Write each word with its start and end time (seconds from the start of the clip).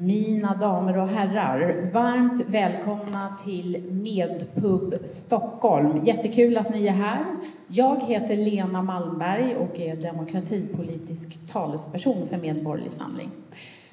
Mina 0.00 0.54
damer 0.54 0.98
och 0.98 1.08
herrar, 1.08 1.90
varmt 1.92 2.40
välkomna 2.48 3.36
till 3.44 3.82
Medpub 3.90 4.94
Stockholm. 5.04 6.04
Jättekul 6.04 6.56
att 6.56 6.74
ni 6.74 6.86
är 6.86 6.92
här. 6.92 7.24
Jag 7.66 8.02
heter 8.02 8.36
Lena 8.36 8.82
Malmberg 8.82 9.56
och 9.56 9.80
är 9.80 9.96
demokratipolitisk 9.96 11.52
talesperson 11.52 12.26
för 12.26 12.36
Medborgerlig 12.36 12.92
Samling. 12.92 13.30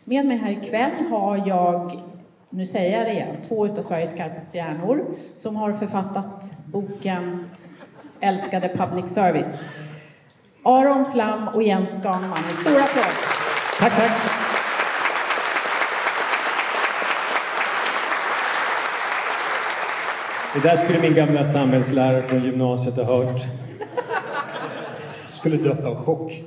Med 0.03 0.25
mig 0.25 0.37
här 0.37 0.51
ikväll 0.51 1.05
har 1.09 1.47
jag, 1.47 1.99
nu 2.49 2.65
säger 2.65 2.97
jag 2.97 3.07
det 3.07 3.13
igen, 3.13 3.35
två 3.47 3.67
av 3.67 3.81
Sveriges 3.81 4.11
skarpaste 4.11 4.57
hjärnor 4.57 5.05
som 5.35 5.55
har 5.55 5.73
författat 5.73 6.55
boken 6.65 7.49
Älskade 8.19 8.69
public 8.69 9.13
service. 9.13 9.61
Aron 10.63 11.05
Flam 11.05 11.47
och 11.47 11.63
Jens 11.63 12.03
Ganman. 12.03 12.43
En 12.47 12.53
stor 12.53 12.79
applåd! 12.79 13.13
Tack, 13.79 13.95
tack! 13.95 14.34
Det 20.55 20.61
där 20.61 20.75
skulle 20.75 21.01
min 21.01 21.13
gamla 21.15 21.43
samhällslärare 21.43 22.27
från 22.27 22.43
gymnasiet 22.43 22.95
ha 22.95 23.03
hört. 23.03 23.41
Skulle 25.27 25.57
dött 25.57 25.85
av 25.85 25.95
chock. 25.95 26.43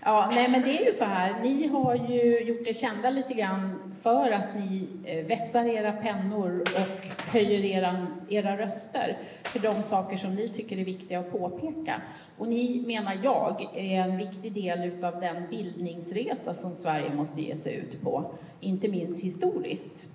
Ja, 0.00 0.30
nej 0.34 0.48
men 0.50 0.62
det 0.62 0.80
är 0.80 0.86
ju 0.86 0.92
så 0.92 1.04
här, 1.04 1.34
ni 1.42 1.68
har 1.68 1.94
ju 1.94 2.40
gjort 2.40 2.68
er 2.68 2.72
kända 2.72 3.10
lite 3.10 3.34
grann 3.34 3.94
för 4.02 4.30
att 4.30 4.56
ni 4.56 4.88
eh, 5.04 5.26
vässar 5.26 5.64
era 5.64 5.92
pennor 5.92 6.60
och 6.60 7.06
höjer 7.32 7.64
era, 7.64 8.06
era 8.28 8.56
röster 8.56 9.18
för 9.44 9.58
de 9.58 9.82
saker 9.82 10.16
som 10.16 10.34
ni 10.34 10.48
tycker 10.48 10.78
är 10.78 10.84
viktiga 10.84 11.20
att 11.20 11.32
påpeka. 11.32 12.02
Och 12.38 12.48
ni, 12.48 12.84
menar 12.86 13.20
jag, 13.22 13.68
är 13.74 14.00
en 14.00 14.18
viktig 14.18 14.52
del 14.52 14.84
utav 14.84 15.20
den 15.20 15.48
bildningsresa 15.50 16.54
som 16.54 16.74
Sverige 16.74 17.14
måste 17.14 17.40
ge 17.40 17.56
sig 17.56 17.74
ut 17.76 18.02
på, 18.02 18.30
inte 18.60 18.88
minst 18.88 19.24
historiskt. 19.24 20.13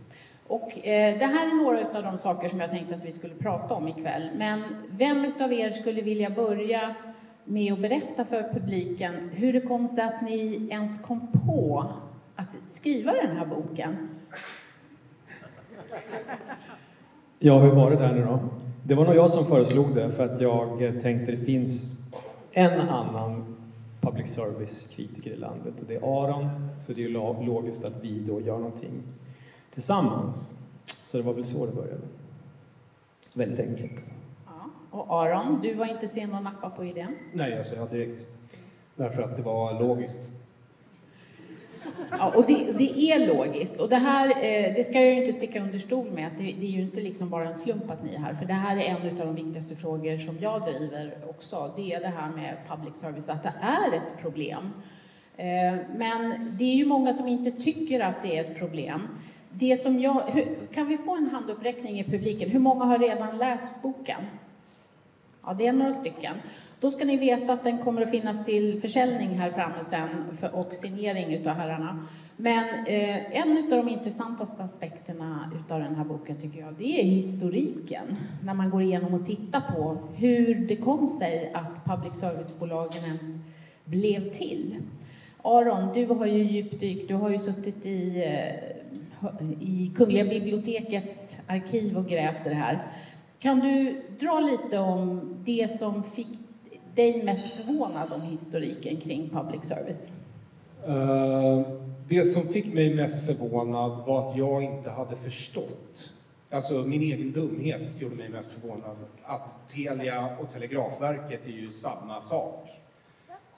Och 0.49 0.87
eh, 0.87 1.19
det 1.19 1.25
här 1.25 1.47
är 1.47 1.63
några 1.63 1.97
av 1.97 2.03
de 2.03 2.17
saker 2.17 2.49
som 2.49 2.59
jag 2.59 2.69
tänkte 2.69 2.95
att 2.95 3.05
vi 3.05 3.11
skulle 3.11 3.35
prata 3.35 3.73
om 3.73 3.87
ikväll. 3.87 4.29
Men 4.35 4.63
vem 4.89 5.33
av 5.39 5.53
er 5.53 5.71
skulle 5.71 6.01
vilja 6.01 6.29
börja 6.29 6.95
med 7.43 7.73
att 7.73 7.79
berätta 7.79 8.25
för 8.25 8.53
publiken 8.53 9.29
hur 9.33 9.53
det 9.53 9.61
kom 9.61 9.87
sig 9.87 10.03
att 10.03 10.21
ni 10.21 10.67
ens 10.71 11.01
kom 11.01 11.27
på 11.45 11.85
att 12.35 12.57
skriva 12.67 13.11
den 13.11 13.37
här 13.37 13.45
boken? 13.45 14.09
Ja, 17.39 17.59
hur 17.59 17.71
var 17.71 17.91
det 17.91 17.97
där 17.97 18.13
nu 18.13 18.25
då? 18.25 18.39
Det 18.83 18.95
var 18.95 19.05
nog 19.05 19.15
jag 19.15 19.29
som 19.29 19.45
föreslog 19.45 19.95
det 19.95 20.11
för 20.11 20.25
att 20.25 20.41
jag 20.41 21.01
tänkte 21.01 21.31
det 21.31 21.45
finns 21.45 21.99
en 22.51 22.79
annan 22.79 23.55
public 24.01 24.29
service-kritiker 24.29 25.31
i 25.31 25.37
landet 25.37 25.81
och 25.81 25.87
det 25.87 25.95
är 25.95 26.23
Aron, 26.23 26.49
så 26.77 26.93
det 26.93 27.03
är 27.03 27.07
ju 27.07 27.13
logiskt 27.45 27.85
att 27.85 28.03
vi 28.03 28.19
då 28.19 28.41
gör 28.41 28.57
någonting 28.57 29.03
tillsammans. 29.71 30.55
Så 30.85 31.17
det 31.17 31.23
var 31.23 31.33
väl 31.33 31.45
så 31.45 31.65
det 31.65 31.75
började. 31.75 32.07
Väldigt 33.33 33.59
enkelt. 33.59 34.03
Ja. 34.45 34.69
Och 34.91 35.23
Aron, 35.23 35.59
du 35.61 35.73
var 35.73 35.85
inte 35.85 36.07
sen 36.07 36.35
att 36.35 36.43
nappa 36.43 36.69
på 36.69 36.85
idén? 36.85 37.15
Nej, 37.33 37.57
alltså 37.57 37.75
jag 37.75 37.89
direkt. 37.89 38.25
Därför 38.95 39.21
att 39.21 39.37
det 39.37 39.43
var 39.43 39.79
logiskt. 39.79 40.31
Ja, 42.11 42.33
och 42.35 42.45
det, 42.47 42.71
det, 42.77 43.11
är 43.11 43.27
logiskt. 43.27 43.79
Och 43.79 43.89
det 43.89 43.95
här, 43.95 44.27
eh, 44.29 44.75
det 44.75 44.83
ska 44.83 44.99
jag 44.99 45.13
ju 45.13 45.19
inte 45.19 45.33
sticka 45.33 45.61
under 45.61 45.79
stol 45.79 46.11
med, 46.11 46.27
att 46.27 46.37
det, 46.37 46.43
det, 46.43 46.65
är 46.65 46.71
ju 46.71 46.81
inte 46.81 47.01
liksom 47.01 47.29
bara 47.29 47.47
en 47.47 47.55
slump 47.55 47.91
att 47.91 48.03
ni 48.03 48.15
är 48.15 48.19
här, 48.19 48.33
för 48.33 48.45
det 48.45 48.53
här 48.53 48.77
är 48.77 48.81
en 48.81 49.19
av 49.19 49.25
de 49.25 49.35
viktigaste 49.35 49.75
frågor 49.75 50.17
som 50.17 50.37
jag 50.39 50.65
driver 50.65 51.13
också. 51.29 51.73
Det 51.75 51.93
är 51.93 51.99
det 51.99 52.07
här 52.07 52.29
med 52.31 52.57
public 52.67 52.95
service, 52.95 53.29
att 53.29 53.43
det 53.43 53.53
är 53.61 53.97
ett 53.97 54.17
problem. 54.21 54.73
Eh, 55.37 55.75
men 55.95 56.55
det 56.57 56.63
är 56.63 56.75
ju 56.75 56.85
många 56.85 57.13
som 57.13 57.27
inte 57.27 57.51
tycker 57.51 57.99
att 57.99 58.21
det 58.21 58.37
är 58.37 58.43
ett 58.43 58.57
problem. 58.59 59.07
Det 59.59 59.77
som 59.77 59.99
jag, 59.99 60.21
hur, 60.27 60.55
kan 60.73 60.87
vi 60.87 60.97
få 60.97 61.15
en 61.15 61.29
handuppräckning 61.29 61.99
i 61.99 62.03
publiken? 62.03 62.49
Hur 62.49 62.59
många 62.59 62.85
har 62.85 62.99
redan 62.99 63.37
läst 63.37 63.71
boken? 63.81 64.21
Ja, 65.45 65.53
det 65.53 65.67
är 65.67 65.73
några 65.73 65.93
stycken. 65.93 66.33
Då 66.79 66.91
ska 66.91 67.05
ni 67.05 67.17
veta 67.17 67.53
att 67.53 67.63
den 67.63 67.77
kommer 67.77 68.01
att 68.01 68.11
finnas 68.11 68.45
till 68.45 68.81
försäljning 68.81 69.29
här 69.29 69.51
framme 69.51 69.83
sen 69.83 70.09
för, 70.37 70.55
och 70.55 70.73
signering 70.73 71.33
utav 71.33 71.53
herrarna. 71.53 72.05
Men 72.37 72.85
eh, 72.85 73.41
en 73.41 73.57
av 73.57 73.69
de 73.69 73.89
intressantaste 73.89 74.63
aspekterna 74.63 75.51
utav 75.59 75.79
den 75.79 75.95
här 75.95 76.05
boken 76.05 76.41
tycker 76.41 76.59
jag, 76.59 76.73
det 76.77 77.01
är 77.01 77.05
historiken. 77.05 78.05
När 78.43 78.53
man 78.53 78.69
går 78.69 78.81
igenom 78.81 79.13
och 79.13 79.25
tittar 79.25 79.61
på 79.61 79.97
hur 80.15 80.55
det 80.55 80.75
kom 80.75 81.09
sig 81.09 81.51
att 81.53 81.85
public 81.85 82.19
service-bolagen 82.19 83.03
ens 83.03 83.41
blev 83.85 84.31
till. 84.31 84.75
Aron, 85.41 85.93
du 85.93 86.05
har 86.05 86.25
ju 86.25 86.43
djupdykt, 86.43 87.07
du 87.07 87.13
har 87.13 87.29
ju 87.29 87.39
suttit 87.39 87.85
i 87.85 88.23
eh, 88.23 88.78
i 89.59 89.91
Kungliga 89.95 90.25
bibliotekets 90.25 91.39
arkiv 91.47 91.97
och 91.97 92.07
grävt 92.07 92.45
i 92.45 92.49
det 92.49 92.55
här. 92.55 92.87
Kan 93.39 93.59
du 93.59 94.01
dra 94.19 94.39
lite 94.39 94.79
om 94.79 95.21
det 95.43 95.71
som 95.71 96.03
fick 96.03 96.39
dig 96.95 97.23
mest 97.23 97.55
förvånad 97.55 98.13
om 98.13 98.21
historiken 98.21 98.97
kring 98.97 99.29
public 99.29 99.65
service? 99.65 100.11
Uh, 100.87 101.61
det 102.09 102.23
som 102.23 102.43
fick 102.43 102.73
mig 102.73 102.93
mest 102.95 103.25
förvånad 103.25 104.05
var 104.07 104.29
att 104.29 104.37
jag 104.37 104.63
inte 104.63 104.89
hade 104.89 105.15
förstått, 105.15 106.13
alltså 106.49 106.73
min 106.73 107.01
egen 107.01 107.31
dumhet 107.31 108.01
gjorde 108.01 108.15
mig 108.15 108.29
mest 108.29 108.53
förvånad, 108.53 108.97
att 109.23 109.69
Telia 109.69 110.37
och 110.37 110.49
Telegrafverket 110.49 111.47
är 111.47 111.51
ju 111.51 111.71
samma 111.71 112.21
sak. 112.21 112.69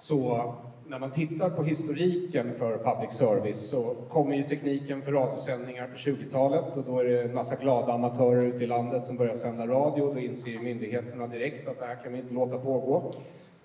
Så 0.01 0.53
när 0.87 0.99
man 0.99 1.11
tittar 1.11 1.49
på 1.49 1.63
historiken 1.63 2.53
för 2.55 2.77
public 2.77 3.13
service 3.13 3.69
så 3.69 3.95
kommer 4.09 4.35
ju 4.35 4.43
tekniken 4.43 5.01
för 5.01 5.11
radiosändningar 5.11 5.87
på 5.87 5.95
20-talet 5.95 6.77
och 6.77 6.83
då 6.83 6.99
är 6.99 7.03
det 7.03 7.21
en 7.21 7.33
massa 7.33 7.55
glada 7.55 7.93
amatörer 7.93 8.45
ute 8.45 8.63
i 8.63 8.67
landet 8.67 9.05
som 9.05 9.17
börjar 9.17 9.33
sända 9.33 9.67
radio. 9.67 10.13
Då 10.13 10.19
inser 10.19 10.59
myndigheterna 10.59 11.27
direkt 11.27 11.67
att 11.67 11.79
det 11.79 11.85
här 11.85 11.95
kan 12.03 12.13
vi 12.13 12.19
inte 12.19 12.33
låta 12.33 12.57
pågå. 12.57 13.13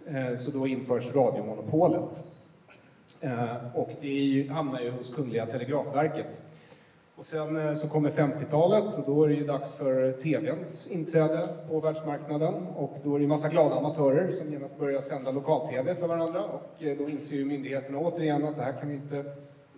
Eh, 0.07 0.37
så 0.37 0.51
då 0.51 0.67
införs 0.67 1.15
radiomonopolet. 1.15 2.25
Eh, 3.21 3.77
och 3.77 3.91
det 4.01 4.47
hamnar 4.51 4.81
ju 4.81 4.91
hos 4.91 5.15
Kungliga 5.15 5.47
Telegrafverket. 5.47 6.43
Och 7.17 7.27
sen 7.27 7.57
eh, 7.57 7.75
så 7.75 7.89
kommer 7.89 8.11
50-talet 8.11 8.99
och 8.99 9.05
då 9.07 9.25
är 9.25 9.29
det 9.29 9.35
ju 9.35 9.47
dags 9.47 9.75
för 9.75 10.13
TVns 10.13 10.87
inträde 10.87 11.49
på 11.71 11.81
världsmarknaden 11.81 12.55
och 12.77 12.97
då 13.05 13.15
är 13.15 13.19
det 13.19 13.25
en 13.25 13.29
massa 13.29 13.49
glada 13.49 13.75
amatörer 13.75 14.33
som 14.33 14.53
genast 14.53 14.79
börjar 14.79 15.01
sända 15.01 15.31
lokal-TV 15.31 15.95
för 15.95 16.07
varandra 16.07 16.45
och 16.45 16.83
eh, 16.83 16.97
då 16.99 17.09
inser 17.09 17.37
ju 17.37 17.45
myndigheterna 17.45 17.99
återigen 17.99 18.45
att 18.45 18.57
det 18.57 18.63
här 18.63 18.73
kan 18.73 18.89
vi 18.89 18.95
inte 18.95 19.25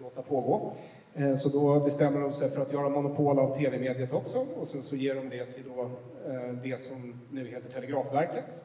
låta 0.00 0.22
pågå. 0.22 0.72
Eh, 1.15 1.34
så 1.34 1.49
då 1.49 1.81
bestämmer 1.81 2.21
de 2.21 2.32
sig 2.32 2.50
för 2.50 2.62
att 2.62 2.72
göra 2.72 2.88
monopol 2.88 3.38
av 3.38 3.55
TV-mediet 3.55 4.12
också 4.12 4.47
och 4.60 4.69
sen 4.69 4.82
så 4.82 4.97
ger 4.97 5.15
de 5.15 5.28
det 5.28 5.44
till 5.44 5.65
då 5.76 5.91
det 6.62 6.81
som 6.81 7.20
nu 7.31 7.47
heter 7.47 7.70
Telegrafverket. 7.70 8.65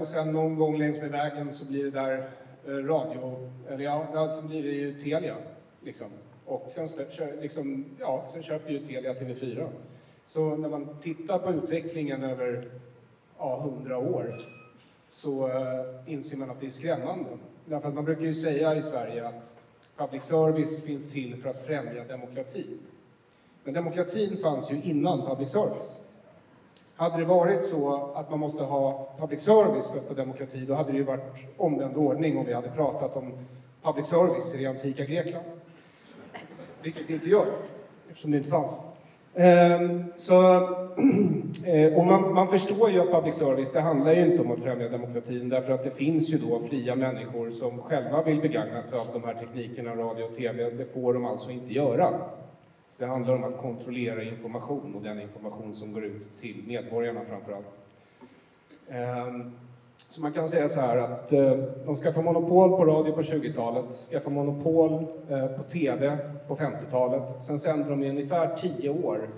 Och 0.00 0.08
sen 0.08 0.32
någon 0.32 0.56
gång 0.56 0.78
längs 0.78 1.00
med 1.00 1.10
vägen 1.10 1.52
så 1.52 1.66
blir 1.66 1.84
det 1.84 1.90
där 1.90 2.30
radio, 2.66 3.50
eller 3.68 3.84
ja, 3.84 4.06
alltså 4.14 4.46
blir 4.46 4.62
det 4.62 4.68
ju 4.68 5.00
Telia 5.00 5.34
liksom. 5.80 6.06
Och 6.48 6.66
sen, 6.68 6.88
liksom, 7.40 7.84
ja, 8.00 8.24
sen 8.28 8.42
köper 8.42 8.70
ju 8.70 8.86
Telia 8.86 9.14
TV4. 9.14 9.68
Så 10.26 10.56
när 10.56 10.68
man 10.68 10.88
tittar 11.02 11.38
på 11.38 11.52
utvecklingen 11.52 12.22
över 12.22 12.68
ja, 13.38 13.58
100 13.58 13.98
år 13.98 14.30
så 15.10 15.48
uh, 15.48 15.52
inser 16.06 16.36
man 16.36 16.50
att 16.50 16.60
det 16.60 16.66
är 16.66 16.70
skrämmande. 16.70 17.30
Därför 17.64 17.88
att 17.88 17.94
man 17.94 18.04
brukar 18.04 18.22
ju 18.22 18.34
säga 18.34 18.76
i 18.76 18.82
Sverige 18.82 19.28
att 19.28 19.56
public 19.96 20.24
service 20.24 20.84
finns 20.84 21.10
till 21.10 21.42
för 21.42 21.50
att 21.50 21.66
främja 21.66 22.04
demokratin. 22.04 22.78
Men 23.64 23.74
demokratin 23.74 24.38
fanns 24.38 24.72
ju 24.72 24.82
innan 24.82 25.26
public 25.26 25.50
service. 25.50 26.00
Hade 26.94 27.18
det 27.18 27.24
varit 27.24 27.64
så 27.64 28.12
att 28.14 28.30
man 28.30 28.38
måste 28.38 28.62
ha 28.62 29.08
public 29.18 29.42
service 29.42 29.90
för 29.90 29.98
att 29.98 30.08
få 30.08 30.14
demokrati, 30.14 30.58
då 30.58 30.74
hade 30.74 30.92
det 30.92 30.98
ju 30.98 31.04
varit 31.04 31.46
omvänd 31.56 31.96
ordning 31.96 32.38
om 32.38 32.46
vi 32.46 32.52
hade 32.52 32.70
pratat 32.70 33.16
om 33.16 33.32
public 33.82 34.06
service 34.06 34.54
i 34.54 34.58
det 34.58 34.66
antika 34.66 35.04
Grekland 35.04 35.46
vilket 36.82 37.08
det 37.08 37.14
inte 37.14 37.28
gör 37.28 37.46
eftersom 38.08 38.30
det 38.30 38.38
inte 38.38 38.50
fanns. 38.50 38.82
Ehm, 39.34 40.04
så, 40.16 40.42
eh, 41.64 41.94
och 41.94 42.06
man, 42.06 42.34
man, 42.34 42.48
förstår 42.48 42.90
ju 42.90 43.00
att 43.00 43.10
public 43.10 43.34
service, 43.34 43.72
det 43.72 43.80
handlar 43.80 44.12
ju 44.12 44.30
inte 44.30 44.42
om 44.42 44.50
att 44.50 44.62
främja 44.62 44.88
demokratin 44.88 45.48
därför 45.48 45.72
att 45.72 45.84
det 45.84 45.90
finns 45.90 46.32
ju 46.32 46.38
då 46.38 46.60
fria 46.60 46.94
människor 46.94 47.50
som 47.50 47.78
själva 47.78 48.22
vill 48.22 48.40
begagna 48.40 48.82
sig 48.82 48.98
av 48.98 49.06
de 49.12 49.24
här 49.24 49.34
teknikerna, 49.34 49.94
radio 49.94 50.24
och 50.24 50.34
TV. 50.34 50.70
Det 50.70 50.84
får 50.84 51.14
de 51.14 51.24
alltså 51.24 51.50
inte 51.50 51.72
göra. 51.72 52.08
Så 52.88 53.02
det 53.02 53.06
handlar 53.06 53.34
om 53.34 53.44
att 53.44 53.58
kontrollera 53.58 54.22
information 54.22 54.94
och 54.94 55.02
den 55.02 55.20
information 55.20 55.74
som 55.74 55.92
går 55.92 56.04
ut 56.04 56.38
till 56.38 56.64
medborgarna 56.66 57.20
framför 57.28 57.52
allt. 57.52 57.80
Ehm, 58.90 59.52
så 60.08 60.22
man 60.22 60.32
kan 60.32 60.48
säga 60.48 60.68
så 60.68 60.80
här 60.80 60.96
att 60.96 61.32
eh, 61.32 61.52
de 61.86 61.96
skaffade 61.96 62.24
monopol 62.24 62.70
på 62.70 62.84
radio 62.84 63.12
på 63.12 63.22
20-talet, 63.22 63.94
skaffade 63.94 64.34
monopol 64.36 65.06
eh, 65.28 65.46
på 65.46 65.62
TV 65.62 66.18
på 66.48 66.56
50-talet. 66.56 67.44
Sen 67.44 67.60
sänder 67.60 67.90
de 67.90 68.02
i 68.02 68.10
ungefär 68.10 68.56
10 68.56 68.90
år. 68.90 69.28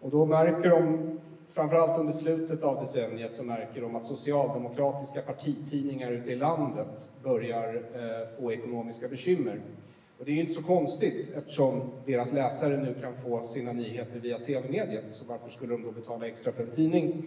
Och 0.00 0.10
då 0.10 0.26
märker 0.26 0.70
de, 0.70 0.98
framförallt 1.48 1.98
under 1.98 2.12
slutet 2.12 2.64
av 2.64 2.80
decenniet, 2.80 3.34
så 3.34 3.44
märker 3.44 3.80
de 3.80 3.96
att 3.96 4.06
socialdemokratiska 4.06 5.22
partitidningar 5.22 6.10
ute 6.10 6.32
i 6.32 6.36
landet 6.36 7.08
börjar 7.22 7.74
eh, 7.74 8.38
få 8.40 8.52
ekonomiska 8.52 9.08
bekymmer. 9.08 9.60
Och 10.18 10.24
det 10.24 10.30
är 10.30 10.34
ju 10.34 10.40
inte 10.40 10.54
så 10.54 10.62
konstigt 10.62 11.32
eftersom 11.36 11.80
deras 12.06 12.32
läsare 12.32 12.76
nu 12.76 12.94
kan 13.00 13.16
få 13.16 13.42
sina 13.42 13.72
nyheter 13.72 14.20
via 14.20 14.38
tv-mediet. 14.38 15.12
Så 15.12 15.24
varför 15.28 15.50
skulle 15.50 15.72
de 15.72 15.82
då 15.82 15.90
betala 15.90 16.26
extra 16.26 16.52
för 16.52 16.62
en 16.62 16.70
tidning? 16.70 17.26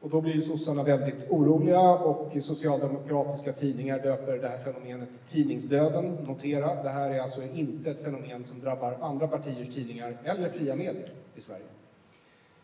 Och 0.00 0.10
då 0.10 0.20
blir 0.20 0.34
ju 0.34 0.40
sossarna 0.40 0.82
väldigt 0.82 1.30
oroliga 1.30 1.80
och 1.80 2.32
socialdemokratiska 2.40 3.52
tidningar 3.52 3.98
döper 3.98 4.38
det 4.38 4.48
här 4.48 4.58
fenomenet 4.58 5.26
tidningsdöden. 5.26 6.18
Notera, 6.26 6.82
det 6.82 6.88
här 6.88 7.10
är 7.10 7.20
alltså 7.20 7.42
inte 7.42 7.90
ett 7.90 8.04
fenomen 8.04 8.44
som 8.44 8.60
drabbar 8.60 8.98
andra 9.00 9.28
partiers 9.28 9.74
tidningar 9.74 10.18
eller 10.24 10.48
fria 10.48 10.76
medier 10.76 11.12
i 11.34 11.40
Sverige. 11.40 11.64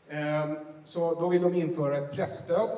Ehm, 0.08 0.56
så 0.84 1.14
då 1.14 1.28
vill 1.28 1.42
de 1.42 1.54
införa 1.54 1.98
ett 1.98 2.12
pressstöd. 2.12 2.70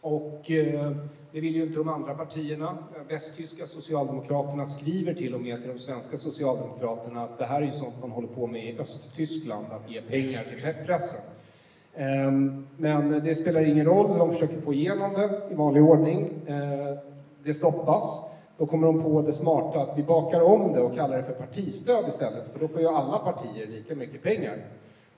Och 0.00 0.50
eh, 0.50 0.90
det 1.32 1.40
vill 1.40 1.56
ju 1.56 1.62
inte 1.62 1.78
de 1.78 1.88
andra 1.88 2.14
partierna. 2.14 2.78
Västtyska 3.08 3.66
socialdemokraterna 3.66 4.66
skriver 4.66 5.14
till 5.14 5.34
och 5.34 5.40
med 5.40 5.62
till 5.62 5.70
de 5.70 5.78
svenska 5.78 6.16
socialdemokraterna 6.16 7.24
att 7.24 7.38
det 7.38 7.44
här 7.46 7.62
är 7.62 7.66
ju 7.66 7.72
sånt 7.72 7.94
man 8.00 8.10
håller 8.10 8.28
på 8.28 8.46
med 8.46 8.64
i 8.64 8.78
Östtyskland, 8.78 9.66
att 9.70 9.90
ge 9.90 10.02
pengar 10.02 10.44
till 10.44 10.86
pressen. 10.86 11.35
Ehm, 11.96 12.66
men 12.76 13.24
det 13.24 13.34
spelar 13.34 13.60
ingen 13.60 13.86
roll, 13.86 14.12
så 14.12 14.18
de 14.18 14.30
försöker 14.30 14.60
få 14.60 14.74
igenom 14.74 15.12
det 15.12 15.40
i 15.50 15.54
vanlig 15.54 15.82
ordning. 15.82 16.30
Ehm, 16.46 16.96
det 17.44 17.54
stoppas. 17.54 18.20
Då 18.58 18.66
kommer 18.66 18.86
de 18.86 19.02
på 19.02 19.22
det 19.22 19.32
smarta 19.32 19.80
att 19.80 19.98
vi 19.98 20.02
bakar 20.02 20.40
om 20.40 20.72
det 20.72 20.80
och 20.80 20.94
kallar 20.94 21.16
det 21.16 21.24
för 21.24 21.32
partistöd 21.32 22.08
istället, 22.08 22.48
för 22.48 22.60
då 22.60 22.68
får 22.68 22.80
ju 22.80 22.88
alla 22.88 23.18
partier 23.18 23.66
lika 23.66 23.94
mycket 23.94 24.22
pengar. 24.22 24.56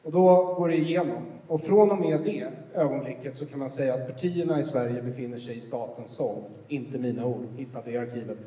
Och 0.02 0.12
då 0.12 0.54
går 0.58 0.68
det 0.68 0.76
igenom. 0.76 1.22
Och 1.48 1.60
från 1.60 1.90
och 1.90 1.98
med 1.98 2.20
det 2.24 2.46
ögonblicket 2.74 3.36
så 3.36 3.46
kan 3.46 3.58
man 3.58 3.70
säga 3.70 3.94
att 3.94 4.06
partierna 4.06 4.58
i 4.58 4.62
Sverige 4.62 5.02
befinner 5.02 5.38
sig 5.38 5.56
i 5.56 5.60
statens 5.60 6.10
sång. 6.10 6.44
Inte 6.68 6.98
mina 6.98 7.26
ord, 7.26 7.46
hittade 7.56 7.90
i 7.90 7.98
arkivet. 7.98 8.38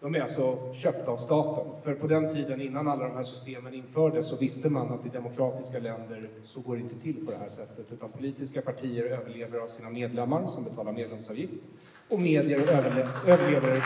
De 0.00 0.14
är 0.14 0.20
alltså 0.20 0.72
köpta 0.74 1.10
av 1.10 1.16
staten. 1.16 1.64
För 1.82 1.94
på 1.94 2.06
den 2.06 2.30
tiden 2.30 2.60
innan 2.60 2.88
alla 2.88 3.04
de 3.04 3.14
här 3.16 3.22
systemen 3.22 3.74
infördes 3.74 4.28
så 4.28 4.36
visste 4.36 4.70
man 4.70 4.92
att 4.92 5.06
i 5.06 5.08
demokratiska 5.08 5.78
länder 5.78 6.30
så 6.42 6.60
går 6.60 6.76
det 6.76 6.82
inte 6.82 6.98
till 6.98 7.26
på 7.26 7.30
det 7.30 7.36
här 7.36 7.48
sättet. 7.48 7.92
Utan 7.92 8.12
politiska 8.12 8.62
partier 8.62 9.04
överlever 9.04 9.58
av 9.58 9.68
sina 9.68 9.90
medlemmar 9.90 10.48
som 10.48 10.64
betalar 10.64 10.92
medlemsavgift. 10.92 11.70
Och 12.08 12.20
medier 12.20 12.58
överle 12.58 13.08
överlever 13.26 13.84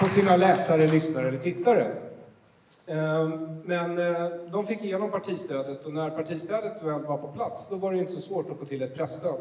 på 0.00 0.08
sina 0.08 0.36
läsare, 0.36 0.86
lyssnare 0.86 1.28
eller 1.28 1.38
tittare. 1.38 1.92
Ehm, 2.86 3.62
men 3.64 3.98
eh, 3.98 4.28
de 4.52 4.66
fick 4.66 4.84
igenom 4.84 5.10
partistödet 5.10 5.86
och 5.86 5.92
när 5.92 6.10
partistödet 6.10 6.82
väl 6.82 7.02
var 7.02 7.18
på 7.18 7.28
plats 7.28 7.68
då 7.68 7.76
var 7.76 7.92
det 7.92 7.98
inte 7.98 8.12
så 8.12 8.20
svårt 8.20 8.50
att 8.50 8.58
få 8.58 8.64
till 8.64 8.82
ett 8.82 8.94
pressstöd. 8.94 9.40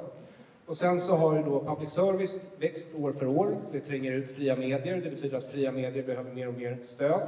Och 0.68 0.78
sen 0.78 1.02
så 1.02 1.16
har 1.16 1.36
ju 1.36 1.44
då 1.44 1.66
public 1.66 1.94
service 1.94 2.52
växt 2.60 2.96
år 2.96 3.14
för 3.14 3.28
år. 3.28 3.58
Det 3.72 3.80
tränger 3.80 4.12
ut 4.12 4.36
fria 4.36 4.56
medier. 4.56 5.02
Det 5.02 5.10
betyder 5.10 5.38
att 5.38 5.52
fria 5.52 5.72
medier 5.72 6.04
behöver 6.04 6.34
mer 6.34 6.48
och 6.48 6.54
mer 6.54 6.78
stöd. 6.86 7.28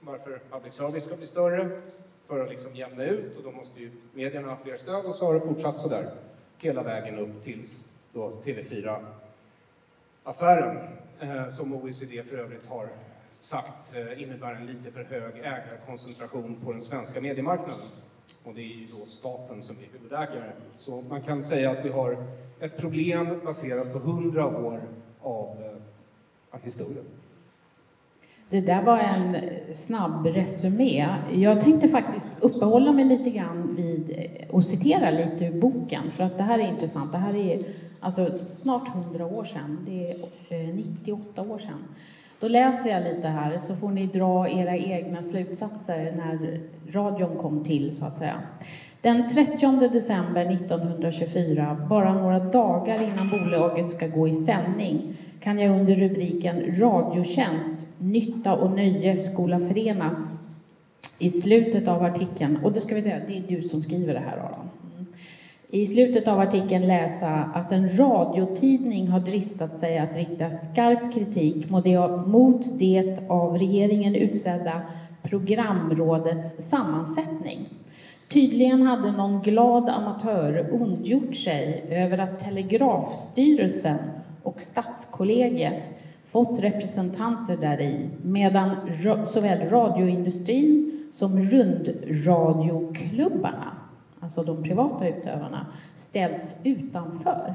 Varför 0.00 0.40
public 0.50 0.74
service 0.74 1.04
ska 1.04 1.16
bli 1.16 1.26
större? 1.26 1.80
För 2.26 2.40
att 2.40 2.50
liksom 2.50 2.76
jämna 2.76 3.04
ut 3.04 3.36
och 3.36 3.42
då 3.42 3.50
måste 3.50 3.80
ju 3.80 3.90
medierna 4.12 4.48
ha 4.48 4.56
fler 4.64 4.76
stöd 4.76 5.04
och 5.04 5.14
så 5.14 5.26
har 5.26 5.34
det 5.34 5.40
fortsatt 5.40 5.80
sådär 5.80 6.10
hela 6.58 6.82
vägen 6.82 7.18
upp 7.18 7.42
tills 7.42 7.84
då 8.12 8.30
TV4-affären 8.30 10.78
eh, 11.20 11.48
som 11.48 11.74
OECD 11.74 12.22
för 12.22 12.36
övrigt 12.36 12.66
har 12.66 12.88
sagt 13.40 13.96
eh, 13.96 14.22
innebär 14.22 14.54
en 14.54 14.66
lite 14.66 14.92
för 14.92 15.04
hög 15.04 15.38
ägarkoncentration 15.38 16.56
på 16.64 16.72
den 16.72 16.82
svenska 16.82 17.20
mediemarknaden. 17.20 17.86
Och 18.44 18.54
det 18.54 18.60
är 18.60 18.76
ju 18.76 18.86
då 18.86 19.06
staten 19.06 19.62
som 19.62 19.76
är 19.76 19.98
huvudägare. 19.98 20.52
Så 20.76 21.00
man 21.00 21.22
kan 21.22 21.42
säga 21.42 21.70
att 21.70 21.84
vi 21.84 21.88
har 21.88 22.26
ett 22.62 22.76
problem 22.76 23.40
baserat 23.44 23.92
på 23.92 23.98
hundra 23.98 24.46
år 24.46 24.80
av 25.22 25.46
eh, 25.62 25.72
av 26.50 26.60
historien. 26.62 27.04
Det 28.48 28.60
där 28.60 28.82
var 28.82 28.98
en 28.98 29.36
snabb 29.72 30.26
resumé. 30.26 31.08
Jag 31.32 31.60
tänkte 31.60 31.88
faktiskt 31.88 32.28
uppehålla 32.40 32.92
mig 32.92 33.04
lite 33.04 33.30
grann 33.30 33.74
vid 33.76 34.10
eh, 34.10 34.50
och 34.50 34.64
citera 34.64 35.10
lite 35.10 35.44
ur 35.44 35.60
boken, 35.60 36.10
för 36.10 36.24
att 36.24 36.36
det 36.36 36.42
här 36.42 36.58
är 36.58 36.68
intressant. 36.68 37.12
Det 37.12 37.18
här 37.18 37.34
är 37.34 37.64
alltså 38.00 38.30
snart 38.52 38.88
hundra 38.88 39.26
år 39.26 39.44
sedan, 39.44 39.78
det 39.86 40.10
är 40.10 40.18
eh, 40.48 40.74
98 40.74 41.42
år 41.42 41.58
sedan. 41.58 41.84
Då 42.40 42.48
läser 42.48 42.90
jag 42.90 43.02
lite 43.02 43.28
här 43.28 43.58
så 43.58 43.76
får 43.76 43.90
ni 43.90 44.06
dra 44.06 44.48
era 44.48 44.76
egna 44.76 45.22
slutsatser 45.22 46.12
när 46.16 46.60
radion 46.90 47.36
kom 47.36 47.64
till 47.64 47.96
så 47.96 48.04
att 48.04 48.16
säga. 48.16 48.42
Den 49.02 49.28
30 49.28 49.88
december 49.92 50.46
1924, 50.52 51.86
bara 51.88 52.14
några 52.14 52.38
dagar 52.38 53.02
innan 53.02 53.28
bolaget 53.30 53.90
ska 53.90 54.06
gå 54.06 54.28
i 54.28 54.32
sändning, 54.32 55.14
kan 55.40 55.58
jag 55.58 55.80
under 55.80 55.94
rubriken 55.94 56.80
Radiotjänst, 56.80 57.88
nytta 57.98 58.52
och 58.52 58.70
nöje 58.70 59.16
skola 59.16 59.60
förenas 59.60 60.32
i 61.18 61.28
slutet 61.28 61.88
av 61.88 62.02
artikeln, 62.02 62.56
och 62.64 62.72
det 62.72 62.80
ska 62.80 62.94
vi 62.94 63.02
säga, 63.02 63.20
det 63.26 63.38
är 63.38 63.42
du 63.48 63.62
som 63.62 63.82
skriver 63.82 64.14
det 64.14 64.20
här 64.20 64.36
Aron 64.36 64.68
i 65.74 65.86
slutet 65.86 66.28
av 66.28 66.40
artikeln 66.40 66.86
läsa 66.86 67.28
att 67.28 67.72
en 67.72 67.98
radiotidning 67.98 69.08
har 69.08 69.20
dristat 69.20 69.76
sig 69.76 69.98
att 69.98 70.16
rikta 70.16 70.50
skarp 70.50 71.14
kritik 71.14 71.70
mot 72.26 72.78
det 72.78 73.18
av 73.28 73.58
regeringen 73.58 74.14
utsedda 74.14 74.82
programrådets 75.22 76.68
sammansättning. 76.70 77.68
Tydligen 78.32 78.82
hade 78.82 79.12
någon 79.12 79.42
glad 79.42 79.88
amatör 79.88 80.68
ondgjort 80.72 81.36
sig 81.36 81.84
över 81.90 82.18
att 82.18 82.38
Telegrafstyrelsen 82.38 83.98
och 84.42 84.62
Stadskollegiet 84.62 85.94
fått 86.24 86.60
representanter 86.60 87.56
däri 87.56 88.08
medan 88.22 88.76
såväl 89.24 89.68
radioindustrin 89.68 91.08
som 91.12 91.40
rundradioklubbarna 91.40 93.72
alltså 94.22 94.42
de 94.42 94.62
privata 94.62 95.08
utövarna, 95.08 95.66
ställts 95.94 96.60
utanför. 96.64 97.54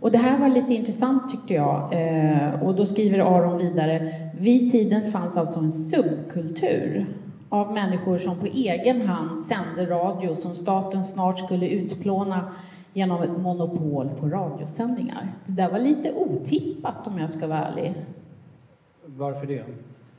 Och 0.00 0.12
det 0.12 0.18
här 0.18 0.38
var 0.38 0.48
lite 0.48 0.74
intressant 0.74 1.30
tyckte 1.30 1.54
jag. 1.54 1.92
Eh, 1.92 2.62
och 2.62 2.74
då 2.74 2.84
skriver 2.84 3.18
Aron 3.18 3.58
vidare, 3.58 4.12
vid 4.38 4.72
tiden 4.72 5.10
fanns 5.10 5.36
alltså 5.36 5.60
en 5.60 5.72
subkultur 5.72 7.06
av 7.52 7.72
människor 7.72 8.18
som 8.18 8.38
på 8.38 8.46
egen 8.46 9.08
hand 9.08 9.40
sände 9.40 9.86
radio 9.86 10.34
som 10.34 10.54
staten 10.54 11.04
snart 11.04 11.38
skulle 11.38 11.68
utplåna 11.68 12.52
genom 12.92 13.22
ett 13.22 13.40
monopol 13.40 14.08
på 14.20 14.28
radiosändningar. 14.28 15.28
Det 15.44 15.52
där 15.52 15.70
var 15.70 15.78
lite 15.78 16.12
otippat 16.12 17.06
om 17.06 17.18
jag 17.18 17.30
ska 17.30 17.46
vara 17.46 17.58
ärlig. 17.58 17.94
Varför 19.04 19.46
det? 19.46 19.64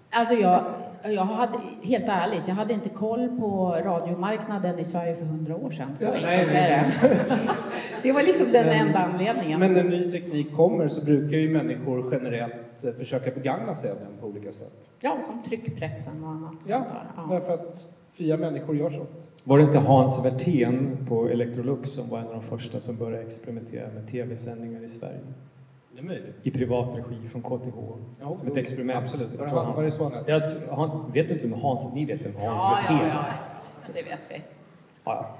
Alltså 0.09 0.33
jag, 0.35 0.63
jag 1.11 1.25
hade, 1.25 1.57
helt 1.81 2.05
ärligt, 2.07 2.47
jag 2.47 2.55
hade 2.55 2.73
inte 2.73 2.89
koll 2.89 3.39
på 3.39 3.75
radiomarknaden 3.85 4.79
i 4.79 4.85
Sverige 4.85 5.15
för 5.15 5.25
hundra 5.25 5.55
år 5.55 5.71
sedan. 5.71 5.97
Så 5.97 6.05
ja, 6.05 6.11
nej, 6.21 6.45
nej, 6.45 6.91
det. 7.01 7.19
det 8.03 8.11
var 8.11 8.23
liksom 8.23 8.51
den 8.51 8.65
men, 8.65 8.87
enda 8.87 8.99
anledningen. 8.99 9.59
Men 9.59 9.73
när 9.73 9.83
ny 9.83 10.11
teknik 10.11 10.55
kommer 10.55 10.87
så 10.87 11.05
brukar 11.05 11.37
ju 11.37 11.49
människor 11.49 12.13
generellt 12.13 12.83
eh, 12.83 12.93
försöka 12.93 13.31
begagna 13.31 13.75
sig 13.75 13.91
av 13.91 13.97
den 13.97 14.17
på 14.21 14.27
olika 14.27 14.51
sätt. 14.51 14.91
Ja, 14.99 15.17
som 15.21 15.43
tryckpressen 15.43 16.23
och 16.23 16.29
annat. 16.29 16.65
Ja, 16.69 16.85
ja. 17.15 17.27
därför 17.29 17.53
att 17.53 17.87
fria 18.11 18.37
människor 18.37 18.75
gör 18.75 18.89
sånt. 18.89 19.27
Var 19.43 19.57
det 19.57 19.63
inte 19.63 19.79
Hans 19.79 20.25
Werthén 20.25 21.05
på 21.09 21.29
Electrolux 21.29 21.89
som 21.89 22.09
var 22.09 22.19
en 22.19 22.27
av 22.27 22.33
de 22.33 22.41
första 22.41 22.79
som 22.79 22.95
började 22.97 23.23
experimentera 23.23 23.87
med 23.93 24.07
tv-sändningar 24.07 24.83
i 24.83 24.89
Sverige? 24.89 25.19
I 26.43 26.51
privat 26.51 26.95
regi 26.95 27.27
från 27.27 27.41
KTH. 27.41 27.77
Ja, 28.21 28.33
som 28.33 28.47
ett 28.47 28.57
experiment. 28.57 28.99
Absolut. 28.99 29.39
Var, 29.39 29.63
han, 29.63 29.75
var 29.75 29.83
det 29.83 29.91
så 29.91 30.11
jag, 30.27 30.41
han, 30.71 31.11
Vet 31.13 31.27
du 31.27 31.33
inte 31.33 31.47
vem 31.47 31.59
Hans 31.59 31.93
Ni 31.93 32.05
vet 32.05 32.25
vem 32.25 32.35
Hans 32.35 32.61
ja, 32.61 32.75
Werthén 32.75 33.07
ja, 33.07 33.25
ja, 33.87 33.93
det 33.93 34.03
vet 34.03 34.31
vi. 34.31 34.41
Ja. 35.03 35.37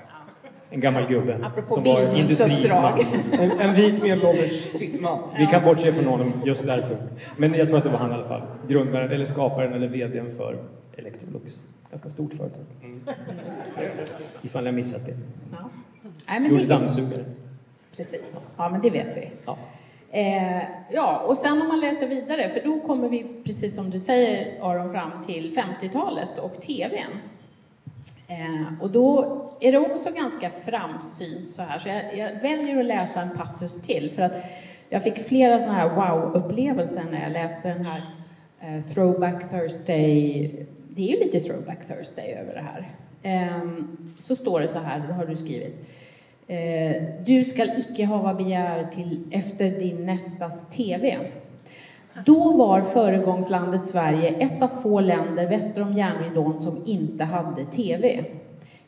En 0.70 0.79
gammal 0.79 1.08
gubbe. 1.08 1.39
Apropå 1.43 1.65
som 1.65 1.84
var 1.84 2.15
industriman. 2.15 3.00
en, 3.32 3.51
en 3.51 3.75
vit 3.75 4.03
medelålders 4.03 4.51
cisman. 4.51 5.20
Vi 5.38 5.46
kan 5.46 5.63
bortse 5.63 5.93
från 5.93 6.05
honom 6.05 6.34
just 6.46 6.65
därför. 6.65 6.98
Men 7.38 7.53
jag 7.53 7.67
tror 7.67 7.77
att 7.77 7.84
det 7.84 7.89
var 7.89 7.98
han 7.98 8.12
i 8.12 8.13
alla 8.13 8.27
fall. 8.27 8.41
Grundaren, 8.67 9.12
eller 9.12 9.25
skaparen, 9.25 9.74
eller 9.74 9.88
VDn 9.88 10.38
för 10.38 10.63
Electrolux. 10.98 11.63
Ganska 11.89 12.10
stort 12.10 12.34
företag. 12.34 12.63
Mm. 12.82 13.01
Ifall 14.41 14.65
jag 14.65 14.75
missat 14.75 15.05
det. 15.05 15.17
Ja. 15.51 15.70
Nej, 16.27 16.39
men 16.39 16.51
Gjorde 16.51 16.65
dammsugare. 16.65 17.24
Precis. 17.98 18.48
Ja, 18.58 18.70
men 18.70 18.82
det 18.82 18.89
vet 18.89 19.17
vi. 19.17 19.32
Ja. 19.46 19.58
Eh, 20.13 20.62
ja, 20.89 21.24
och 21.27 21.38
sen 21.38 21.62
om 21.62 21.67
man 21.67 21.79
läser 21.79 22.08
vidare, 22.08 22.50
för 22.50 22.62
då 22.63 22.79
kommer 22.79 23.10
vi, 23.10 23.25
precis 23.43 23.75
som 23.75 23.89
du 23.89 24.00
säger 24.00 24.62
Aron, 24.62 24.91
fram 24.91 25.22
till 25.22 25.58
50-talet 25.58 26.38
och 26.39 26.62
TVn. 26.62 27.20
Eh, 28.27 28.82
och 28.82 28.91
då 28.91 29.39
är 29.60 29.72
det 29.72 29.77
också 29.77 30.12
ganska 30.12 30.50
framsynt 30.50 31.50
så 31.50 31.62
här, 31.62 31.79
så 31.79 31.89
jag, 31.89 32.17
jag, 32.17 32.41
väljer 32.41 32.79
att 32.79 32.86
läsa 32.86 33.22
en 33.22 33.38
passus 33.38 33.82
till, 33.82 34.12
för 34.12 34.22
att 34.22 34.36
jag 34.89 35.03
fick 35.03 35.20
flera 35.20 35.60
sådana 35.60 35.77
här 35.77 35.89
wow-upplevelser 35.89 37.03
när 37.12 37.24
jag 37.24 37.32
läste 37.32 37.70
den 37.70 37.86
här 37.86 38.01
eh, 38.62 38.84
Throwback 38.84 39.51
Thursday. 39.51 40.65
Det 40.89 41.01
är 41.01 41.17
ju 41.17 41.20
lite 41.24 41.39
Throwback 41.39 41.88
Thursday 41.88 42.32
över 42.32 42.53
det 42.53 42.65
här. 42.72 42.91
Eh, 43.24 43.70
så 44.17 44.36
står 44.36 44.60
det 44.60 44.67
så 44.67 44.79
här, 44.79 45.03
då 45.08 45.13
har 45.13 45.25
du 45.25 45.36
skrivit. 45.36 45.89
Eh, 46.48 47.04
du 47.26 47.44
skall 47.44 47.70
icke 47.78 48.06
hava 48.06 48.34
begär 48.34 48.88
till 48.92 49.24
efter 49.32 49.72
din 49.80 50.06
nästas 50.06 50.70
TV. 50.70 51.18
Då 52.26 52.52
var 52.52 52.82
föregångslandet 52.82 53.84
Sverige 53.84 54.30
ett 54.30 54.64
av 54.64 54.68
få 54.68 55.00
länder 55.00 55.50
väster 55.50 55.82
om 55.82 55.94
järnridån 55.94 56.60
som 56.60 56.84
inte 56.86 57.24
hade 57.24 57.66
TV. 57.66 58.26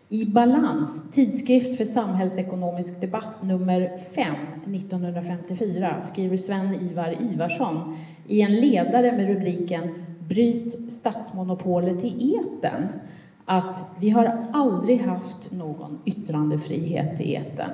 I 0.09 0.25
Balans, 0.25 1.11
tidskrift 1.11 1.77
för 1.77 1.85
samhällsekonomisk 1.85 3.01
debatt 3.01 3.43
nummer 3.43 3.97
5, 4.15 4.35
1954, 4.75 6.01
skriver 6.01 6.37
Sven-Ivar 6.37 7.15
Ivarsson 7.33 7.97
i 8.27 8.41
en 8.41 8.55
ledare 8.55 9.11
med 9.11 9.27
rubriken 9.27 10.05
Bryt 10.27 10.91
statsmonopolet 10.91 12.03
i 12.03 12.35
eten 12.35 12.87
att 13.45 13.85
vi 13.99 14.09
har 14.09 14.47
aldrig 14.53 15.01
haft 15.01 15.51
någon 15.51 15.99
yttrandefrihet 16.05 17.21
i 17.21 17.33
eten. 17.33 17.69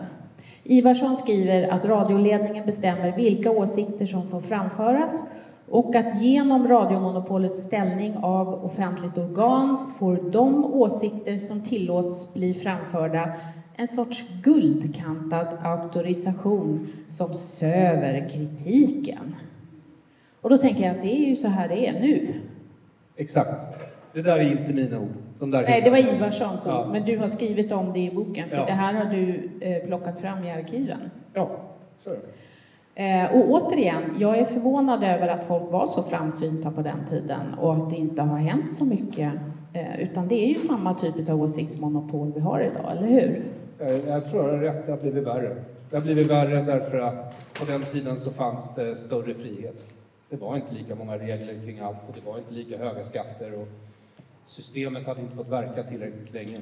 Ivarsson 0.63 1.17
skriver 1.17 1.69
att 1.69 1.85
radioledningen 1.85 2.65
bestämmer 2.65 3.15
vilka 3.15 3.51
åsikter 3.51 4.05
som 4.05 4.27
får 4.27 4.41
framföras 4.41 5.23
och 5.69 5.95
att 5.95 6.21
genom 6.21 6.67
radiomonopolets 6.67 7.63
ställning 7.63 8.17
av 8.17 8.65
offentligt 8.65 9.17
organ 9.17 9.87
får 9.99 10.31
de 10.31 10.65
åsikter 10.65 11.37
som 11.37 11.63
tillåts 11.63 12.33
bli 12.33 12.53
framförda 12.53 13.33
en 13.75 13.87
sorts 13.87 14.25
guldkantad 14.43 15.47
auktorisation 15.63 16.87
som 17.07 17.33
söver 17.33 18.29
kritiken. 18.29 19.35
Och 20.41 20.49
då 20.49 20.57
tänker 20.57 20.83
jag 20.83 20.95
att 20.95 21.01
det 21.01 21.15
är 21.15 21.29
ju 21.29 21.35
så 21.35 21.47
här 21.47 21.67
det 21.67 21.87
är 21.87 21.93
nu. 21.93 22.33
Exakt. 23.15 23.61
Det 24.13 24.21
där 24.21 24.37
är 24.37 24.59
inte 24.59 24.73
mina 24.73 24.99
ord. 24.99 25.20
De 25.41 25.51
där 25.51 25.63
Nej, 25.63 25.81
det 25.81 25.89
var 25.89 25.97
Ivarsson 25.97 26.57
som, 26.57 26.71
Ja. 26.71 26.87
men 26.91 27.05
du 27.05 27.17
har 27.17 27.27
skrivit 27.27 27.71
om 27.71 27.93
det 27.93 27.99
i 27.99 28.11
boken, 28.15 28.49
för 28.49 28.57
Ja. 28.57 28.65
det 28.65 28.71
här 28.71 28.93
har 28.93 29.05
du 29.13 29.49
eh, 29.61 29.85
plockat 29.87 30.19
fram 30.19 30.43
i 30.43 30.51
arkiven. 30.51 30.99
Ja, 31.33 31.49
så 31.97 32.09
är 32.09 32.15
det. 32.15 32.29
Eh, 33.03 33.35
och 33.35 33.49
återigen, 33.51 34.01
jag 34.19 34.37
är 34.37 34.45
förvånad 34.45 35.03
över 35.03 35.27
att 35.27 35.45
folk 35.45 35.71
var 35.71 35.87
så 35.87 36.03
framsynta 36.03 36.71
på 36.71 36.81
den 36.81 37.05
tiden 37.09 37.53
och 37.53 37.73
att 37.73 37.89
det 37.89 37.95
inte 37.95 38.21
har 38.21 38.37
hänt 38.37 38.73
så 38.73 38.85
mycket. 38.85 39.33
Eh, 39.73 39.99
utan 39.99 40.27
det 40.27 40.35
är 40.35 40.47
ju 40.47 40.59
samma 40.59 40.93
typ 40.93 41.29
av 41.29 41.41
åsiktsmonopol 41.41 42.31
vi 42.35 42.39
har 42.39 42.59
idag, 42.59 42.91
eller 42.97 43.07
hur? 43.07 43.43
Jag 44.07 44.25
tror 44.25 44.43
jag 44.47 44.53
har 44.53 44.61
rätt, 44.63 44.85
det 44.85 44.91
har 44.91 44.99
blivit 44.99 45.23
värre. 45.27 45.55
Det 45.89 45.95
har 45.95 46.03
blivit 46.03 46.27
värre 46.27 46.61
därför 46.61 46.99
att 46.99 47.41
på 47.59 47.65
den 47.71 47.81
tiden 47.83 48.19
så 48.19 48.31
fanns 48.31 48.75
det 48.75 48.95
större 48.95 49.33
frihet. 49.33 49.93
Det 50.29 50.37
var 50.37 50.55
inte 50.55 50.73
lika 50.73 50.95
många 50.95 51.17
regler 51.17 51.53
kring 51.65 51.79
allt 51.79 51.97
och 52.07 52.15
det 52.15 52.29
var 52.31 52.37
inte 52.37 52.53
lika 52.53 52.77
höga 52.77 53.03
skatter 53.03 53.53
och 53.53 53.67
systemet 54.45 55.07
hade 55.07 55.21
inte 55.21 55.35
fått 55.35 55.49
verka 55.49 55.83
tillräckligt 55.83 56.33
länge. 56.33 56.61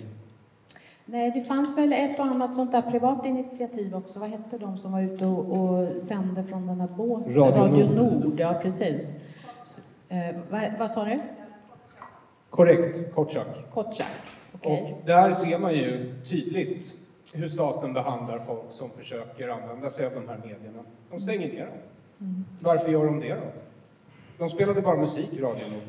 Nej, 1.05 1.31
det 1.31 1.41
fanns 1.41 1.77
väl 1.77 1.93
ett 1.93 2.19
och 2.19 2.25
annat 2.25 2.55
sånt 2.55 2.71
där 2.71 2.81
privat 2.81 3.25
initiativ 3.25 3.95
också. 3.95 4.19
Vad 4.19 4.29
hette 4.29 4.57
de 4.57 4.77
som 4.77 4.91
var 4.91 5.01
ute 5.01 5.25
och, 5.25 5.59
och 5.59 6.01
sände 6.01 6.43
från 6.43 6.67
den 6.67 6.81
här 6.81 6.87
båten? 6.87 7.33
Radio 7.33 7.85
Nord. 7.85 8.25
Nord. 8.25 8.39
ja 8.39 8.59
precis. 8.61 9.15
Eh, 10.09 10.35
vad, 10.49 10.61
vad 10.79 10.91
sa 10.91 11.05
du? 11.05 11.19
Korrekt. 12.49 13.13
Kotschack? 13.15 13.67
Okej. 14.51 14.97
Och 15.01 15.05
där 15.05 15.31
ser 15.31 15.59
man 15.59 15.73
ju 15.73 16.15
tydligt 16.25 16.97
hur 17.33 17.47
staten 17.47 17.93
behandlar 17.93 18.39
folk 18.39 18.65
som 18.69 18.89
försöker 18.89 19.47
använda 19.47 19.89
sig 19.89 20.05
av 20.05 20.11
de 20.13 20.27
här 20.27 20.37
medierna. 20.37 20.83
De 21.11 21.19
stänger 21.19 21.47
ner 21.47 21.65
dem. 21.65 22.45
Varför 22.61 22.91
gör 22.91 23.05
de 23.05 23.19
det 23.19 23.33
då? 23.33 23.51
De 24.37 24.49
spelade 24.49 24.81
bara 24.81 24.97
musik 24.97 25.33
i 25.33 25.41
radion. 25.41 25.81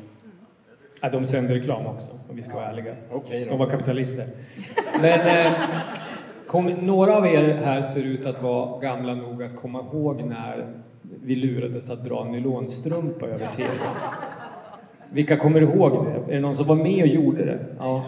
Ja, 1.01 1.09
de 1.09 1.25
sänder 1.25 1.53
reklam 1.53 1.85
också, 1.85 2.11
om 2.29 2.35
vi 2.35 2.41
ska 2.41 2.55
vara 2.55 2.65
ärliga. 2.65 2.95
Okej 3.11 3.45
De 3.49 3.59
var 3.59 3.69
kapitalister. 3.69 4.25
Men 5.01 5.45
eh, 5.45 5.53
kom, 6.47 6.65
några 6.65 7.17
av 7.17 7.27
er 7.27 7.53
här 7.53 7.81
ser 7.81 8.07
ut 8.13 8.25
att 8.25 8.43
vara 8.43 8.79
gamla 8.79 9.13
nog 9.13 9.43
att 9.43 9.55
komma 9.55 9.79
ihåg 9.79 10.23
när 10.23 10.67
vi 11.01 11.35
lurades 11.35 11.91
att 11.91 12.05
dra 12.05 12.23
nylonstrumpa 12.23 13.25
över 13.25 13.47
TV. 13.47 13.69
Vilka 15.11 15.37
kommer 15.37 15.61
ihåg 15.61 16.05
det? 16.05 16.31
Är 16.31 16.35
det 16.35 16.41
någon 16.41 16.53
som 16.53 16.67
var 16.67 16.75
med 16.75 17.03
och 17.03 17.07
gjorde 17.07 17.45
det? 17.45 17.59
Ja. 17.79 18.05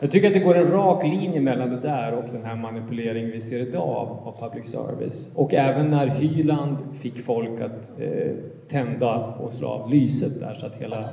Jag 0.00 0.10
tycker 0.10 0.26
att 0.28 0.34
det 0.34 0.40
går 0.40 0.54
en 0.54 0.70
rak 0.70 1.04
linje 1.04 1.40
mellan 1.40 1.70
det 1.70 1.80
där 1.80 2.12
och 2.12 2.24
den 2.32 2.44
här 2.44 2.56
manipuleringen 2.56 3.30
vi 3.30 3.40
ser 3.40 3.68
idag 3.68 3.88
av, 3.88 4.28
av 4.28 4.48
public 4.48 4.66
service. 4.66 5.34
Och 5.38 5.54
även 5.54 5.90
när 5.90 6.06
Hyland 6.06 6.76
fick 7.00 7.24
folk 7.24 7.60
att 7.60 8.00
eh, 8.00 8.32
tända 8.68 9.16
och 9.16 9.52
slå 9.52 9.68
av 9.68 9.90
lyset 9.90 10.40
där 10.40 10.54
så 10.54 10.66
att 10.66 10.74
hela 10.76 11.08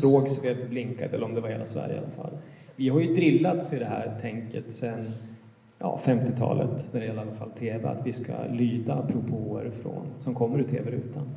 Rågsved 0.00 0.56
blinkade, 0.70 1.16
eller 1.16 1.24
om 1.24 1.34
det 1.34 1.40
var 1.40 1.48
hela 1.48 1.66
Sverige 1.66 1.94
i 1.94 1.98
alla 1.98 2.10
fall. 2.10 2.38
Vi 2.76 2.88
har 2.88 3.00
ju 3.00 3.14
drillats 3.14 3.72
i 3.72 3.78
det 3.78 3.84
här 3.84 4.18
tänket 4.20 4.72
sedan 4.72 5.06
ja, 5.78 6.00
50-talet, 6.04 6.88
när 6.92 7.00
det 7.00 7.06
gäller 7.06 7.22
i 7.22 7.26
alla 7.26 7.34
fall 7.34 7.50
TV, 7.50 7.88
att 7.88 8.06
vi 8.06 8.12
ska 8.12 8.32
lyda 8.52 9.06
propåer 9.06 9.70
från, 9.82 10.06
som 10.18 10.34
kommer 10.34 10.58
ur 10.58 10.62
TV-rutan. 10.62 11.28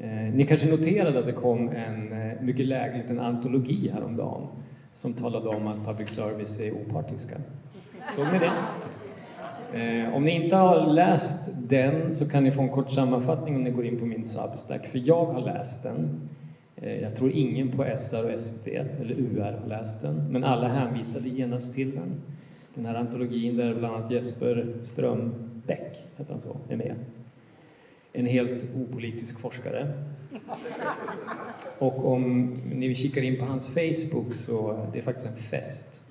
Eh, 0.00 0.34
ni 0.34 0.44
kanske 0.44 0.70
noterade 0.70 1.18
att 1.18 1.26
det 1.26 1.32
kom 1.32 1.68
en 1.68 2.12
eh, 2.12 2.42
mycket 2.42 2.66
lägligt 2.66 3.10
en 3.10 3.20
antologi 3.20 3.90
häromdagen 3.94 4.46
som 4.92 5.12
talade 5.12 5.48
om 5.48 5.66
att 5.66 5.84
public 5.86 6.08
service 6.08 6.60
är 6.60 6.72
opartiska. 6.72 7.36
Såg 8.16 8.26
ni 8.32 8.38
det? 8.38 8.52
Eh, 9.74 10.14
om 10.14 10.24
ni 10.24 10.44
inte 10.44 10.56
har 10.56 10.86
läst 10.86 11.50
den 11.68 12.14
så 12.14 12.28
kan 12.28 12.44
ni 12.44 12.50
få 12.50 12.62
en 12.62 12.68
kort 12.68 12.90
sammanfattning 12.90 13.56
om 13.56 13.64
ni 13.64 13.70
går 13.70 13.86
in 13.86 13.98
på 13.98 14.06
min 14.06 14.24
Substack, 14.24 14.86
för 14.86 15.02
jag 15.04 15.26
har 15.26 15.40
läst 15.40 15.82
den. 15.82 16.28
Eh, 16.76 17.02
jag 17.02 17.16
tror 17.16 17.30
ingen 17.30 17.70
på 17.70 17.84
SR 17.96 18.34
och 18.34 18.40
SVT 18.40 18.66
eller 18.66 19.14
UR 19.14 19.58
har 19.60 19.68
läst 19.68 20.02
den, 20.02 20.26
men 20.30 20.44
alla 20.44 20.68
hänvisade 20.68 21.28
genast 21.28 21.74
till 21.74 21.94
den. 21.94 22.22
Den 22.74 22.86
här 22.86 22.94
antologin 22.94 23.56
där 23.56 23.74
bland 23.74 23.94
annat 23.94 24.10
Jesper 24.10 24.74
Strömbäck, 24.82 26.04
heter 26.16 26.32
han 26.32 26.40
så, 26.40 26.56
är 26.68 26.76
med. 26.76 26.94
En 28.12 28.26
helt 28.26 28.66
opolitisk 28.76 29.40
forskare. 29.40 29.92
Och 31.78 32.12
om 32.12 32.54
ni 32.74 32.94
kikar 32.94 33.22
in 33.22 33.38
på 33.38 33.44
hans 33.44 33.66
Facebook 33.74 34.34
så 34.34 34.86
det 34.92 34.98
är 34.98 35.02
faktiskt 35.02 35.28
en 35.28 35.36
fest. 35.36 36.02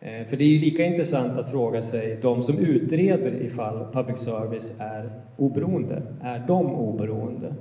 Eh, 0.00 0.26
för 0.26 0.36
det 0.36 0.44
är 0.44 0.48
ju 0.48 0.58
lika 0.58 0.84
intressant 0.84 1.38
att 1.38 1.50
fråga 1.50 1.82
sig, 1.82 2.18
de 2.22 2.42
som 2.42 2.58
utreder 2.58 3.42
ifall 3.42 3.92
public 3.92 4.18
service 4.18 4.80
är 4.80 5.10
oberoende, 5.36 6.02
är 6.22 6.44
de 6.46 6.66
oberoende? 6.66 7.54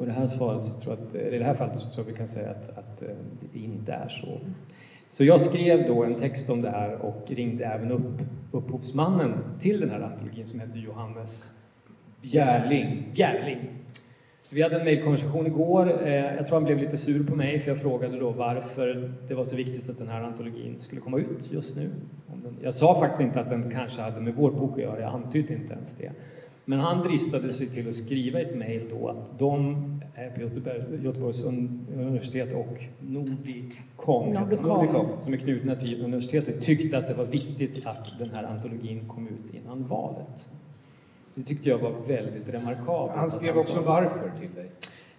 Och 0.00 0.06
i 0.06 0.08
det 0.08 0.14
här, 0.14 0.26
svaret 0.26 0.62
så 0.62 0.80
tror 0.80 0.96
jag 0.96 1.06
att, 1.06 1.32
i 1.32 1.38
det 1.38 1.44
här 1.44 1.54
fallet 1.54 1.78
så 1.78 1.94
tror 1.94 2.06
jag 2.06 2.12
vi 2.12 2.18
kan 2.18 2.28
säga 2.28 2.50
att, 2.50 2.78
att 2.78 3.02
eh, 3.02 3.08
det 3.52 3.58
inte 3.58 3.92
är 3.92 4.08
så. 4.08 4.38
Så 5.08 5.24
jag 5.24 5.40
skrev 5.40 5.86
då 5.86 6.04
en 6.04 6.14
text 6.14 6.50
om 6.50 6.62
det 6.62 6.70
här 6.70 6.94
och 6.94 7.24
ringde 7.26 7.64
även 7.64 7.92
upp 7.92 8.22
upphovsmannen 8.52 9.32
till 9.58 9.80
den 9.80 9.90
här 9.90 10.00
antologin 10.00 10.46
som 10.46 10.60
heter 10.60 10.78
Johannes 10.78 11.62
Bjärling. 12.22 13.12
Bjärling. 13.14 13.70
Så 14.42 14.56
vi 14.56 14.62
hade 14.62 14.76
en 14.76 14.84
mejlkonversation 14.84 15.46
igår. 15.46 16.06
Eh, 16.06 16.14
jag 16.14 16.46
tror 16.46 16.56
han 16.56 16.64
blev 16.64 16.78
lite 16.78 16.96
sur 16.96 17.26
på 17.26 17.36
mig 17.36 17.58
för 17.58 17.70
jag 17.70 17.80
frågade 17.80 18.18
då 18.18 18.30
varför 18.30 19.12
det 19.28 19.34
var 19.34 19.44
så 19.44 19.56
viktigt 19.56 19.88
att 19.88 19.98
den 19.98 20.08
här 20.08 20.22
antologin 20.22 20.78
skulle 20.78 21.00
komma 21.00 21.18
ut 21.18 21.52
just 21.52 21.76
nu. 21.76 21.90
Jag 22.62 22.74
sa 22.74 23.00
faktiskt 23.00 23.20
inte 23.20 23.40
att 23.40 23.50
den 23.50 23.70
kanske 23.70 24.02
hade 24.02 24.20
med 24.20 24.34
vår 24.34 24.50
bok 24.50 24.72
att 24.72 24.84
göra, 24.84 25.00
jag 25.00 25.14
antydde 25.14 25.54
inte 25.54 25.72
ens 25.72 25.96
det. 25.96 26.12
Men 26.64 26.80
han 26.80 27.02
dristade 27.02 27.52
sig 27.52 27.66
till 27.66 27.88
att 27.88 27.94
skriva 27.94 28.40
ett 28.40 28.54
mejl 28.56 28.82
då 28.90 29.08
att 29.08 29.38
de 29.38 29.76
på 30.34 30.40
Göteborg, 30.40 30.82
Göteborgs 31.02 31.44
un- 31.44 31.78
universitet 31.96 32.52
och 32.52 32.78
Nordicom, 33.00 34.32
Nordicom. 34.32 35.06
som 35.20 35.32
är 35.32 35.36
knutna 35.36 35.76
till 35.76 36.04
universitetet, 36.04 36.60
tyckte 36.60 36.98
att 36.98 37.06
det 37.06 37.14
var 37.14 37.24
viktigt 37.24 37.86
att 37.86 38.18
den 38.18 38.30
här 38.30 38.44
antologin 38.44 39.08
kom 39.08 39.28
ut 39.28 39.54
innan 39.54 39.86
valet. 39.86 40.48
Det 41.34 41.42
tyckte 41.42 41.68
jag 41.68 41.78
var 41.78 41.92
väldigt 42.08 42.48
remarkabelt. 42.48 43.16
Han 43.16 43.30
skrev 43.30 43.52
sa. 43.52 43.58
också 43.58 43.80
varför 43.80 44.30
till 44.40 44.54
dig. 44.54 44.70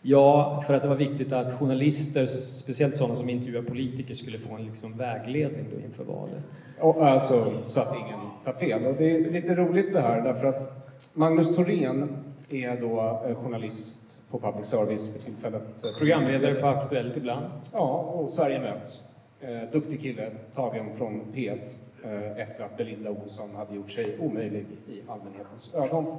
Ja, 0.02 0.64
för 0.68 0.74
att 0.74 0.82
det 0.82 0.88
var 0.88 0.96
viktigt 0.96 1.32
att 1.32 1.54
journalister, 1.60 2.26
speciellt 2.26 2.96
sådana 2.98 3.16
som 3.16 3.30
intervjuar 3.30 3.62
politiker, 3.62 4.14
skulle 4.14 4.38
få 4.40 4.56
en 4.56 4.66
liksom 4.66 4.98
vägledning 4.98 5.66
då 5.76 5.80
inför 5.86 6.04
valet. 6.04 6.64
Och, 6.80 7.06
alltså, 7.08 7.54
så 7.64 7.80
att 7.82 7.96
ingen 7.96 8.20
tar 8.44 8.54
fel. 8.54 8.86
Och 8.86 8.96
det 8.98 9.12
är 9.16 9.32
lite 9.32 9.56
roligt 9.56 9.94
det 9.94 10.02
här 10.02 10.22
därför 10.22 10.48
att 10.48 10.91
Magnus 11.14 11.56
Thorén 11.56 12.18
är 12.50 12.82
då 12.82 13.22
eh, 13.28 13.36
journalist 13.36 14.20
på 14.30 14.40
public 14.40 14.68
service 14.68 15.14
för 15.14 15.20
tillfället. 15.20 15.64
Programledare 15.98 16.56
på 16.56 16.68
Aktuellt 16.68 17.18
ibland. 17.18 17.46
Ja, 17.74 17.98
och 17.98 18.30
Sverige 18.30 18.60
möts. 18.60 19.04
Eh, 19.42 19.72
duktig 19.72 20.02
kille, 20.02 20.32
tagen 20.54 20.96
från 20.96 21.22
P1 21.34 21.60
eh, 22.04 22.42
efter 22.42 22.64
att 22.64 22.78
Belinda 22.78 23.10
Olsson 23.10 23.56
hade 23.56 23.76
gjort 23.76 23.92
sig 23.92 24.18
omöjlig 24.20 24.66
i 24.88 25.02
allmänhetens 25.08 25.76
ögon. 25.76 26.18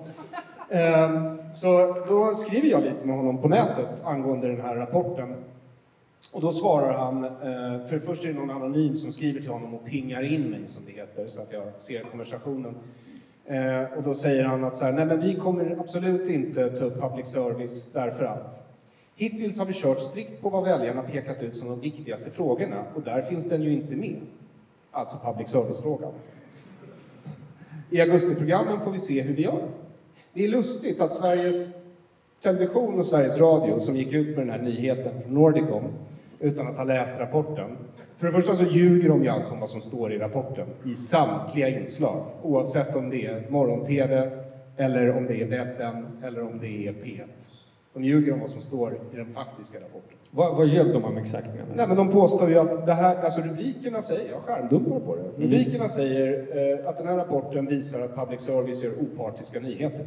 Så 1.53 1.97
då 2.09 2.35
skriver 2.35 2.69
jag 2.69 2.83
lite 2.83 3.07
med 3.07 3.17
honom 3.17 3.39
på 3.39 3.49
nätet 3.49 4.05
angående 4.05 4.49
den 4.49 4.61
här 4.61 4.77
rapporten. 4.77 5.35
Och 6.33 6.41
då 6.41 6.53
svarar 6.53 6.93
han, 6.93 7.23
för 7.89 7.99
först 7.99 8.25
är 8.25 8.29
det 8.29 8.35
någon 8.35 8.51
anonym 8.51 8.99
som 8.99 9.13
skriver 9.13 9.41
till 9.41 9.51
honom 9.51 9.75
och 9.75 9.85
pingar 9.85 10.23
in 10.23 10.51
mig 10.51 10.61
som 10.67 10.85
det 10.87 10.93
heter 10.93 11.29
så 11.29 11.43
att 11.43 11.53
jag 11.53 11.63
ser 11.77 12.01
konversationen. 12.01 12.75
Eh, 13.53 13.99
och 13.99 14.03
då 14.03 14.15
säger 14.15 14.45
han 14.45 14.65
att 14.65 14.77
så 14.77 14.85
här, 14.85 14.93
nej 14.93 15.07
men 15.07 15.21
vi 15.21 15.35
kommer 15.35 15.77
absolut 15.81 16.29
inte 16.29 16.71
ta 16.71 16.85
upp 16.85 17.01
public 17.01 17.27
service 17.27 17.91
därför 17.93 18.25
att 18.25 18.63
Hittills 19.17 19.59
har 19.59 19.67
vi 19.67 19.73
kört 19.73 20.03
strikt 20.03 20.43
på 20.43 20.49
vad 20.49 20.65
väljarna 20.65 21.03
pekat 21.03 21.43
ut 21.43 21.57
som 21.57 21.69
de 21.69 21.81
viktigaste 21.81 22.31
frågorna 22.31 22.85
och 22.95 23.03
där 23.03 23.23
finns 23.23 23.45
den 23.49 23.63
ju 23.63 23.73
inte 23.73 23.97
med. 23.97 24.21
Alltså 24.91 25.17
public 25.25 25.51
service-frågan. 25.51 26.13
I 27.91 28.01
augustiprogrammen 28.01 28.81
får 28.81 28.91
vi 28.91 28.99
se 28.99 29.23
hur 29.23 29.35
vi 29.35 29.43
gör. 29.43 29.69
Det 30.33 30.45
är 30.45 30.49
lustigt 30.49 31.01
att 31.01 31.13
Sveriges 31.13 31.71
Television 32.41 32.99
och 32.99 33.07
Sveriges 33.07 33.39
Radio 33.39 33.79
som 33.79 33.97
gick 33.97 34.13
ut 34.13 34.37
med 34.37 34.47
den 34.47 34.51
här 34.51 34.63
nyheten 34.63 35.23
från 35.23 35.35
Nordicom 35.35 35.85
utan 36.43 36.67
att 36.67 36.79
ha 36.79 36.85
läst 36.85 37.21
rapporten. 37.21 37.77
För 38.17 38.27
det 38.27 38.33
första 38.33 38.55
så 38.55 38.65
ljuger 38.65 39.09
de 39.09 39.25
ju 39.25 39.29
alltså 39.29 39.55
om 39.55 39.61
vad 39.61 39.71
som 39.71 39.81
står 39.81 40.13
i 40.13 40.19
rapporten 40.19 40.67
i 40.85 40.95
samtliga 40.95 41.69
inslag, 41.69 42.25
oavsett 42.43 42.97
om 42.97 43.11
det 43.11 43.27
är 43.27 43.51
morgon-tv 43.51 44.31
eller 44.77 45.17
om 45.17 45.27
det 45.27 45.43
är 45.43 45.47
webben 45.47 46.07
eller 46.25 46.43
om 46.43 46.59
det 46.61 46.89
är 46.89 46.93
P1. 46.93 47.27
De 47.95 48.05
ljuger 48.05 48.33
om 48.33 48.41
vad 48.41 48.51
som 48.51 48.61
står 48.61 48.99
i 49.13 49.17
den 49.17 49.33
faktiska 49.33 49.79
rapporten. 49.79 50.19
Vad, 50.31 50.57
vad 50.57 50.67
ljög 50.67 50.93
de 50.93 51.05
om 51.05 51.17
exakt 51.17 51.47
menar? 51.47 51.77
Nej, 51.77 51.89
men 51.89 51.97
de 51.97 52.11
påstår 52.11 52.49
ju 52.49 52.59
att 52.59 52.87
det 52.87 52.93
här, 52.93 53.17
alltså 53.17 53.41
rubrikerna 53.41 54.03
säger, 54.03 54.31
jag 54.31 54.43
skärmdumpar 54.43 55.01
på 55.01 55.17
det. 55.17 55.45
Rubrikerna 55.45 55.89
säger 55.89 56.47
eh, 56.83 56.89
att 56.89 56.99
den 56.99 57.07
här 57.07 57.17
rapporten 57.17 57.67
visar 57.67 58.01
att 58.01 58.17
public 58.17 58.41
service 58.41 58.85
gör 58.85 58.93
opartiska 59.01 59.61
nyheter. 59.61 60.07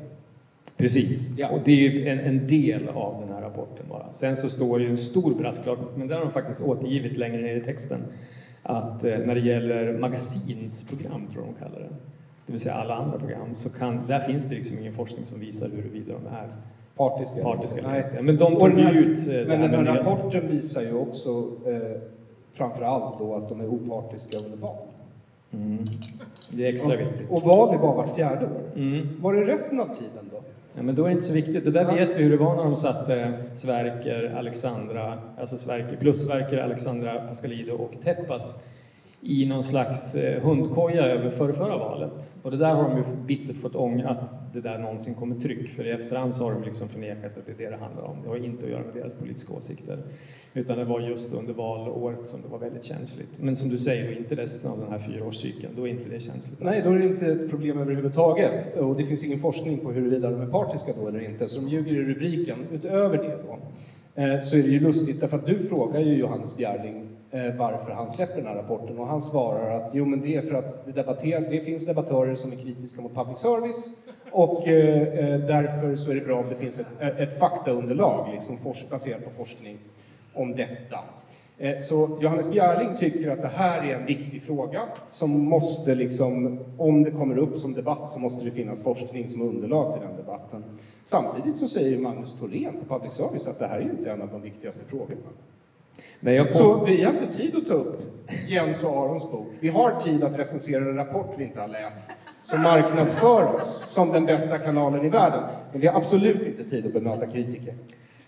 Precis, 0.78 1.38
Ja. 1.38 1.50
och 1.50 1.60
det 1.66 1.72
är 1.72 1.76
ju 1.90 2.08
en, 2.08 2.20
en 2.20 2.48
del 2.48 2.90
av 2.90 3.16
den 3.20 3.30
här 3.36 3.42
rapporten 3.42 3.86
bara. 3.90 4.12
Sen 4.12 4.38
så 4.38 4.50
står 4.50 4.78
det 4.80 4.84
ju 4.86 4.90
en 4.90 4.98
stor 4.98 5.34
brasklapp, 5.36 5.80
men 5.96 6.08
den 6.08 6.18
har 6.18 6.26
de 6.26 6.32
faktiskt 6.32 6.62
återgivit 6.62 7.18
längre 7.18 7.42
ner 7.42 7.56
i 7.56 7.62
texten, 7.64 8.00
att 8.64 9.04
eh, 9.04 9.18
när 9.18 9.36
det 9.36 9.42
gäller 9.42 9.98
magasinsprogram, 9.98 11.28
tror 11.28 11.46
jag 11.46 11.54
de 11.56 11.60
kallar 11.66 11.80
det, 11.80 11.96
det 12.46 12.52
vill 12.52 12.60
säga 12.60 12.76
alla 12.76 12.96
andra 12.96 13.20
program, 13.20 13.56
så 13.56 13.70
kan, 13.70 14.08
där 14.08 14.20
finns 14.20 14.46
det 14.50 14.56
liksom 14.56 14.78
ingen 14.80 14.94
forskning 14.94 15.26
som 15.26 15.40
visar 15.40 15.70
huruvida 15.70 16.14
de 16.14 16.36
är 16.36 16.48
Partiska. 16.98 17.42
partiska 17.44 17.82
eller 17.82 17.98
inte. 18.10 18.22
Men 18.24 18.38
de 18.38 18.54
Och 18.54 18.60
tog 18.60 18.70
den 18.70 18.78
ju 18.80 18.84
här- 18.84 18.94
ut 18.94 19.28
eh, 19.28 19.34
Men 19.34 19.38
här 19.38 19.46
den 19.48 19.62
här 19.62 19.70
med 19.70 19.84
nyheter. 19.94 20.10
rapporten 20.10 20.48
visar 20.52 20.82
ju 20.82 20.94
också 20.94 21.30
eh, 21.66 22.02
framför 22.54 22.84
allt 22.84 23.20
då 23.20 23.36
att 23.36 23.50
de 23.50 23.62
är 23.62 23.68
opartiska 23.68 24.38
under 24.38 24.58
val. 24.58 24.76
Mm. 25.54 25.88
Det 26.50 26.66
är 26.66 26.70
extra 26.70 26.96
viktigt. 26.98 27.30
Och 27.30 27.42
val 27.44 27.74
är 27.76 27.78
bara 27.80 27.96
vart 27.96 28.16
fjärde 28.16 28.46
år. 28.46 28.62
Mm. 28.76 29.08
Var 29.22 29.34
är 29.34 29.46
resten 29.46 29.80
av 29.80 29.86
tiden 29.86 30.30
då? 30.32 30.35
Ja, 30.76 30.82
men 30.82 30.96
då 30.96 31.04
är 31.04 31.08
det 31.08 31.14
inte 31.14 31.26
så 31.26 31.34
viktigt. 31.34 31.66
Det 31.66 31.72
där 31.72 31.86
vet 31.86 32.16
vi 32.16 32.24
hur 32.24 32.32
det 32.32 32.38
var 32.38 32.56
när 32.56 32.64
de 32.64 32.76
satte 32.76 33.34
Sverker, 33.54 34.36
Alexandra, 34.38 35.20
alltså 35.38 35.58
Sverker 35.58 35.96
plus 35.96 36.28
Sverker, 36.28 36.58
Alexandra 36.58 37.28
Pascalido 37.28 37.74
och 37.74 38.02
Teppas 38.04 38.68
i 39.28 39.46
någon 39.46 39.64
slags 39.64 40.16
eh, 40.16 40.42
hundkoja 40.42 41.02
över 41.02 41.30
förra, 41.30 41.54
förra 41.54 41.78
valet. 41.78 42.36
Och 42.42 42.52
det 42.52 42.58
där 42.58 42.76
har 42.76 42.90
de 42.90 42.98
ju 42.98 43.04
bittert 43.26 43.58
fått 43.58 43.76
ångra 43.76 44.10
att 44.10 44.54
det 44.54 44.62
där 44.62 44.78
någonsin 44.78 45.16
kommer 45.16 45.36
tryck, 45.36 45.70
för 45.70 45.88
i 45.88 45.92
efterhand 45.92 46.36
så 46.36 46.44
har 46.44 46.54
de 46.54 46.64
liksom 46.64 46.88
förnekat 46.88 47.38
att 47.38 47.46
det 47.46 47.52
är 47.52 47.58
det 47.58 47.70
det 47.70 47.78
handlar 47.78 48.04
om. 48.04 48.18
Det 48.24 48.30
har 48.30 48.38
inte 48.38 48.66
att 48.66 48.72
göra 48.72 48.84
med 48.84 48.94
deras 48.94 49.14
politiska 49.14 49.54
åsikter. 49.54 50.00
Utan 50.54 50.78
det 50.78 50.86
var 50.86 51.00
just 51.00 51.34
under 51.34 51.54
valåret 51.54 52.28
som 52.28 52.42
det 52.42 52.48
var 52.48 52.60
väldigt 52.60 52.84
känsligt. 52.84 53.40
Men 53.40 53.56
som 53.56 53.70
du 53.70 53.78
säger, 53.78 54.18
inte 54.18 54.36
resten 54.36 54.72
av 54.72 54.80
den 54.80 54.92
här 54.92 55.00
fyraårscykeln, 55.00 55.74
då 55.76 55.88
är 55.88 55.92
inte 55.92 56.10
det 56.10 56.20
känsligt 56.20 56.60
Nej, 56.60 56.82
då 56.86 56.92
är 56.92 57.00
det 57.00 57.06
inte 57.06 57.26
ett 57.26 57.50
problem 57.50 57.78
överhuvudtaget. 57.78 58.78
Och 58.78 58.98
det 58.98 59.06
finns 59.06 59.24
ingen 59.24 59.40
forskning 59.40 59.78
på 59.78 59.92
huruvida 59.92 60.32
de 60.32 60.42
är 60.42 60.48
partiska 60.48 60.94
då 61.02 61.08
eller 61.08 61.20
inte, 61.20 61.48
så 61.48 61.62
de 61.62 61.70
ljuger 61.70 61.94
i 61.94 62.04
rubriken. 62.04 62.58
Utöver 62.72 63.18
det 63.18 63.38
då, 63.48 63.60
eh, 64.22 64.42
så 64.42 64.58
är 64.58 64.64
det 64.64 64.70
ju 64.70 64.80
lustigt 64.80 65.22
därför 65.22 65.38
att 65.38 65.48
du 65.48 65.60
frågar 65.60 66.00
ju 66.00 66.16
Johannes 66.16 66.58
Bjärling 66.58 67.05
Eh, 67.36 67.56
varför 67.56 67.92
han 67.92 68.10
släpper 68.10 68.36
den 68.36 68.48
här 68.48 68.56
rapporten 68.56 69.00
och 69.00 69.08
han 69.08 69.22
svarar 69.22 69.80
att 69.80 69.96
jo 69.96 70.06
men 70.06 70.22
det 70.22 70.36
är 70.36 70.42
för 70.42 70.56
att 70.56 70.86
det, 70.86 70.92
debatter, 70.92 71.40
det 71.50 71.60
finns 71.60 71.86
debattörer 71.86 72.36
som 72.36 72.52
är 72.52 72.56
kritiska 72.56 73.02
mot 73.02 73.16
public 73.16 73.38
service 73.38 73.90
och 74.32 74.68
eh, 74.68 75.02
eh 75.02 75.40
därför 75.40 75.96
så 75.96 76.12
är 76.12 76.16
det 76.16 76.22
bra 76.22 76.40
om 76.40 76.50
det 76.50 76.56
finns 76.56 76.80
ett, 76.80 76.88
eh, 77.00 77.08
ett 77.08 77.40
faktaunderlag 77.40 78.30
liksom 78.34 78.58
baserat 78.90 79.26
på 79.26 79.30
forskning 79.30 79.78
om 80.34 80.56
detta. 80.56 81.00
Eh, 81.58 81.80
Så 81.80 82.18
Johannes 82.22 82.50
Bjärling 82.50 82.96
tycker 82.96 83.32
att 83.32 83.42
det 83.42 83.52
här 83.56 83.84
är 83.84 83.96
en 83.96 84.06
viktig 84.06 84.44
fråga 84.44 84.82
som 85.10 85.32
måste 85.32 85.96
liksom, 85.96 86.60
om 86.78 87.04
det 87.04 87.12
kommer 87.12 87.38
upp 87.38 87.58
som 87.58 87.74
debatt 87.74 88.10
så 88.10 88.20
måste 88.20 88.46
det 88.46 88.52
finnas 88.52 88.84
forskning 88.84 89.30
som 89.30 89.42
underlag 89.42 89.94
till 89.94 90.02
den 90.02 90.18
debatten. 90.18 90.64
Samtidigt 91.06 91.58
så 91.58 91.68
säger 91.68 92.00
Magnus 92.00 92.40
Thorén 92.40 92.74
på 92.80 93.00
Public 93.00 93.14
Service 93.14 93.48
att 93.48 93.60
det 93.60 93.68
här 93.68 93.78
är 93.78 93.84
ju 93.84 93.92
inte 93.92 94.12
en 94.12 94.22
av 94.22 94.30
de 94.32 94.42
viktigaste 94.42 94.86
frågorna. 94.86 95.30
Jag 96.20 96.56
Så 96.56 96.86
vi 96.86 97.04
har 97.04 97.14
inte 97.14 97.34
tid 97.34 97.56
att 97.56 97.68
ta 97.68 97.74
upp 97.74 98.02
Jens 98.48 98.84
och 98.84 98.90
Arons 98.90 99.32
bok. 99.32 99.48
Vi 99.60 99.70
har 99.70 100.02
tid 100.02 100.24
att 100.24 100.40
recensera 100.40 100.86
en 100.90 100.96
rapport 100.96 101.36
vi 101.38 101.44
inte 101.44 101.62
har 101.62 101.68
läst 101.68 102.04
som 102.44 102.62
marknadsför 102.62 103.56
oss 103.56 103.84
som 103.88 104.12
den 104.12 104.26
bästa 104.26 104.58
kanalen 104.58 105.06
i 105.06 105.10
världen. 105.10 105.44
Men 105.72 105.82
vi 105.82 105.88
har 105.88 105.98
absolut 105.98 106.48
inte 106.48 106.64
tid 106.64 106.86
att 106.86 106.94
bemöta 106.94 107.28
kritiker. 107.28 107.74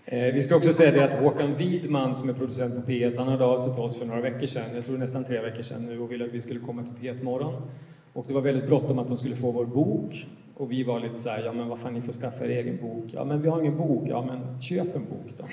Eh, 0.05 0.19
Vi 0.19 0.43
ska 0.43 0.55
också 0.55 0.73
säga 0.73 0.91
det 0.91 1.03
att 1.03 1.13
Håkan 1.23 1.55
Widman 1.55 2.15
som 2.15 2.29
är 2.29 2.33
producent 2.33 2.85
på 2.85 2.91
P1, 2.91 3.17
han 3.17 3.27
hörde 3.27 3.45
av 3.45 3.57
sig 3.57 3.73
till 3.73 3.83
oss 3.83 3.99
för 3.99 4.05
några 4.05 4.21
veckor 4.21 4.45
sedan, 4.45 4.63
jag 4.75 4.85
tror 4.85 4.97
nästan 4.97 5.23
tre 5.23 5.41
veckor 5.41 5.63
sedan 5.63 5.85
nu, 5.85 5.99
och 5.99 6.11
ville 6.11 6.25
att 6.25 6.31
vi 6.31 6.39
skulle 6.39 6.59
komma 6.59 6.83
till 6.83 7.09
P1 7.09 7.23
Morgon. 7.23 7.53
Och 8.13 8.25
det 8.27 8.33
var 8.33 8.41
väldigt 8.41 8.67
bråttom 8.67 8.99
att 8.99 9.07
de 9.07 9.17
skulle 9.17 9.35
få 9.35 9.51
vår 9.51 9.65
bok. 9.65 10.25
Och 10.59 10.71
vi 10.71 10.83
var 10.83 10.99
lite 10.99 11.15
så 11.15 11.29
här, 11.29 11.43
ja 11.43 11.53
men 11.53 11.67
vad 11.69 11.79
fan, 11.79 11.93
ni 11.93 12.01
får 12.01 12.13
skaffa 12.13 12.45
er 12.45 12.49
egen 12.49 12.77
bok. 12.81 13.03
Ja 13.07 13.23
men 13.25 13.41
vi 13.41 13.49
har 13.49 13.59
ingen 13.61 13.77
bok, 13.77 14.03
ja 14.09 14.21
men 14.25 14.61
köp 14.61 14.95
en 14.95 15.05
bok 15.05 15.33
då. 15.37 15.43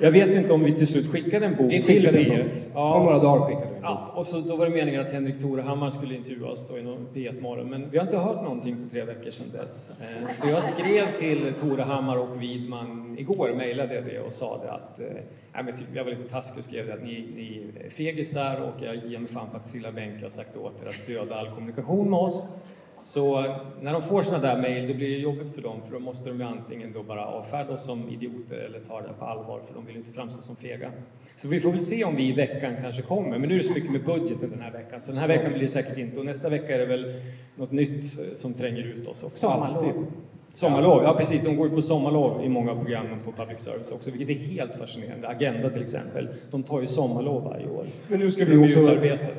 Jag 0.00 0.10
vet 0.10 0.28
inte 0.36 0.52
om 0.52 0.64
vi 0.64 0.72
till 0.72 0.86
slut 0.86 1.06
skickade 1.12 1.46
en 1.46 1.56
bok 1.56 1.72
Vi 1.72 1.82
till 1.82 1.94
skickade 1.96 2.18
en 2.18 2.24
P1. 2.24 2.74
bok. 2.74 2.84
Om 2.96 3.04
några 3.04 3.18
dagar 3.18 3.46
skickade 3.46 3.66
vi 3.66 3.74
en 3.76 3.82
bok. 3.82 3.82
Ja, 3.82 4.12
och 4.16 4.26
så 4.26 4.40
då 4.40 4.56
var 4.56 4.66
det 4.66 4.72
meningen 4.72 5.00
att 5.00 5.10
Henrik 5.12 5.38
Torehammar 5.40 5.90
skulle 5.90 6.14
intervjua 6.14 6.48
oss 6.48 6.68
då 6.68 6.78
i 6.78 6.82
någon 6.82 7.06
P1 7.14 7.40
Morgon, 7.40 7.70
men 7.70 7.90
vi 7.90 7.98
har 7.98 8.04
inte 8.04 8.16
hört 8.18 8.42
någonting 8.42 8.84
på 8.84 8.90
tre 8.90 9.04
veckor 9.04 9.30
sedan 9.30 9.46
dess. 9.52 9.90
Eh, 10.00 10.32
Så 10.32 10.48
jag 10.48 10.62
skrev 10.62 11.16
till 11.16 11.52
Torehammar 11.60 12.16
och 12.18 12.42
Widman 12.42 13.16
igår, 13.18 13.54
mejlade 13.56 14.00
det 14.00 14.20
och 14.20 14.32
sa 14.32 14.60
det 14.64 14.72
att, 14.72 15.00
eh, 15.00 15.06
nej, 15.54 15.64
men 15.64 15.76
typ, 15.76 15.86
jag 15.94 16.04
var 16.04 16.10
lite 16.10 16.28
taskig 16.28 16.58
och 16.58 16.64
skrev 16.64 16.92
att 16.92 17.02
ni, 17.02 17.32
ni 17.36 17.62
är 17.84 17.90
fegisar 17.90 18.60
och 18.60 18.82
jag 18.84 18.96
ger 18.96 19.18
mig 19.18 19.28
fan 19.28 19.50
på 19.50 19.56
att 19.56 19.66
Silla 19.68 19.92
Bänke 19.92 20.24
har 20.24 20.30
sagt 20.30 20.56
åt 20.56 20.82
er 20.84 20.88
att 20.88 21.06
döda 21.06 21.34
all 21.36 21.50
kommunikation 21.50 22.10
med 22.10 22.18
oss. 22.18 22.60
Så 22.96 23.42
när 23.80 23.92
de 23.92 24.02
får 24.02 24.22
sådana 24.22 24.54
där 24.54 24.62
mejl, 24.62 24.88
då 24.88 24.94
blir 24.94 25.08
det 25.08 25.16
jobbigt 25.16 25.54
för 25.54 25.62
dem, 25.62 25.80
för 25.86 25.92
då 25.92 25.98
måste 25.98 26.28
de 26.28 26.38
ju 26.38 26.44
antingen 26.44 26.92
då 26.92 27.02
bara 27.02 27.26
avfärda 27.26 27.72
oss 27.72 27.84
som 27.84 28.08
idioter 28.08 28.56
eller 28.56 28.80
ta 28.80 29.00
det 29.00 29.12
på 29.18 29.24
allvar, 29.24 29.60
för 29.66 29.74
de 29.74 29.86
vill 29.86 29.94
ju 29.94 30.00
inte 30.00 30.12
framstå 30.12 30.42
som 30.42 30.56
fega. 30.56 30.90
Så 31.36 31.48
vi 31.48 31.60
får 31.60 31.70
väl 31.70 31.82
se 31.82 32.04
om 32.04 32.16
vi 32.16 32.28
i 32.28 32.32
veckan 32.32 32.76
kanske 32.82 33.02
kommer, 33.02 33.38
men 33.38 33.48
nu 33.48 33.54
är 33.54 33.58
det 33.58 33.64
så 33.64 33.74
mycket 33.74 33.90
med 33.90 34.04
budgeten 34.04 34.50
den 34.50 34.60
här 34.60 34.72
veckan, 34.72 35.00
så 35.00 35.10
den 35.10 35.20
här 35.20 35.28
veckan 35.28 35.50
blir 35.50 35.60
det 35.60 35.68
säkert 35.68 35.98
inte, 35.98 36.20
och 36.20 36.26
nästa 36.26 36.48
vecka 36.48 36.74
är 36.74 36.78
det 36.78 36.86
väl 36.86 37.20
något 37.56 37.72
nytt 37.72 38.04
som 38.34 38.54
tränger 38.54 38.82
ut 38.82 39.06
oss 39.06 39.24
också. 39.24 39.38
Sommarlov. 39.38 40.06
Sommarlov, 40.54 41.02
ja 41.02 41.14
precis. 41.14 41.42
De 41.42 41.56
går 41.56 41.68
ju 41.68 41.74
på 41.74 41.82
sommarlov 41.82 42.44
i 42.44 42.48
många 42.48 42.70
av 42.70 42.76
programmen 42.76 43.20
på 43.24 43.32
public 43.32 43.60
service 43.60 43.90
också, 43.90 44.10
vilket 44.10 44.36
är 44.36 44.40
helt 44.40 44.74
fascinerande. 44.74 45.28
Agenda 45.28 45.70
till 45.70 45.82
exempel, 45.82 46.28
de 46.50 46.62
tar 46.62 46.80
ju 46.80 46.86
sommarlov 46.86 47.42
varje 47.44 47.68
år. 47.68 47.86
Men 48.08 48.18
nu 48.18 48.30
ska, 48.30 48.44
vi 48.44 48.66
också, 48.66 48.80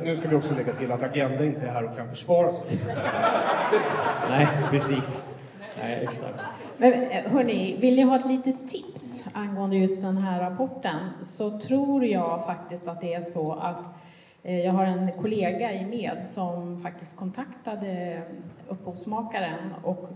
nu 0.03 0.15
ska 0.15 0.29
vi 0.29 0.35
också 0.35 0.55
lägga 0.55 0.73
till 0.73 0.91
att 0.91 1.03
Agenda 1.03 1.45
inte 1.45 1.65
är 1.65 1.71
här 1.71 1.83
och 1.83 1.97
kan 1.97 2.09
försvara 2.09 2.51
sig. 2.51 2.67
Nej, 4.29 4.47
precis. 4.71 5.39
Nej, 5.81 5.99
exakt. 6.03 6.35
Men 6.77 6.93
eh, 6.93 7.31
hörni, 7.31 7.77
vill 7.79 7.95
ni 7.95 8.01
ha 8.01 8.15
ett 8.15 8.25
litet 8.25 8.67
tips 8.67 9.25
angående 9.33 9.75
just 9.77 10.01
den 10.01 10.17
här 10.17 10.39
rapporten 10.39 11.09
så 11.21 11.59
tror 11.59 12.05
jag 12.05 12.45
faktiskt 12.45 12.87
att 12.87 13.01
det 13.01 13.13
är 13.13 13.21
så 13.21 13.53
att 13.53 13.89
eh, 14.43 14.59
jag 14.59 14.71
har 14.71 14.85
en 14.85 15.11
kollega 15.11 15.73
i 15.73 15.85
med 15.85 16.27
som 16.27 16.79
faktiskt 16.79 17.17
kontaktade 17.17 18.21
upphovsmakaren 18.67 19.73
och 19.83 20.09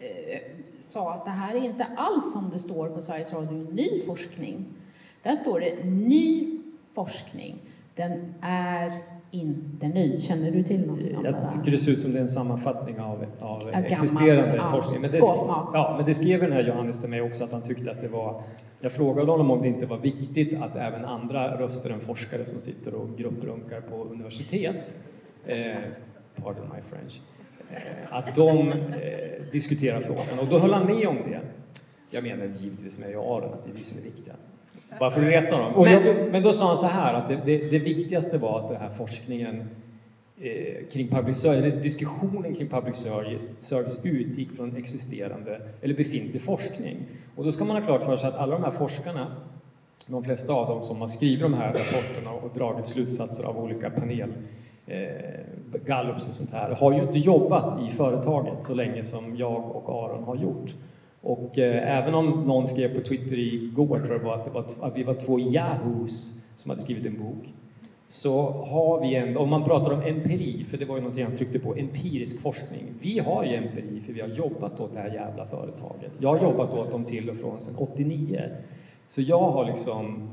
eh, 0.00 0.40
sa 0.80 1.14
att 1.14 1.24
det 1.24 1.30
här 1.30 1.54
är 1.54 1.64
inte 1.64 1.86
alls 1.96 2.32
som 2.32 2.50
det 2.50 2.58
står 2.58 2.88
på 2.88 3.00
Sveriges 3.00 3.32
Radio, 3.32 3.66
ny 3.72 4.00
forskning. 4.00 4.64
Där 5.22 5.34
står 5.34 5.60
det 5.60 5.84
ny 5.84 6.58
forskning. 6.94 7.56
Den 7.94 8.34
är 8.40 8.92
inte 9.30 9.88
ny. 9.88 10.20
Känner 10.20 10.50
du 10.50 10.62
till 10.62 10.80
någonting 10.80 11.16
om 11.16 11.22
det 11.22 11.30
Jag 11.30 11.52
tycker 11.52 11.70
det 11.70 11.78
ser 11.78 11.92
ut 11.92 12.00
som 12.00 12.12
det 12.12 12.18
är 12.18 12.22
en 12.22 12.28
sammanfattning 12.28 13.00
av, 13.00 13.24
av 13.40 13.58
gammalt, 13.58 13.86
existerande 13.86 14.56
ja. 14.56 14.68
forskning. 14.68 15.00
Men 15.00 15.10
det, 15.10 15.18
ja, 15.18 15.94
men 15.96 16.06
det 16.06 16.14
skrev 16.14 16.40
den 16.40 16.52
här 16.52 16.62
Johannes 16.62 17.00
till 17.00 17.10
mig 17.10 17.20
också 17.20 17.44
att 17.44 17.52
han 17.52 17.62
tyckte 17.62 17.90
att 17.90 18.00
det 18.00 18.08
var... 18.08 18.42
Jag 18.80 18.92
frågade 18.92 19.30
honom 19.30 19.50
om 19.50 19.62
det 19.62 19.68
inte 19.68 19.86
var 19.86 19.98
viktigt 19.98 20.62
att 20.62 20.76
även 20.76 21.04
andra 21.04 21.58
röster 21.58 21.90
än 21.90 22.00
forskare 22.00 22.46
som 22.46 22.60
sitter 22.60 22.94
och 22.94 23.08
grupprunkar 23.16 23.80
på 23.80 24.04
universitet, 24.04 24.94
eh, 25.46 25.56
pardon 26.36 26.64
my 26.76 26.82
French, 26.90 27.20
att 28.10 28.34
de 28.34 28.72
eh, 28.72 28.76
diskuterar 29.52 30.00
frågan. 30.00 30.38
Och 30.38 30.46
då 30.46 30.58
höll 30.58 30.72
han 30.72 30.86
med 30.86 31.08
om 31.08 31.16
det. 31.16 31.40
Jag 32.10 32.22
menar 32.22 32.44
givetvis 32.58 33.00
med 33.00 33.10
jag 33.10 33.24
Aron 33.24 33.54
att 33.54 33.64
det 33.64 33.70
är 33.70 33.74
vi 33.74 33.82
som 33.82 33.98
är 33.98 34.02
viktiga. 34.02 34.34
Bara 34.98 35.10
för 35.10 35.22
att 35.22 35.28
reta 35.28 35.58
dem. 35.58 35.84
Men, 35.84 36.30
men 36.30 36.42
då 36.42 36.52
sa 36.52 36.66
han 36.68 36.76
så 36.76 36.86
här 36.86 37.14
att 37.14 37.28
det, 37.28 37.40
det, 37.44 37.70
det 37.70 37.78
viktigaste 37.78 38.38
var 38.38 38.58
att 38.58 38.68
den 38.68 38.76
här 38.76 38.90
forskningen 38.90 39.68
eh, 40.40 40.88
kring 40.92 41.08
public 41.08 41.36
service, 41.36 41.82
diskussionen 41.82 42.54
kring 42.54 42.68
public 42.68 42.96
service, 42.96 43.42
service 43.58 43.98
utgick 44.04 44.56
från 44.56 44.76
existerande 44.76 45.60
eller 45.80 45.94
befintlig 45.94 46.42
forskning. 46.42 46.96
Och 47.36 47.44
då 47.44 47.52
ska 47.52 47.64
man 47.64 47.76
ha 47.76 47.82
klart 47.82 48.02
för 48.02 48.16
sig 48.16 48.28
att 48.28 48.36
alla 48.36 48.52
de 48.52 48.64
här 48.64 48.70
forskarna, 48.70 49.26
de 50.06 50.24
flesta 50.24 50.52
av 50.52 50.68
dem 50.68 50.82
som 50.82 51.00
har 51.00 51.08
skrivit 51.08 51.40
de 51.40 51.54
här 51.54 51.68
rapporterna 51.68 52.30
och 52.30 52.50
dragit 52.54 52.86
slutsatser 52.86 53.44
av 53.44 53.58
olika 53.58 53.90
panel 53.90 54.32
eh, 54.90 55.80
gallups 55.86 56.28
och 56.28 56.34
sånt 56.34 56.52
här, 56.52 56.70
har 56.70 56.92
ju 56.92 57.02
inte 57.02 57.18
jobbat 57.18 57.78
i 57.88 57.90
företaget 57.90 58.64
så 58.64 58.74
länge 58.74 59.04
som 59.04 59.36
jag 59.36 59.76
och 59.76 59.88
Aron 59.88 60.24
har 60.24 60.36
gjort. 60.36 60.74
Och 61.20 61.58
eh, 61.58 61.98
även 61.98 62.14
om 62.14 62.26
någon 62.46 62.66
skrev 62.66 62.94
på 62.94 63.00
Twitter 63.00 63.38
igår, 63.38 63.98
tror 63.98 64.12
jag 64.12 64.24
var, 64.24 64.34
att, 64.34 64.44
det 64.44 64.50
var, 64.50 64.64
att 64.80 64.96
vi 64.96 65.02
var 65.02 65.14
två 65.14 65.38
yahoos 65.38 66.42
som 66.54 66.70
hade 66.70 66.82
skrivit 66.82 67.06
en 67.06 67.18
bok, 67.18 67.52
så 68.06 68.50
har 68.50 69.00
vi 69.00 69.14
ändå, 69.14 69.40
om 69.40 69.50
man 69.50 69.64
pratar 69.64 69.92
om 69.92 70.00
empiri, 70.00 70.64
för 70.70 70.78
det 70.78 70.84
var 70.84 70.94
ju 70.96 71.00
någonting 71.00 71.24
jag 71.24 71.36
tryckte 71.36 71.58
på, 71.58 71.74
empirisk 71.74 72.42
forskning. 72.42 72.84
Vi 73.00 73.18
har 73.18 73.44
ju 73.44 73.54
empiri 73.54 74.00
för 74.06 74.12
vi 74.12 74.20
har 74.20 74.28
jobbat 74.28 74.80
åt 74.80 74.94
det 74.94 75.00
här 75.00 75.14
jävla 75.14 75.46
företaget. 75.46 76.12
Jag 76.18 76.34
har 76.34 76.42
jobbat 76.42 76.74
åt 76.74 76.90
dem 76.90 77.04
till 77.04 77.30
och 77.30 77.36
från 77.36 77.60
sedan 77.60 77.74
89. 77.78 78.50
Så 79.06 79.22
jag 79.22 79.50
har 79.50 79.64
liksom 79.64 80.30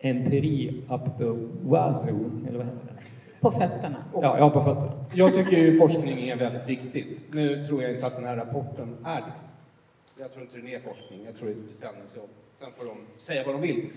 empiri 0.00 0.82
up 0.88 1.18
the 1.18 1.24
wazoo, 1.62 2.30
eller 2.48 2.58
vad 2.58 2.66
heter 2.66 2.86
det? 2.86 3.02
På 3.40 3.50
fötterna. 3.50 3.96
Ja, 4.14 4.20
jag 4.38 4.44
har 4.44 4.50
på 4.50 4.60
fötterna. 4.60 4.92
Jag 5.14 5.34
tycker 5.34 5.56
ju 5.56 5.78
forskning 5.78 6.28
är 6.28 6.36
väldigt 6.36 6.68
viktigt. 6.68 7.26
Nu 7.32 7.64
tror 7.64 7.82
jag 7.82 7.92
inte 7.92 8.06
att 8.06 8.16
den 8.16 8.24
här 8.24 8.36
rapporten 8.36 8.96
är 9.04 9.20
det. 9.20 9.32
Jag 10.20 10.32
tror 10.32 10.42
inte 10.44 10.56
den 10.56 10.68
är 10.68 10.80
forskning, 10.80 11.20
jag 11.26 11.36
tror 11.36 11.48
det 11.48 11.54
är 11.54 11.68
beställningsjobb. 11.68 12.28
Sen 12.58 12.68
får 12.76 12.86
de 12.86 12.96
säga 13.18 13.42
vad 13.46 13.54
de 13.54 13.60
vill. 13.62 13.90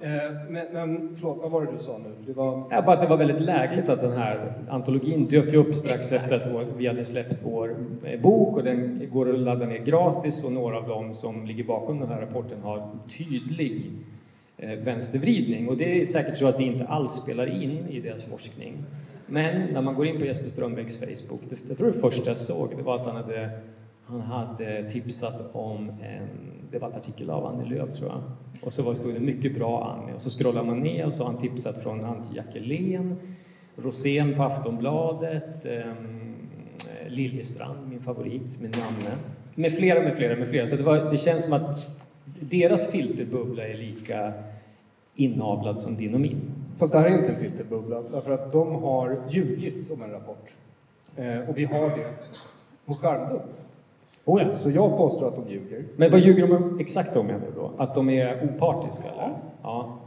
Eh, 0.00 0.10
Men, 0.48 0.66
men 0.72 1.16
förlåt, 1.16 1.38
vad 1.42 1.50
var 1.50 1.64
det 1.66 1.72
du 1.72 1.78
sa 1.78 1.98
nu? 1.98 2.14
För 2.18 2.26
det 2.26 2.32
var... 2.32 2.64
Ja, 2.70 2.82
bara 2.82 2.96
att 2.96 3.00
det 3.00 3.06
var 3.06 3.16
väldigt 3.16 3.40
lägligt 3.40 3.88
att 3.88 4.00
den 4.00 4.12
här 4.12 4.54
antologin 4.70 5.26
dök 5.26 5.52
upp 5.52 5.74
strax 5.74 6.12
efter 6.12 6.36
att 6.36 6.46
vår, 6.54 6.62
vi 6.76 6.86
hade 6.86 7.04
släppt 7.04 7.42
vår 7.44 7.76
eh, 8.04 8.20
bok 8.20 8.56
och 8.56 8.64
den 8.64 9.08
går 9.12 9.28
att 9.34 9.38
ladda 9.38 9.66
ner 9.66 9.78
gratis 9.78 10.44
och 10.44 10.52
några 10.52 10.76
av 10.76 10.88
dem 10.88 11.14
som 11.14 11.46
ligger 11.46 11.64
bakom 11.64 12.00
den 12.00 12.08
här 12.08 12.20
rapporten 12.20 12.62
har 12.62 12.90
tydlig 13.18 13.90
Eh, 14.60 14.78
vänstervridning 14.78 15.68
och 15.68 15.76
det 15.76 16.00
är 16.00 16.04
säkert 16.04 16.38
så 16.38 16.46
att 16.46 16.56
det 16.58 16.64
inte 16.64 16.84
alls 16.86 17.12
spelar 17.12 17.62
in 17.62 17.88
i 17.88 18.00
deras 18.00 18.24
forskning. 18.24 18.84
Men 19.26 19.72
när 19.72 19.82
man 19.82 19.94
går 19.94 20.06
in 20.06 20.18
på 20.18 20.24
Jesper 20.24 20.48
Strömbäcks 20.48 20.96
Facebook, 20.98 21.40
det, 21.48 21.56
jag 21.68 21.78
tror 21.78 21.86
det 21.86 22.00
första 22.00 22.30
jag 22.30 22.36
såg 22.36 22.76
det 22.76 22.82
var 22.82 22.94
att 22.94 23.06
han 23.06 23.16
hade, 23.16 23.50
han 24.04 24.20
hade 24.20 24.90
tipsat 24.90 25.50
om 25.52 25.88
en 25.88 26.28
debattartikel 26.70 27.30
av 27.30 27.46
Annie 27.46 27.68
Lööf 27.74 27.92
tror 27.92 28.10
jag. 28.10 28.20
Och 28.60 28.72
så 28.72 28.82
var- 28.82 28.94
stod 28.94 29.14
det 29.14 29.20
mycket 29.20 29.54
bra 29.54 29.84
Annie 30.02 30.14
och 30.14 30.20
så 30.20 30.30
scrollar 30.30 30.64
man 30.64 30.80
ner 30.80 31.06
och 31.06 31.14
så 31.14 31.24
har 31.24 31.32
han 31.32 31.40
tipsat 31.40 31.82
från 31.82 32.04
Antje 32.04 32.36
Jackelén, 32.36 33.16
Rosén 33.76 34.34
på 34.34 34.42
Aftonbladet, 34.42 35.64
ehm, 35.66 36.34
eh, 37.04 37.10
Liljestrand, 37.10 37.88
min 37.88 38.00
favorit, 38.00 38.60
min 38.60 38.70
namne. 38.70 39.16
Med 39.54 39.72
flera, 39.72 40.00
med 40.00 40.16
flera, 40.16 40.36
med 40.36 40.48
flera. 40.48 40.66
Så 40.66 40.76
det, 40.76 40.82
var, 40.82 41.10
det 41.10 41.16
känns 41.16 41.44
som 41.44 41.52
att 41.52 41.98
deras 42.40 42.90
filterbubbla 42.90 43.68
är 43.68 43.74
lika 43.74 44.32
inavlad 45.14 45.80
som 45.80 45.96
din 45.96 46.14
och 46.14 46.20
min. 46.20 46.40
Fast 46.76 46.92
det 46.92 46.98
här 46.98 47.06
är 47.06 47.18
inte 47.18 47.32
en 47.32 47.40
filterbubbla, 47.40 48.02
därför 48.02 48.32
att 48.32 48.52
de 48.52 48.82
har 48.82 49.22
ljugit 49.28 49.90
om 49.90 50.02
en 50.02 50.10
rapport. 50.10 50.54
Eh, 51.16 51.48
och 51.48 51.58
vi 51.58 51.64
har 51.64 51.88
det 51.88 52.14
på 52.86 52.94
skärmdump. 52.94 53.42
Oh 54.24 54.42
ja. 54.42 54.56
Så 54.56 54.70
jag 54.70 54.96
påstår 54.96 55.28
att 55.28 55.36
de 55.36 55.52
ljuger. 55.52 55.84
Men 55.96 56.10
vad 56.10 56.20
ljuger 56.20 56.48
de 56.48 56.80
exakt 56.80 57.16
om 57.16 57.26
menar 57.26 57.46
du 57.46 57.60
då? 57.60 57.70
Att 57.76 57.94
de 57.94 58.10
är 58.10 58.44
opartiska 58.44 59.08
eller? 59.08 59.36
Ja. 59.62 59.98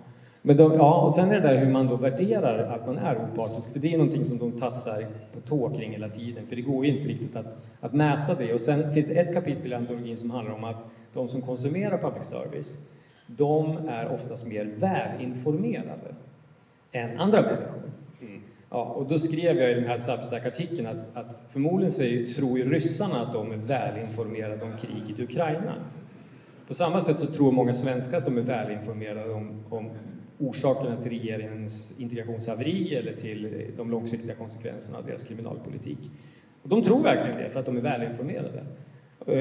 Men 0.42 0.58
de, 0.58 0.74
ja, 0.74 1.02
och 1.02 1.14
sen 1.14 1.30
är 1.30 1.34
det 1.34 1.48
där 1.48 1.58
hur 1.58 1.72
man 1.72 1.88
då 1.88 1.96
värderar 1.96 2.76
att 2.76 2.88
man 2.88 2.98
är 2.98 3.18
opartisk, 3.18 3.74
för 3.74 3.80
det 3.80 3.94
är 3.94 3.98
någonting 3.98 4.26
som 4.26 4.38
de 4.38 4.52
tassar 4.52 5.06
på 5.34 5.40
tå 5.40 5.70
kring 5.70 5.92
hela 5.92 6.10
tiden, 6.10 6.48
för 6.48 6.56
det 6.56 6.62
går 6.62 6.86
ju 6.86 6.98
inte 6.98 7.08
riktigt 7.08 7.36
att, 7.36 7.58
att 7.80 7.94
mäta 7.94 8.36
det. 8.36 8.54
Och 8.54 8.62
sen 8.62 8.94
finns 8.94 9.08
det 9.08 9.14
ett 9.14 9.34
kapitel 9.34 9.72
i 9.72 9.76
antologin 9.76 10.18
som 10.18 10.32
handlar 10.32 10.54
om 10.54 10.64
att 10.64 10.86
de 11.14 11.30
som 11.30 11.42
konsumerar 11.42 11.98
public 11.98 12.26
service, 12.26 12.78
de 13.28 13.78
är 13.88 14.12
oftast 14.12 14.48
mer 14.48 14.66
välinformerade 14.78 16.16
än 16.92 17.20
andra 17.20 17.42
människor. 17.42 17.82
Ja, 18.74 18.84
och 18.84 19.08
då 19.08 19.20
skrev 19.20 19.58
jag 19.58 19.72
i 19.72 19.74
den 19.74 19.86
här 19.86 19.98
Substack-artikeln 19.98 20.88
att, 20.88 21.18
att 21.18 21.44
förmodligen 21.50 22.08
ju, 22.08 22.26
tror 22.26 22.58
ju 22.58 22.70
ryssarna 22.70 23.22
att 23.22 23.34
de 23.34 23.52
är 23.52 23.58
välinformerade 23.58 24.66
om 24.66 24.78
kriget 24.78 25.20
i 25.20 25.24
Ukraina. 25.24 25.74
På 26.68 26.74
samma 26.74 27.02
sätt 27.02 27.20
så 27.20 27.28
tror 27.28 27.52
många 27.52 27.74
svenskar 27.74 28.18
att 28.18 28.26
de 28.26 28.38
är 28.38 28.42
välinformerade 28.42 29.34
om, 29.34 29.64
om 29.70 29.90
orsakerna 30.42 31.02
till 31.02 31.12
regeringens 31.12 32.00
integrationshaveri 32.00 32.96
eller 32.96 33.14
till 33.14 33.66
de 33.78 33.92
långsiktiga 33.92 34.34
konsekvenserna 34.36 34.98
av 34.98 35.06
deras 35.06 35.24
kriminalpolitik. 35.24 35.98
Och 36.64 36.70
de 36.70 36.84
tror 36.84 37.04
verkligen 37.04 37.38
det 37.38 37.50
för 37.50 37.60
att 37.60 37.66
de 37.66 37.78
är 37.78 37.82
välinformerade. 37.82 38.64
Eh, 39.28 39.36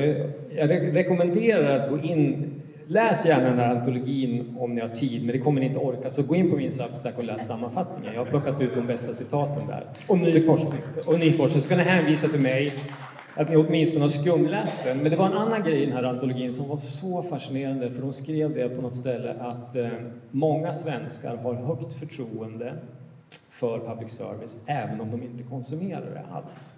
Jag 0.57 0.71
re- 0.71 0.93
rekommenderar 0.93 1.79
att 1.81 1.91
gå 1.91 1.99
in 1.99 2.47
Läs 2.87 3.27
gärna 3.27 3.49
den 3.49 3.59
här 3.59 3.75
antologin 3.77 4.57
om 4.59 4.75
ni 4.75 4.81
har 4.81 4.89
tid, 4.89 5.25
men 5.27 5.33
det 5.33 5.39
kommer 5.39 5.61
ni 5.61 5.67
inte 5.67 5.79
orka. 5.79 6.11
Så 6.11 6.23
gå 6.23 6.35
in 6.35 6.51
på 6.51 6.57
min 6.57 6.71
Substack 6.71 7.19
och 7.19 7.25
läs 7.25 7.47
sammanfattningen. 7.47 8.15
Jag 8.15 8.21
har 8.21 8.27
plockat 8.31 8.61
ut 8.61 8.75
de 8.75 8.87
bästa 8.87 9.13
citaten 9.13 9.67
där. 9.69 9.85
Och 10.07 10.19
ny 10.19 10.41
forskning. 10.41 10.81
Och 11.07 11.19
ny 11.19 11.33
forskning. 11.33 11.61
Så 11.63 11.69
kan 11.69 11.79
ni 11.79 11.85
hänvisa 11.85 12.29
till 12.29 12.41
mig 12.41 12.73
att 13.35 13.49
ni 13.49 13.57
åtminstone 13.57 14.05
har 14.05 14.09
skumläst 14.09 14.85
den. 14.85 14.99
Men 14.99 15.11
det 15.11 15.17
var 15.17 15.27
en 15.27 15.37
annan 15.37 15.63
grej 15.63 15.83
i 15.83 15.87
den 15.87 15.95
här 15.95 16.03
antologin 16.03 16.53
som 16.53 16.69
var 16.69 16.77
så 16.77 17.23
fascinerande, 17.23 17.91
för 17.91 18.03
de 18.03 18.13
skrev 18.13 18.55
det 18.55 18.69
på 18.69 18.83
något 18.83 18.95
ställe 18.95 19.35
att 19.41 19.77
eh, 19.77 19.89
många 20.31 20.75
svenskar 20.75 21.37
har 21.37 21.55
högt 21.55 21.93
förtroende 21.93 22.75
för 23.51 23.79
public 23.79 24.13
service, 24.13 24.65
även 24.67 25.01
om 25.01 25.11
de 25.11 25.23
inte 25.23 25.45
konsumerar 25.45 26.11
det 26.15 26.25
alls. 26.35 26.77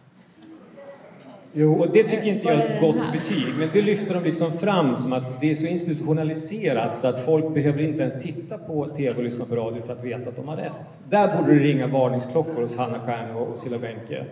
Jo, 1.54 1.72
Och 1.72 1.92
det 1.92 2.02
tycker 2.02 2.26
inte 2.26 2.46
jag 2.46 2.56
är 2.56 2.66
ett 2.66 2.80
gott 2.80 3.12
betyg, 3.12 3.46
men 3.58 3.68
det 3.72 3.82
lyfter 3.82 4.14
de 4.14 4.24
liksom 4.24 4.52
fram 4.52 4.94
som 4.94 5.12
att 5.12 5.40
det 5.40 5.50
är 5.50 5.54
så 5.54 5.66
institutionaliserat 5.66 6.96
så 6.96 7.08
att 7.08 7.24
folk 7.24 7.54
behöver 7.54 7.82
inte 7.82 8.00
ens 8.00 8.22
titta 8.22 8.58
på 8.58 8.86
TV 8.86 9.18
och 9.18 9.24
lyssna 9.24 9.44
på 9.44 9.56
radio 9.56 9.82
för 9.82 9.92
att 9.92 10.04
veta 10.04 10.28
att 10.28 10.36
de 10.36 10.48
har 10.48 10.56
rätt. 10.56 11.00
Där 11.10 11.36
borde 11.36 11.54
det 11.54 11.64
ringa 11.64 11.86
varningsklockor 11.86 12.62
hos 12.62 12.76
Hanna 12.76 13.00
Stjärn 13.00 13.36
och 13.36 13.58
Cilla 13.58 13.78
Bänke 13.78 14.24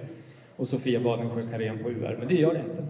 och 0.61 0.69
Sofia 0.69 1.01
Badensjö 1.01 1.41
Karén 1.51 1.79
på 1.83 1.91
UR, 1.91 2.17
men 2.19 2.29
det 2.29 2.35
gör 2.35 2.55
det 2.55 2.61
inte. 2.71 2.83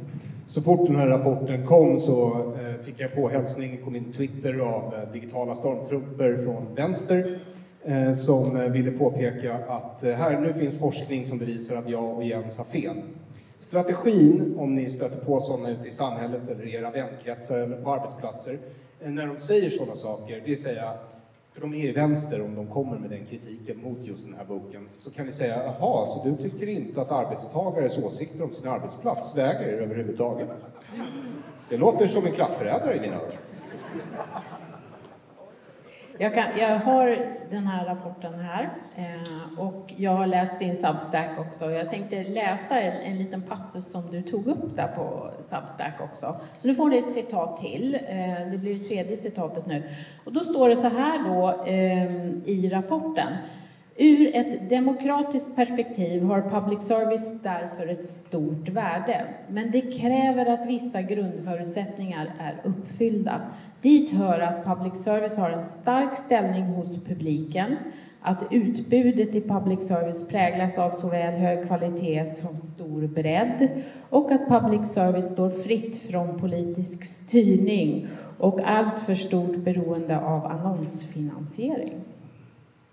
Så 0.47 0.63
fort 0.63 0.87
den 0.87 0.97
här 0.97 1.07
rapporten 1.07 1.67
kom 1.67 2.01
så 2.01 2.53
eh, 2.61 2.85
fick 2.85 3.01
jag 3.01 3.15
påhälsning 3.15 3.79
på 3.85 3.91
min 3.91 4.13
Twitter 4.13 4.59
av 4.59 4.95
eh, 4.95 5.13
digitala 5.13 5.57
stormtrupper 5.57 6.37
från 6.37 6.75
vänster 6.75 7.41
eh, 7.85 8.13
som 8.13 8.73
ville 8.73 8.91
påpeka 8.91 9.55
att 9.55 10.03
här 10.03 10.41
nu 10.41 10.53
finns 10.53 10.79
forskning 10.79 11.25
som 11.25 11.39
bevisar 11.39 11.77
att 11.77 11.89
jag 11.89 12.17
och 12.17 12.25
Jens 12.25 12.59
har 12.59 12.65
fel. 12.65 12.97
Strategin, 13.61 14.55
om 14.59 14.75
ni 14.75 14.91
stöter 14.91 15.19
på 15.19 15.41
sådana 15.41 15.71
ute 15.71 15.89
i 15.89 15.93
samhället 15.93 16.49
eller 16.49 16.67
i 16.67 16.75
era 16.75 16.91
vänkretsar 16.91 17.59
eller 17.59 17.77
på 17.77 17.93
arbetsplatser, 17.93 18.59
när 19.05 19.27
de 19.27 19.41
säger 19.41 19.71
sådana 19.71 19.97
saker, 19.97 20.43
det 20.45 20.51
är 20.51 20.55
att 20.55 20.61
säga 20.61 20.93
för 21.53 21.61
de 21.61 21.75
är 21.75 21.87
ju 21.87 21.93
vänster 21.93 22.43
om 22.43 22.55
de 22.55 22.67
kommer 22.67 22.99
med 22.99 23.11
den 23.11 23.27
kritiken 23.27 23.83
mot 23.83 23.99
just 24.01 24.25
den 24.25 24.35
här 24.35 24.45
boken. 24.45 24.89
Så 24.99 25.11
kan 25.11 25.27
ni 25.27 25.33
säga, 25.33 25.63
jaha, 25.65 26.07
så 26.07 26.29
du 26.29 26.37
tycker 26.37 26.67
inte 26.67 27.03
att 27.03 27.13
arbetstagares 27.13 27.99
åsikter 27.99 28.45
om 28.45 28.53
sin 28.53 28.69
arbetsplats 28.69 29.37
väger 29.37 29.69
överhuvudtaget? 29.69 30.69
Det 31.69 31.77
låter 31.77 32.07
som 32.07 32.27
en 32.27 32.33
klassförrädare 32.33 32.97
i 32.97 33.01
mina 33.01 33.17
öron. 33.17 33.33
Jag, 36.19 36.45
jag 36.59 36.79
har 36.79 37.27
den 37.51 37.67
här 37.67 37.87
rapporten 37.87 38.35
här 38.35 38.71
eh, 38.97 39.40
och 39.95 40.01
jag 40.01 40.11
har 40.11 40.27
läst 40.27 40.59
din 40.59 40.77
Substack 40.77 41.39
också. 41.39 41.71
Jag 41.71 41.89
tänkte 41.89 42.25
läsa 42.25 42.81
en, 42.81 43.13
en 43.13 43.19
liten 43.19 43.43
passus 43.43 43.91
som 43.91 44.11
du 44.11 44.23
tog 44.23 44.47
upp 44.47 44.77
där 44.77 44.89
på 44.89 45.31
Substack 45.41 46.01
också. 46.01 46.37
Så 46.59 46.69
nu 46.69 46.75
får 46.75 46.91
du 46.91 46.99
ett 46.99 47.13
citat 47.13 47.57
till. 47.57 47.95
Eh, 47.95 48.51
det 48.51 48.59
blir 48.59 48.75
det 48.75 48.85
tredje 48.85 49.17
citatet 49.17 49.67
nu. 49.67 49.83
Och 50.25 50.33
då 50.33 50.41
står 50.41 50.69
det 50.69 50.77
så 50.77 50.89
här 50.89 51.29
då 51.29 51.65
ehm, 51.67 52.43
i 52.47 52.69
rapporten. 52.69 53.33
Ur 54.03 54.37
ett 54.37 54.71
demokratiskt 54.71 55.57
perspektiv 55.57 56.23
har 56.23 56.43
public 56.43 56.83
service 56.83 57.43
därför 57.43 57.87
ett 57.87 58.05
stort 58.05 58.69
värde. 58.69 59.27
Men 59.49 59.71
det 59.71 59.81
kräver 59.81 60.47
att 60.47 60.67
vissa 60.67 61.03
grundförutsättningar 61.03 62.33
är 62.39 62.61
uppfyllda. 62.65 63.41
Dit 63.81 64.13
hör 64.13 64.41
att 64.41 64.65
public 64.65 65.05
service 65.05 65.39
har 65.39 65.51
en 65.51 65.65
stark 65.65 66.17
ställning 66.17 66.63
hos 66.63 67.05
publiken, 67.05 67.77
att 68.23 68.47
utbudet 68.51 69.35
i 69.35 69.41
public 69.41 69.89
service 69.89 70.29
präglas 70.29 70.79
av 70.79 70.91
såväl 70.91 71.35
hög 71.35 71.67
kvalitet 71.67 72.25
som 72.25 72.57
stor 72.57 73.07
bredd 73.07 73.69
och 74.11 74.31
att 74.33 74.49
public 74.49 74.89
service 74.89 75.31
står 75.31 75.51
fritt 75.51 75.97
från 75.97 76.39
politisk 76.39 77.05
styrning 77.05 78.07
och 78.39 78.61
allt 78.65 78.99
för 79.01 79.15
stort 79.15 79.57
beroende 79.57 80.21
av 80.21 80.47
annonsfinansiering. 80.47 81.95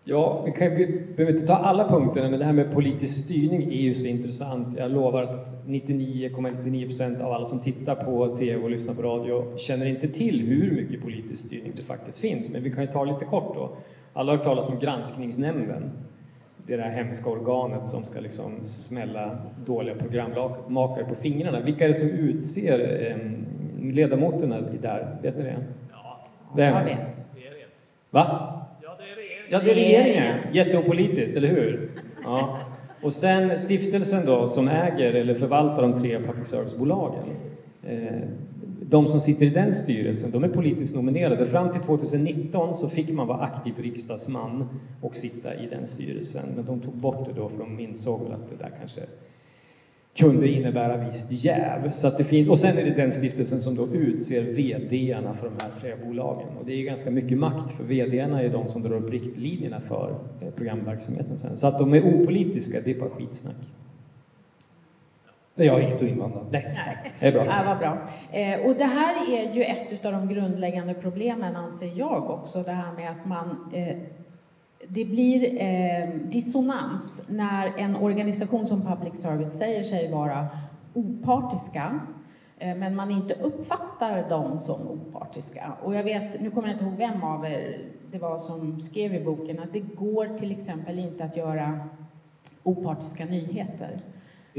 Ja, 0.10 0.44
vi, 0.46 0.52
kan, 0.52 0.76
vi 0.76 0.86
behöver 1.16 1.34
inte 1.34 1.48
ta 1.48 1.54
alla 1.54 1.90
punkterna, 1.90 2.30
men 2.30 2.40
det 2.40 2.46
här 2.46 2.54
med 2.54 2.72
politisk 2.72 3.26
styrning 3.26 3.64
är 3.64 3.82
ju 3.82 3.96
så 3.96 4.08
intressant. 4.08 4.78
Jag 4.78 4.92
lovar 4.92 5.24
att 5.24 5.66
99,99 5.66 6.84
procent 6.86 7.22
av 7.22 7.32
alla 7.32 7.46
som 7.46 7.60
tittar 7.60 7.96
på 7.96 8.36
TV 8.36 8.64
och 8.64 8.70
lyssnar 8.70 8.94
på 8.94 9.02
radio 9.02 9.58
känner 9.58 9.86
inte 9.86 10.08
till 10.08 10.42
hur 10.42 10.72
mycket 10.72 11.02
politisk 11.02 11.48
styrning 11.48 11.72
det 11.76 11.84
faktiskt 11.84 12.20
finns. 12.20 12.50
Men 12.50 12.64
vi 12.64 12.72
kan 12.72 12.84
ju 12.84 12.92
ta 12.92 13.04
lite 13.04 13.26
kort 13.26 13.56
då. 13.56 13.78
Alla 14.18 14.32
har 14.32 14.38
hört 14.38 14.46
talas 14.46 14.70
om 14.70 14.80
Granskningsnämnden. 14.80 15.92
Det 16.68 16.74
är 16.74 16.78
det 16.78 16.84
här 16.84 16.92
hemska 16.92 17.30
organet 17.30 17.86
som 17.86 18.06
ska 18.06 18.20
liksom 18.20 18.66
smälla 18.66 19.38
dåliga 19.66 19.96
programmakare 19.96 21.06
på 21.06 21.16
fingrarna. 21.16 21.60
Vilka 21.60 21.84
är 21.84 21.88
det 21.88 21.94
som 21.94 22.10
utser 22.10 23.06
eh, 23.10 23.92
ledamoterna 23.94 24.60
i 24.60 24.78
där? 24.78 25.18
Vet 25.22 25.38
ni 25.38 25.44
det? 25.44 25.56
Vem? 26.56 26.76
Jag 26.76 26.84
vet. 26.84 27.26
Va? 28.10 28.54
Ja, 29.50 29.60
det 29.60 29.72
är 29.72 29.76
regeringen. 29.76 30.38
Jätteopolitiskt, 30.52 31.38
eller 31.38 31.48
hur? 31.48 31.92
Ja. 32.24 32.58
Och 33.02 33.14
sen 33.14 33.60
stiftelsen 33.60 34.26
då, 34.26 34.48
som 34.48 34.68
äger 34.68 35.14
eller 35.14 35.34
förvaltar 35.34 35.82
de 35.82 36.02
tre 36.02 36.20
public 36.20 36.48
service-bolagen. 36.48 37.26
De 38.90 39.08
som 39.08 39.20
sitter 39.20 39.46
i 39.46 39.50
den 39.50 39.74
styrelsen, 39.74 40.32
de 40.32 40.44
är 40.44 40.50
politiskt 40.50 40.96
nominerade. 40.96 41.46
Fram 41.46 41.72
till 41.72 41.82
2019 41.82 42.74
så 42.74 42.90
fick 42.90 43.10
man 43.10 43.28
vara 43.28 43.40
aktiv 43.40 43.74
riksdagsman 43.78 44.70
och 45.02 45.16
sitta 45.16 45.56
i 45.56 45.68
den 45.68 45.88
styrelsen. 45.88 46.44
Men 46.56 46.66
de 46.66 46.80
tog 46.80 46.94
bort 46.94 47.26
det 47.26 47.42
då 47.42 47.50
för 47.50 47.58
de 47.58 47.80
insåg 47.80 48.24
väl 48.24 48.32
att 48.32 48.50
det 48.50 48.64
där 48.64 48.72
kanske 48.80 49.02
kunde 50.18 50.48
innebära 50.48 51.06
visst 51.06 51.32
jäv. 51.32 51.92
Så 51.92 52.08
att 52.08 52.18
det 52.18 52.24
finns, 52.24 52.50
och 52.50 52.60
sen 52.60 52.78
är 52.78 52.84
det 52.84 52.96
den 52.96 53.12
stiftelsen 53.12 53.62
som 53.62 53.76
då 53.76 53.88
utser 53.88 54.42
VD-arna 54.42 55.34
för 55.34 55.50
de 55.50 55.64
här 55.64 55.72
tre 55.82 55.96
bolagen. 56.06 56.58
Och 56.60 56.66
det 56.66 56.74
är 56.74 56.84
ganska 56.84 57.12
mycket 57.12 57.38
makt, 57.38 57.72
för 57.72 57.84
VD-arna 57.84 58.42
är 58.44 58.50
de 58.50 58.68
som 58.68 58.82
drar 58.82 58.96
upp 58.96 59.10
riktlinjerna 59.10 59.82
för 59.82 60.16
eh, 60.42 60.50
programverksamheten 60.50 61.38
sen. 61.38 61.58
Så 61.58 61.68
att 61.68 61.80
de 61.80 61.94
är 61.94 62.02
opolitiska, 62.02 62.78
det 62.86 62.92
är 62.92 63.00
bara 63.00 63.10
skitsnack. 63.10 63.56
Jag 65.66 65.74
har 65.74 65.80
inget 65.80 65.96
att 65.96 66.02
invända. 66.02 66.40
Nej, 66.52 66.72
Nej. 66.76 67.14
det 67.20 67.28
är 67.28 67.32
bra. 67.32 67.46
Ja, 67.46 67.64
vad 67.66 67.78
bra. 67.78 67.98
Eh, 68.32 68.60
och 68.60 68.76
det 68.76 68.86
här 68.86 69.34
är 69.34 69.54
ju 69.54 69.64
ett 69.64 70.06
av 70.06 70.12
de 70.12 70.28
grundläggande 70.28 70.94
problemen, 70.94 71.56
anser 71.56 71.92
jag 71.96 72.30
också, 72.30 72.64
det 72.64 72.72
här 72.72 72.94
med 72.94 73.12
att 73.12 73.26
man 73.26 73.72
eh, 73.74 73.98
det 74.88 75.06
blir 75.06 75.62
eh, 75.62 76.10
dissonans 76.10 77.26
när 77.30 77.78
en 77.78 77.96
organisation 77.96 78.68
som 78.68 78.82
public 78.82 79.22
service 79.22 79.58
säger 79.58 79.84
sig 79.84 80.12
vara 80.12 80.48
opartiska 80.94 82.00
eh, 82.58 82.76
men 82.76 82.96
man 82.96 83.12
inte 83.12 83.34
uppfattar 83.34 84.30
dem 84.30 84.60
som 84.60 84.88
opartiska. 84.88 85.74
Och 85.84 85.96
jag 85.96 86.04
vet, 86.04 86.42
nu 86.42 86.52
kommer 86.52 86.68
jag 86.68 86.76
inte 86.76 86.86
ihåg 86.86 86.98
vem 86.98 87.24
av 87.24 87.46
er 87.46 87.80
det 88.12 88.18
var 88.18 88.38
som 88.38 88.82
skrev 88.82 89.16
i 89.16 89.24
boken 89.24 89.60
att 89.60 89.74
det 89.74 89.80
går 89.80 90.38
till 90.38 90.52
exempel 90.52 91.00
inte 91.00 91.24
att 91.24 91.38
göra 91.38 91.80
opartiska 92.64 93.26
nyheter. 93.26 94.02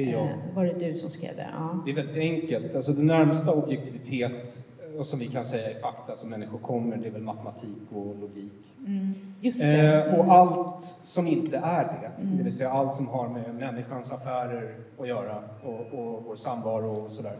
Det. 0.04 0.12
Eh, 0.12 0.54
var 0.54 0.64
det 0.64 0.86
du 0.88 0.94
som 0.94 1.10
skrev 1.10 1.36
det? 1.36 1.48
Ja. 1.52 1.82
Det 1.84 1.90
är 1.90 1.94
väldigt 1.94 2.16
enkelt. 2.16 2.74
Alltså 2.76 2.92
det 2.92 3.02
närmsta 3.02 3.52
objektivitet 3.52 4.64
och 4.98 5.06
som 5.06 5.18
vi 5.18 5.26
kan 5.26 5.44
säga 5.44 5.70
är 5.70 5.80
fakta 5.80 6.16
som 6.16 6.30
människor 6.30 6.58
kommer, 6.58 6.96
det 6.96 7.08
är 7.08 7.12
väl 7.12 7.22
matematik 7.22 7.76
och 7.94 8.16
logik. 8.20 8.52
Mm, 8.86 9.14
just 9.40 9.62
det. 9.62 10.04
Eh, 10.06 10.20
och 10.20 10.32
allt 10.32 10.82
som 11.04 11.26
inte 11.26 11.56
är 11.56 11.84
det, 11.84 12.22
Mm. 12.22 12.36
det 12.36 12.42
vill 12.42 12.52
säga 12.52 12.70
allt 12.70 12.94
som 12.94 13.06
har 13.08 13.28
med 13.28 13.54
människans 13.54 14.12
affärer 14.12 14.74
att 14.98 15.08
göra 15.08 15.36
och, 15.64 15.98
och 15.98 16.24
vår 16.26 16.36
samvaro 16.36 17.04
och 17.04 17.10
sådär. 17.10 17.36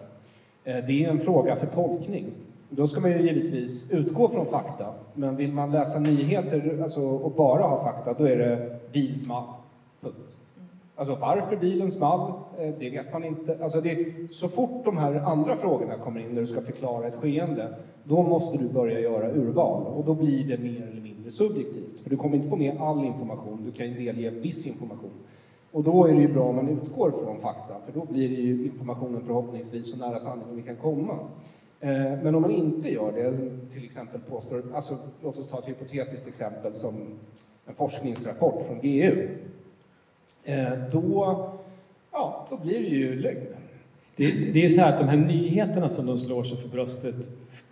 Eh, 0.65 0.77
det 0.87 1.05
är 1.05 1.09
en 1.11 1.21
fråga 1.21 1.57
för 1.57 1.67
tolkning. 1.67 2.27
Då 2.71 2.87
ska 2.87 3.01
man 3.01 3.11
ju 3.11 3.21
givetvis 3.23 3.91
utgå 3.91 4.29
från 4.29 4.47
fakta, 4.47 4.95
men 5.15 5.37
vill 5.37 5.53
man 5.53 5.71
läsa 5.71 6.01
nyheter 6.01 6.83
alltså, 6.83 7.01
och 7.01 7.33
bara 7.33 7.63
ha 7.63 7.85
fakta, 7.85 8.15
då 8.19 8.25
är 8.29 8.37
det 8.37 8.81
bilsmall, 8.93 9.45
punkt. 10.01 10.38
Alltså 10.99 11.15
varför 11.21 11.57
bilen 11.57 11.91
small, 11.91 12.33
eh, 12.59 12.75
det 12.79 12.91
vet 12.91 13.13
man 13.13 13.25
inte. 13.25 13.59
Alltså 13.63 13.81
det, 13.81 14.07
så 14.31 14.49
fort 14.49 14.85
de 14.85 14.97
här 14.97 15.15
andra 15.15 15.57
frågorna 15.57 15.99
kommer 15.99 16.21
in 16.21 16.29
när 16.29 16.41
du 16.41 16.47
ska 16.47 16.61
förklara 16.61 17.07
ett 17.07 17.17
skeende, 17.17 17.75
då 18.05 18.23
måste 18.23 18.59
du 18.59 18.69
börja 18.69 19.01
göra 19.01 19.31
urval 19.31 19.87
och 19.87 20.05
då 20.05 20.15
blir 20.15 20.45
det 20.45 20.59
mer 20.59 20.89
eller 20.93 21.01
mindre 21.01 21.31
subjektivt. 21.31 22.01
För 22.01 22.11
du 22.11 22.17
kommer 22.17 22.37
inte 22.37 22.49
få 22.49 22.57
med 22.57 22.81
all 22.81 23.05
information, 23.05 23.65
du 23.65 23.73
kan 23.73 23.87
ju 23.87 24.05
delge 24.05 24.31
viss 24.31 24.67
information. 24.67 25.11
Och 25.73 25.85
då 25.85 26.07
är 26.07 26.15
det 26.15 26.21
ju 26.21 26.33
bra 26.33 26.43
om 26.43 26.57
man 26.57 26.69
utgår 26.69 27.11
från 27.11 27.41
fakta, 27.41 27.75
för 27.85 27.93
då 27.93 28.05
blir 28.05 28.29
det 28.29 28.35
ju 28.35 28.65
informationen 28.65 29.23
förhoppningsvis 29.25 29.91
så 29.91 29.99
nära 29.99 30.19
sanningen 30.19 30.57
vi 30.57 30.63
kan 30.63 30.77
komma. 30.77 31.19
Eh, 31.81 31.91
men 32.23 32.35
om 32.35 32.43
man 32.43 32.51
inte 32.51 32.93
gör 32.93 33.13
det, 33.13 33.37
till 33.73 33.85
exempel 33.85 34.21
påstår, 34.21 34.63
alltså 34.75 34.95
låt 35.23 35.39
oss 35.39 35.49
ta 35.49 35.59
ett 35.59 35.69
hypotetiskt 35.69 36.29
exempel 36.29 36.75
som 36.75 36.95
en 37.67 37.75
forskningsrapport 37.75 38.63
från 38.67 38.81
GU. 38.81 39.29
Eh, 40.49 40.73
då, 40.93 41.49
ja, 42.13 42.47
då 42.51 42.57
blir 42.57 42.81
det 42.81 42.89
ju 42.89 43.21
lögn. 43.21 43.47
Det, 44.17 44.31
det 44.31 44.59
är 44.59 44.63
ju 44.63 44.69
så 44.69 44.81
här 44.81 44.93
att 44.93 44.99
de 44.99 45.09
här 45.09 45.17
nyheterna 45.17 45.89
som 45.89 46.07
de 46.07 46.19
slår 46.19 46.43
sig 46.43 46.59
för 46.59 46.69
bröstet 46.69 47.15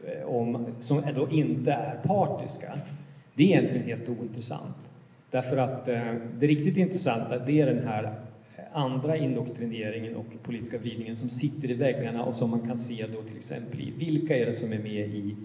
eh, 0.07 0.29
om, 0.29 0.67
som 0.81 1.03
då 1.15 1.29
inte 1.29 1.73
är 1.73 2.01
partiska, 2.05 2.79
det 3.35 3.43
är 3.43 3.47
egentligen 3.47 3.87
helt 3.87 4.09
ointressant. 4.09 4.77
Därför 5.31 5.57
att 5.57 5.89
eh, 5.89 6.15
det 6.39 6.47
riktigt 6.47 6.77
intressanta, 6.77 7.39
det 7.39 7.61
är 7.61 7.67
den 7.67 7.89
här 7.89 8.15
andra 8.73 9.17
indoktrineringen 9.17 10.17
och 10.17 10.27
politiska 10.43 10.79
vridningen 10.79 11.17
som 11.17 11.31
sitter 11.31 11.71
i 11.71 11.75
väggarna 11.75 12.25
och 12.25 12.35
som 12.35 12.51
man 12.51 12.69
kan 12.69 12.79
se 12.79 13.05
då 13.12 13.23
till 13.23 13.37
exempel 13.37 13.81
i 13.81 13.93
vilka 13.99 14.37
är 14.37 14.47
det 14.47 14.55
som 14.55 14.73
är 14.73 14.79
med 14.79 15.09
i 15.09 15.37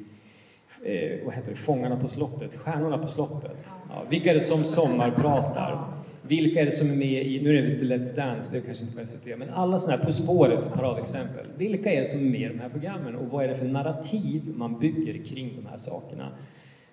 eh, 0.83 1.25
vad 1.25 1.33
heter 1.33 1.49
det, 1.49 1.57
Fångarna 1.57 1.99
på 1.99 2.07
slottet, 2.07 2.55
Stjärnorna 2.55 2.97
på 2.97 3.07
slottet. 3.07 3.65
Ja, 3.89 4.03
vilka 4.09 4.29
är 4.29 4.33
det 4.33 4.39
som 4.39 4.63
sommarpratar? 4.63 6.00
Vilka 6.27 6.61
är 6.61 6.65
det 6.65 6.71
som 6.71 6.91
är 6.91 6.95
med 6.95 7.25
i, 7.25 7.41
nu 7.43 7.57
är 7.57 7.61
det 7.61 7.73
inte 7.73 7.85
Let's 7.85 8.15
Dance, 8.15 8.51
det 8.51 8.57
är 8.57 8.61
kanske 8.61 8.85
inte 8.85 8.99
på 8.99 9.07
SVT, 9.07 9.37
men 9.37 9.49
alla 9.49 9.79
sådana 9.79 9.97
här 9.97 10.05
På 10.05 10.13
spåret, 10.13 10.59
ett 10.59 10.73
paradexempel. 10.73 11.45
Vilka 11.57 11.91
är 11.91 11.99
det 11.99 12.05
som 12.05 12.19
är 12.19 12.31
med 12.31 12.41
i 12.41 12.47
de 12.47 12.59
här 12.59 12.69
programmen 12.69 13.15
och 13.15 13.27
vad 13.27 13.43
är 13.43 13.47
det 13.47 13.55
för 13.55 13.65
narrativ 13.65 14.41
man 14.55 14.79
bygger 14.79 15.25
kring 15.25 15.53
de 15.55 15.69
här 15.69 15.77
sakerna? 15.77 16.31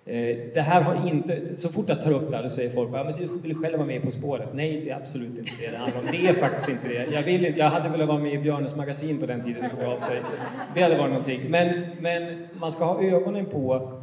Eh, 0.05 0.37
det 0.53 0.61
här 0.61 0.81
har 0.81 1.07
inte, 1.07 1.55
så 1.55 1.69
fort 1.69 1.85
jag 1.87 2.01
tar 2.01 2.11
upp 2.11 2.31
det 2.31 2.37
här, 2.37 2.47
säger 2.47 2.69
folk 2.69 2.91
bara, 2.91 3.03
men 3.03 3.13
du 3.17 3.27
vill 3.43 3.55
själv 3.55 3.77
vara 3.77 3.87
med 3.87 4.03
På 4.03 4.11
spåret. 4.11 4.49
Nej, 4.53 4.81
det 4.85 4.89
är 4.89 4.95
absolut 4.95 5.37
inte 5.37 5.51
det 5.59 5.71
det 5.71 5.77
handlar 5.77 5.99
om. 5.99 6.07
Det 6.11 6.27
är 6.27 6.33
faktiskt 6.33 6.69
inte 6.69 6.87
det. 6.87 7.07
Jag, 7.11 7.23
vill 7.23 7.57
jag 7.57 7.69
hade 7.69 7.89
velat 7.89 8.07
vara 8.07 8.19
med 8.19 8.33
i 8.33 8.37
Björnes 8.37 8.75
magasin 8.75 9.19
på 9.19 9.25
den 9.25 9.43
tiden 9.43 9.69
det 9.79 9.87
av 9.87 9.99
sig. 9.99 10.21
Det 10.75 10.81
hade 10.81 10.97
varit 10.97 11.11
någonting. 11.11 11.41
Men, 11.49 11.81
men 11.99 12.47
man 12.59 12.71
ska 12.71 12.85
ha 12.85 13.03
ögonen 13.03 13.45
på 13.45 13.98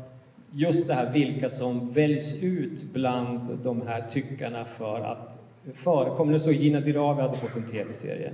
just 0.57 0.89
det 0.89 0.95
här 0.95 1.13
vilka 1.13 1.49
som 1.49 1.93
väljs 1.93 2.45
ut 2.45 2.85
bland 2.93 3.59
de 3.63 3.87
här 3.87 4.09
tyckarna 4.09 4.65
för 4.65 5.01
att 5.01 5.39
förekomma. 5.75 6.31
Nu 6.33 6.39
så 6.39 6.53
Gina 6.53 6.81
Dirawi 6.81 7.23
hade 7.23 7.37
fått 7.37 7.57
en 7.57 7.67
tv-serie. 7.67 8.33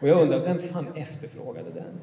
Och 0.00 0.08
jag 0.08 0.22
undrar, 0.22 0.40
vem 0.40 0.58
fan 0.58 0.86
efterfrågade 0.94 1.70
den? 1.74 1.98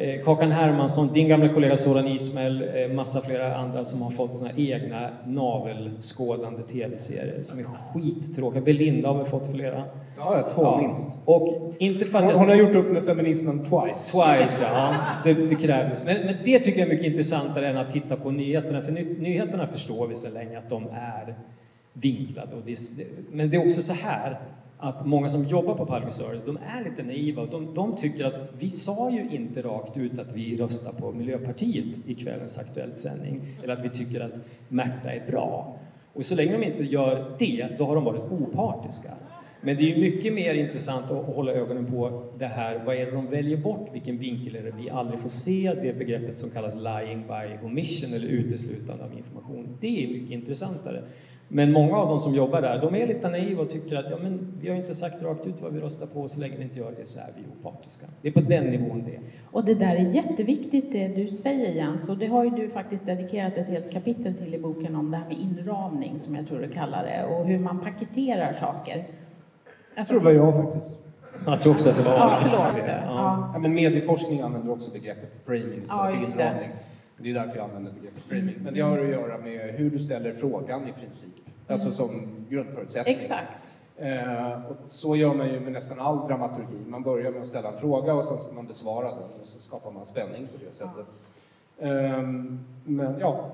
Eh, 0.00 0.22
Kakan 0.24 0.52
Hermansson, 0.52 1.12
din 1.12 1.28
gamla 1.28 1.48
kollega 1.48 1.76
Soran 1.76 2.06
Ismail, 2.06 2.62
eh, 2.74 2.92
massa 2.94 3.20
flera 3.20 3.56
andra 3.56 3.84
som 3.84 4.02
har 4.02 4.10
fått 4.10 4.36
sina 4.36 4.50
egna 4.56 5.10
navelskådande 5.26 6.62
tv-serier 6.62 7.42
som 7.42 7.58
är 7.58 7.64
skittråkiga. 7.64 8.62
Belinda 8.62 9.08
har 9.08 9.18
väl 9.18 9.26
fått 9.26 9.52
flera. 9.52 9.84
Ja, 10.18 10.50
två 10.54 10.76
minst. 10.76 11.18
Och 11.24 11.74
inte 11.78 12.04
för 12.04 12.18
att 12.18 12.24
Hon, 12.24 12.32
jag 12.32 12.38
hon 12.38 12.48
har 12.48 12.56
gjort 12.56 12.74
upp 12.74 12.92
med 12.92 13.04
feminismen 13.04 13.58
twice. 13.58 14.12
Twice, 14.12 14.62
ja. 14.62 14.94
Det, 15.24 15.34
det 15.34 15.54
krävdes. 15.54 16.04
Men, 16.04 16.16
men 16.24 16.34
det 16.44 16.58
tycker 16.58 16.80
jag 16.80 16.88
är 16.88 16.94
mycket 16.94 17.06
intressantare 17.06 17.68
än 17.68 17.76
att 17.76 17.90
titta 17.90 18.16
på 18.16 18.30
nyheterna. 18.30 18.82
För 18.82 18.92
ny, 18.92 19.04
nyheterna 19.18 19.66
förstår 19.66 20.06
vi 20.06 20.16
sedan 20.16 20.34
länge 20.34 20.58
att 20.58 20.70
de 20.70 20.86
är 20.92 21.34
vinklade. 21.92 22.56
Och 22.56 22.62
det, 22.66 22.78
men 23.32 23.50
det 23.50 23.56
är 23.56 23.66
också 23.66 23.80
så 23.82 23.92
här 23.92 24.40
att 24.80 25.06
många 25.06 25.30
som 25.30 25.44
jobbar 25.44 25.74
på 25.74 25.86
public 25.86 26.14
service, 26.14 26.44
de 26.44 26.56
är 26.56 26.84
lite 26.84 27.02
naiva. 27.02 27.42
och 27.42 27.48
De, 27.48 27.74
de 27.74 27.96
tycker 27.96 28.24
att 28.24 28.50
vi 28.58 28.70
sa 28.70 29.10
ju 29.10 29.28
inte 29.30 29.62
rakt 29.62 29.96
ut 29.96 30.18
att 30.18 30.36
vi 30.36 30.56
röstar 30.56 30.92
på 30.92 31.12
Miljöpartiet 31.12 31.98
i 32.06 32.14
kvällens 32.14 32.58
Aktuellt 32.58 32.96
sändning. 32.96 33.40
Eller 33.62 33.72
att 33.72 33.84
vi 33.84 33.88
tycker 33.88 34.20
att 34.20 34.34
Märta 34.68 35.12
är 35.12 35.26
bra. 35.26 35.78
Och 36.12 36.24
så 36.24 36.34
länge 36.34 36.52
de 36.52 36.64
inte 36.64 36.82
gör 36.82 37.36
det, 37.38 37.68
då 37.78 37.84
har 37.84 37.94
de 37.94 38.04
varit 38.04 38.32
opartiska. 38.32 39.10
Men 39.62 39.76
det 39.76 39.82
är 39.82 39.96
ju 39.96 40.00
mycket 40.00 40.34
mer 40.34 40.54
intressant 40.54 41.10
att 41.10 41.28
att 41.28 41.34
hålla 41.34 41.52
ögonen 41.52 41.86
på 41.86 42.32
det 42.38 42.46
här, 42.46 42.82
vad 42.86 42.96
är 42.96 43.06
det 43.06 43.12
de 43.12 43.26
väljer 43.26 43.56
bort, 43.56 43.88
vilken 43.92 44.18
vinkel 44.18 44.56
är 44.56 44.62
det 44.62 44.70
vi 44.70 44.90
aldrig 44.90 45.20
får 45.20 45.28
se, 45.28 45.74
det 45.82 45.92
begreppet 45.92 46.38
som 46.38 46.50
kallas 46.50 46.74
lying 46.76 47.22
by 47.26 47.66
omission 47.66 48.14
eller 48.14 48.28
uteslutande 48.28 49.04
av 49.04 49.18
information. 49.18 49.76
Det 49.80 50.04
är 50.04 50.08
mycket 50.08 50.30
intressantare. 50.30 51.02
Men 51.52 51.72
många 51.72 51.96
av 51.96 52.08
de 52.08 52.18
som 52.18 52.34
jobbar 52.34 52.62
där, 52.62 52.80
de 52.80 52.94
är 52.94 53.06
lite 53.06 53.30
naiva 53.30 53.62
och 53.62 53.70
tycker 53.70 53.96
att 53.96 54.10
ja, 54.10 54.16
men 54.22 54.52
vi 54.60 54.68
har 54.68 54.76
inte 54.76 54.94
sagt 54.94 55.22
rakt 55.22 55.46
ut 55.46 55.60
vad 55.60 55.72
vi 55.72 55.80
röstar 55.80 56.06
på, 56.06 56.28
så 56.28 56.40
länge 56.40 56.56
vi 56.56 56.62
inte 56.62 56.78
gör 56.78 56.92
det 56.98 57.06
så 57.06 57.20
är 57.20 57.26
vi 57.36 57.42
opartiska. 57.60 58.06
Det 58.22 58.28
är 58.28 58.32
på 58.32 58.40
den 58.40 58.64
nivån 58.64 59.04
det 59.06 59.14
är. 59.14 59.20
Och 59.50 59.64
det 59.64 59.74
där 59.74 59.94
är 59.94 60.14
jätteviktigt 60.14 60.92
det 60.92 61.08
du 61.08 61.28
säger 61.28 61.72
Jens, 61.72 62.10
och 62.10 62.16
det 62.16 62.26
har 62.26 62.44
ju 62.44 62.50
du 62.50 62.68
faktiskt 62.68 63.06
dedikerat 63.06 63.56
ett 63.56 63.68
helt 63.68 63.92
kapitel 63.92 64.34
till 64.34 64.54
i 64.54 64.58
boken 64.58 64.96
om 64.96 65.10
det 65.10 65.16
här 65.16 65.28
med 65.28 65.38
inramning 65.38 66.18
som 66.18 66.34
jag 66.34 66.46
tror 66.46 66.58
du 66.58 66.68
kallar 66.68 67.04
det 67.04 67.34
och 67.34 67.46
hur 67.46 67.58
man 67.58 67.80
paketerar 67.80 68.52
saker. 68.52 69.04
Jag 69.96 70.06
tror 70.06 70.18
det 70.18 70.24
var 70.24 70.32
jag 70.32 70.56
faktiskt. 70.56 70.92
Jag 71.46 71.62
tror 71.62 71.72
också 71.72 71.90
att 71.90 71.96
det 71.96 72.02
var 72.02 72.12
Ja, 72.12 72.38
förlåt. 72.40 72.84
Ja. 72.86 73.50
Ja, 73.52 73.58
men 73.58 73.74
medieforskning 73.74 74.40
använder 74.40 74.72
också 74.72 74.90
begreppet 74.90 75.32
framing 75.46 75.82
istället 75.82 75.88
Ja, 75.88 76.10
för 76.10 76.40
inramning. 76.42 76.70
Det 76.70 76.89
är 77.28 77.34
därför 77.34 77.56
jag 77.56 77.64
använder 77.64 77.92
begreppet 77.92 78.22
framing. 78.22 78.54
Men 78.64 78.74
det 78.74 78.80
har 78.80 78.98
att 78.98 79.08
göra 79.08 79.38
med 79.38 79.60
hur 79.60 79.90
du 79.90 79.98
ställer 79.98 80.32
frågan 80.32 80.88
i 80.88 80.92
princip. 80.92 81.34
Alltså 81.68 81.92
som 81.92 82.26
grundförutsättning. 82.48 83.16
Exakt. 83.16 83.80
Eh, 83.96 84.64
och 84.64 84.76
så 84.86 85.16
gör 85.16 85.34
man 85.34 85.48
ju 85.48 85.60
med 85.60 85.72
nästan 85.72 86.00
all 86.00 86.28
dramaturgi. 86.28 86.84
Man 86.86 87.02
börjar 87.02 87.30
med 87.30 87.42
att 87.42 87.48
ställa 87.48 87.72
en 87.72 87.78
fråga 87.78 88.14
och 88.14 88.24
sen 88.24 88.40
ska 88.40 88.52
man 88.52 88.66
besvara 88.66 89.08
den 89.08 89.18
och 89.18 89.48
så 89.48 89.60
skapar 89.60 89.90
man 89.90 90.06
spänning 90.06 90.46
på 90.46 90.64
det 90.64 90.74
sättet. 90.74 91.06
Ehm, 91.78 92.64
men 92.84 93.18
ja, 93.18 93.50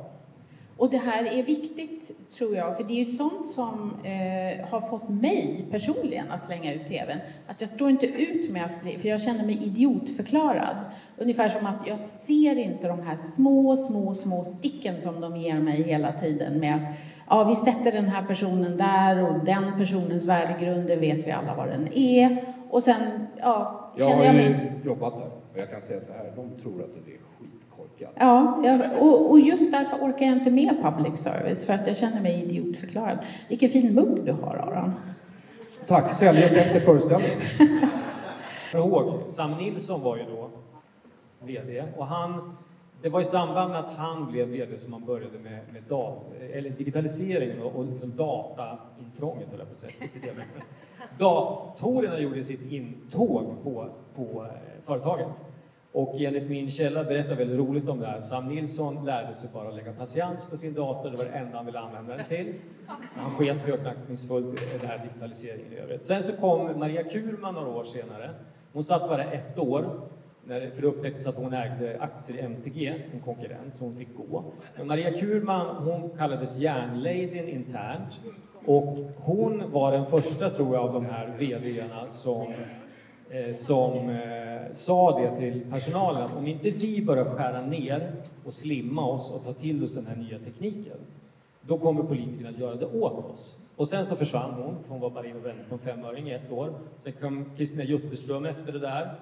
Och 0.79 0.91
det 0.91 0.97
här 0.99 1.25
är 1.39 1.43
viktigt, 1.43 2.11
tror 2.39 2.57
jag, 2.57 2.77
för 2.77 2.85
det 2.85 2.93
är 2.95 2.99
ju 2.99 3.05
sånt 3.05 3.47
som 3.47 3.93
eh, 4.05 4.69
har 4.69 4.81
fått 4.81 5.09
mig 5.09 5.65
personligen 5.71 6.31
att 6.31 6.41
slänga 6.41 6.75
ut 6.75 6.87
TVn. 6.87 7.19
Att 7.47 7.61
jag 7.61 7.71
står 7.71 7.91
inte 7.91 8.07
ut 8.07 8.51
med 8.51 8.65
att 8.65 8.83
bli, 8.83 8.99
för 8.99 9.09
jag 9.09 9.23
känner 9.23 9.45
mig 9.47 9.65
idiotförklarad. 9.65 10.77
Ungefär 11.19 11.49
som 11.49 11.67
att 11.67 11.87
jag 11.87 12.01
ser 12.01 12.59
inte 12.59 12.89
de 12.89 13.01
här 13.03 13.17
små, 13.17 13.77
små, 13.77 14.15
små 14.15 14.45
sticken 14.45 15.01
som 15.01 15.21
de 15.21 15.37
ger 15.37 15.59
mig 15.61 15.83
hela 15.83 16.13
tiden 16.13 16.61
med 16.61 16.75
att 16.75 16.83
ja, 17.29 17.45
vi 17.45 17.57
sätter 17.57 17.93
den 17.93 18.09
här 18.09 18.23
personen 18.27 18.77
där 18.77 19.31
och 19.31 19.45
den 19.45 19.79
personens 19.79 20.27
värdegrund, 20.29 20.87
det 20.89 20.97
vet 20.97 21.27
vi 21.27 21.31
alla 21.31 21.55
vad 21.55 21.69
den 21.69 21.89
är. 21.93 22.37
Och 22.71 22.83
sen, 22.83 23.27
ja, 23.41 23.93
Jag 23.97 24.09
känner 24.09 24.17
har 24.17 24.25
jag 24.35 24.35
ju 24.45 24.51
mig. 24.51 24.73
jobbat 24.85 25.19
där 25.19 25.27
och 25.27 25.61
jag 25.61 25.71
kan 25.71 25.81
säga 25.83 26.01
så 26.01 26.13
här, 26.13 26.33
de 26.37 26.63
tror 26.63 26.83
att 26.83 26.93
du 26.95 27.13
är 27.13 27.17
skitkorkad. 27.97 28.13
Ja, 28.17 28.61
jag, 28.65 29.03
och, 29.03 29.31
och 29.31 29.41
just 29.41 29.73
därför 29.73 29.97
orkar 29.97 30.27
jag 30.27 30.37
inte 30.37 30.51
med 30.51 30.83
public 30.83 31.19
service, 31.19 31.67
för 31.67 31.75
att 31.75 31.87
jag 31.87 31.97
känner 31.97 32.21
mig 32.21 32.43
idiotförklarad. 32.43 33.19
Vilken 33.49 33.69
fin 33.69 33.95
mugg 33.95 34.25
du 34.25 34.33
har, 34.33 34.57
Aron. 34.57 34.93
Tack, 35.87 36.13
säljas 36.13 36.57
efter 36.57 36.81
föreställningen. 36.81 37.41
För 38.71 38.79
ihåg, 38.79 39.21
Sam 39.29 39.51
Nilsson 39.51 40.03
var 40.03 40.17
ju 40.17 40.23
då 40.23 40.51
VD 41.41 41.85
och 41.97 42.07
han, 42.07 42.57
det 43.03 43.09
var 43.09 43.21
i 43.21 43.25
samband 43.25 43.71
med 43.71 43.81
att 43.81 43.97
han 43.97 44.31
blev 44.31 44.49
VD 44.49 44.79
som 44.79 44.93
han 44.93 45.05
började 45.05 45.39
med, 45.39 45.61
med 45.73 45.83
da, 45.89 46.23
eller 46.53 46.71
digitaliseringen 46.71 47.63
och, 47.63 47.77
och 47.77 47.85
liksom 47.85 48.17
dataintrånget, 48.17 49.51
höll 49.51 49.59
jag 49.59 49.69
på 49.69 49.73
att 49.73 49.77
säga. 49.77 49.93
Inte 50.01 50.27
det, 50.27 50.33
men 50.33 50.47
Datorerna 51.19 52.19
gjorde 52.19 52.45
sitt 52.45 52.73
intåg 52.73 53.45
på, 53.63 53.89
på 54.15 54.45
eh, 54.45 54.85
företaget. 54.87 55.27
Och 55.97 56.21
enligt 56.21 56.51
min 56.51 56.71
källa 56.71 57.05
berättar 57.05 57.35
väldigt 57.35 57.59
roligt 57.59 57.89
om 57.89 58.01
det 58.01 58.07
här. 58.07 58.21
Sam 58.21 58.49
Nilsson 58.49 59.05
lärde 59.05 59.35
sig 59.35 59.51
bara 59.55 59.71
lägga 59.71 59.93
patiens 59.93 60.51
på 60.51 60.57
sin 60.57 60.75
dator, 60.75 61.11
det 61.11 61.17
var 61.17 61.25
det 61.25 61.31
enda 61.31 61.57
han 61.57 61.67
ville 61.67 61.79
använda 61.79 62.17
den 62.17 62.27
till. 62.27 62.55
Han 63.15 63.31
sket 63.31 63.63
högaktningsfullt 63.63 64.63
i 64.63 64.79
den 64.79 64.89
här 64.89 64.99
digitaliseringen 64.99 65.73
i 65.73 65.77
övrigt. 65.77 66.05
Sen 66.05 66.23
så 66.23 66.37
kom 66.37 66.79
Maria 66.79 67.05
Kurman 67.05 67.55
några 67.55 67.69
år 67.69 67.85
senare. 67.85 68.31
Hon 68.73 68.85
satt 68.85 69.09
bara 69.09 69.23
ett 69.23 69.59
år, 69.59 70.01
när, 70.45 70.71
för 70.71 70.83
det 70.83 70.89
upptäcktes 70.89 71.27
att 71.27 71.37
hon 71.37 71.53
ägde 71.53 72.01
aktier 72.01 72.39
i 72.39 72.41
MTG, 72.41 73.05
en 73.13 73.21
konkurrent, 73.21 73.77
så 73.77 73.85
hon 73.85 73.97
fick 73.97 74.17
gå. 74.17 74.45
Men 74.77 74.87
Maria 74.87 75.13
Kurman, 75.13 75.77
hon 75.77 76.11
kallades 76.19 76.59
järnladyn 76.59 77.49
internt 77.49 78.21
och 78.67 78.99
hon 79.17 79.73
var 79.73 79.93
den 79.93 80.07
första, 80.07 80.51
tror 80.51 80.75
jag, 80.75 80.85
av 80.85 80.93
de 80.93 81.07
här 81.07 81.35
VDarna 81.39 82.09
som 82.09 82.47
Eh, 83.31 83.53
som 83.53 84.11
eh, 84.11 84.73
sa 84.73 85.21
det 85.21 85.37
till 85.37 85.71
personalen 85.71 86.23
att 86.23 86.37
om 86.37 86.47
inte 86.47 86.71
vi 86.71 87.05
börjar 87.05 87.25
skära 87.25 87.61
ner 87.61 88.13
och 88.45 88.55
slimma 88.55 89.07
oss 89.07 89.35
och 89.35 89.45
ta 89.45 89.61
till 89.61 89.85
oss 89.85 89.95
den 89.95 90.07
här 90.07 90.17
nya 90.17 90.39
tekniken, 90.39 90.97
då 91.61 91.79
kommer 91.79 92.03
politikerna 92.03 92.49
att 92.49 92.59
göra 92.59 92.75
det 92.75 92.87
åt 92.87 93.33
oss. 93.33 93.59
Och 93.77 93.89
sen 93.89 94.07
så 94.07 94.17
försvann 94.17 94.55
hon, 94.55 94.83
för 94.83 94.91
hon 94.91 95.01
var 95.01 95.11
bara 95.11 95.27
inne 95.27 95.37
och 95.37 95.69
på 95.69 95.75
en 95.75 95.79
femöring 95.79 96.29
i 96.29 96.33
ett 96.33 96.53
år. 96.53 96.75
Sen 96.99 97.13
kom 97.13 97.45
Kristina 97.57 97.85
Jutterström 97.85 98.45
efter 98.45 98.73
det 98.73 98.79
där 98.79 99.15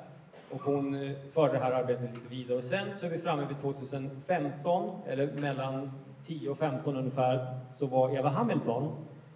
och 0.51 0.63
hon 0.63 0.95
eh, 0.95 1.13
förde 1.33 1.53
det 1.53 1.59
här 1.59 1.73
arbetet 1.73 2.15
lite 2.15 2.29
vidare. 2.29 2.57
Och 2.57 2.65
sen 2.65 2.87
så 2.95 3.07
är 3.07 3.11
vi 3.11 3.19
framme 3.19 3.47
vid 3.49 3.59
2015, 3.59 4.97
eller 5.07 5.33
mellan 5.33 5.93
10 6.25 6.49
och 6.49 6.59
15 6.59 6.97
ungefär, 6.97 7.57
så 7.71 7.87
var 7.87 8.17
Eva 8.17 8.29
Hamilton 8.29 8.93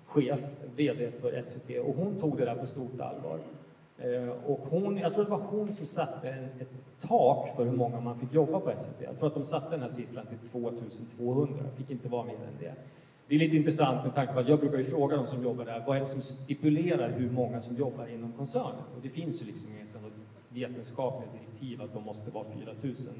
chef, 0.07 0.40
VD 0.76 1.11
för 1.11 1.42
SVT 1.42 1.78
och 1.78 1.94
hon 1.94 2.20
tog 2.20 2.37
det 2.37 2.44
där 2.44 2.54
på 2.54 2.66
stort 2.66 3.00
allvar. 3.00 3.38
Eh, 3.98 4.28
och 4.46 4.58
hon, 4.70 4.96
jag 4.96 5.12
tror 5.14 5.24
det 5.24 5.30
var 5.30 5.38
hon 5.38 5.72
som 5.72 5.87
satte 5.87 6.28
en, 6.30 6.44
ett 6.44 6.68
tak 7.00 7.56
för 7.56 7.64
hur 7.64 7.72
många 7.72 8.00
man 8.00 8.18
fick 8.18 8.34
jobba 8.34 8.61
på 8.61 8.72
SVT. 8.76 9.00
Jag 9.00 9.18
tror 9.18 9.28
att 9.28 9.34
de 9.34 9.44
satte 9.44 9.70
den 9.70 9.82
här 9.82 9.88
siffran 9.88 10.26
till 10.26 10.50
2200, 10.50 11.64
fick 11.76 11.90
inte 11.90 12.08
vara 12.08 12.24
mer 12.24 12.34
än 12.34 12.58
det. 12.61 12.74
Det 13.28 13.34
är 13.34 13.38
lite 13.38 13.56
intressant 13.56 14.04
med 14.04 14.14
tanke 14.14 14.32
på 14.32 14.40
att 14.40 14.48
jag 14.48 14.61
brukar 14.61 14.78
ju 14.78 14.84
fråga 14.84 15.16
de 15.16 15.26
som 15.26 15.42
jobbar 15.42 15.64
där, 15.64 15.84
vad 15.87 15.96
är 15.96 16.00
det 16.00 16.06
som 16.06 16.22
stipulerar 16.22 17.11
hur 17.11 17.30
många 17.30 17.61
som 17.61 17.76
jobbar 17.76 18.06
inom 18.06 18.32
koncernen? 18.32 18.84
Och 18.96 19.02
det 19.02 19.08
finns 19.08 19.42
ju 19.42 19.46
liksom 19.46 19.70
inget 19.72 19.98
vetenskapligt 20.48 21.32
direktiv 21.32 21.82
att 21.82 21.94
de 21.94 22.04
måste 22.04 22.30
vara 22.30 22.44
4000 22.44 23.14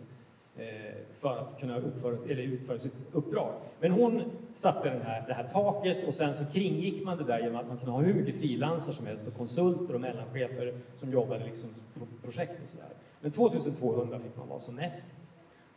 Eh, 0.59 0.94
för 1.14 1.38
att 1.38 1.61
kunna 1.61 1.79
uppföra, 1.79 2.16
eller 2.29 2.42
utföra 2.42 2.79
sitt 2.79 2.94
uppdrag. 3.12 3.53
Men 3.81 3.92
hon 3.92 4.23
satte 4.55 4.90
den 4.90 5.03
här, 5.03 5.25
det 5.27 5.35
här 5.35 5.44
taket 5.44 6.07
och 6.07 6.14
sen 6.14 6.35
så 6.35 6.44
kringgick 6.44 7.05
man 7.05 7.18
det 7.18 7.25
där 7.25 7.38
genom 7.38 7.57
att 7.57 7.68
man 7.68 7.79
kunde 7.79 7.92
ha 7.92 8.01
hur 8.01 8.14
mycket 8.14 8.38
frilansare 8.38 8.94
som 8.94 9.07
helst 9.07 9.27
och 9.27 9.37
konsulter 9.37 9.94
och 9.94 10.01
mellanchefer 10.01 10.75
som 10.97 11.12
jobbade 11.12 11.44
liksom 11.44 11.71
på 11.94 12.07
projekt 12.23 12.62
och 12.62 12.68
sådär. 12.68 12.88
Men 13.21 13.33
2200 13.33 14.18
fick 14.21 14.37
man 14.37 14.49
vara 14.49 14.61
som 14.61 14.77
näst. 14.77 15.14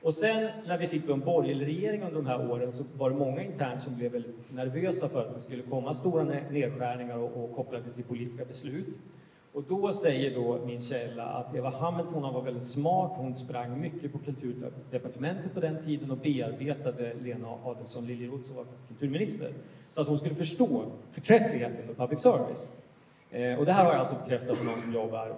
Och 0.02 0.14
sen 0.14 0.50
när 0.68 0.78
vi 0.78 0.88
fick 0.88 1.08
då 1.08 1.14
en 1.14 1.20
borgerlig 1.20 1.66
regering 1.66 2.02
under 2.02 2.16
de 2.16 2.26
här 2.26 2.52
åren 2.52 2.72
så 2.72 2.84
var 2.98 3.10
det 3.10 3.16
många 3.16 3.44
internt 3.44 3.84
som 3.84 3.98
blev 3.98 4.12
väldigt 4.12 4.54
nervösa 4.54 5.10
för 5.10 5.22
att 5.22 5.34
det 5.34 5.40
skulle 5.40 5.64
komma 5.64 5.94
stora 5.94 6.24
nedskärningar 6.24 7.18
och, 7.18 7.44
och 7.44 7.56
kopplade 7.56 7.84
till 7.96 8.04
politiska 8.04 8.46
beslut. 8.46 8.98
Och 9.54 9.64
då 9.64 9.94
säger 9.94 10.36
då 10.36 10.66
min 10.66 10.82
källa 10.82 11.24
att 11.24 11.56
Eva 11.56 11.70
Hamilton 11.70 12.34
var 12.34 12.42
väldigt 12.42 12.68
smart. 12.68 13.12
Hon 13.16 13.36
sprang 13.36 13.82
mycket 13.82 14.12
på 14.12 14.20
kulturdepartementet 14.20 15.54
på 15.54 15.60
den 15.60 15.84
tiden 15.84 16.12
och 16.12 16.18
bearbetade 16.18 17.14
Lena 17.22 17.48
Adelsohn 17.64 18.06
Liljeroth 18.06 18.44
som 18.44 18.56
var 18.56 18.66
kulturminister. 18.88 19.50
Så 19.92 20.02
att 20.02 20.08
hon 20.08 20.18
skulle 20.18 20.36
förstå 20.36 20.86
förträffligheten 21.12 21.86
med 21.88 21.98
public 21.98 22.22
service. 22.22 22.72
Eh, 23.32 23.60
och 23.60 23.66
det 23.66 23.74
här 23.74 23.86
har 23.86 23.92
jag 23.92 24.00
alltså 24.00 24.16
bekräftat 24.16 24.58
för 24.58 24.66
någon 24.66 24.82
som 24.82 24.94
jobbar 24.94 25.36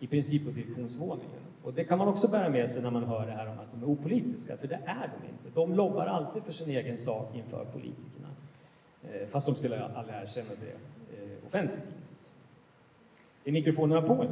i 0.00 0.06
princip 0.06 0.44
på 0.44 0.50
direktionsvåningen. 0.50 1.40
Och 1.62 1.74
det 1.74 1.84
kan 1.84 1.98
man 1.98 2.08
också 2.08 2.30
bära 2.30 2.48
med 2.48 2.70
sig 2.70 2.82
när 2.82 2.90
man 2.90 3.04
hör 3.04 3.26
det 3.26 3.32
här 3.32 3.46
om 3.46 3.58
att 3.58 3.72
de 3.72 3.82
är 3.82 3.86
opolitiska, 3.86 4.56
för 4.56 4.68
det 4.68 4.80
är 4.86 5.10
de 5.20 5.28
inte. 5.28 5.60
De 5.60 5.74
lobbar 5.74 6.06
alltid 6.06 6.42
för 6.42 6.52
sin 6.52 6.70
egen 6.70 6.98
sak 6.98 7.34
inför 7.34 7.64
politikerna. 7.64 8.28
Eh, 9.02 9.28
fast 9.28 9.46
de 9.46 9.54
skulle 9.54 9.84
aldrig 9.84 10.16
erkänna 10.16 10.48
det 10.60 10.72
eh, 11.16 11.46
offentligt. 11.46 11.99
Är 13.44 13.52
mikrofonerna 13.52 14.02
på 14.02 14.14
nu? 14.14 14.30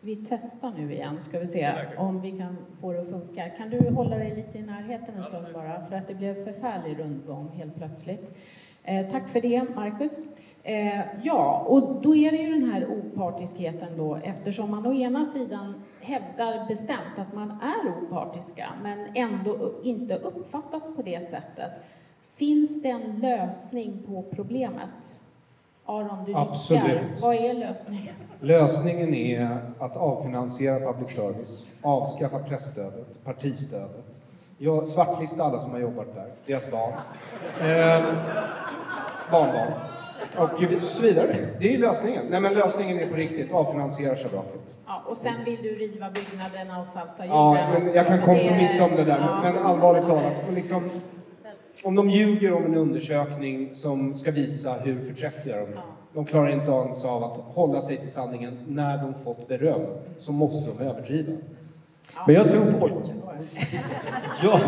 Vi 0.00 0.16
testar 0.16 0.72
nu 0.76 0.92
igen, 0.92 1.20
ska 1.20 1.38
vi 1.38 1.46
se 1.46 1.74
om 1.98 2.20
vi 2.20 2.38
kan 2.38 2.56
få 2.80 2.92
det 2.92 3.00
att 3.00 3.10
funka. 3.10 3.48
Kan 3.48 3.70
du 3.70 3.90
hålla 3.90 4.16
dig 4.16 4.36
lite 4.36 4.58
i 4.58 4.62
närheten 4.62 5.14
en 5.16 5.24
stund 5.24 5.46
bara, 5.54 5.84
för 5.84 5.96
att 5.96 6.08
det 6.08 6.14
blev 6.14 6.44
förfärlig 6.44 6.98
rundgång 6.98 7.48
helt 7.48 7.76
plötsligt. 7.76 8.38
Eh, 8.84 9.10
tack 9.10 9.28
för 9.28 9.40
det, 9.40 9.64
Marcus. 9.74 10.26
Eh, 10.62 11.00
ja, 11.22 11.64
och 11.68 12.02
då 12.02 12.16
är 12.16 12.30
det 12.30 12.36
ju 12.36 12.52
den 12.52 12.70
här 12.70 12.86
opartiskheten 12.86 13.96
då, 13.96 14.16
eftersom 14.16 14.70
man 14.70 14.86
å 14.86 14.92
ena 14.92 15.24
sidan 15.24 15.74
hävdar 16.00 16.68
bestämt 16.68 17.18
att 17.18 17.34
man 17.34 17.50
är 17.50 18.02
opartiska, 18.02 18.72
men 18.82 19.06
ändå 19.14 19.74
inte 19.82 20.16
uppfattas 20.16 20.96
på 20.96 21.02
det 21.02 21.28
sättet. 21.30 21.72
Finns 22.34 22.82
det 22.82 22.90
en 22.90 23.20
lösning 23.20 24.02
på 24.06 24.22
problemet? 24.22 25.20
Aron, 25.90 26.24
du 26.24 26.26
nickar. 26.26 26.40
Absolut. 26.40 27.20
Vad 27.22 27.34
är 27.34 27.54
lösningen? 27.54 28.14
Lösningen 28.40 29.14
är 29.14 29.58
att 29.78 29.96
avfinansiera 29.96 30.92
public 30.92 31.10
service, 31.16 31.66
avskaffa 31.82 32.38
pressstödet, 32.38 33.24
partistödet. 33.24 34.04
Jag 34.58 34.88
svartlista 34.88 35.44
alla 35.44 35.58
som 35.58 35.72
har 35.72 35.80
jobbat 35.80 36.14
där, 36.14 36.32
deras 36.46 36.70
barn, 36.70 36.92
eh, 37.60 38.04
barnbarn 39.30 39.72
och 40.36 40.82
så 40.82 41.02
vidare. 41.02 41.36
Det 41.60 41.74
är 41.74 41.78
lösningen. 41.78 42.26
Nej 42.30 42.40
men 42.40 42.54
lösningen 42.54 42.98
är 42.98 43.06
på 43.06 43.14
riktigt, 43.14 43.52
avfinansiera 43.52 44.16
schabraket. 44.16 44.76
Ja, 44.86 45.02
och 45.06 45.16
sen 45.16 45.44
vill 45.44 45.62
du 45.62 45.68
riva 45.68 46.10
byggnaderna 46.10 46.80
och 46.80 46.86
salta 46.86 47.26
jorden 47.26 47.30
Ja, 47.30 47.68
men 47.72 47.94
jag 47.94 48.06
kan 48.06 48.16
men 48.16 48.26
kompromissa 48.26 48.84
om 48.84 48.90
det 48.96 49.04
där, 49.04 49.18
ja. 49.18 49.40
men 49.42 49.58
allvarligt 49.58 50.06
talat. 50.06 50.42
och 50.48 50.52
Liksom, 50.52 50.90
om 51.84 51.94
de 51.94 52.10
ljuger 52.10 52.52
om 52.52 52.64
en 52.64 52.74
undersökning 52.74 53.74
som 53.74 54.14
ska 54.14 54.30
visa 54.30 54.72
hur 54.72 55.02
förträffliga 55.02 55.56
de 55.56 55.62
är. 55.62 55.80
De 56.14 56.24
klarar 56.24 56.48
inte 56.48 56.70
ens 56.70 57.04
av 57.04 57.24
att 57.24 57.36
hålla 57.36 57.80
sig 57.80 57.96
till 57.96 58.10
sanningen 58.10 58.58
när 58.68 58.98
de 58.98 59.14
fått 59.14 59.48
beröm, 59.48 59.82
så 60.18 60.32
måste 60.32 60.70
de 60.70 60.84
överdriva. 60.84 61.32
Men 62.26 62.34
jag 62.34 62.50
tror 62.50 62.72
på... 62.72 62.90
Ja, 64.42 64.60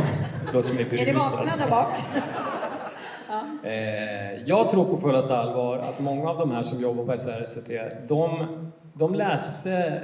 låter 0.53 0.68
som 0.68 0.79
jag 0.79 0.92
är 0.92 0.94
Är 0.94 1.07
det 1.07 1.12
berusad. 1.12 1.48
där 1.59 1.70
bak? 1.70 1.88
Eh, 3.64 4.40
jag 4.46 4.70
tror 4.70 4.85
på 4.85 4.96
fullaste 4.96 5.37
allvar 5.37 5.79
att 5.79 6.01
många 6.01 6.31
av 6.31 6.38
de 6.38 6.51
här 6.51 6.62
som 6.62 6.81
jobbar 6.81 7.05
på 7.05 7.18
SRST, 7.18 7.70
de, 8.09 8.46
de 8.94 9.14
läste... 9.14 10.03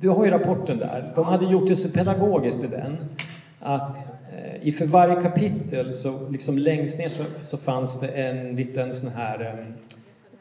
Du 0.00 0.08
har 0.08 0.24
ju 0.24 0.30
rapporten 0.30 0.78
där. 0.78 1.12
De 1.14 1.24
hade 1.24 1.46
gjort 1.46 1.68
det 1.68 1.76
så 1.76 1.98
pedagogiskt 1.98 2.64
i 2.64 2.66
den 2.66 2.96
att 3.66 3.98
eh, 4.36 4.68
i 4.68 4.72
för 4.72 4.86
varje 4.86 5.16
kapitel, 5.16 5.92
så 5.92 6.28
liksom 6.30 6.58
längst 6.58 6.98
ner 6.98 7.08
så, 7.08 7.24
så 7.40 7.56
fanns 7.56 8.00
det 8.00 8.08
en 8.08 8.56
liten 8.56 8.92
sån 8.92 9.10
här... 9.10 9.66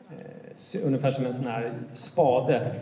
Eh, 0.09 0.85
ungefär 0.85 1.11
som 1.11 1.25
en 1.25 1.33
sån 1.33 1.47
här 1.47 1.71
spade. 1.93 2.75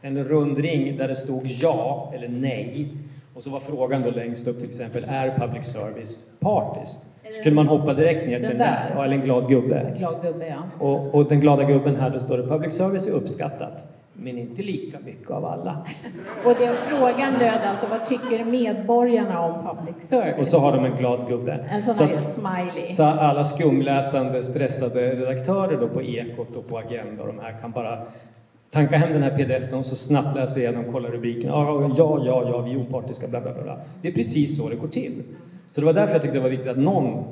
En 0.00 0.24
rund 0.24 0.58
ring 0.58 0.96
där 0.96 1.08
det 1.08 1.16
stod 1.16 1.46
ja 1.46 2.12
eller 2.14 2.28
nej. 2.28 2.88
Och 3.34 3.42
så 3.42 3.50
var 3.50 3.60
frågan 3.60 4.02
då 4.02 4.10
längst 4.10 4.48
upp 4.48 4.58
till 4.58 4.68
exempel, 4.68 5.04
är 5.08 5.36
public 5.36 5.66
service 5.66 6.28
partiskt? 6.40 7.00
Så 7.32 7.42
kunde 7.42 7.54
man 7.54 7.66
hoppa 7.66 7.94
direkt 7.94 8.26
ner 8.26 8.38
till 8.38 8.48
Den 8.48 8.58
där? 8.58 9.04
eller 9.04 9.14
en 9.14 9.20
glad 9.20 9.48
gubbe. 9.48 9.94
Glad 9.98 10.22
gubbe, 10.22 10.48
ja. 10.48 10.86
Och, 10.86 11.14
och 11.14 11.28
den 11.28 11.40
glada 11.40 11.64
gubben 11.64 11.96
här, 11.96 12.10
då 12.10 12.20
står 12.20 12.38
det 12.38 12.48
public 12.48 12.74
service 12.74 13.08
är 13.08 13.12
uppskattat, 13.12 13.84
men 14.22 14.38
inte 14.38 14.62
lika 14.62 14.98
mycket 15.04 15.30
av 15.30 15.44
alla. 15.44 15.86
Och 16.44 16.54
den 16.58 16.74
frågan 16.88 17.32
löd 17.38 17.60
alltså, 17.66 17.86
vad 17.90 18.04
tycker 18.04 18.44
medborgarna 18.44 19.40
om 19.40 19.76
public 19.76 20.08
service? 20.08 20.38
Och 20.38 20.46
så 20.46 20.58
har 20.58 20.72
de 20.76 20.84
en 20.84 20.96
glad 20.96 21.28
gubbe. 21.28 21.66
En 21.70 21.82
sån 21.82 21.94
Så 21.94 22.04
här 22.04 22.16
att- 22.16 22.28
smiley. 22.28 22.92
Så 22.92 23.02
alla 23.04 23.44
skumläsande, 23.44 24.42
stressade 24.42 25.10
redaktörer 25.14 25.80
då 25.80 25.88
på 25.88 26.02
Ekot 26.02 26.56
och 26.56 26.68
på 26.68 26.78
Agenda 26.78 27.22
och 27.22 27.28
de 27.28 27.38
här 27.38 27.56
kan 27.60 27.70
bara 27.72 27.98
tanka 28.70 28.96
hem 28.96 29.12
den 29.12 29.22
här 29.22 29.36
pdf 29.36 29.72
och 29.72 29.86
så 29.86 29.94
snabbt 29.96 30.36
läsa 30.36 30.60
igenom, 30.60 30.84
kolla 30.92 31.08
rubriken. 31.08 31.50
Ja, 31.50 31.90
ja, 31.96 32.18
ja, 32.26 32.48
ja, 32.50 32.60
vi 32.60 32.72
är 32.72 32.76
opartiska, 32.76 33.28
bla, 33.28 33.40
bla, 33.40 33.52
bla, 33.52 33.62
bla. 33.62 33.76
Det 34.02 34.08
är 34.08 34.12
precis 34.12 34.58
så 34.58 34.68
det 34.68 34.76
går 34.76 34.88
till. 34.88 35.22
Så 35.70 35.80
det 35.80 35.86
var 35.86 35.92
därför 35.92 36.12
jag 36.14 36.22
tyckte 36.22 36.38
det 36.38 36.42
var 36.42 36.50
viktigt 36.50 36.68
att 36.70 36.78
någon 36.78 37.24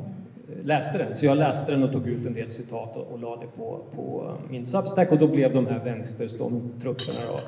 läste 0.65 0.99
den. 0.99 1.15
Så 1.15 1.27
jag 1.27 1.39
läste 1.39 1.73
den 1.73 1.83
och 1.83 1.93
tog 1.93 2.09
ut 2.09 2.27
en 2.27 2.35
del 2.35 2.51
citat 2.51 2.97
och, 2.97 3.13
och 3.13 3.19
lade 3.19 3.43
det 3.43 3.57
på, 3.57 3.81
på 3.95 4.25
eh, 4.27 4.51
min 4.51 4.67
Substack 4.67 5.13
och 5.13 5.19
då 5.19 5.29
blev 5.29 5.53
de 5.53 5.67
här 5.67 5.85
vänsterstormtrupperna 5.85 7.19
då 7.29 7.39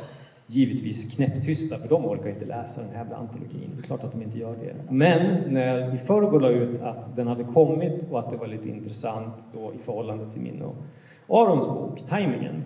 givetvis 0.47 1.17
knäpptysta, 1.17 1.77
för 1.77 1.89
de 1.89 2.07
orkar 2.07 2.31
inte 2.31 2.45
läsa 2.45 2.81
den 2.81 2.91
här 2.91 2.99
jävla 2.99 3.17
antologin. 3.17 3.71
Det 3.75 3.81
är 3.81 3.83
klart 3.83 4.05
att 4.05 4.13
de 4.13 4.23
inte 4.23 4.39
gör 4.39 4.57
det. 4.57 4.93
Men 4.93 5.53
när 5.53 5.79
jag 5.79 5.95
i 5.95 5.99
förrgår 5.99 6.41
la 6.41 6.49
ut 6.49 6.83
att 6.83 7.17
den 7.17 7.27
hade 7.27 7.45
kommit 7.45 8.09
och 8.11 8.19
att 8.19 8.31
det 8.31 8.37
var 8.37 8.47
lite 8.47 8.69
intressant 8.69 9.35
då 9.53 9.73
i 9.75 9.79
förhållande 9.83 10.31
till 10.31 10.41
min 10.41 10.63
och 10.63 10.77
Arons 11.29 11.69
bok, 11.69 11.99
Timingen, 12.09 12.65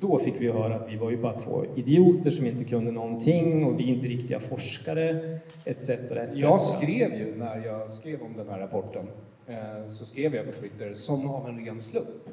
då 0.00 0.18
fick 0.18 0.40
vi 0.40 0.50
höra 0.50 0.74
att 0.74 0.88
vi 0.88 0.96
var 0.96 1.10
ju 1.10 1.16
bara 1.16 1.38
två 1.38 1.64
idioter 1.74 2.30
som 2.30 2.46
inte 2.46 2.64
kunde 2.64 2.90
någonting 2.90 3.64
och 3.64 3.80
vi 3.80 3.84
är 3.84 3.94
inte 3.94 4.06
riktiga 4.06 4.40
forskare, 4.40 5.38
etc. 5.64 5.90
etc. 5.90 6.40
Jag 6.40 6.60
skrev 6.60 7.14
ju, 7.14 7.34
när 7.36 7.66
jag 7.66 7.90
skrev 7.90 8.22
om 8.22 8.36
den 8.36 8.48
här 8.48 8.58
rapporten, 8.58 9.06
så 9.88 10.06
skrev 10.06 10.34
jag 10.34 10.46
på 10.46 10.60
Twitter, 10.60 10.94
som 10.94 11.30
av 11.30 11.48
en 11.48 11.64
ren 11.64 11.80
slump. 11.80 12.28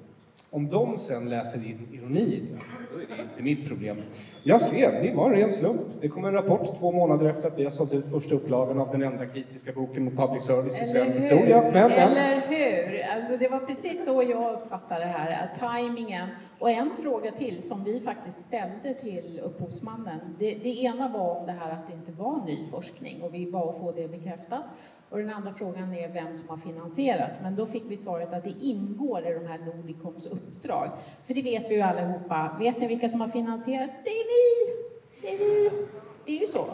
Om 0.53 0.69
de 0.69 0.99
sen 0.99 1.29
läser 1.29 1.57
in 1.57 1.87
ironi 1.91 2.19
i 2.19 2.39
det, 2.39 2.59
då 2.93 3.13
är 3.13 3.17
det 3.17 3.23
inte 3.23 3.43
mitt 3.43 3.67
problem. 3.67 3.97
Jag 4.43 4.61
skrev, 4.61 5.03
det 5.03 5.13
var 5.13 5.31
en 5.31 5.35
ren 5.35 5.51
slump. 5.51 5.81
Det 6.01 6.07
kom 6.07 6.25
en 6.25 6.33
rapport 6.33 6.79
två 6.79 6.91
månader 6.91 7.25
efter 7.25 7.47
att 7.47 7.59
vi 7.59 7.63
har 7.63 7.71
sålt 7.71 7.93
ut 7.93 8.11
första 8.11 8.35
upplagan 8.35 8.79
av 8.79 8.91
den 8.91 9.03
enda 9.03 9.25
kritiska 9.25 9.71
boken 9.71 10.03
mot 10.03 10.15
public 10.15 10.43
service 10.43 10.81
i 10.81 10.85
svensk 10.85 11.15
historia. 11.15 11.71
Men. 11.73 11.91
Eller 11.91 12.41
hur? 12.47 13.03
Alltså 13.15 13.37
det 13.37 13.47
var 13.47 13.59
precis 13.59 14.05
så 14.05 14.23
jag 14.23 14.53
uppfattade 14.53 14.99
det 14.99 15.11
här, 15.11 15.43
att 15.43 15.59
tajmingen. 15.59 16.29
Och 16.59 16.69
en 16.69 16.91
fråga 17.03 17.31
till 17.31 17.63
som 17.63 17.83
vi 17.83 17.99
faktiskt 17.99 18.39
ställde 18.39 18.93
till 18.93 19.41
upphovsmannen. 19.43 20.19
Det, 20.39 20.53
det 20.53 20.69
ena 20.69 21.07
var 21.07 21.39
om 21.39 21.45
det 21.45 21.51
här 21.51 21.71
att 21.71 21.87
det 21.87 21.93
inte 21.93 22.11
var 22.11 22.45
ny 22.45 22.65
forskning 22.65 23.21
och 23.21 23.33
vi 23.33 23.51
bad 23.51 23.69
att 23.69 23.79
få 23.79 23.91
det 23.91 24.07
bekräftat. 24.07 24.63
Och 25.11 25.17
den 25.17 25.29
andra 25.29 25.51
frågan 25.51 25.93
är 25.93 26.09
vem 26.09 26.33
som 26.33 26.49
har 26.49 26.57
finansierat. 26.57 27.31
Men 27.43 27.55
då 27.55 27.65
fick 27.65 27.83
vi 27.87 27.97
svaret 27.97 28.33
att 28.33 28.43
det 28.43 28.53
ingår 28.61 29.27
i 29.27 29.33
de 29.33 29.47
här 29.47 29.59
Nordicoms 29.59 30.27
uppdrag. 30.27 30.89
För 31.23 31.33
det 31.33 31.41
vet 31.41 31.71
vi 31.71 31.75
ju 31.75 31.81
allihopa. 31.81 32.55
Vet 32.59 32.79
ni 32.79 32.87
vilka 32.87 33.09
som 33.09 33.21
har 33.21 33.27
finansierat? 33.27 33.89
Det 34.03 34.09
är 34.09 34.25
vi! 34.25 34.73
Det 35.21 35.33
är 35.33 35.37
vi! 35.37 35.69
Det 36.25 36.31
är 36.37 36.41
ju 36.41 36.47
så. 36.47 36.65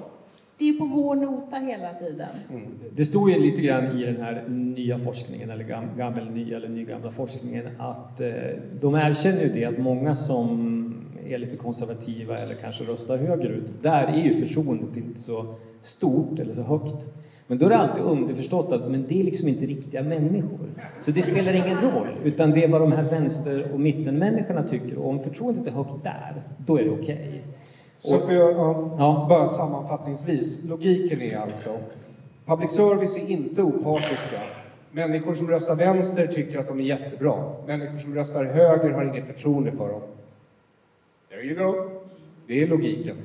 Det 0.58 0.66
är 0.66 0.72
ju 0.72 0.80
på 0.80 0.86
vår 0.86 1.16
nota 1.16 1.56
hela 1.56 1.94
tiden. 1.94 2.30
Mm. 2.50 2.68
Det 2.96 3.06
stod 3.06 3.30
ju 3.30 3.40
lite 3.40 3.62
grann 3.62 4.00
i 4.00 4.06
den 4.06 4.22
här 4.22 4.46
nya 4.48 4.98
forskningen, 4.98 5.50
eller 5.50 5.64
gammal 5.98 6.32
nya 6.32 6.58
eller 6.58 6.70
nygamla 6.70 7.12
forskningen, 7.12 7.68
att 7.78 8.22
eh, 8.22 8.32
de 8.82 8.96
erkänner 8.96 9.42
ju 9.42 9.50
det 9.50 9.66
att 9.66 9.78
många 9.78 10.16
som 10.16 10.94
är 11.26 11.38
lite 11.38 11.56
konservativa 11.56 12.38
eller 12.38 12.56
kanske 12.56 12.84
röstar 12.84 13.18
högerut, 13.18 13.74
där 13.82 14.08
är 14.08 14.24
ju 14.24 14.34
förtroendet 14.34 14.98
inte 14.98 15.20
så 15.20 15.56
stort 15.82 16.40
eller 16.40 16.54
så 16.54 16.62
högt. 16.62 17.06
Men 17.48 17.58
då 17.58 17.66
är 17.66 17.70
det 17.70 17.78
alltid 17.78 18.04
underförstått 18.04 18.72
att 18.72 18.92
men 18.92 19.06
det 19.08 19.20
är 19.20 19.24
liksom 19.24 19.48
inte 19.48 19.66
riktiga 19.66 20.04
människor. 20.04 20.70
Så 21.00 21.12
det 21.12 21.22
spelar 21.22 21.54
ingen 21.54 21.78
roll, 21.78 22.08
utan 22.24 22.52
det 22.52 22.64
är 22.64 22.68
vad 22.68 22.82
de 22.82 22.92
här 22.92 23.04
vänster 23.04 23.64
och 23.74 23.80
mittenmänniskorna 23.80 24.64
tycker. 24.64 24.98
Och 24.98 25.10
om 25.10 25.20
förtroendet 25.20 25.68
är 25.68 25.72
högt 25.72 26.04
där, 26.04 26.44
då 26.58 26.78
är 26.78 26.84
det 26.84 26.90
okej. 26.90 27.04
Okay. 27.04 27.40
Så 28.00 28.20
för 28.20 28.34
jag, 28.34 28.56
ja, 28.98 29.26
bara 29.30 29.48
sammanfattningsvis, 29.48 30.70
logiken 30.70 31.22
är 31.22 31.38
alltså 31.38 31.70
Public 32.48 32.72
service 32.72 33.18
är 33.18 33.30
inte 33.30 33.62
opartiska. 33.62 34.40
Människor 34.92 35.36
som 35.36 35.50
röstar 35.50 35.76
vänster 35.76 36.28
tycker 36.28 36.60
att 36.60 36.68
de 36.68 36.80
är 36.80 36.84
jättebra. 36.84 37.54
Människor 37.66 38.00
som 38.00 38.16
röstar 38.16 38.46
höger 38.46 38.90
har 38.90 39.06
inget 39.06 39.28
förtroende 39.28 39.72
för 39.72 39.90
dem. 39.90 40.02
There 41.30 41.44
you 41.44 41.66
go. 41.66 41.90
Det 42.48 42.64
är 42.64 42.68
logiken. 42.68 43.16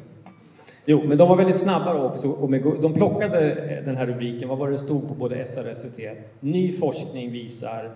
Jo, 0.86 1.02
men 1.04 1.18
de 1.18 1.28
var 1.28 1.36
väldigt 1.36 1.58
snabba 1.58 2.04
också. 2.04 2.28
Och 2.28 2.50
med, 2.50 2.62
de 2.82 2.94
plockade 2.94 3.54
den 3.84 3.96
här 3.96 4.06
rubriken, 4.06 4.48
vad 4.48 4.58
var 4.58 4.70
det 4.70 4.78
stod 4.78 5.08
på 5.08 5.14
både 5.14 5.46
SR 5.46 5.70
och 5.70 5.76
SVT? 5.76 5.98
Ny 6.40 6.72
forskning 6.72 7.32
visar 7.32 7.90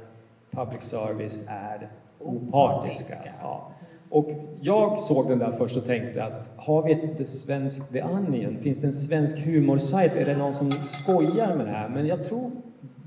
public 0.51 0.82
service 0.82 1.45
är 1.49 1.89
opartiska. 2.18 3.30
Ja. 3.43 3.72
Och 4.11 4.30
jag 4.61 5.01
såg 5.01 5.28
den 5.28 5.39
där 5.39 5.53
först 5.53 5.76
och 5.76 5.84
tänkte 5.84 6.24
att 6.24 6.51
har 6.57 6.82
vi 6.82 6.93
ett 6.93 7.26
svenskt 7.26 7.93
The 7.93 8.03
Onion? 8.03 8.57
Finns 8.59 8.78
det 8.78 8.87
en 8.87 8.93
svensk 8.93 9.39
humorsajt? 9.39 10.16
Är 10.16 10.26
det 10.26 10.37
någon 10.37 10.53
som 10.53 10.70
skojar 10.70 11.57
med 11.57 11.66
det 11.66 11.72
här? 11.72 11.89
Men 11.89 12.07
jag 12.07 12.24
tror 12.24 12.51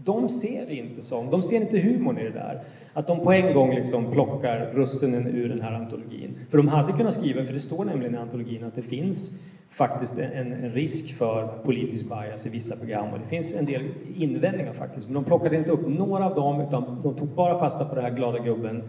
de 0.03 0.29
ser 0.29 0.65
det 0.65 0.75
inte 0.75 1.01
som, 1.01 1.31
de 1.31 1.41
ser 1.41 1.61
inte 1.61 1.79
humorn 1.79 2.17
i 2.17 2.23
det 2.23 2.29
där. 2.29 2.63
Att 2.93 3.07
de 3.07 3.19
på 3.19 3.31
en 3.31 3.53
gång 3.53 3.75
liksom 3.75 4.11
plockar 4.11 4.71
russinen 4.73 5.27
ur 5.27 5.49
den 5.49 5.61
här 5.61 5.71
antologin. 5.71 6.37
För 6.49 6.57
de 6.57 6.67
hade 6.67 6.93
kunnat 6.93 7.13
skriva, 7.13 7.43
för 7.43 7.53
det 7.53 7.59
står 7.59 7.85
nämligen 7.85 8.15
i 8.15 8.17
antologin 8.17 8.63
att 8.63 8.75
det 8.75 8.81
finns 8.81 9.43
faktiskt 9.69 10.17
en, 10.17 10.53
en, 10.53 10.69
risk 10.69 11.17
för 11.17 11.47
politisk 11.63 12.05
bias 12.09 12.47
i 12.47 12.49
vissa 12.49 12.75
program 12.75 13.13
och 13.13 13.19
det 13.19 13.25
finns 13.25 13.55
en 13.55 13.65
del 13.65 13.83
invändningar 14.15 14.73
faktiskt. 14.73 15.07
Men 15.07 15.13
de 15.13 15.23
plockade 15.23 15.55
inte 15.55 15.71
upp 15.71 15.87
några 15.87 16.25
av 16.25 16.35
dem 16.35 16.61
utan 16.61 17.01
de 17.03 17.15
tog 17.15 17.27
bara 17.27 17.59
fasta 17.59 17.85
på 17.85 17.95
den 17.95 18.03
här 18.03 18.11
glada 18.11 18.39
gubben. 18.39 18.83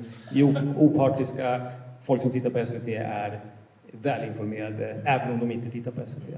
Opartiska, 0.78 1.60
folk 2.02 2.22
som 2.22 2.30
tittar 2.30 2.50
på 2.50 2.66
SVT 2.66 2.88
är 2.88 3.40
välinformerade 3.92 5.02
även 5.04 5.32
om 5.32 5.40
de 5.40 5.50
inte 5.50 5.70
tittar 5.70 5.90
på 5.90 6.06
SVT. 6.06 6.34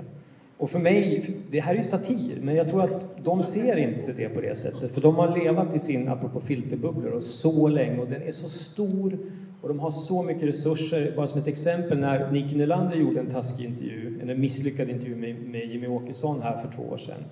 Och 0.57 0.71
för 0.71 0.79
mig, 0.79 1.25
det 1.51 1.61
här 1.61 1.73
är 1.73 1.77
ju 1.77 1.83
satir, 1.83 2.39
men 2.41 2.55
jag 2.55 2.69
tror 2.69 2.83
att 2.83 3.25
de 3.25 3.43
ser 3.43 3.77
inte 3.77 4.13
det 4.13 4.29
på 4.29 4.41
det 4.41 4.59
sättet. 4.59 4.93
För 4.93 5.01
de 5.01 5.17
har 5.17 5.39
levat 5.39 5.75
i 5.75 5.79
sin, 5.79 6.09
apropå 6.09 6.41
filterbubblor, 6.41 7.21
så 7.21 7.69
länge 7.69 7.99
och 7.99 8.09
den 8.09 8.23
är 8.23 8.31
så 8.31 8.49
stor 8.49 9.19
och 9.63 9.69
de 9.69 9.81
har 9.81 9.91
så 9.91 10.23
mycket 10.23 10.43
resurser. 10.43 11.13
Bara 11.17 11.27
som 11.27 11.41
ett 11.41 11.47
exempel, 11.47 11.99
när 11.99 12.31
Nicke 12.31 12.57
Nylander 12.57 12.97
gjorde 12.97 13.21
en 13.21 13.31
taskig 13.31 13.65
intervju, 13.65 14.21
en 14.23 14.41
misslyckad 14.41 14.89
intervju 14.89 15.17
med, 15.17 15.37
med 15.37 15.67
Jimmy 15.67 15.87
Åkesson 15.87 16.43
här 16.43 16.57
för 16.57 16.69
två 16.77 16.83
år 16.83 16.97
sedan, 16.97 17.25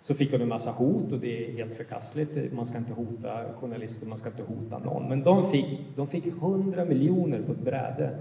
så 0.00 0.14
fick 0.14 0.32
hon 0.32 0.40
en 0.40 0.48
massa 0.48 0.70
hot 0.70 1.12
och 1.12 1.18
det 1.18 1.46
är 1.46 1.52
helt 1.52 1.74
förkastligt. 1.74 2.52
Man 2.52 2.66
ska 2.66 2.78
inte 2.78 2.92
hota 2.92 3.52
journalister, 3.60 4.06
man 4.06 4.18
ska 4.18 4.30
inte 4.30 4.42
hota 4.42 4.78
någon. 4.78 5.08
Men 5.08 5.22
de 5.22 5.50
fick, 5.50 5.96
de 5.96 6.06
fick 6.06 6.26
100 6.26 6.84
miljoner 6.84 7.42
på 7.42 7.52
ett 7.52 7.64
bräde 7.64 8.18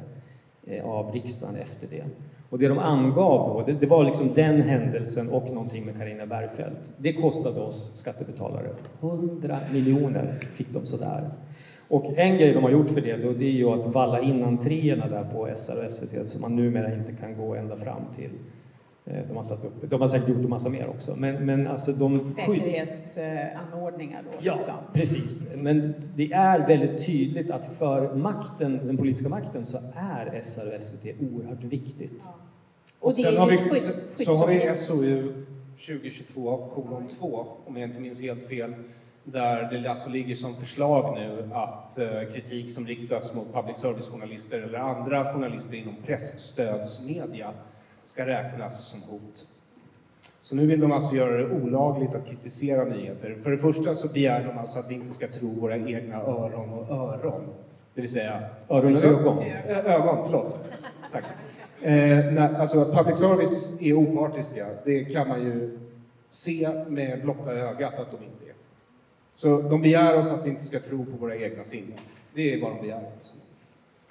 eh, 0.63 0.85
av 0.85 1.13
riksdagen 1.13 1.55
efter 1.55 1.87
det. 1.87 2.03
Och 2.49 2.59
det 2.59 2.67
de 2.67 2.79
angav 2.79 3.47
då, 3.47 3.63
det, 3.65 3.73
det 3.73 3.87
var 3.87 4.03
liksom 4.03 4.33
den 4.33 4.61
händelsen 4.61 5.29
och 5.29 5.49
någonting 5.53 5.85
med 5.85 5.97
Karina 5.97 6.25
Bergfeldt. 6.25 6.91
Det 6.97 7.13
kostade 7.13 7.59
oss 7.59 7.91
skattebetalare 7.95 8.69
100 9.01 9.59
miljoner 9.73 10.39
fick 10.41 10.73
de 10.73 10.85
sådär. 10.85 11.29
Och 11.89 12.17
en 12.17 12.37
grej 12.37 12.53
de 12.53 12.63
har 12.63 12.71
gjort 12.71 12.89
för 12.89 13.01
det, 13.01 13.17
då, 13.17 13.33
det 13.33 13.45
är 13.45 13.51
ju 13.51 13.69
att 13.69 13.85
valla 13.85 14.21
in 14.21 14.43
entréerna 14.43 15.07
där 15.07 15.23
på 15.23 15.49
SR 15.55 15.85
och 15.85 15.91
SVT 15.91 16.29
så 16.29 16.39
man 16.39 16.55
numera 16.55 16.93
inte 16.93 17.13
kan 17.13 17.37
gå 17.37 17.55
ända 17.55 17.77
fram 17.77 18.01
till 18.15 18.31
eh, 19.05 19.27
de 19.27 19.35
har, 19.35 19.43
satt 19.43 19.65
upp, 19.65 19.89
de 19.89 20.01
har 20.01 20.07
säkert 20.07 20.29
gjort 20.29 20.43
en 20.43 20.49
massa 20.49 20.69
mer 20.69 20.87
också. 20.87 21.15
Men, 21.17 21.45
men 21.45 21.67
alltså 21.67 21.91
de 21.91 22.25
Säkerhetsanordningar 22.25 24.23
då? 24.23 24.29
Ja, 24.41 24.55
liksom. 24.55 24.73
precis. 24.93 25.47
Men 25.55 25.93
det 26.15 26.31
är 26.31 26.67
väldigt 26.67 27.05
tydligt 27.05 27.51
att 27.51 27.65
för 27.77 28.15
makten, 28.15 28.79
den 28.87 28.97
politiska 28.97 29.29
makten 29.29 29.65
så 29.65 29.77
är 29.95 30.41
SR 30.41 30.75
och 30.75 30.83
SVT 30.83 31.05
oerhört 31.21 31.63
viktigt. 31.63 32.23
Ja. 32.25 32.35
Och, 32.99 33.11
och 33.11 33.17
sen 33.17 33.37
har 33.37 33.49
vi, 33.49 33.57
skydds, 33.57 34.25
så 34.25 34.33
har 34.33 34.47
vi 34.47 34.75
SOU 34.75 35.45
2022 35.87 36.69
kolon 36.75 37.07
2, 37.07 37.47
om 37.65 37.77
jag 37.77 37.89
inte 37.89 38.01
minns 38.01 38.21
helt 38.21 38.43
fel, 38.43 38.73
där 39.23 39.69
det 39.71 39.89
alltså 39.89 40.09
ligger 40.09 40.35
som 40.35 40.55
förslag 40.55 41.17
nu 41.17 41.49
att 41.53 41.97
eh, 41.97 42.23
kritik 42.33 42.71
som 42.71 42.87
riktas 42.87 43.33
mot 43.33 43.53
public 43.53 43.77
service-journalister 43.77 44.61
eller 44.61 44.79
andra 44.79 45.33
journalister 45.33 45.77
inom 45.77 45.95
pressstödsmedia 46.05 47.51
ska 48.03 48.25
räknas 48.25 48.87
som 48.87 49.01
hot. 49.01 49.47
Så 50.41 50.55
nu 50.55 50.65
vill 50.65 50.79
de 50.79 50.91
alltså 50.91 51.15
göra 51.15 51.37
det 51.37 51.49
olagligt 51.49 52.15
att 52.15 52.27
kritisera 52.27 52.83
nyheter. 52.83 53.35
För 53.43 53.51
det 53.51 53.57
första 53.57 53.95
så 53.95 54.07
begär 54.07 54.43
de 54.43 54.57
alltså 54.57 54.79
att 54.79 54.89
vi 54.89 54.95
inte 54.95 55.13
ska 55.13 55.27
tro 55.27 55.59
våra 55.59 55.77
egna 55.77 56.15
öron 56.15 56.69
och 56.69 56.89
öron. 56.95 57.41
Det 57.93 58.01
vill 58.01 58.09
säga... 58.09 58.39
Öron 58.69 58.91
och 58.91 59.03
ögon? 59.03 59.43
Ögon, 59.67 60.25
förlåt. 60.25 60.57
Tack. 61.11 61.23
Eh, 61.81 61.91
när, 62.33 62.53
alltså 62.53 62.85
public 62.85 63.17
service 63.17 63.81
är 63.81 63.93
opartiska, 63.93 64.67
det 64.85 65.03
kan 65.03 65.27
man 65.27 65.41
ju 65.41 65.79
se 66.29 66.69
med 66.87 67.21
blotta 67.21 67.53
ögat 67.53 67.99
att 67.99 68.11
de 68.11 68.17
inte 68.17 68.45
är. 68.45 68.53
Så 69.39 69.61
de 69.61 69.81
begär 69.81 70.17
oss 70.17 70.31
att 70.31 70.45
vi 70.45 70.49
inte 70.49 70.63
ska 70.63 70.79
tro 70.79 71.05
på 71.05 71.11
våra 71.11 71.35
egna 71.35 71.63
sinnen. 71.63 71.97
Det 72.33 72.53
är 72.53 72.61
vad 72.61 72.71
de 72.71 72.81
begär 72.81 73.11
oss. 73.21 73.35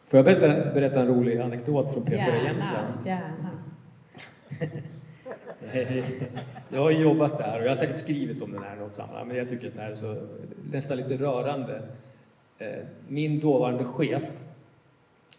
Får 0.06 0.18
jag 0.18 0.24
berätta, 0.24 0.74
berätta 0.74 1.00
en 1.00 1.06
rolig 1.06 1.38
anekdot 1.38 1.92
från 1.92 2.04
P4 2.04 2.44
Jämtland? 2.44 3.06
Gärna, 3.06 3.50
jag 6.68 6.80
har 6.80 6.90
jobbat 6.90 7.38
där 7.38 7.58
och 7.58 7.64
jag 7.64 7.70
har 7.70 7.74
säkert 7.74 7.96
skrivit 7.96 8.42
om 8.42 8.52
den 8.52 8.62
här 8.62 8.76
i 8.76 8.78
något 8.78 8.94
sammanhang, 8.94 9.28
men 9.28 9.36
jag 9.36 9.48
tycker 9.48 9.68
att 9.68 9.74
det 9.74 9.80
här 9.80 9.90
är 9.90 9.94
så 9.94 10.16
nästan 10.72 10.96
lite 10.96 11.16
rörande. 11.16 11.82
Eh, 12.58 12.68
min 13.08 13.40
dåvarande 13.40 13.84
chef, 13.84 14.24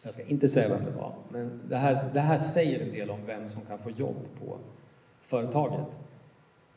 jag 0.04 0.14
ska 0.14 0.24
inte 0.24 0.48
säga 0.48 0.70
vem 0.70 0.86
det 0.86 0.92
var, 0.92 1.14
men 1.30 1.62
det 1.70 1.78
här, 1.78 1.98
det 2.14 2.20
här 2.20 2.38
säger 2.38 2.82
en 2.82 2.92
del 2.92 3.10
om 3.10 3.26
vem 3.26 3.48
som 3.48 3.62
kan 3.66 3.80
få 3.80 3.90
jobb 3.90 4.26
på 4.40 4.58
företaget. 5.22 6.00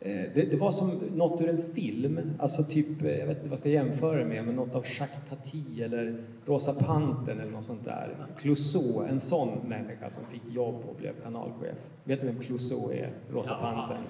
Eh, 0.05 0.25
det, 0.35 0.51
det, 0.51 0.57
var 0.57 0.71
som 0.71 0.91
något 1.15 1.41
ur 1.41 1.49
en 1.49 1.63
film, 1.75 2.21
alltså 2.39 2.63
typ, 2.65 3.03
eh, 3.03 3.19
jag 3.19 3.27
vet 3.27 3.37
inte 3.37 3.43
vad 3.43 3.53
jag 3.53 3.59
ska 3.59 3.69
jämföra 3.69 4.19
det 4.19 4.25
med, 4.25 4.45
men 4.45 4.57
något 4.57 4.75
av 4.75 4.85
Jacques 4.99 5.29
Tati 5.29 5.83
eller 5.83 6.25
Rosa 6.47 6.85
Pantern 6.85 7.41
eller 7.41 7.51
något 7.51 7.65
sånt 7.65 7.85
där. 7.85 8.17
Clouseau, 8.37 9.05
en 9.09 9.21
sån 9.21 9.49
människa 9.69 10.11
som 10.11 10.25
fick 10.27 10.55
jobb 10.55 10.85
och 10.89 10.97
blev 10.97 11.13
kanalchef. 11.23 11.77
Vet 12.05 12.21
du 12.21 12.27
vem 12.27 12.39
Clouseau 12.39 12.93
är? 12.93 13.11
Rosa 13.33 13.55
Pantern. 13.55 14.03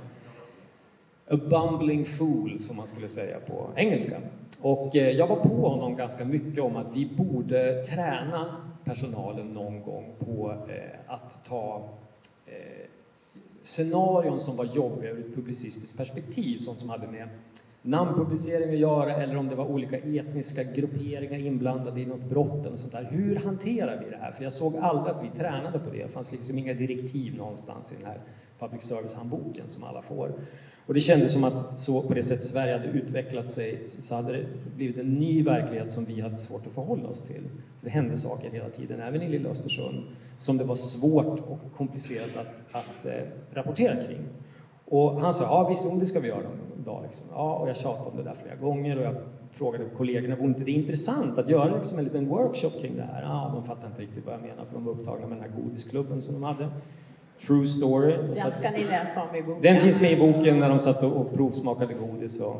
A 1.30 1.36
bumbling 1.50 2.04
fool, 2.04 2.58
som 2.58 2.76
man 2.76 2.86
skulle 2.86 3.08
säga 3.08 3.36
på 3.40 3.68
engelska. 3.76 4.16
Och 4.62 4.96
eh, 4.96 5.10
jag 5.10 5.26
var 5.26 5.36
på 5.36 5.68
honom 5.68 5.96
ganska 5.96 6.24
mycket 6.24 6.62
om 6.62 6.76
att 6.76 6.96
vi 6.96 7.06
borde 7.06 7.84
träna 7.84 8.56
personalen 8.84 9.46
någon 9.46 9.82
gång 9.82 10.14
på 10.18 10.54
att 11.06 11.44
ta 11.44 11.88
scenarion 13.62 14.40
som 14.40 14.56
var 14.56 14.64
jobbiga 14.64 15.10
ur 15.10 15.20
ett 15.20 15.34
publicistiskt 15.34 15.96
perspektiv, 15.96 16.58
sånt 16.58 16.80
som 16.80 16.90
hade 16.90 17.06
med 17.06 17.28
namnpublicering 17.82 18.72
att 18.74 18.78
göra 18.78 19.16
eller 19.16 19.36
om 19.36 19.48
det 19.48 19.54
var 19.54 19.64
olika 19.64 19.98
etniska 19.98 20.62
grupperingar 20.62 21.38
inblandade 21.38 22.00
i 22.00 22.06
något 22.06 22.24
brott 22.24 22.66
eller 22.66 22.76
sånt 22.76 22.92
där. 22.92 23.08
Hur 23.10 23.36
hanterar 23.36 24.02
vi 24.04 24.10
det 24.10 24.16
här? 24.16 24.32
För 24.32 24.42
jag 24.42 24.52
såg 24.52 24.76
aldrig 24.76 25.14
att 25.14 25.24
vi 25.24 25.38
tränade 25.38 25.78
på 25.78 25.90
det. 25.90 26.02
Det 26.02 26.08
fanns 26.08 26.32
liksom 26.32 26.58
inga 26.58 26.74
direktiv 26.74 27.36
någonstans 27.36 27.92
i 27.92 27.96
den 27.96 28.06
här 28.06 28.20
public 28.58 28.82
service-handboken 28.82 29.64
som 29.68 29.84
alla 29.84 30.02
får. 30.02 30.32
Och 30.86 30.94
det 30.94 31.00
kändes 31.00 31.32
som 31.32 31.44
att 31.44 31.80
så 31.80 32.02
på 32.02 32.14
det 32.14 32.22
sätt 32.22 32.42
Sverige 32.42 32.72
hade 32.72 32.86
utvecklat 32.86 33.50
sig 33.50 33.82
så 33.86 34.14
hade 34.14 34.32
det 34.32 34.46
blivit 34.76 34.98
en 34.98 35.14
ny 35.14 35.42
verklighet 35.42 35.92
som 35.92 36.04
vi 36.04 36.20
hade 36.20 36.36
svårt 36.36 36.66
att 36.66 36.72
förhålla 36.72 37.08
oss 37.08 37.22
till. 37.22 37.42
För 37.78 37.86
det 37.86 37.90
hände 37.90 38.16
saker 38.16 38.50
hela 38.50 38.68
tiden, 38.68 39.00
även 39.00 39.22
i 39.22 39.28
lilla 39.28 39.48
Östersund, 39.48 40.02
som 40.38 40.58
det 40.58 40.64
var 40.64 40.76
svårt 40.76 41.40
och 41.40 41.58
komplicerat 41.76 42.36
att, 42.36 42.76
att 42.76 43.06
eh, 43.06 43.22
rapportera 43.52 44.04
kring. 44.04 44.20
Och 44.84 45.20
han 45.20 45.34
sa, 45.34 45.44
ja 45.44 45.68
visst, 45.68 46.00
det 46.00 46.06
ska 46.06 46.20
vi 46.20 46.28
göra 46.28 46.38
någon 46.38 46.84
dag. 46.84 47.02
Liksom. 47.02 47.26
Ja, 47.30 47.56
och 47.56 47.68
jag 47.68 47.76
tjatade 47.76 48.10
om 48.10 48.16
det 48.16 48.22
där 48.22 48.34
flera 48.42 48.56
gånger 48.56 48.98
och 48.98 49.04
jag 49.04 49.14
frågade 49.50 49.84
kollegorna, 49.96 50.36
vore 50.36 50.48
inte 50.48 50.64
det 50.64 50.70
intressant 50.70 51.38
att 51.38 51.48
göra 51.48 51.76
liksom 51.76 51.98
en 51.98 52.04
liten 52.04 52.28
workshop 52.28 52.70
kring 52.70 52.96
det 52.96 53.02
här? 53.02 53.22
Ja, 53.22 53.50
de 53.54 53.64
fattade 53.64 53.86
inte 53.86 54.02
riktigt 54.02 54.26
vad 54.26 54.34
jag 54.34 54.42
menar 54.42 54.64
för 54.64 54.74
de 54.74 54.84
var 54.84 54.92
upptagna 54.92 55.26
med 55.26 55.38
den 55.38 55.50
här 55.50 55.62
godisklubben 55.62 56.20
som 56.20 56.34
de 56.34 56.42
hade. 56.42 56.68
True 57.46 57.66
story. 57.66 58.16
Den 58.16 58.52
ska 58.52 58.70
ni 58.70 58.84
läsa 58.84 59.22
om 59.30 59.36
i 59.36 59.42
boken. 59.42 59.62
Den 59.62 59.80
finns 59.80 60.00
med 60.00 60.12
i 60.12 60.16
boken 60.16 60.58
när 60.58 60.68
de 60.68 60.78
satt 60.78 61.02
och 61.02 61.32
provsmakade 61.32 61.94
godis. 61.94 62.40
Och, 62.40 62.56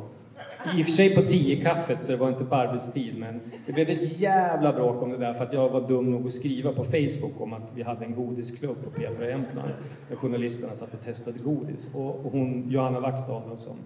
i 0.64 0.82
och 0.82 0.86
för 0.86 0.92
sig 0.92 1.14
på 1.14 1.22
tio 1.22 1.62
kaffet 1.62 2.04
så 2.04 2.12
det 2.12 2.18
var 2.18 2.28
inte 2.28 2.44
på 2.44 2.54
arbetstid 2.54 3.18
men 3.18 3.40
det 3.66 3.72
blev 3.72 3.90
ett 3.90 4.20
jävla 4.20 4.72
bråk 4.72 5.02
om 5.02 5.10
det 5.10 5.16
där 5.16 5.34
för 5.34 5.44
att 5.44 5.52
jag 5.52 5.68
var 5.68 5.88
dum 5.88 6.10
nog 6.10 6.26
att 6.26 6.32
skriva 6.32 6.72
på 6.72 6.84
Facebook 6.84 7.40
om 7.40 7.52
att 7.52 7.72
vi 7.74 7.82
hade 7.82 8.04
en 8.04 8.14
godisklubb 8.14 8.76
på 8.84 8.90
P4 8.90 9.28
Jämtland 9.28 9.70
där 10.08 10.16
journalisterna 10.16 10.74
satt 10.74 10.94
och 10.94 11.00
testade 11.00 11.38
godis. 11.38 11.94
Och, 11.94 12.32
hon, 12.32 12.70
Johanna 12.70 13.00
Wachtdahl 13.00 13.58
som 13.58 13.76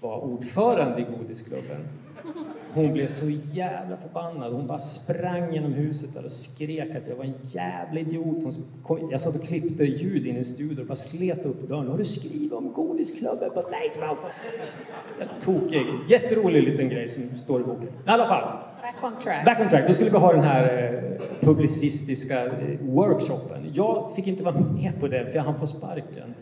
var 0.00 0.18
ordförande 0.18 1.00
i 1.00 1.06
godisklubben 1.18 1.88
hon 2.76 2.92
blev 2.92 3.08
så 3.08 3.26
jävla 3.44 3.96
förbannad. 3.96 4.52
Hon 4.52 4.66
bara 4.66 4.78
sprang 4.78 5.52
genom 5.52 5.72
huset 5.72 6.14
där 6.14 6.24
och 6.24 6.30
skrek 6.30 6.96
att 6.96 7.08
jag 7.08 7.16
var 7.16 7.24
en 7.24 7.34
jävla 7.42 8.00
idiot. 8.00 8.44
Hon 8.44 8.52
kom, 8.82 9.10
jag 9.10 9.20
satt 9.20 9.36
och 9.36 9.42
klippte 9.42 9.84
ljud 9.84 10.26
in 10.26 10.34
i 10.34 10.38
en 10.38 10.44
studio 10.44 10.80
och 10.80 10.86
bara 10.86 10.96
slet 10.96 11.46
upp 11.46 11.68
dörren. 11.68 11.88
Har 11.88 11.98
du 11.98 12.04
skrivit 12.04 12.52
om 12.52 12.72
Godisklubben 12.72 13.50
på 13.50 13.62
Facebook? 13.62 14.18
Jag 15.18 15.28
tokig. 15.40 15.86
Jätterolig 16.08 16.62
liten 16.62 16.88
grej 16.88 17.08
som 17.08 17.38
står 17.38 17.60
i 17.60 17.64
boken. 17.64 17.88
I 17.88 17.90
alla 18.06 18.26
fall. 18.26 18.58
Back 18.82 19.04
on 19.04 19.20
track. 19.22 19.44
Back 19.44 19.60
on 19.60 19.68
track. 19.68 19.86
Då 19.86 19.92
skulle 19.92 20.10
vi 20.10 20.18
ha 20.18 20.32
den 20.32 20.44
här 20.44 20.92
eh, 20.94 21.26
publicistiska 21.40 22.44
eh, 22.44 22.52
workshopen. 22.80 23.70
Jag 23.72 24.12
fick 24.16 24.26
inte 24.26 24.44
vara 24.44 24.60
med 24.60 25.00
på 25.00 25.08
den 25.08 25.26
för 25.26 25.36
jag 25.36 25.42
hann 25.42 25.58
få 25.60 25.66
sparken. 25.66 26.34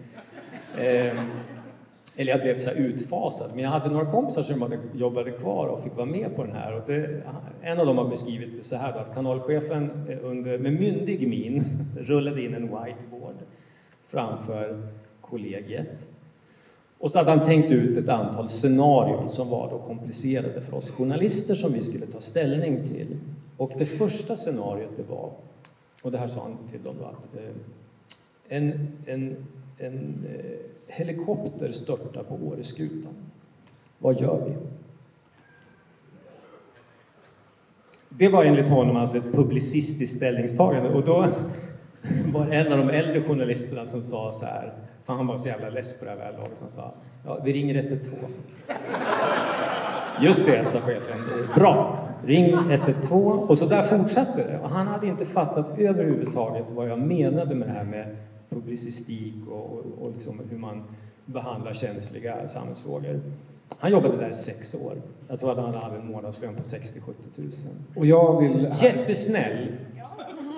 Eller 2.16 2.32
jag 2.32 2.40
blev 2.40 2.56
så 2.56 2.70
utfasad. 2.70 3.50
Men 3.54 3.64
jag 3.64 3.70
hade 3.70 3.90
några 3.90 4.10
kompisar 4.10 4.42
som 4.42 4.78
jobbade 4.94 5.30
kvar 5.30 5.66
och 5.66 5.82
fick 5.82 5.96
vara 5.96 6.06
med 6.06 6.36
på 6.36 6.44
den 6.44 6.52
här. 6.52 6.76
Och 6.76 6.82
det, 6.86 7.22
en 7.62 7.80
av 7.80 7.86
dem 7.86 7.98
har 7.98 8.08
beskrivit 8.08 8.56
det 8.56 8.64
så 8.64 8.76
här 8.76 8.92
då, 8.92 8.98
att 8.98 9.14
kanalchefen 9.14 9.90
eh, 10.08 10.18
under, 10.22 10.58
med 10.58 10.72
myndig 10.72 11.28
min 11.28 11.64
rullade 11.98 12.42
in 12.42 12.54
en 12.54 12.62
whiteboard 12.62 13.36
framför 14.08 14.88
kollegiet. 15.20 16.08
Och 16.98 17.10
så 17.10 17.18
hade 17.18 17.30
han 17.30 17.42
tänkt 17.42 17.72
ut 17.72 17.96
ett 17.96 18.08
antal 18.08 18.48
scenarion 18.48 19.30
som 19.30 19.50
var 19.50 19.70
då 19.70 19.78
komplicerade 19.78 20.60
för 20.60 20.74
oss 20.74 20.90
journalister 20.90 21.54
som 21.54 21.72
vi 21.72 21.82
skulle 21.82 22.06
ta 22.06 22.20
ställning 22.20 22.86
till. 22.86 23.16
Och 23.56 23.72
det 23.78 23.86
första 23.86 24.36
scenariot 24.36 24.92
det 24.96 25.02
var, 25.02 25.30
och 26.02 26.10
det 26.10 26.18
här 26.18 26.28
sa 26.28 26.42
han 26.42 26.56
till 26.70 26.82
dem 26.82 26.94
då, 27.00 27.04
att 27.04 27.36
eh, 27.36 27.50
en, 28.48 28.88
en, 29.06 29.36
en 29.78 30.26
eh, 30.34 30.73
helikopter 30.86 31.72
störtar 31.72 32.22
på 32.22 32.34
Åreskutan. 32.34 33.12
Vad 33.98 34.20
gör 34.20 34.44
vi? 34.46 34.56
Det 38.08 38.28
var 38.28 38.44
enligt 38.44 38.68
honom 38.68 38.96
alltså 38.96 39.18
ett 39.18 39.32
publicistiskt 39.32 40.16
ställningstagande 40.16 40.90
och 40.90 41.04
då 41.04 41.28
var 42.26 42.46
det 42.46 42.56
en 42.56 42.72
av 42.72 42.78
de 42.78 42.90
äldre 42.90 43.22
journalisterna 43.22 43.84
som 43.84 44.02
sa 44.02 44.32
så 44.32 44.46
här, 44.46 44.72
för 45.04 45.14
han 45.14 45.26
var 45.26 45.36
så 45.36 45.48
jävla 45.48 45.68
less 45.68 45.98
på 45.98 46.04
det 46.04 46.10
här 46.10 46.18
väderlaget, 46.18 46.58
som 46.58 46.70
sa 46.70 46.94
ja, 47.24 47.38
vi 47.44 47.52
ringer 47.52 47.74
112. 47.74 48.16
Just 50.20 50.46
det, 50.46 50.68
sa 50.68 50.80
chefen. 50.80 51.18
Bra! 51.54 51.98
Ring 52.26 52.54
112. 52.54 53.40
Och 53.40 53.58
så 53.58 53.66
där 53.66 53.82
fortsatte 53.82 54.44
det. 54.44 54.58
Och 54.58 54.70
han 54.70 54.86
hade 54.86 55.06
inte 55.06 55.24
fattat 55.24 55.78
överhuvudtaget 55.78 56.64
vad 56.70 56.88
jag 56.88 56.98
menade 56.98 57.54
med 57.54 57.68
det 57.68 57.72
här 57.72 57.84
med 57.84 58.16
publicistik 58.54 59.34
och, 59.48 59.78
och, 59.78 59.84
och 60.00 60.12
liksom 60.12 60.40
hur 60.50 60.58
man 60.58 60.84
behandlar 61.26 61.72
känsliga 61.72 62.48
samhällsfrågor. 62.48 63.20
Han 63.78 63.90
jobbade 63.90 64.16
där 64.16 64.30
i 64.30 64.34
sex 64.34 64.74
år. 64.74 64.92
Jag 65.28 65.38
tror 65.38 65.52
att 65.52 65.64
han 65.64 65.74
hade 65.74 65.96
en 65.96 66.06
månadslön 66.06 66.54
på 66.54 66.62
60-70 66.62 67.04
000. 67.36 67.50
Och 67.96 68.06
jag 68.06 68.40
vill... 68.40 68.70
Jättesnäll, 68.82 69.72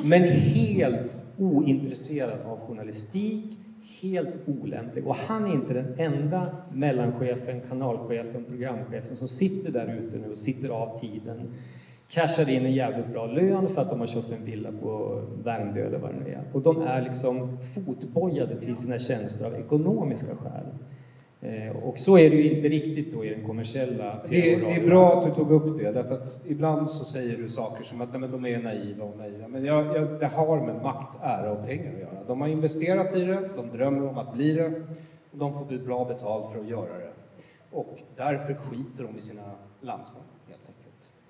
men 0.05 0.22
helt 0.22 1.18
ointresserad 1.38 2.40
av 2.47 2.59
journalistik, 2.59 3.59
helt 4.01 4.34
olämplig. 4.47 5.07
Och 5.07 5.16
han 5.16 5.44
är 5.44 5.55
inte 5.55 5.74
den 5.74 5.94
enda 5.99 6.57
mellanchefen, 6.72 7.61
kanalchefen, 7.68 8.44
programchefen 8.44 9.16
som 9.16 9.28
sitter 9.28 9.70
där 9.70 9.99
ute 9.99 10.16
nu 10.16 10.30
och 10.30 10.38
sitter 10.38 10.68
av 10.68 10.99
tiden 10.99 11.55
cashar 12.09 12.50
in 12.50 12.66
en 12.66 12.72
jävligt 12.72 13.07
bra 13.07 13.26
lön 13.26 13.68
för 13.68 13.82
att 13.82 13.90
de 13.90 14.00
har 14.00 14.07
köpt 14.07 14.32
en 14.32 14.44
villa 14.44 14.72
på 14.82 15.22
Värmdö 15.44 15.86
eller 15.86 15.98
vad 15.98 16.11
det 16.11 16.20
nu 16.24 16.30
är. 16.30 16.42
Och 16.52 16.62
de 16.62 16.82
är 16.82 17.02
liksom 17.02 17.59
fotbojade 17.74 18.61
till 18.61 18.76
sina 18.76 18.98
tjänster 18.98 19.46
av 19.46 19.54
ekonomiska 19.54 20.36
skäl. 20.36 20.66
Eh, 21.40 21.76
och 21.76 21.98
så 21.98 22.18
är 22.18 22.30
det 22.30 22.36
ju 22.36 22.57
inte 22.57 22.68
riktigt 22.68 23.12
då 23.12 23.24
i 23.24 23.28
den 23.28 23.44
kommersiella 23.44 24.22
det, 24.28 24.57
det 24.57 24.74
är 24.74 24.86
bra 24.86 25.12
att 25.12 25.26
du 25.26 25.34
tog 25.34 25.52
upp 25.52 25.78
det, 25.78 25.92
därför 25.92 26.14
att 26.14 26.40
ibland 26.46 26.90
så 26.90 27.04
säger 27.04 27.36
du 27.36 27.48
saker 27.48 27.84
som 27.84 28.00
att 28.00 28.11
nej, 28.11 28.20
men 28.20 28.30
de 28.30 28.46
är 28.46 28.62
naiva 28.62 29.04
och 29.04 29.18
naiva. 29.18 29.48
Men 29.48 29.64
jag, 29.64 29.96
jag, 29.96 30.20
det 30.20 30.26
har 30.26 30.61
med 30.61 30.82
makt, 30.82 31.18
ära 31.22 31.52
och 31.52 31.66
pengar 31.66 31.92
att 31.92 32.00
göra. 32.00 32.24
De 32.26 32.40
har 32.40 32.48
investerat 32.48 33.16
i 33.16 33.24
det, 33.24 33.48
de 33.57 33.76
drömmer 33.76 34.09
om 34.09 34.18
att 34.18 34.34
bli 34.34 34.52
det 34.52 34.66
och 35.30 35.38
de 35.38 35.54
får 35.54 35.84
bra 35.84 36.04
betalt 36.04 36.52
för 36.52 36.61
att 36.61 36.68
göra 36.68 36.98
det. 36.98 37.12
Och 37.70 37.98
därför 38.16 38.54
skiter 38.54 39.04
de 39.04 39.18
i 39.18 39.20
sina 39.20 39.50
landsmän. 39.80 40.22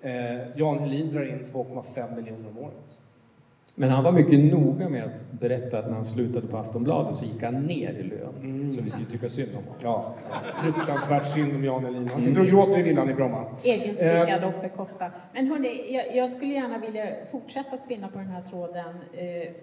Eh, 0.01 0.11
Jan 0.55 0.79
Helin 0.79 1.11
drar 1.11 1.25
in 1.25 1.39
2,5 1.45 2.15
miljoner 2.15 2.49
om 2.49 2.57
året. 2.57 2.99
Men 3.79 3.89
han 3.89 4.03
var 4.03 4.11
mycket 4.11 4.39
noga 4.39 4.89
med 4.89 5.03
att 5.03 5.31
berätta 5.31 5.79
att 5.79 5.85
när 5.85 5.93
han 5.93 6.05
slutade 6.05 6.47
på 6.47 6.57
Aftonbladet 6.57 7.15
så 7.15 7.25
gick 7.25 7.43
han 7.43 7.63
ner 7.63 7.93
i 7.93 8.03
lön. 8.03 8.33
Mm. 8.41 8.71
Så 8.71 8.81
vi 8.81 8.89
skulle 8.89 9.05
tycka 9.05 9.29
synd 9.29 9.49
om 9.57 9.63
honom. 9.63 9.75
Ja, 9.83 10.15
fruktansvärt 10.55 11.27
synd 11.27 11.55
om 11.55 11.63
Jan 11.63 11.85
Helin. 11.85 12.09
Han 12.11 12.21
sitter 12.21 12.41
och 12.41 12.47
gråter 12.47 12.79
i 12.79 12.81
villan 12.81 13.09
i 13.09 13.13
Bromma. 13.13 13.45
Egenstickad 13.63 14.43
eh. 14.43 14.49
offerkofta. 14.49 15.11
Men 15.33 15.47
hörni, 15.47 15.93
jag, 15.93 16.15
jag, 16.15 16.29
skulle 16.29 16.53
gärna 16.53 16.77
vilja 16.77 17.05
fortsätta 17.31 17.77
spinna 17.77 18.07
på 18.07 18.19
den 18.19 18.27
här 18.27 18.41
tråden. 18.41 18.95
Eh, 19.13 19.53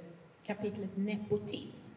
kapitlet 0.47 0.97
nepotism. 0.97 1.93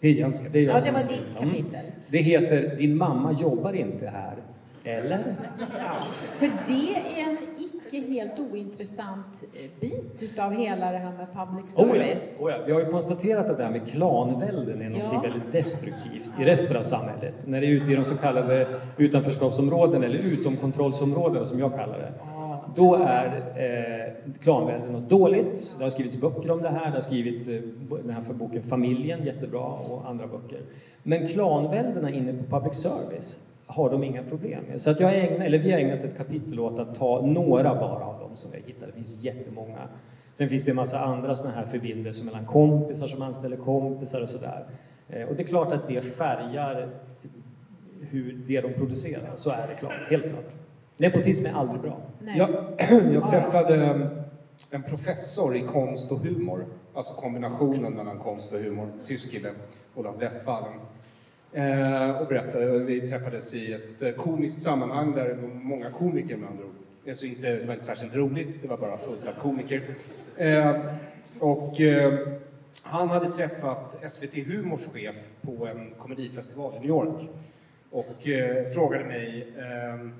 Det 0.00 0.08
är 0.08 0.12
Jens 0.12 0.42
det 0.52 0.58
är 0.58 0.62
Ja, 0.62 0.80
det 0.80 0.90
var 0.90 1.00
ditt 1.00 1.38
kapitel. 1.38 1.80
Mm. 1.80 1.92
Det 2.08 2.18
heter 2.18 2.76
Din 2.76 2.96
mamma 2.96 3.32
jobbar 3.32 3.72
inte 3.72 4.06
här. 4.06 4.34
Eller? 4.84 5.36
Ja, 5.58 6.06
för 6.32 6.46
det 6.66 7.20
är 7.20 7.28
en 7.28 7.36
icke 7.58 8.12
helt 8.12 8.38
ointressant 8.38 9.44
eh, 9.54 9.80
bit 9.80 10.22
utav 10.22 10.52
hela 10.52 10.92
det 10.92 10.98
här 10.98 11.12
med 11.12 11.26
public 11.32 11.72
service. 11.72 12.36
Oh 12.40 12.50
ja, 12.50 12.56
oh 12.56 12.60
ja. 12.60 12.66
Vi 12.66 12.72
har 12.72 12.80
ju 12.80 12.86
konstaterat 12.86 13.50
att 13.50 13.56
det 13.56 13.64
här 13.64 13.70
med 13.70 13.88
klanvälden 13.88 14.82
är 14.82 14.90
något 14.90 15.12
ja. 15.12 15.20
väldigt 15.20 15.52
destruktivt 15.52 16.30
i 16.40 16.44
resten 16.44 16.76
av 16.76 16.82
samhället. 16.82 17.34
När 17.46 17.60
det 17.60 17.66
är 17.66 17.70
ute 17.70 17.92
i 17.92 17.94
de 17.94 18.04
så 18.04 18.16
kallade 18.16 18.80
utanförskapsområden 18.96 20.02
eller 20.02 20.18
utomkontrollsområdena 20.18 21.46
som 21.46 21.58
jag 21.58 21.74
kallar 21.74 21.98
det. 21.98 22.12
Då 22.76 22.94
är 22.94 23.26
eh, 23.56 24.32
klanvälde 24.40 24.90
något 24.90 25.10
dåligt. 25.10 25.74
Det 25.78 25.84
har 25.84 25.90
skrivits 25.90 26.20
böcker 26.20 26.50
om 26.50 26.62
det 26.62 26.68
här. 26.68 26.86
Det 26.86 26.90
har 26.92 27.00
skrivits 27.00 27.48
eh, 27.48 27.60
den 28.04 28.10
här 28.10 28.22
för 28.22 28.34
boken 28.34 28.62
Familjen, 28.62 29.24
jättebra, 29.24 29.64
och 29.64 30.08
andra 30.08 30.26
böcker. 30.26 30.60
Men 31.02 31.28
klanväldena 31.28 32.10
inne 32.10 32.32
på 32.32 32.58
public 32.58 32.74
service 32.74 33.38
har 33.66 33.90
de 33.90 34.04
inga 34.04 34.22
problem 34.22 34.64
med. 34.68 34.80
Så 34.80 34.90
att 34.90 35.00
jag 35.00 35.18
ägnar, 35.18 35.46
eller 35.46 35.58
vi 35.58 35.72
har 35.72 35.78
ägnat 35.78 36.04
ett 36.04 36.16
kapitel 36.16 36.60
åt 36.60 36.78
att 36.78 36.94
ta 36.94 37.26
några 37.26 37.74
bara 37.74 38.04
av 38.04 38.20
dem 38.20 38.36
som 38.36 38.50
vi 38.52 38.58
hittat. 38.66 38.88
Det 38.88 38.92
finns 38.92 39.24
jättemånga. 39.24 39.88
Sen 40.32 40.48
finns 40.48 40.64
det 40.64 40.70
en 40.70 40.76
massa 40.76 41.00
andra 41.00 41.36
sådana 41.36 41.56
här 41.56 41.66
förbindelser 41.66 42.24
mellan 42.24 42.44
kompisar 42.44 43.06
som 43.06 43.22
anställer 43.22 43.56
kompisar 43.56 44.22
och 44.22 44.30
sådär. 44.30 44.64
Eh, 45.08 45.28
och 45.28 45.36
det 45.36 45.42
är 45.42 45.46
klart 45.46 45.72
att 45.72 45.88
det 45.88 46.00
färgar 46.00 46.88
hur 48.00 48.32
det 48.46 48.60
de 48.60 48.72
producerar. 48.72 49.32
Så 49.34 49.50
är 49.50 49.66
det 49.68 49.74
klart, 49.74 50.10
helt 50.10 50.22
klart. 50.22 50.50
Nepotism 50.96 51.46
är 51.46 51.52
aldrig 51.52 51.80
bra. 51.80 52.00
Jag, 52.36 52.50
jag 53.14 53.30
träffade 53.30 54.08
en 54.70 54.82
professor 54.82 55.56
i 55.56 55.60
konst 55.60 56.12
och 56.12 56.18
humor, 56.18 56.66
alltså 56.94 57.14
kombinationen 57.14 57.92
mellan 57.92 58.18
konst 58.18 58.52
och 58.52 58.58
humor, 58.58 58.88
tysk 59.06 59.30
kille, 59.30 59.50
Olaf 59.94 60.14
Westfalen. 60.18 60.72
Eh, 61.54 62.10
och 62.10 62.26
berättade, 62.26 62.78
vi 62.78 63.08
träffades 63.08 63.54
i 63.54 63.72
ett 63.72 64.02
eh, 64.02 64.10
komiskt 64.10 64.62
sammanhang 64.62 65.14
där 65.14 65.28
det 65.28 65.34
var 65.34 65.48
många 65.48 65.90
komiker 65.90 66.36
med 66.36 66.50
andra 66.50 66.64
ord. 66.64 66.74
Alltså 67.08 67.26
inte, 67.26 67.56
det 67.56 67.66
var 67.66 67.74
inte 67.74 67.86
särskilt 67.86 68.16
roligt, 68.16 68.62
det 68.62 68.68
var 68.68 68.76
bara 68.76 68.98
fullt 68.98 69.28
av 69.28 69.32
komiker. 69.32 69.82
Eh, 70.36 70.76
och 71.38 71.80
eh, 71.80 72.14
han 72.82 73.08
hade 73.08 73.32
träffat 73.32 74.12
SVT 74.12 74.46
Humors 74.46 74.86
chef 74.92 75.32
på 75.40 75.66
en 75.66 75.90
komedifestival 75.98 76.72
i 76.76 76.78
New 76.78 76.88
York 76.88 77.28
och 77.90 78.28
eh, 78.28 78.66
frågade 78.66 79.04
mig 79.04 79.48
ehm, 79.58 80.12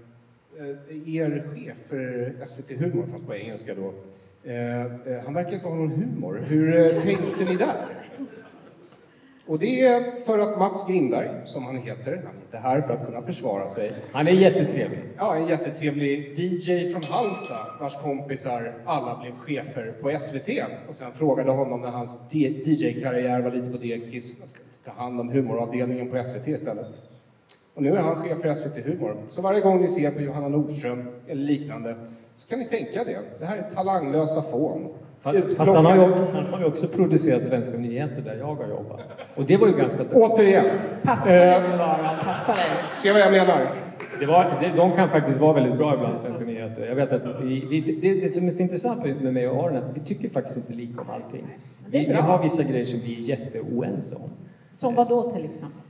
eh, 0.59 1.17
er 1.17 1.43
chef 1.55 1.79
för 1.89 2.35
SVT 2.47 2.71
Humor, 2.71 3.07
fast 3.13 3.27
på 3.27 3.35
engelska 3.35 3.75
då, 3.75 3.95
eh, 4.51 4.85
eh, 4.85 5.25
han 5.25 5.35
verkar 5.35 5.53
inte 5.53 5.69
ha 5.69 5.75
någon 5.75 5.91
humor. 5.91 6.41
Hur 6.49 6.95
eh, 6.95 7.03
tänkte 7.03 7.45
ni 7.45 7.57
där? 7.57 8.04
Och 9.47 9.59
det 9.59 9.81
är 9.81 10.21
för 10.21 10.39
att 10.39 10.59
Mats 10.59 10.87
Grimberg, 10.87 11.31
som 11.45 11.65
han 11.65 11.77
heter, 11.77 12.23
han 12.27 12.37
är 12.37 12.41
inte 12.45 12.59
här 12.59 12.81
för 12.81 12.95
att 12.95 13.07
kunna 13.07 13.23
försvara 13.23 13.69
sig. 13.69 13.93
Han 14.13 14.29
är 14.29 14.33
jättetrevlig. 14.33 14.99
Ja, 15.17 15.37
en 15.37 15.47
jättetrevlig 15.47 16.39
DJ 16.39 16.93
från 16.93 17.03
Halmstad 17.03 17.67
vars 17.81 17.97
kompisar 17.97 18.73
alla 18.85 19.21
blev 19.23 19.39
chefer 19.39 19.95
på 20.03 20.19
SVT. 20.21 20.49
Och 20.89 20.97
sen 20.97 21.13
frågade 21.13 21.51
honom 21.51 21.81
när 21.81 21.91
hans 21.91 22.21
DJ-karriär 22.31 23.41
var 23.41 23.51
lite 23.51 23.71
på 23.71 23.77
dekis, 23.77 24.39
man 24.39 24.49
ska 24.49 24.61
ta 24.85 25.03
hand 25.03 25.21
om 25.21 25.29
humoravdelningen 25.29 26.11
på 26.11 26.25
SVT 26.25 26.49
istället. 26.49 27.01
Och 27.75 27.83
nu 27.83 27.97
är 27.97 28.01
han 28.01 28.17
chef 28.17 28.41
för 28.41 28.55
SVT 28.55 28.87
Humor. 28.87 29.17
Så 29.29 29.43
varje 29.43 29.61
gång 29.61 29.81
ni 29.81 29.89
ser 29.89 30.11
på 30.11 30.21
Johanna 30.21 30.49
Nordström 30.49 31.09
eller 31.29 31.43
liknande 31.43 31.97
så 32.37 32.49
kan 32.49 32.59
ni 32.59 32.65
tänka 32.69 33.05
det. 33.05 33.21
Det 33.39 33.47
här 33.47 33.57
är 33.57 33.71
talanglösa 33.71 34.43
fån. 34.43 34.95
Fast 35.57 35.75
han 35.75 35.85
har, 35.85 35.95
ju, 35.95 36.15
han 36.33 36.45
har 36.45 36.59
ju 36.59 36.65
också 36.65 36.87
producerat 36.87 37.45
Svenska 37.45 37.79
nyheter 37.79 38.23
där 38.23 38.37
jag 38.39 38.47
har 38.47 38.69
jobbat. 38.69 39.01
Och 39.35 39.45
det 39.45 39.57
var 39.57 39.67
ju 39.67 39.77
ganska 39.77 40.05
bra. 40.05 40.19
Återigen. 40.19 40.67
Passa 41.03 41.29
dig 41.29 41.55
Eh, 41.55 41.79
bara, 41.79 42.19
passa 42.25 42.53
dig. 42.53 42.65
Se 42.93 43.13
vad 43.13 43.21
jag 43.21 43.33
menar? 43.33 43.67
Det 44.21 44.27
var, 44.27 44.47
det, 44.61 44.73
de 44.77 44.93
kan 44.93 45.09
faktiskt 45.09 45.41
vara 45.41 45.53
väldigt 45.53 45.77
bra 45.79 45.95
ibland, 45.95 46.19
Svenska 46.19 46.45
nyheter. 46.45 46.87
Jag 46.87 46.95
vet 46.95 47.13
att 47.13 47.23
vi, 47.43 47.67
vi, 47.71 47.81
det, 47.81 48.21
det 48.21 48.29
som 48.29 48.47
är 48.47 48.51
så 48.51 48.63
intressant 48.63 49.05
med 49.05 49.35
mig 49.35 49.49
och 49.49 49.65
Aron 49.65 49.77
är 49.77 49.79
att 49.79 49.97
vi 49.97 50.01
tycker 50.01 50.29
faktiskt 50.29 50.57
inte 50.57 50.73
lika 50.73 51.01
om 51.01 51.11
allting. 51.11 51.47
Vi, 51.87 52.07
vi 52.07 52.13
har 52.13 52.43
vissa 52.43 52.63
grejer 52.63 52.85
som 52.85 53.01
vi 53.01 53.15
är 53.15 53.21
jätteoense 53.21 54.17
om. 54.17 54.31
Som 54.75 54.95
vad 54.95 55.09
då 55.09 55.31
till 55.31 55.45
exempel? 55.45 55.81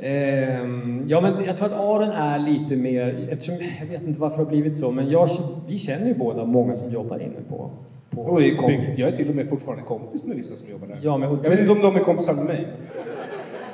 Ehm, 0.00 1.04
ja, 1.08 1.20
men 1.20 1.44
jag 1.44 1.56
tror 1.56 1.68
att 1.68 1.74
Aron 1.74 2.10
är 2.10 2.38
lite 2.38 2.76
mer, 2.76 3.28
eftersom 3.30 3.54
jag 3.80 3.86
vet 3.86 4.02
inte 4.02 4.20
varför 4.20 4.36
det 4.36 4.44
har 4.44 4.50
blivit 4.50 4.76
så, 4.76 4.90
men 4.90 5.10
jag, 5.10 5.28
vi 5.68 5.78
känner 5.78 6.06
ju 6.06 6.14
båda 6.14 6.44
många 6.44 6.76
som 6.76 6.92
jobbar 6.92 7.18
inne 7.18 7.40
på, 7.48 7.70
på 8.14 8.20
Och 8.20 8.42
är 8.42 8.44
bygget. 8.66 8.98
jag 8.98 9.08
är 9.08 9.16
till 9.16 9.28
och 9.28 9.34
med 9.36 9.48
fortfarande 9.48 9.84
kompis 9.84 10.24
med 10.24 10.36
vissa 10.36 10.56
som 10.56 10.68
jobbar 10.70 10.86
där. 10.86 10.98
Ja, 11.02 11.16
men, 11.18 11.28
och 11.28 11.38
Jag 11.44 11.50
vet 11.50 11.58
inte 11.60 11.72
om 11.72 11.80
de 11.82 11.94
är 11.96 12.00
kompisar 12.00 12.34
med 12.34 12.44
mig. 12.44 12.68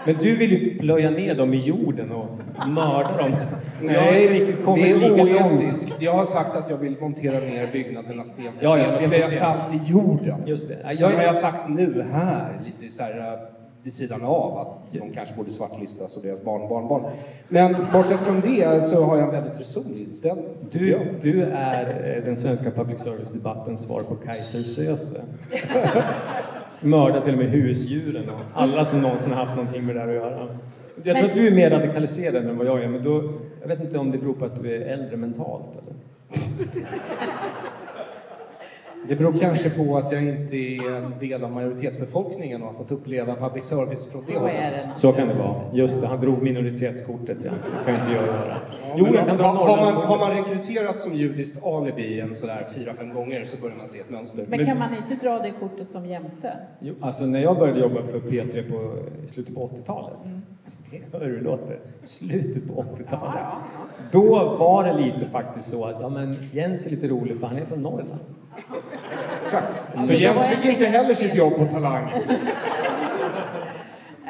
men 0.07 0.16
du 0.22 0.36
vill 0.36 0.51
ju 0.53 0.78
plöja 0.78 1.11
ner 1.11 1.34
dem 1.34 1.55
i 1.55 1.57
jorden 1.59 2.12
och 2.12 2.26
mörda 2.68 3.16
dem. 3.16 3.32
Jag 3.82 4.16
inte 4.22 4.30
riktigt 4.32 4.64
det 4.74 4.91
är 4.91 5.53
oetiskt. 5.53 6.03
Jag 6.03 6.12
har 6.14 6.24
sagt 6.24 6.57
att 6.57 6.70
jag 6.70 6.76
vill 6.76 6.97
montera 7.01 7.41
ner 7.41 7.68
byggnaderna 7.72 8.24
sten 8.24 8.53
för 8.59 8.64
Ja, 8.64 8.78
ja, 8.78 8.86
sten. 8.86 8.99
sten 8.99 9.11
för 9.11 9.16
jag 9.16 9.32
sten. 9.32 9.47
sagt 9.49 9.74
i 9.74 9.80
jorden. 9.91 10.43
Just 10.47 10.68
det. 10.68 10.97
Sen 10.97 11.07
har 11.09 11.12
Jag, 11.16 11.24
jag 11.24 11.36
sagt 11.36 11.68
nu 11.68 12.05
här, 12.12 12.61
lite 12.80 12.95
så 12.95 13.03
här 13.03 13.38
vid 13.83 13.93
sidan 13.93 14.24
av, 14.24 14.59
att 14.59 14.93
de 14.93 15.12
kanske 15.12 15.35
borde 15.35 15.51
svartlistas 15.51 16.16
och 16.16 16.22
deras 16.22 16.45
barn, 16.45 16.68
barnbarn. 16.68 17.12
Men 17.49 17.76
bortsett 17.93 18.20
från 18.20 18.41
det 18.41 18.85
så 18.85 19.05
har 19.05 19.16
jag 19.16 19.24
en 19.24 19.43
väldigt 19.43 19.61
resonlig 19.61 20.03
inställning. 20.03 20.47
du, 20.70 21.18
du 21.20 21.43
är 21.43 22.16
eh, 22.16 22.24
den 22.24 22.37
svenska 22.37 22.70
public 22.70 23.01
service-debattens 23.01 23.85
svar 23.85 24.03
på 24.03 24.14
Kaiser 24.14 24.62
Söze. 24.62 25.20
Mördar 26.81 27.20
till 27.20 27.33
och 27.33 27.39
med 27.39 27.51
husdjuren 27.51 28.31
och 28.31 28.41
alla 28.55 28.85
som 28.85 29.01
någonsin 29.01 29.33
har 29.33 29.45
haft 29.45 29.57
någonting 29.57 29.87
med 29.87 29.97
det 29.97 30.01
här 30.01 30.09
att 30.09 30.14
göra. 30.14 30.59
Jag 31.03 31.18
tror 31.18 31.28
att 31.28 31.35
du 31.35 31.47
är 31.47 31.55
mer 31.55 31.70
radikaliserad 31.70 32.47
än 32.47 32.59
vad 32.59 32.66
jag 32.66 32.83
är, 32.83 32.89
men 32.89 33.05
då, 33.05 33.33
jag 33.61 33.68
vet 33.68 33.81
inte 33.81 33.99
om 33.99 34.11
det 34.11 34.18
beror 34.18 34.35
på 34.35 34.45
att 34.45 34.62
du 34.62 34.74
är 34.74 34.81
äldre 34.81 35.16
mentalt 35.16 35.76
eller? 35.76 35.95
Det 39.09 39.16
beror 39.16 39.32
kanske 39.32 39.70
på 39.70 39.96
att 39.96 40.12
jag 40.12 40.22
inte 40.22 40.57
är 40.57 40.96
en 40.96 41.18
del 41.20 41.44
av 41.44 41.53
majoritetsbefolkningen 41.53 42.62
och 42.62 42.68
har 42.68 42.74
fått 42.74 42.90
uppleva 42.90 43.34
public 43.34 43.64
service 43.64 44.12
från 44.12 44.22
det 44.28 44.40
hållet. 44.40 44.96
Så 44.96 45.12
kan 45.12 45.28
det 45.28 45.34
vara. 45.34 45.57
Just 45.72 46.01
det, 46.01 46.07
han 46.07 46.20
drog 46.20 46.42
minoritetskortet 46.42 47.38
ja. 47.44 47.51
Kan 47.86 47.94
inte 47.94 48.12
jag 48.12 48.26
göra. 48.26 48.61
Jo, 48.96 49.07
jag 49.14 49.26
kan 49.26 49.36
dra 49.36 49.46
har, 49.46 49.76
har, 49.76 49.76
man, 49.76 49.94
har 49.94 50.18
man 50.18 50.30
rekryterat 50.30 51.01
som 51.01 51.14
judiskt 51.14 51.64
alibi 51.64 52.20
en 52.20 52.34
sådär 52.34 52.68
fyra, 52.74 52.94
fem 52.94 53.14
gånger 53.14 53.44
så 53.44 53.61
börjar 53.61 53.76
man 53.76 53.88
se 53.88 53.98
ett 53.98 54.11
mönster. 54.11 54.44
Men 54.48 54.66
kan 54.66 54.78
man 54.78 54.94
inte 54.94 55.26
dra 55.26 55.38
det 55.38 55.51
kortet 55.61 55.90
som 55.90 56.07
jämte? 56.07 56.57
Jo, 56.80 56.94
alltså 57.01 57.24
när 57.24 57.40
jag 57.40 57.59
började 57.59 57.80
jobba 57.80 58.03
för 58.03 58.20
P3 58.20 58.70
på, 58.70 58.98
i 59.24 59.28
slutet 59.28 59.55
på 59.55 59.66
80-talet. 59.66 60.34
Hör 61.12 61.20
du 61.20 61.26
hur 61.26 61.36
det 61.36 61.45
låter? 61.45 61.78
Slutet 62.03 62.68
på 62.68 62.84
80-talet. 62.99 63.43
Då 64.11 64.57
var 64.59 64.84
det 64.84 64.93
lite 64.93 65.26
faktiskt 65.32 65.70
så 65.70 65.84
att 65.84 65.97
ja, 66.01 66.09
men 66.09 66.49
Jens 66.53 66.86
är 66.86 66.91
lite 66.91 67.09
rolig 67.09 67.41
för 67.41 67.47
han 67.47 67.57
är 67.57 67.64
från 67.64 67.82
Norrland. 67.82 68.20
Exakt. 69.43 69.86
Alltså, 69.95 70.07
så 70.07 70.12
då 70.12 70.18
Jens 70.18 70.47
fick 70.47 70.64
inte 70.64 70.86
heller 70.86 71.14
sitt 71.14 71.34
jobb 71.34 71.57
på 71.57 71.64
Talang. 71.64 72.11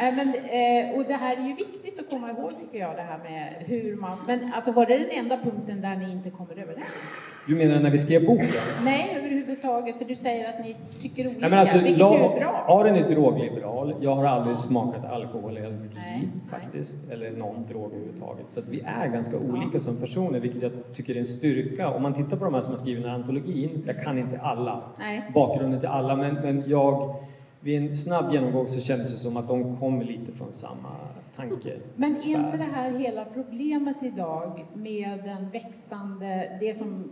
Nej, 0.01 0.13
men, 0.13 0.29
eh, 0.29 0.99
och 0.99 1.05
det 1.09 1.15
här 1.15 1.37
är 1.37 1.49
ju 1.49 1.55
viktigt 1.55 2.01
att 2.01 2.11
komma 2.11 2.31
ihåg 2.31 2.59
tycker 2.59 2.79
jag, 2.79 2.97
det 2.97 3.03
här 3.03 3.19
med 3.19 3.55
hur 3.59 3.97
man... 3.97 4.19
Men 4.27 4.53
alltså 4.55 4.73
var 4.73 4.87
det 4.87 4.99
den 4.99 5.11
enda 5.11 5.37
punkten 5.37 5.81
där 5.81 5.97
ni 5.97 6.13
inte 6.13 6.31
kommer 6.31 6.53
överens? 6.53 7.37
Du 7.47 7.55
menar 7.55 7.81
när 7.81 7.91
vi 7.91 7.99
skrev 7.99 8.27
boken? 8.27 8.47
Nej, 8.85 9.17
överhuvudtaget, 9.19 9.99
för 9.99 10.05
du 10.05 10.17
säger 10.17 10.49
att 10.49 10.65
ni 10.65 10.77
tycker 11.01 11.27
olika, 11.27 11.41
Nej, 11.41 11.51
men 11.51 11.59
alltså, 11.59 11.79
vilket 11.79 11.99
jag, 11.99 12.21
är 12.21 12.41
bra. 12.41 12.65
Aron 12.69 12.97
är 12.97 13.09
drogliberal. 13.09 13.95
Jag 14.01 14.15
har 14.15 14.25
aldrig 14.25 14.59
smakat 14.59 15.05
alkohol 15.05 15.59
i 15.59 15.61
hela 15.61 15.77
mitt 15.77 15.95
liv 15.95 16.03
nej. 16.07 16.29
faktiskt. 16.51 17.11
Eller 17.11 17.31
någon 17.31 17.67
drog 17.67 17.93
överhuvudtaget. 17.93 18.45
Så 18.49 18.61
vi 18.71 18.81
är 18.87 19.09
ganska 19.09 19.37
olika 19.39 19.81
som 19.81 20.01
personer, 20.01 20.41
vilket 20.41 20.63
jag 20.63 20.73
tycker 20.93 21.15
är 21.15 21.19
en 21.19 21.27
styrka. 21.27 21.91
Om 21.91 22.03
man 22.03 22.15
tittar 22.15 22.37
på 22.37 22.45
de 22.45 22.55
här 22.55 22.61
som 22.61 22.73
har 22.73 22.79
skrivit 22.79 23.03
den 23.03 23.11
här 23.11 23.19
antologin, 23.19 23.85
jag 23.87 24.03
kan 24.03 24.19
inte 24.19 24.41
alla, 24.41 24.83
Nej. 24.99 25.31
bakgrunden 25.35 25.81
till 25.81 25.89
alla, 25.89 26.17
men, 26.17 26.35
men 26.35 26.65
jag, 26.67 27.17
vid 27.61 27.83
en 27.83 27.97
snabb 27.97 28.33
genomgång 28.33 28.69
så 28.69 28.81
kändes 28.81 29.11
det 29.13 29.17
som 29.19 29.37
att 29.37 29.49
de 29.49 29.77
kommer 29.77 30.05
lite 30.05 30.33
från 30.33 30.53
samma 30.53 30.97
tanke. 31.37 31.77
Men 31.97 32.11
är 32.11 32.29
inte 32.29 32.57
det 32.57 32.67
här 32.75 32.91
hela 32.91 33.25
problemet 33.25 34.03
idag 34.03 34.67
med 34.75 35.25
den 35.25 35.51
växande, 35.51 36.57
det 36.61 36.75
som 36.75 37.11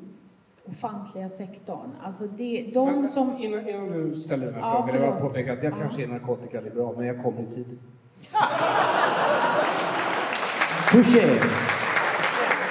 ofantliga 0.71 1.29
sektorn? 1.29 1.91
Alltså 2.03 2.25
det, 2.27 2.71
de 2.75 2.93
Men 2.93 3.09
som... 3.09 3.37
Innan, 3.39 3.69
innan 3.69 3.91
du 4.11 4.15
ställer 4.15 4.47
den 4.47 4.55
här 4.55 4.61
Ja, 4.61 4.87
frågan, 4.87 5.05
jag 5.07 5.13
vill 5.13 5.21
påpeka 5.23 5.53
att 5.53 5.63
jag 5.63 5.73
Ja. 5.73 5.77
kanske 5.81 6.03
är 6.03 6.07
narkotikaliberal, 6.07 6.97
men 6.97 7.07
jag 7.07 7.23
kommer 7.23 7.43
i 7.43 7.47
tid. 7.47 7.79
Touché! 10.93 11.27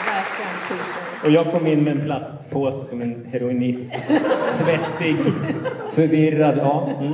Verkligen 0.08 0.58
t-shirt. 0.68 0.97
Och 1.24 1.32
jag 1.32 1.52
kom 1.52 1.68
in 1.68 1.84
med 1.84 1.98
en 1.98 2.04
plastpåse 2.04 2.86
som 2.86 3.02
en 3.02 3.26
heroinist. 3.26 3.96
Svettig, 4.46 5.16
förvirrad. 5.92 6.58
Ja. 6.58 6.90
Mm. 7.00 7.14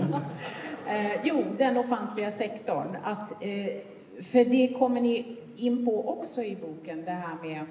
Eh, 0.87 1.19
jo, 1.23 1.43
den 1.57 1.77
ofantliga 1.77 2.31
sektorn. 2.31 2.97
Att, 3.03 3.31
eh, 3.31 3.67
för 4.21 4.45
det 4.45 4.73
kommer 4.77 5.01
ni 5.01 5.37
in 5.55 5.85
på 5.85 6.09
också 6.09 6.41
i 6.41 6.57
boken, 6.61 7.05
det 7.05 7.11
här 7.11 7.37
med 7.43 7.61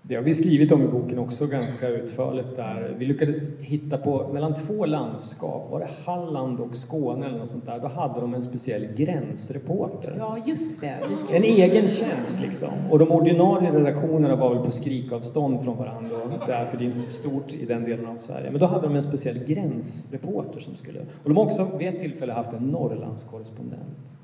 Det 0.08 0.14
har 0.14 0.22
vi 0.22 0.34
skrivit 0.34 0.72
om 0.72 0.82
i 0.82 0.86
boken 0.86 1.18
också 1.18 1.46
ganska 1.46 1.88
utförligt 1.88 2.56
där. 2.56 2.94
Vi 2.98 3.04
lyckades 3.04 3.60
hitta 3.60 3.98
på, 3.98 4.30
mellan 4.32 4.54
två 4.54 4.86
landskap, 4.86 5.70
var 5.70 5.80
det 5.80 5.88
Halland 6.04 6.60
och 6.60 6.76
Skåne 6.76 7.26
eller 7.26 7.38
något 7.38 7.48
sånt 7.48 7.66
där, 7.66 7.78
då 7.78 7.88
hade 7.88 8.20
de 8.20 8.34
en 8.34 8.42
speciell 8.42 8.86
gränsreporter. 8.96 10.14
Ja, 10.18 10.38
just 10.46 10.80
det. 10.80 10.98
en 11.32 11.44
egen 11.44 11.88
tjänst 11.88 12.40
liksom. 12.40 12.68
Och 12.90 12.98
de 12.98 13.10
ordinarie 13.10 13.72
redaktionerna 13.72 14.36
var 14.36 14.54
väl 14.54 14.64
på 14.64 14.70
skrikavstånd 14.70 15.64
från 15.64 15.76
varandra 15.76 16.16
där, 16.46 16.66
för 16.66 16.78
det 16.78 16.84
är 16.84 16.86
inte 16.86 17.00
så 17.00 17.10
stort 17.10 17.52
i 17.52 17.64
den 17.64 17.84
delen 17.84 18.06
av 18.06 18.16
Sverige. 18.16 18.50
Men 18.50 18.60
då 18.60 18.66
hade 18.66 18.86
de 18.86 18.94
en 18.94 19.02
speciell 19.02 19.38
gränsreporter 19.46 20.60
som 20.60 20.76
skulle... 20.76 21.00
Och 21.00 21.28
de 21.28 21.36
har 21.36 21.44
också 21.44 21.68
vid 21.78 21.88
ett 21.88 22.00
tillfälle 22.00 22.32
haft 22.32 22.52
en 22.52 22.62
Norrlandskorrespondent. 22.62 24.14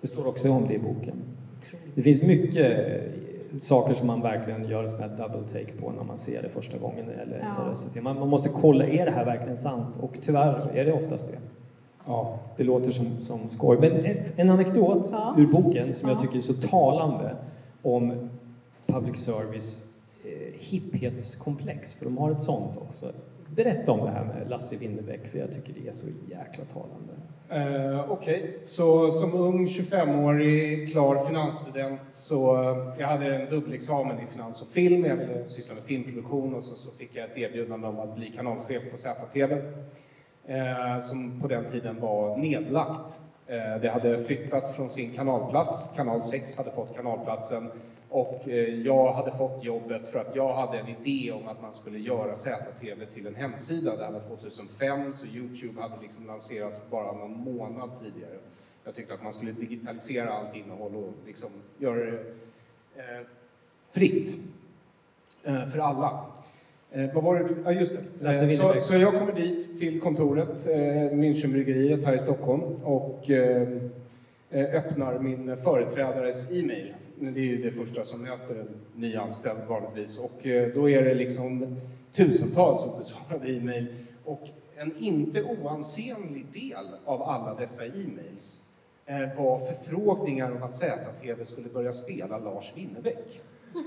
Det 0.00 0.06
står 0.06 0.26
också 0.26 0.50
om 0.50 0.66
det 0.68 0.74
i 0.74 0.78
boken. 0.78 1.16
Det 1.94 2.02
finns 2.02 2.22
mycket 2.22 2.76
saker 3.58 3.94
som 3.94 4.06
man 4.06 4.22
verkligen 4.22 4.68
gör 4.68 4.82
en 4.82 4.90
sån 4.90 5.00
här 5.00 5.08
double 5.08 5.48
take 5.52 5.72
på 5.80 5.90
när 5.90 6.04
man 6.04 6.18
ser 6.18 6.42
det 6.42 6.48
första 6.48 6.78
gången 6.78 7.06
det 7.06 7.12
gäller 7.12 7.46
SR 7.46 8.00
man, 8.00 8.18
man 8.18 8.28
måste 8.28 8.48
kolla, 8.48 8.86
är 8.86 9.06
det 9.06 9.12
här 9.12 9.24
verkligen 9.24 9.56
sant? 9.56 9.98
Och 10.00 10.12
tyvärr 10.22 10.70
är 10.74 10.84
det 10.84 10.92
oftast 10.92 11.32
det. 11.32 11.38
Ja. 12.06 12.38
Det 12.56 12.64
låter 12.64 12.90
som, 12.90 13.06
som 13.20 13.48
skoj. 13.48 13.78
Men 13.80 13.92
en, 13.92 14.16
en 14.36 14.50
anekdot 14.50 15.08
ja. 15.12 15.34
ur 15.38 15.46
boken 15.46 15.92
som 15.92 16.08
ja. 16.08 16.14
jag 16.14 16.22
tycker 16.22 16.36
är 16.36 16.40
så 16.40 16.68
talande 16.68 17.36
om 17.82 18.28
public 18.86 19.18
service 19.18 19.86
eh, 20.24 20.52
hipphetskomplex, 20.58 21.96
för 21.96 22.04
de 22.04 22.18
har 22.18 22.30
ett 22.30 22.42
sånt 22.42 22.76
också. 22.76 23.12
Berätta 23.54 23.92
om 23.92 24.00
det 24.00 24.10
här 24.10 24.24
med 24.24 24.50
Lasse 24.50 24.76
Winnerbäck, 24.76 25.26
för 25.26 25.38
jag 25.38 25.52
tycker 25.52 25.74
det 25.82 25.88
är 25.88 25.92
så 25.92 26.06
jäkla 26.30 26.64
talande. 26.64 27.12
Eh, 27.52 28.10
Okej, 28.10 28.42
okay. 28.42 28.50
så 28.64 29.10
som 29.10 29.34
ung 29.34 29.66
25-årig 29.66 30.92
klar 30.92 31.18
finansstudent 31.18 32.00
så 32.10 32.62
eh, 32.62 32.94
jag 32.98 33.06
hade 33.06 33.36
en 33.36 33.50
dubbelexamen 33.50 34.20
i 34.20 34.26
finans 34.32 34.62
och 34.62 34.68
film. 34.68 35.04
Jag 35.04 35.16
ville 35.16 35.48
syssla 35.48 35.74
med 35.74 35.84
filmproduktion 35.84 36.54
och 36.54 36.64
så, 36.64 36.74
så 36.74 36.90
fick 36.90 37.10
jag 37.16 37.24
ett 37.24 37.38
erbjudande 37.38 37.88
om 37.88 38.00
att 38.00 38.16
bli 38.16 38.30
kanalchef 38.30 38.90
på 38.90 38.96
ZTV 38.96 39.62
Eh, 40.46 41.00
som 41.00 41.40
på 41.40 41.48
den 41.48 41.64
tiden 41.64 42.00
var 42.00 42.36
nedlagt. 42.36 43.20
Eh, 43.46 43.80
det 43.82 43.88
hade 43.88 44.22
flyttats 44.22 44.76
från 44.76 44.90
sin 44.90 45.10
kanalplats. 45.10 45.92
Kanal 45.96 46.22
6 46.22 46.56
hade 46.56 46.70
fått 46.70 46.96
kanalplatsen 46.96 47.70
och 48.12 48.48
eh, 48.48 48.74
jag 48.74 49.12
hade 49.12 49.32
fått 49.32 49.64
jobbet 49.64 50.08
för 50.08 50.18
att 50.18 50.36
jag 50.36 50.54
hade 50.54 50.78
en 50.78 50.88
idé 50.88 51.32
om 51.32 51.48
att 51.48 51.62
man 51.62 51.74
skulle 51.74 51.98
göra 51.98 52.34
ZTV 52.34 53.06
till 53.10 53.26
en 53.26 53.34
hemsida. 53.34 53.96
Det 53.96 54.04
här 54.04 54.12
var 54.12 54.20
2005, 54.20 55.12
så 55.12 55.26
Youtube 55.26 55.80
hade 55.80 55.94
liksom 56.02 56.26
lanserats 56.26 56.80
för 56.80 56.90
bara 56.90 57.12
någon 57.12 57.32
månad 57.32 57.90
tidigare. 57.98 58.38
Jag 58.84 58.94
tyckte 58.94 59.14
att 59.14 59.22
man 59.22 59.32
skulle 59.32 59.52
digitalisera 59.52 60.30
allt 60.30 60.56
innehåll 60.56 60.96
och 60.96 61.12
liksom 61.26 61.50
göra 61.78 62.04
det 62.04 62.18
eh, 62.96 63.26
fritt 63.90 64.36
eh, 65.44 65.66
för 65.66 65.78
alla. 65.78 66.26
Vad 67.14 67.24
var 67.24 67.38
det? 67.38 67.54
Ja, 67.64 67.72
just 67.72 67.96
det. 68.20 68.34
Så, 68.34 68.80
så, 68.80 68.94
jag 68.94 69.18
kommer 69.18 69.32
dit 69.32 69.78
till 69.78 70.00
kontoret, 70.00 70.66
Münchenbryggeriet 71.12 72.04
här 72.04 72.14
i 72.14 72.18
Stockholm 72.18 72.62
och 72.84 73.30
öppnar 74.50 75.18
min 75.18 75.56
företrädares 75.56 76.52
e-mail 76.52 76.94
det 77.20 77.40
är 77.40 77.44
ju 77.44 77.62
det 77.62 77.72
första 77.72 78.04
som 78.04 78.22
möter 78.22 78.54
en 78.54 78.68
nyanställd 78.96 79.60
vanligtvis. 79.68 80.18
Och 80.18 80.46
eh, 80.46 80.68
då 80.74 80.90
är 80.90 81.04
det 81.04 81.14
liksom 81.14 81.76
tusentals 82.12 82.86
obesvarade 82.86 83.52
e-mail. 83.52 83.86
Och 84.24 84.48
en 84.76 84.96
inte 84.98 85.42
oansenlig 85.42 86.46
del 86.52 86.86
av 87.04 87.22
alla 87.22 87.54
dessa 87.54 87.86
e-mails 87.86 88.60
eh, 89.06 89.42
var 89.42 89.58
förfrågningar 89.58 90.50
om 90.50 90.62
att 90.62 90.74
ZTV 90.74 91.44
skulle 91.44 91.68
börja 91.68 91.92
spela 91.92 92.38
Lars 92.38 92.72
Winnerbäck. 92.76 93.40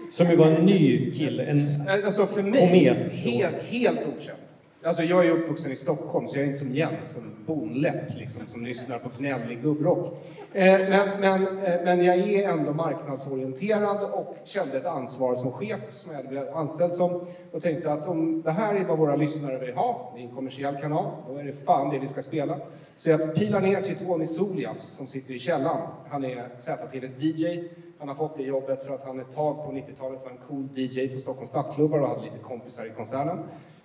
Som 0.09 0.30
ju 0.30 0.36
var 0.36 0.47
en 0.47 0.65
ny 0.65 1.11
kille, 1.11 1.43
en 1.43 1.88
alltså 1.88 2.26
för 2.26 2.43
mig, 2.43 2.88
komet. 2.88 3.15
Helt, 3.15 3.63
helt 3.63 3.99
okänd. 3.99 4.39
Alltså 4.86 5.03
jag 5.03 5.25
är 5.25 5.31
uppvuxen 5.31 5.71
i 5.71 5.75
Stockholm, 5.75 6.27
så 6.27 6.38
jag 6.38 6.43
är 6.43 6.47
inte 6.47 6.59
som 6.59 6.75
Jens, 6.75 7.17
en 7.17 7.45
bonläpp 7.45 8.15
liksom, 8.15 8.47
som 8.47 8.65
lyssnar 8.65 8.99
på 8.99 9.09
gnällig 9.17 9.61
gubbrock. 9.61 10.17
Eh, 10.53 10.79
men, 10.79 11.19
men, 11.19 11.63
eh, 11.63 11.81
men 11.83 12.03
jag 12.03 12.17
är 12.17 12.49
ändå 12.49 12.73
marknadsorienterad 12.73 14.11
och 14.11 14.36
kände 14.43 14.77
ett 14.77 14.86
ansvar 14.86 15.36
som 15.36 15.51
chef, 15.51 15.79
som 15.91 16.11
jag 16.11 16.17
hade 16.17 16.29
blivit 16.29 16.49
anställd 16.49 16.93
som, 16.93 17.25
och 17.51 17.61
tänkte 17.61 17.91
att 17.91 18.07
om 18.07 18.41
det 18.41 18.51
här 18.51 18.75
är 18.75 18.83
vad 18.83 18.97
våra 18.97 19.15
lyssnare 19.15 19.57
vill 19.57 19.75
ha, 19.75 20.11
det 20.15 20.21
är 20.21 20.25
en 20.25 20.36
kommersiell 20.36 20.75
kanal, 20.75 21.11
då 21.27 21.38
är 21.38 21.43
det 21.43 21.53
fan 21.53 21.89
det 21.89 21.99
vi 21.99 22.07
ska 22.07 22.21
spela. 22.21 22.57
Så 22.97 23.09
jag 23.09 23.36
pilar 23.36 23.61
ner 23.61 23.81
till 23.81 23.95
Tony 23.95 24.25
Solias 24.25 24.79
som 24.79 25.07
sitter 25.07 25.33
i 25.33 25.39
källaren. 25.39 25.88
Han 26.09 26.25
är 26.25 26.49
ZTVs 26.57 27.15
DJ. 27.19 27.63
Han 27.99 28.07
har 28.07 28.15
fått 28.15 28.38
det 28.38 28.43
jobbet 28.43 28.83
för 28.83 28.93
att 28.93 29.03
han 29.03 29.19
ett 29.19 29.31
tag 29.31 29.65
på 29.65 29.71
90-talet 29.71 30.21
var 30.23 30.31
en 30.31 30.38
cool 30.47 30.69
DJ 30.75 31.07
på 31.07 31.19
Stockholms 31.19 31.49
stadsklubbar 31.49 31.99
och 31.99 32.09
hade 32.09 32.21
lite 32.21 32.39
kompisar 32.39 32.86
i 32.86 32.89
koncernen. 32.89 33.38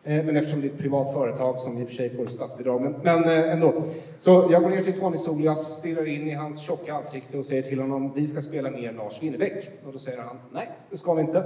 Eh, 0.04 0.24
men 0.24 0.36
eftersom 0.36 0.60
det 0.60 0.66
är 0.66 0.70
ett 0.70 0.78
privat 0.78 1.12
företag 1.12 1.60
som 1.60 1.78
i 1.78 1.84
och 1.84 1.88
för 1.88 1.94
sig 1.94 2.10
får 2.10 2.26
statsbidrag. 2.26 2.80
Men, 2.80 2.94
men 3.02 3.24
eh, 3.24 3.52
ändå. 3.52 3.84
Så 4.18 4.48
jag 4.50 4.62
går 4.62 4.70
ner 4.70 4.84
till 4.84 4.98
Tony 4.98 5.18
Solias, 5.18 5.76
stirrar 5.78 6.08
in 6.08 6.26
i 6.26 6.34
hans 6.34 6.60
tjocka 6.60 6.94
ansikte 6.94 7.38
och 7.38 7.46
säger 7.46 7.62
till 7.62 7.80
honom 7.80 8.12
vi 8.14 8.26
ska 8.26 8.40
spela 8.40 8.70
mer 8.70 8.92
Lars 8.92 9.22
Winnerbäck. 9.22 9.70
Och 9.86 9.92
då 9.92 9.98
säger 9.98 10.22
han 10.22 10.38
nej, 10.52 10.70
det 10.90 10.96
ska 10.96 11.14
vi 11.14 11.20
inte. 11.20 11.38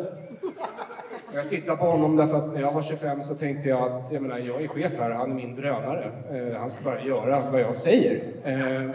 Och 1.29 1.41
jag 1.41 1.51
tittar 1.51 1.77
på 1.77 1.85
honom 1.85 2.17
därför 2.17 2.37
att 2.37 2.55
när 2.55 2.61
jag 2.61 2.73
var 2.73 2.83
25 2.83 3.23
så 3.23 3.35
tänkte 3.35 3.69
jag 3.69 3.93
att 3.93 4.13
jag, 4.13 4.23
menar, 4.23 4.39
jag 4.39 4.63
är 4.63 4.69
chef 4.69 4.99
här, 4.99 5.11
han 5.11 5.31
är 5.31 5.35
min 5.35 5.57
drönare. 5.57 6.13
Eh, 6.31 6.59
han 6.59 6.71
ska 6.71 6.85
bara 6.85 7.05
göra 7.05 7.51
vad 7.51 7.61
jag 7.61 7.77
säger. 7.77 8.23
Eh, 8.45 8.91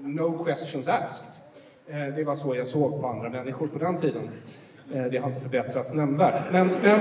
no 0.00 0.44
questions 0.44 0.88
asked. 0.88 1.42
Eh, 1.86 2.14
det 2.16 2.24
var 2.24 2.34
så 2.34 2.56
jag 2.56 2.66
såg 2.66 3.00
på 3.00 3.06
andra 3.06 3.30
människor 3.30 3.66
på 3.66 3.78
den 3.78 3.96
tiden. 3.96 4.30
Eh, 4.94 5.04
det 5.04 5.18
har 5.18 5.28
inte 5.28 5.40
förbättrats 5.40 5.94
nämnvärt. 5.94 6.42
Men, 6.52 6.68
men 6.68 7.00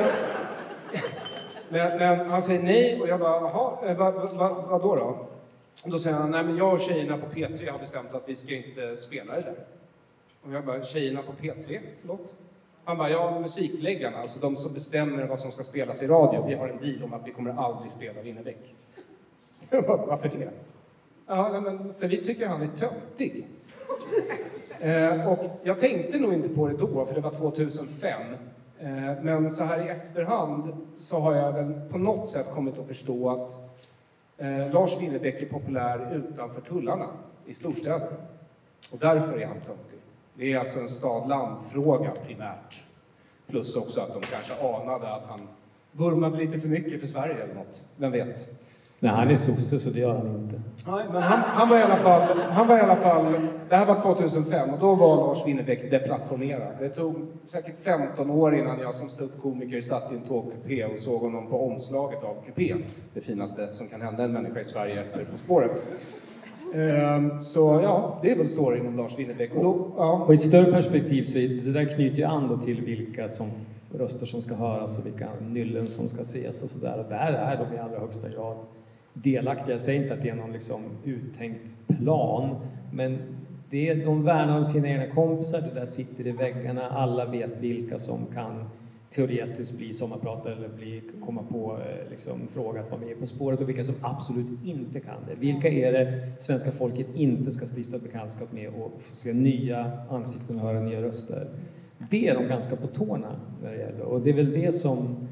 men, 1.70 1.98
men, 1.98 2.30
han 2.30 2.42
säger 2.42 2.64
nej 2.64 3.02
och 3.02 3.08
jag 3.08 3.20
bara, 3.20 3.42
jaha, 3.42 3.90
eh, 3.90 3.98
vad, 3.98 4.14
vad, 4.14 4.36
vad, 4.36 4.70
vad 4.70 4.82
då 4.82 4.96
då? 4.96 5.28
Och 5.84 5.92
då 5.92 6.00
säger 6.00 6.18
han, 6.18 6.32
nej 6.32 6.44
men 6.44 6.58
jag 6.58 6.74
och 6.74 6.80
tjejerna 6.80 7.18
på 7.18 7.26
P3 7.26 7.72
har 7.72 7.80
bestämt 7.80 8.14
att 8.14 8.30
vi 8.30 8.36
ska 8.36 8.56
inte 8.56 8.98
spela 8.98 9.34
det 9.34 9.42
där. 9.42 9.56
Och 10.42 10.54
jag 10.54 10.66
bara, 10.66 10.84
tjejerna 10.84 11.22
på 11.22 11.32
P3? 11.32 11.80
Förlåt? 12.02 12.36
Han 12.84 12.98
bara, 12.98 13.10
ja 13.10 13.40
musikläggarna, 13.40 14.18
alltså 14.18 14.40
de 14.40 14.58
som 14.58 14.74
bestämmer 14.74 15.26
vad 15.26 15.40
som 15.40 15.52
ska 15.52 15.64
spelas 15.64 16.04
i 16.04 16.08
radio, 16.08 16.46
vi 16.48 16.54
har 16.54 16.68
en 16.68 16.78
deal 16.78 17.04
om 17.04 17.14
att 17.14 17.28
vi 17.28 17.32
kommer 17.32 17.52
aldrig 17.52 17.92
spela 17.92 18.22
Winnerbäck. 18.22 18.76
Jag 19.70 19.84
bara, 19.84 20.06
varför 20.06 20.30
det? 20.30 20.50
Ja, 21.28 21.62
men 21.62 21.94
för 21.94 22.08
vi 22.08 22.18
tycker 22.18 22.48
han 22.48 22.62
är 22.62 22.68
töntig. 22.68 23.48
Eh, 24.80 25.32
och 25.32 25.40
jag 25.64 25.80
tänkte 25.80 26.20
nog 26.20 26.34
inte 26.34 26.50
på 26.50 26.68
det 26.68 26.78
då, 26.78 27.06
för 27.06 27.16
det 27.16 27.22
var 27.22 27.32
2005. 27.32 28.22
Eh, 28.80 29.22
men 29.22 29.52
så 29.52 29.64
här 29.64 29.86
i 29.86 29.90
efterhand 29.90 30.78
så 30.98 31.20
har 31.20 31.36
jag 31.36 31.54
väl 31.54 31.82
på 31.90 31.98
något 31.98 32.28
sätt 32.28 32.52
kommit 32.54 32.80
att 32.80 32.88
förstå 32.88 33.30
att 33.30 33.60
eh, 34.38 34.72
Lars 34.72 35.02
Winnerbäck 35.02 35.42
är 35.42 35.46
populär 35.46 36.14
utanför 36.16 36.62
tullarna 36.62 37.08
i 37.46 37.54
storstäderna 37.54 38.18
Och 38.92 39.00
därför 39.00 39.40
är 39.40 39.48
han 39.48 39.62
töntig. 39.62 40.00
Det 40.34 40.54
är 40.54 40.60
alltså 40.60 40.80
en 40.80 40.90
stad-land-fråga 40.90 42.12
primärt. 42.26 42.86
Plus 43.48 43.76
också 43.76 44.02
att 44.02 44.14
de 44.14 44.22
kanske 44.22 44.54
anade 44.54 45.14
att 45.14 45.26
han 45.26 45.48
vurmade 45.92 46.38
lite 46.38 46.60
för 46.60 46.70
mycket 46.70 47.02
för 47.02 47.08
Sverige 47.08 47.44
eller 47.44 47.54
något. 47.54 47.82
Vem 47.96 48.12
vet? 48.12 48.50
Nej, 49.00 49.12
han 49.12 49.32
är 49.32 49.36
sosse 49.36 49.80
så 49.80 49.90
det 49.90 50.00
gör 50.00 50.16
han 50.16 50.28
inte. 50.28 50.62
Nej, 50.88 51.06
men 51.14 51.22
han, 51.22 51.40
han, 51.40 51.70
var 51.70 51.80
i 51.80 51.82
alla 51.82 51.96
fall, 51.96 52.42
han 52.42 52.68
var 52.68 52.78
i 52.78 52.82
alla 52.82 52.96
fall, 52.96 53.48
det 53.70 53.76
här 53.76 53.86
var 53.86 54.00
2005 54.00 54.70
och 54.70 54.80
då 54.80 54.96
var 54.96 55.16
Lars 55.16 55.48
Winnerbäck 55.48 55.92
deplattformerad. 55.92 56.74
Det 56.80 56.90
tog 56.90 57.16
säkert 57.46 57.78
15 57.78 58.30
år 58.32 58.56
innan 58.56 58.80
jag 58.80 58.96
som 58.96 59.10
ståuppkomiker 59.10 59.82
satt 59.82 60.12
i 60.12 60.16
en 60.16 60.22
tågkupé 60.22 60.86
och 60.86 61.00
såg 61.00 61.22
honom 61.22 61.48
på 61.50 61.68
omslaget 61.68 62.24
av 62.24 62.36
kupé. 62.46 62.76
Det 63.14 63.22
finaste 63.22 63.68
som 63.72 63.88
kan 63.88 64.02
hända 64.02 64.24
en 64.24 64.34
människa 64.34 64.60
i 64.60 64.66
Sverige 64.66 65.02
efter 65.02 65.26
På 65.26 65.38
spåret. 65.38 65.84
Ehm, 66.76 67.44
Så 67.44 67.80
ja, 67.84 68.20
det 68.22 68.32
är 68.32 68.36
väl 68.38 68.48
storyn 68.48 68.88
om 68.88 68.98
Lars 68.98 69.20
Winnerbäck. 69.20 69.56
Och 69.56 69.64
då, 69.64 69.92
ja. 69.98 70.24
Och 70.28 70.34
i 70.34 70.36
ett 70.36 70.42
större 70.42 70.72
perspektiv 70.72 71.24
så 71.24 71.38
det 71.38 71.72
där 71.72 71.86
knyter 71.86 72.18
ju 72.18 72.24
an 72.24 72.60
till 72.60 72.82
vilka 72.82 73.30
som 73.30 73.48
röster 73.94 74.26
som 74.26 74.42
ska 74.42 74.56
höras 74.56 75.00
och 75.00 75.06
vilka 75.06 75.28
nyllen 75.42 75.88
som 75.88 76.10
ska 76.10 76.22
ses 76.22 76.64
och 76.64 76.70
sådär. 76.70 77.00
Och 77.00 77.10
där 77.10 77.34
är 77.34 77.58
de 77.58 77.76
i 77.76 77.80
allra 77.80 78.00
högsta 78.00 78.30
grad 78.30 78.58
delaktiga. 79.24 79.74
Jag 79.74 79.82
säger 79.82 80.02
inte 80.02 80.14
att 80.14 80.22
det 80.22 80.30
är 80.30 80.36
någon 80.36 80.54
liksom 80.54 80.82
uttänkt 81.04 81.76
plan, 81.88 82.56
men 82.94 83.18
det, 83.70 83.94
de 83.94 84.24
värnar 84.24 84.58
om 84.58 84.66
sina 84.66 84.88
egna 84.88 85.08
kompisar, 85.08 85.62
det 85.62 85.80
där 85.80 85.86
sitter 85.86 86.28
i 86.28 86.32
väggarna, 86.32 86.90
alla 86.90 87.26
vet 87.26 87.58
vilka 87.58 88.00
som 88.00 88.18
kan 88.34 88.70
teoretiskt 89.10 89.78
bli 89.78 89.94
sommarpratare 89.94 90.54
eller 90.54 90.68
bli, 90.68 91.02
komma 91.26 91.44
på 91.52 91.78
eh, 91.78 92.10
liksom, 92.12 92.48
fråga 92.52 92.82
att 92.82 92.92
vara 92.92 93.02
med 93.02 93.20
På 93.20 93.28
spåret 93.28 93.62
och 93.62 93.70
vilka 93.70 93.84
som 93.84 93.96
absolut 94.02 94.66
inte 94.66 95.00
kan 95.00 95.16
det. 95.28 95.42
Vilka 95.42 95.68
är 95.68 95.92
det 95.92 96.34
svenska 96.40 96.72
folket 96.72 97.08
inte 97.16 97.52
ska 97.52 97.66
stifta 97.66 97.98
bekantskap 98.00 98.52
med 98.52 98.70
och 98.70 98.92
få 99.02 99.16
se 99.16 99.34
nya 99.34 99.92
ansikten 100.10 100.56
och 100.56 100.62
höra 100.62 100.80
nya 100.80 101.02
röster? 101.02 101.48
Det 102.10 102.28
är 102.28 102.36
de 102.36 102.48
ganska 102.48 102.76
på 102.76 102.88
tårna 102.88 103.40
när 103.64 103.72
det 103.72 103.78
gäller 103.78 104.02
och 104.02 104.22
det 104.22 104.30
är 104.30 104.34
väl 104.34 104.52
det 104.52 104.72
som 104.72 105.28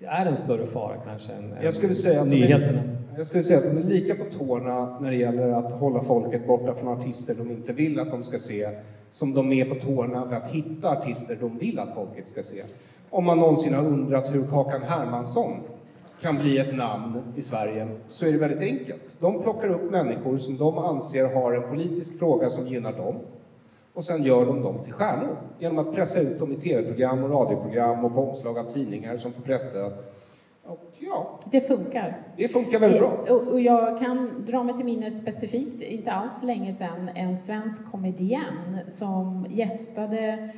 är 0.00 0.26
en 0.26 0.36
större 0.36 0.66
fara 0.66 0.96
kanske 1.04 1.32
än, 1.32 1.54
Jag 1.62 1.74
skulle 1.74 1.94
säga 1.94 2.20
att 2.20 2.28
nyheterna. 2.28 2.82
Jag 3.16 3.26
skulle 3.26 3.42
säga 3.42 3.58
att 3.58 3.64
de 3.64 3.78
är 3.78 3.82
lika 3.82 4.14
på 4.14 4.24
tårna 4.24 5.00
när 5.00 5.10
det 5.10 5.16
gäller 5.16 5.50
att 5.50 5.72
hålla 5.72 6.02
folket 6.02 6.46
borta 6.46 6.74
från 6.74 6.98
artister 6.98 7.34
de 7.34 7.50
inte 7.50 7.72
vill 7.72 8.00
att 8.00 8.10
de 8.10 8.24
ska 8.24 8.38
se, 8.38 8.68
som 9.10 9.34
de 9.34 9.52
är 9.52 9.64
på 9.64 9.74
tårna 9.74 10.28
för 10.28 10.36
att 10.36 10.48
hitta 10.48 10.90
artister 10.90 11.36
de 11.40 11.58
vill 11.58 11.78
att 11.78 11.94
folket 11.94 12.28
ska 12.28 12.42
se. 12.42 12.62
Om 13.10 13.24
man 13.24 13.38
någonsin 13.38 13.74
har 13.74 13.86
undrat 13.86 14.34
hur 14.34 14.46
Kakan 14.46 14.82
Hermansson 14.82 15.60
kan 16.22 16.38
bli 16.38 16.58
ett 16.58 16.74
namn 16.74 17.22
i 17.36 17.42
Sverige 17.42 17.88
så 18.08 18.26
är 18.26 18.32
det 18.32 18.38
väldigt 18.38 18.62
enkelt. 18.62 19.16
De 19.20 19.42
plockar 19.42 19.68
upp 19.68 19.90
människor 19.90 20.38
som 20.38 20.56
de 20.56 20.78
anser 20.78 21.34
har 21.34 21.52
en 21.52 21.68
politisk 21.68 22.18
fråga 22.18 22.50
som 22.50 22.66
gynnar 22.66 22.92
dem 22.92 23.16
och 23.94 24.04
sen 24.04 24.22
gör 24.22 24.46
de 24.46 24.62
dem 24.62 24.78
till 24.84 24.92
stjärnor 24.92 25.36
genom 25.58 25.78
att 25.78 25.94
pressa 25.94 26.20
ut 26.20 26.38
dem 26.38 26.52
i 26.52 26.56
tv-program 26.56 27.24
och 27.24 27.30
radioprogram 27.30 28.04
och 28.04 28.14
på 28.14 28.28
omslag 28.28 28.58
av 28.58 28.70
tidningar 28.70 29.16
som 29.16 29.32
får 29.32 29.42
presstöd. 29.42 29.92
Och 30.66 30.92
ja, 30.98 31.40
Det 31.50 31.60
funkar. 31.60 32.22
det 32.36 32.48
funkar 32.48 32.80
väldigt 32.80 33.00
bra. 33.00 33.08
Och, 33.52 33.60
jag 33.60 33.98
kan 33.98 34.44
dra 34.46 34.62
mig 34.62 34.76
till 34.76 34.84
minnes 34.84 35.22
specifikt, 35.22 35.82
inte 35.82 36.12
alls 36.12 36.42
länge 36.42 36.72
sedan, 36.72 37.10
en 37.14 37.36
svensk 37.36 37.90
komedienn 37.92 38.78
som 38.88 39.46
gästade 39.50 40.48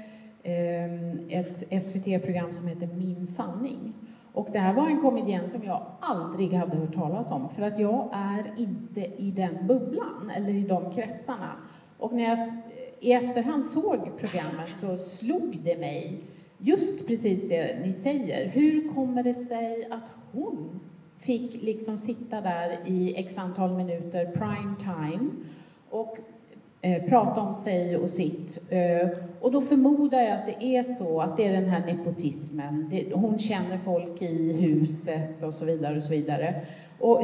eh, 0.42 1.38
ett 1.38 1.82
SVT-program 1.82 2.52
som 2.52 2.68
heter 2.68 2.86
Min 2.86 3.26
sanning. 3.26 3.94
Och 4.32 4.48
det 4.52 4.59
här 4.59 4.74
var 4.74 4.86
en 4.86 5.00
komedienn 5.00 5.48
som 5.48 5.62
jag 5.64 5.86
aldrig 6.00 6.52
hade 6.52 6.76
hört 6.76 6.94
talas 6.94 7.32
om, 7.32 7.48
för 7.48 7.62
att 7.62 7.78
jag 7.78 8.09
är 8.12 8.52
inte 8.57 9.00
i 9.00 9.30
den 9.36 9.66
bubblan, 9.66 10.32
eller 10.36 10.50
i 10.50 10.62
de 10.62 10.92
kretsarna. 10.92 11.52
Och 11.98 12.12
när 12.12 12.24
jag 12.24 12.38
i 13.00 13.12
efterhand 13.12 13.66
såg 13.66 14.11
programmet 14.18 14.76
så 14.76 14.98
slog 14.98 15.59
det 15.64 15.78
mig 15.78 16.20
just 16.59 17.07
precis 17.07 17.48
det 17.48 17.78
ni 17.82 17.92
säger. 17.92 18.48
Hur 18.48 18.94
kommer 18.94 19.22
det 19.22 19.34
sig 19.34 19.88
att 19.90 20.11
hon 20.32 20.80
fick 21.16 21.62
liksom 21.62 21.98
sitta 21.98 22.40
där 22.40 22.78
i 22.86 23.14
x 23.16 23.38
antal 23.38 23.76
minuter 23.76 24.26
prime 24.26 24.74
time 24.78 25.30
och 25.90 26.18
eh, 26.80 27.02
prata 27.02 27.40
om 27.40 27.54
sig 27.54 27.96
och 27.96 28.11
sitt. 28.11 28.72
Eh, 28.72 29.09
och 29.40 29.52
då 29.52 29.61
förmodar 29.61 30.20
jag 30.20 30.32
att 30.32 30.46
det 30.46 30.64
är 30.64 30.82
så 30.82 31.20
att 31.20 31.36
det 31.36 31.44
är 31.44 31.52
den 31.52 31.70
här 31.70 31.86
nepotismen. 31.86 32.88
Det, 32.90 33.12
hon 33.14 33.38
känner 33.38 33.78
folk 33.78 34.22
i 34.22 34.52
huset 34.52 35.42
och 35.42 35.54
så 35.54 35.64
vidare 35.64 35.96
och 35.96 36.02
så 36.02 36.11
vidare. 36.11 36.62
Och, 37.01 37.22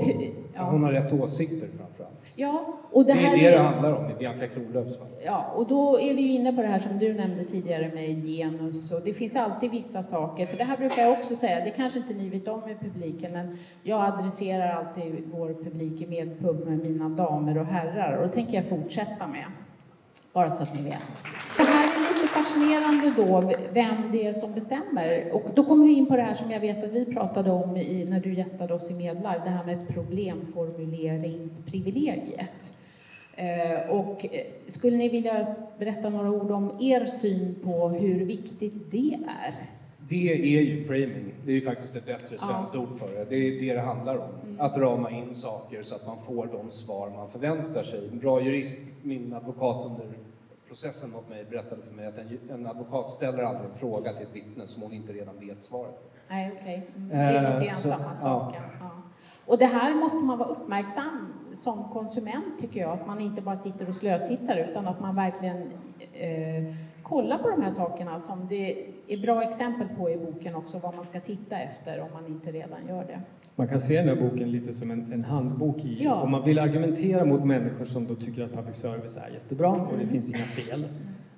ja, 0.54 0.62
Hon 0.70 0.84
har 0.84 0.92
rätt 0.92 1.12
åsikter 1.12 1.68
framförallt. 1.76 2.12
ja, 2.36 2.64
och 2.90 3.04
det 3.06 3.12
Det 3.12 3.18
här 3.18 3.32
är 3.36 3.40
det 3.40 3.50
det 3.50 3.54
är, 3.54 3.62
handlar 3.62 3.92
om 3.92 4.10
i 4.10 4.14
Bianca 4.14 4.46
Kronlöfs 4.46 4.98
fall. 4.98 5.08
Ja, 5.24 5.52
och 5.56 5.66
då 5.66 6.00
är 6.00 6.14
vi 6.14 6.22
ju 6.22 6.32
inne 6.32 6.52
på 6.52 6.62
det 6.62 6.68
här 6.68 6.78
som 6.78 6.98
du 6.98 7.14
nämnde 7.14 7.44
tidigare 7.44 7.90
med 7.94 8.22
genus 8.24 8.92
och 8.92 9.00
det 9.04 9.12
finns 9.12 9.36
alltid 9.36 9.70
vissa 9.70 10.02
saker, 10.02 10.46
för 10.46 10.56
det 10.56 10.64
här 10.64 10.76
brukar 10.76 11.02
jag 11.02 11.12
också 11.12 11.34
säga, 11.34 11.64
det 11.64 11.70
kanske 11.70 11.98
inte 11.98 12.14
ni 12.14 12.28
vet 12.28 12.48
om 12.48 12.62
i 12.68 12.74
publiken, 12.84 13.32
men 13.32 13.58
jag 13.82 14.04
adresserar 14.04 14.72
alltid 14.72 15.22
vår 15.32 15.48
publik 15.64 16.02
i 16.02 16.06
medpub 16.06 16.66
med 16.68 16.78
mina 16.78 17.08
damer 17.08 17.58
och 17.58 17.66
herrar 17.66 18.16
och 18.16 18.26
det 18.26 18.32
tänker 18.32 18.54
jag 18.54 18.68
fortsätta 18.68 19.26
med. 19.26 19.44
Bara 20.32 20.50
så 20.50 20.62
att 20.62 20.74
ni 20.74 20.82
vet. 20.82 21.24
Det 21.56 21.62
här 21.62 21.91
är 22.22 22.28
fascinerande 22.28 23.14
då, 23.16 23.52
vem 23.72 24.12
det 24.12 24.26
är 24.26 24.32
som 24.32 24.54
bestämmer. 24.54 25.34
Och 25.34 25.50
då 25.54 25.64
kommer 25.64 25.86
vi 25.86 25.92
in 25.92 26.06
på 26.06 26.16
det 26.16 26.22
här 26.22 26.34
som 26.34 26.50
jag 26.50 26.60
vet 26.60 26.84
att 26.84 26.92
vi 26.92 27.04
pratade 27.04 27.50
om 27.50 27.76
i, 27.76 28.04
när 28.04 28.20
du 28.20 28.34
gästade 28.34 28.74
oss 28.74 28.90
i 28.90 28.94
Medlive, 28.94 29.40
det 29.44 29.50
här 29.50 29.64
med 29.64 29.88
problemformuleringsprivilegiet. 29.88 32.76
Eh, 33.36 33.90
och 33.90 34.24
eh, 34.24 34.30
skulle 34.66 34.96
ni 34.96 35.08
vilja 35.08 35.54
berätta 35.78 36.10
några 36.10 36.30
ord 36.30 36.50
om 36.50 36.76
er 36.80 37.04
syn 37.04 37.54
på 37.64 37.88
hur 37.88 38.24
viktigt 38.24 38.90
det 38.90 39.18
är? 39.26 39.54
Det 40.08 40.32
är 40.32 40.62
ju 40.62 40.78
framing. 40.78 41.34
Det 41.44 41.50
är 41.50 41.54
ju 41.54 41.62
faktiskt 41.62 41.96
ett 41.96 42.06
bättre 42.06 42.38
svenskt 42.38 42.76
ord 42.76 42.96
för 42.96 43.08
det. 43.08 43.24
Det 43.24 43.36
är 43.36 43.60
det 43.60 43.74
det 43.74 43.80
handlar 43.80 44.16
om. 44.16 44.56
Att 44.58 44.76
rama 44.76 45.10
in 45.10 45.34
saker 45.34 45.82
så 45.82 45.94
att 45.94 46.06
man 46.06 46.20
får 46.20 46.46
de 46.46 46.70
svar 46.70 47.10
man 47.10 47.30
förväntar 47.30 47.82
sig. 47.82 48.08
En 48.12 48.18
bra 48.18 48.42
jurist, 48.42 48.78
min 49.02 49.32
advokat 49.32 49.84
under 49.84 50.06
processen 50.72 51.10
mot 51.10 51.28
mig, 51.28 51.44
berättade 51.50 51.82
för 51.82 51.94
mig 51.94 52.06
att 52.06 52.18
en, 52.18 52.38
en 52.50 52.66
advokat 52.66 53.10
ställer 53.10 53.42
aldrig 53.42 53.70
en 53.70 53.76
fråga 53.76 54.12
till 54.12 54.26
ett 54.26 54.34
vittne 54.34 54.66
som 54.66 54.82
hon 54.82 54.92
inte 54.92 55.12
redan 55.12 55.40
vet 55.40 55.62
svaret 55.62 55.94
på. 55.94 56.08
Nej, 56.28 56.52
okej. 56.60 56.90
Mm, 56.96 57.08
det 57.08 57.14
är 57.16 57.44
Eh, 57.44 57.52
lite 57.52 57.64
grann 57.64 57.76
samma 57.76 58.16
sak. 58.16 58.54
Ja. 58.56 58.62
Ja. 58.80 58.90
Och 59.46 59.58
det 59.58 59.66
här 59.66 59.94
måste 59.94 60.24
man 60.24 60.38
vara 60.38 60.48
uppmärksam 60.48 61.32
som 61.52 61.84
konsument, 61.92 62.58
tycker 62.58 62.80
jag. 62.80 62.90
Att 62.90 63.06
man 63.06 63.20
inte 63.20 63.42
bara 63.42 63.56
sitter 63.56 63.88
och 63.88 63.96
slötittar, 63.96 64.56
utan 64.56 64.88
att 64.88 65.00
man 65.00 65.16
verkligen 65.16 65.72
eh, 66.12 66.74
kollar 67.12 67.38
på 67.38 67.50
de 67.50 67.62
här 67.62 67.70
sakerna 67.70 68.18
som 68.18 68.46
det 68.48 68.76
är 69.08 69.18
bra 69.22 69.42
exempel 69.42 69.86
på 69.98 70.10
i 70.10 70.16
boken 70.16 70.54
också, 70.54 70.78
vad 70.78 70.94
man 70.94 71.04
ska 71.04 71.20
titta 71.20 71.58
efter 71.58 72.00
om 72.00 72.08
man 72.12 72.26
inte 72.26 72.52
redan 72.52 72.78
gör 72.88 73.04
det. 73.04 73.20
Man 73.56 73.68
kan 73.68 73.80
se 73.80 73.96
den 74.02 74.08
här 74.08 74.30
boken 74.30 74.50
lite 74.50 74.72
som 74.72 74.90
en, 74.90 75.12
en 75.12 75.24
handbok 75.24 75.84
i, 75.84 76.04
Ja. 76.04 76.14
om 76.14 76.30
man 76.30 76.44
vill 76.44 76.58
argumentera 76.58 77.24
mot 77.24 77.44
människor 77.44 77.84
som 77.84 78.06
då 78.06 78.14
tycker 78.14 78.44
att 78.44 78.52
public 78.52 78.76
service 78.76 79.16
är 79.16 79.30
jättebra 79.34 79.70
och 79.70 79.98
det 79.98 80.06
finns 80.06 80.30
inga 80.30 80.44
fel. 80.44 80.88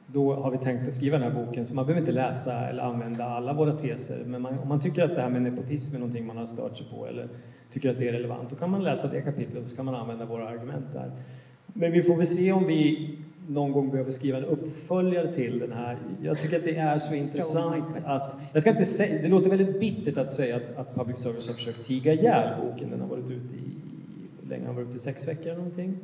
Då 0.07 0.35
har 0.35 0.51
vi 0.51 0.59
tänkt 0.59 0.89
att 0.89 0.95
skriva 0.95 1.18
den 1.18 1.33
här 1.33 1.45
boken, 1.45 1.66
så 1.66 1.75
man 1.75 1.87
behöver 1.87 2.01
inte 2.01 2.12
läsa 2.12 2.68
eller 2.68 2.83
använda 2.83 3.25
alla 3.25 3.53
våra 3.53 3.77
teser. 3.77 4.16
Men 4.27 4.43
man, 4.43 4.59
om 4.59 4.68
man 4.68 4.81
tycker 4.81 5.05
att 5.05 5.14
det 5.14 5.20
här 5.20 5.31
med 5.31 5.43
nepotism 5.43 5.95
är 5.95 5.99
någonting 5.99 6.27
man 6.27 6.37
har 6.37 6.47
stört 6.47 6.77
sig 6.79 6.87
på 6.91 7.07
eller 7.07 7.29
tycker 7.70 7.91
att 7.91 7.99
det 7.99 8.09
är 8.09 8.12
relevant, 8.12 8.51
då 8.51 8.57
kan 8.57 8.70
man 8.70 8.83
läsa 8.85 9.09
det 9.09 9.20
kapitlet 9.20 9.59
och 9.61 9.66
så 9.66 9.77
kan 9.77 9.85
man 9.85 9.95
använda 9.95 10.25
våra 10.25 10.49
argument 10.49 10.93
där. 10.93 11.11
Men 11.66 11.93
vi 11.93 12.03
får 12.03 12.16
väl 12.16 12.27
se 12.27 12.53
om 12.53 12.66
vi 12.66 13.18
någon 13.49 13.72
gång 13.72 13.90
behöver 13.90 14.11
skriva 14.11 14.38
en 14.38 14.45
uppföljare 14.45 15.32
till 15.32 15.59
den 15.59 15.72
här. 15.72 15.99
Jag 16.22 16.40
tycker 16.40 16.57
att 16.57 16.64
det 16.64 16.76
är 16.76 16.99
så 16.99 17.14
intressant 17.14 17.97
att... 18.05 18.36
Jag 18.53 18.62
ska 18.62 18.70
inte 18.70 18.84
säga, 18.84 19.22
det 19.22 19.28
låter 19.28 19.51
väldigt 19.51 19.80
bittert 19.80 20.18
att 20.18 20.32
säga 20.32 20.57
att, 20.57 20.76
att 20.76 20.95
public 20.95 21.18
service 21.18 21.49
har 21.49 21.55
försökt 21.55 21.86
tiga 21.86 22.12
ihjäl 22.12 22.61
boken. 22.62 22.90
Den 22.90 23.01
har 23.01 23.09
varit 23.09 23.30
ute 23.30 23.55
i, 23.55 24.49
länge 24.49 24.66
har 24.66 24.74
varit 24.74 24.88
ute? 24.88 24.97
i 24.97 25.01
Sex 25.01 25.28
veckor 25.28 25.47
eller 25.47 25.57
någonting. 25.57 25.99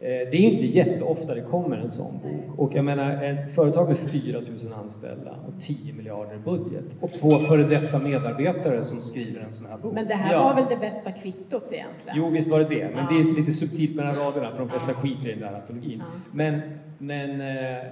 Eh, 0.00 0.06
Det 0.08 0.36
är 0.36 0.52
inte 0.52 0.64
jätteofta 0.66 1.34
det 1.34 1.40
kommer 1.40 1.76
en 1.76 1.90
sån 1.90 2.12
bok. 2.22 2.58
Och 2.58 2.74
jag 2.74 2.84
menar, 2.84 3.24
ett 3.24 3.54
företag 3.54 3.88
med 3.88 3.98
4 3.98 4.38
000 4.40 4.46
anställda 4.82 5.30
och 5.48 5.60
10 5.62 5.92
miljarder 5.94 6.34
i 6.34 6.38
budget. 6.38 6.84
Och 7.00 7.12
två 7.12 7.30
före 7.30 7.62
detta 7.62 7.98
medarbetare 7.98 8.84
som 8.84 9.00
skriver 9.00 9.40
en 9.40 9.54
sån 9.54 9.66
här 9.66 9.78
bok. 9.78 9.92
Men 9.94 10.08
det 10.08 10.14
här 10.14 10.32
Ja. 10.32 10.42
var 10.42 10.54
väl 10.54 10.64
det 10.70 10.76
bästa 10.76 11.12
kvittot 11.12 11.72
egentligen? 11.72 12.14
Jo, 12.18 12.28
visst 12.28 12.50
var 12.52 12.58
det 12.58 12.64
det. 12.64 12.88
Men 12.94 13.04
Ja. 13.04 13.06
det 13.10 13.18
är 13.18 13.36
lite 13.36 13.52
subtilt 13.52 13.96
mellan 13.96 14.14
raderna, 14.14 14.50
för 14.52 14.58
de 14.58 14.68
flesta 14.68 14.90
Ja. 14.90 14.94
skiter 14.94 15.28
i 15.28 15.32
den 15.32 15.40
där 15.40 15.52
antologin. 15.60 15.98
Ja. 16.06 16.20
Men, 16.32 16.60
men 16.98 17.40
eh, 17.40 17.82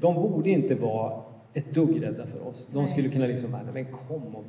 de 0.00 0.14
borde 0.14 0.50
inte 0.50 0.74
vara 0.74 1.20
ett 1.54 1.74
dugg 1.74 2.02
rädda 2.02 2.26
för 2.26 2.46
oss. 2.48 2.70
De 2.74 2.86
skulle 2.86 3.08
kunna 3.08 3.26
liksom, 3.26 3.50
"Nej, 3.50 3.60
men 3.74 3.84
kom 3.84 4.36
och 4.36 4.44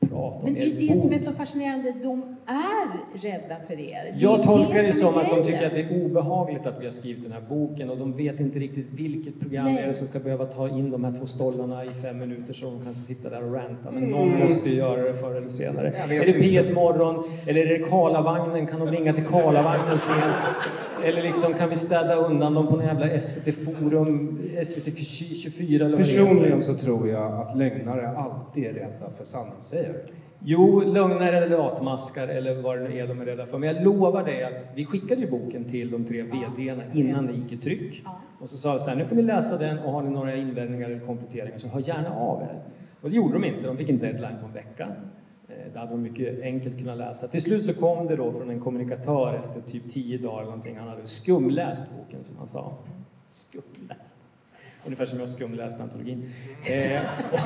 prata 0.00 0.36
om 0.38 0.44
Men 0.44 0.54
det 0.54 0.60
är 0.60 0.66
ju 0.66 0.74
det 0.76 0.92
bok." 0.92 1.02
som 1.02 1.12
är 1.12 1.18
så 1.18 1.32
fascinerande, 1.32 1.94
de 2.02 2.36
är 2.46 3.18
rädda 3.30 3.56
för 3.66 3.72
er. 3.80 4.12
Det 4.12 4.12
Jag 4.16 4.42
tolkar 4.42 4.74
det 4.74 4.92
som 4.92 5.12
som 5.12 5.20
är 5.20 5.24
att 5.24 5.30
de 5.30 5.42
tycker 5.44 5.66
att 5.66 5.74
det 5.74 5.80
är 5.80 6.04
obehagligt 6.04 6.66
att 6.66 6.80
vi 6.80 6.84
har 6.84 6.92
skrivit 6.92 7.22
den 7.22 7.32
här 7.32 7.40
boken 7.48 7.90
och 7.90 7.98
de 7.98 8.16
vet 8.16 8.40
inte 8.40 8.58
riktigt 8.58 8.86
vilket 8.92 9.40
program 9.40 9.64
Nej. 9.64 9.74
det 9.74 9.82
är 9.82 9.92
som 9.92 10.06
ska 10.06 10.18
behöva 10.18 10.46
ta 10.46 10.68
in 10.68 10.90
de 10.90 11.04
här 11.04 11.12
två 11.12 11.26
stollarna 11.26 11.84
i 11.84 11.90
fem 12.02 12.18
minuter 12.18 12.52
så 12.52 12.66
de 12.66 12.84
kan 12.84 12.94
sitta 12.94 13.30
där 13.30 13.44
och 13.44 13.54
ranta. 13.54 13.90
Men 13.90 13.98
Mm. 14.04 14.10
någon 14.10 14.38
måste 14.38 14.70
ju 14.70 14.76
göra 14.76 15.02
det 15.02 15.14
förr 15.14 15.34
eller 15.34 15.48
senare. 15.48 15.88
Är 15.88 16.08
det 16.08 16.26
inte. 16.26 16.38
P1 16.40 16.74
Morgon 16.74 17.24
eller 17.46 17.60
är 17.66 17.78
det 17.78 17.84
Karlavagnen? 17.84 18.66
Kan 18.66 18.80
de 18.80 18.88
ringa 18.90 19.12
till 19.12 19.26
Karlavagnen 19.26 19.98
sent? 19.98 20.44
Eller 21.04 21.22
liksom, 21.22 21.54
kan 21.54 21.68
vi 21.68 21.76
städa 21.76 22.14
undan 22.14 22.54
dem 22.54 22.66
på 22.66 22.76
någon 22.76 22.84
jävla 22.84 23.20
SVT 23.20 23.54
Forum, 23.64 24.42
SVT 24.64 24.98
24 24.98 25.86
eller 25.86 25.96
Personligen 25.96 26.62
så 26.62 26.74
tror 26.74 27.08
jag 27.08 27.32
att 27.32 27.58
lögnare 27.58 28.08
alltid 28.08 28.64
är 28.64 28.72
rädda 28.72 29.10
för 29.18 29.24
sanningssägare. 29.24 29.94
Jo, 30.44 30.80
lögnare 30.80 31.36
eller 31.36 31.58
latmaskar 31.58 32.28
eller 32.28 32.62
vad 32.62 32.78
det 32.78 32.88
nu 32.88 32.98
är 32.98 33.06
de 33.06 33.20
är 33.20 33.24
rädda 33.24 33.46
för. 33.46 33.58
Men 33.58 33.74
jag 33.74 33.84
lovar 33.84 34.24
dig 34.24 34.44
att 34.44 34.68
vi 34.74 34.84
skickade 34.84 35.20
ju 35.20 35.30
boken 35.30 35.64
till 35.64 35.90
de 35.90 36.04
tre 36.04 36.22
VDarna 36.22 36.82
innan 36.92 37.26
det 37.26 37.32
gick 37.32 37.52
i 37.52 37.56
tryck. 37.56 38.02
Och 38.40 38.48
så 38.48 38.56
sa 38.56 38.72
vi 38.72 38.80
så 38.80 38.90
här, 38.90 38.96
nu 38.96 39.04
får 39.04 39.16
ni 39.16 39.22
läsa 39.22 39.58
den 39.58 39.78
och 39.78 39.92
har 39.92 40.02
ni 40.02 40.10
några 40.10 40.34
invändningar 40.36 40.90
eller 40.90 41.06
kompletteringar 41.06 41.58
så 41.58 41.68
hör 41.68 41.88
gärna 41.88 42.14
av 42.14 42.42
er. 42.42 42.58
Och 43.00 43.10
det 43.10 43.16
gjorde 43.16 43.34
de 43.34 43.44
inte, 43.44 43.66
de 43.66 43.76
fick 43.76 43.88
en 43.88 43.98
deadline 43.98 44.36
på 44.40 44.46
en 44.46 44.52
vecka. 44.52 44.88
Eh, 45.48 45.54
Det 45.72 45.78
hade 45.78 45.90
de 45.90 46.02
mycket 46.02 46.42
enkelt 46.42 46.78
kunnat 46.78 46.98
läsa. 46.98 47.28
Till 47.28 47.42
slut 47.42 47.64
så 47.64 47.74
kom 47.74 48.06
det 48.06 48.16
då 48.16 48.32
från 48.32 48.50
en 48.50 48.60
kommunikatör 48.60 49.34
efter 49.34 49.60
typ 49.60 49.90
tio 49.90 50.18
dagar 50.18 50.36
eller 50.38 50.44
någonting. 50.50 50.76
Han 50.78 50.88
hade 50.88 51.06
skumläst 51.06 51.84
boken 51.98 52.24
som 52.24 52.36
han 52.36 52.46
sa. 52.46 52.72
Skumläst. 53.28 54.18
Ungefär 54.84 55.04
som 55.04 55.20
jag 55.20 55.30
skumläste 55.30 55.82
antologin. 55.82 56.30
Eh, 56.70 57.00
och 57.32 57.38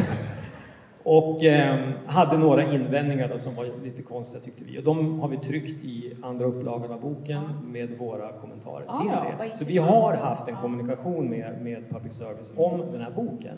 eh, 1.45 1.77
hade 2.07 2.39
några 2.39 2.73
invändningar 2.75 3.29
då 3.29 3.39
som 3.39 3.55
var 3.55 3.67
lite 3.85 4.03
konstiga 4.03 4.45
tyckte 4.45 4.65
vi. 4.65 4.79
Och 4.79 4.85
de 4.85 5.21
har 5.21 5.29
vi 5.29 5.37
tryckt 5.37 5.85
i 5.85 6.13
andra 6.23 6.47
upplagan 6.47 6.93
av 6.93 7.01
boken 7.01 7.43
med 7.67 7.99
våra 7.99 8.33
kommentarer 8.33 8.85
Ja, 8.89 8.95
till 8.99 9.49
det. 9.49 9.57
Så 9.57 9.65
vi 9.65 9.79
har 9.79 10.17
haft 10.17 10.49
en 10.49 10.57
kommunikation 10.57 11.31
med, 11.31 11.63
med 11.63 11.91
public 11.91 12.15
service 12.15 12.55
om 12.57 12.83
den 12.93 13.01
här 13.01 13.11
boken. 13.11 13.57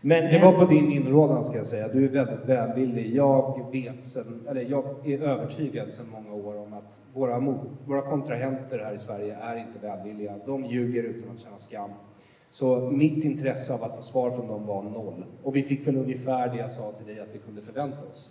Men 0.00 0.24
Det 0.24 0.38
var 0.38 0.52
på 0.52 0.64
din 0.64 0.92
inrådan 0.92 1.44
ska 1.44 1.56
jag 1.56 1.66
säga. 1.66 1.88
Du 1.88 2.04
är 2.04 2.08
väldigt 2.08 2.44
välvillig. 2.48 3.14
Jag 3.14 3.66
vet 3.72 4.06
sen, 4.06 4.46
eller 4.50 4.70
jag 4.70 5.08
är 5.08 5.22
övertygad 5.22 5.92
sedan 5.92 6.06
många 6.12 6.34
år 6.34 6.56
om 6.56 6.72
att 6.74 7.02
våra, 7.14 7.40
våra 7.86 8.02
kontrahenter 8.02 8.78
här 8.78 8.94
i 8.94 8.98
Sverige 8.98 9.36
är 9.42 9.56
inte 9.56 9.78
välvilliga. 9.78 10.34
De 10.46 10.64
ljuger 10.64 11.02
utan 11.02 11.30
att 11.30 11.42
känna 11.42 11.58
skam. 11.58 11.90
Så 12.54 12.80
mitt 12.90 13.24
intresse 13.24 13.74
av 13.74 13.84
att 13.84 13.96
få 13.96 14.02
svar 14.02 14.30
från 14.30 14.48
dem 14.48 14.66
var 14.66 14.82
noll. 14.82 15.24
Och 15.42 15.56
vi 15.56 15.62
fick 15.62 15.86
väl 15.88 15.96
ungefär 15.96 16.48
det 16.48 16.56
jag 16.58 16.70
sa 16.70 16.92
till 16.92 17.06
dig 17.06 17.20
att 17.20 17.28
vi 17.34 17.38
kunde 17.38 17.62
förvänta 17.62 18.06
oss. 18.10 18.30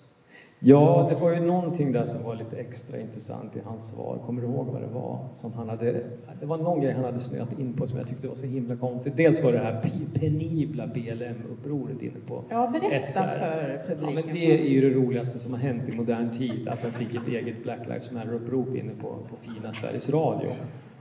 Ja, 0.64 1.08
det 1.10 1.16
var 1.16 1.32
ju 1.34 1.40
någonting 1.40 1.92
där 1.92 2.06
som 2.06 2.24
var 2.24 2.36
lite 2.36 2.58
extra 2.58 3.00
intressant 3.00 3.56
i 3.56 3.60
hans 3.66 3.90
svar. 3.90 4.18
Kommer 4.26 4.42
du 4.42 4.48
ihåg 4.48 4.68
vad 4.68 4.82
det 4.82 4.88
var? 4.88 5.20
Som 5.32 5.54
han 5.54 5.70
hade, 5.70 5.92
det 6.40 6.46
var 6.46 6.58
någon 6.58 6.82
grej 6.82 6.94
han 6.94 7.04
hade 7.04 7.20
snöat 7.20 7.60
in 7.60 7.74
på 7.74 7.88
som 7.88 7.98
jag 7.98 8.08
tyckte 8.08 8.28
var 8.28 8.36
så 8.36 8.48
himla 8.48 8.76
konstigt. 8.76 9.18
Dels 9.18 9.44
var 9.44 9.52
det 9.52 9.58
här 9.58 9.82
pe- 9.82 10.20
penibla 10.20 10.88
BLM-upproret 10.88 12.02
inne 12.02 12.20
på 12.28 12.44
Ja, 12.50 12.68
berätta 12.74 13.00
SR. 13.00 13.22
för 13.22 13.70
Ja, 13.72 13.96
publiken. 13.96 14.14
men 14.26 14.34
det 14.36 14.52
är 14.66 14.70
ju 14.70 14.90
det 14.90 14.96
roligaste 14.96 15.40
som 15.40 15.54
har 15.54 15.60
hänt 15.60 15.90
i 15.90 15.92
modern 15.92 16.32
tid, 16.32 16.68
att 16.68 16.82
de 16.82 16.92
fick 16.92 17.16
ett 17.16 17.28
eget 17.28 17.64
Black 17.64 17.88
Lives 17.88 18.12
Matter-upprop 18.12 18.76
inne 18.76 18.92
på, 19.02 19.08
på 19.08 19.36
fina 19.42 19.72
Sveriges 19.72 20.10
Radio. 20.14 20.50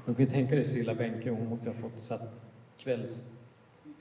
De 0.06 0.14
kan 0.14 0.24
ju 0.24 0.30
tänka 0.30 0.54
dig 0.54 0.64
Silla 0.64 0.94
Benke, 0.94 1.30
hon 1.30 1.48
måste 1.48 1.70
ha 1.70 1.74
fått 1.74 1.98
satt 2.00 2.44
kvälls 2.84 3.36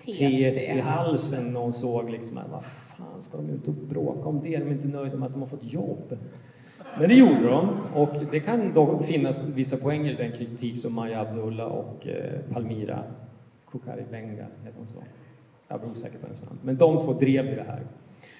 teet 0.05 0.57
i 0.57 0.79
halsen 0.79 1.55
hon 1.55 1.73
såg 1.73 2.09
liksom 2.09 2.37
att 2.37 2.51
vad 2.51 2.63
fan 2.63 3.23
ska 3.23 3.37
de 3.37 3.49
ut 3.49 3.67
och 3.67 3.73
bråka 3.73 4.29
om 4.29 4.41
det? 4.43 4.57
De 4.57 4.67
är 4.67 4.71
inte 4.71 4.87
nöjda 4.87 5.17
med 5.17 5.25
att 5.25 5.33
de 5.33 5.41
har 5.41 5.49
fått 5.49 5.73
jobb. 5.73 6.17
Men 6.99 7.09
det 7.09 7.15
gjorde 7.15 7.49
de 7.49 7.69
och 7.95 8.15
det 8.31 8.39
kan 8.39 8.73
då 8.73 9.03
finnas 9.03 9.57
vissa 9.57 9.77
poänger 9.77 10.11
i 10.11 10.15
den 10.15 10.31
kritik 10.31 10.79
som 10.79 10.95
Maja 10.95 11.19
Abdullah 11.19 11.67
och 11.67 12.07
eh, 12.07 12.39
Palmira 12.53 13.03
Kokari 13.65 14.03
Benga, 14.11 14.47
heter 14.63 14.77
hon 14.77 14.87
så? 14.87 15.03
Jag 15.67 15.83
är 15.83 15.91
osäker 15.91 16.17
på 16.17 16.25
hennes 16.25 16.45
namn. 16.45 16.59
Men 16.63 16.77
de 16.77 16.99
två 17.01 17.13
drev 17.13 17.45
det 17.45 17.63
här. 17.67 17.87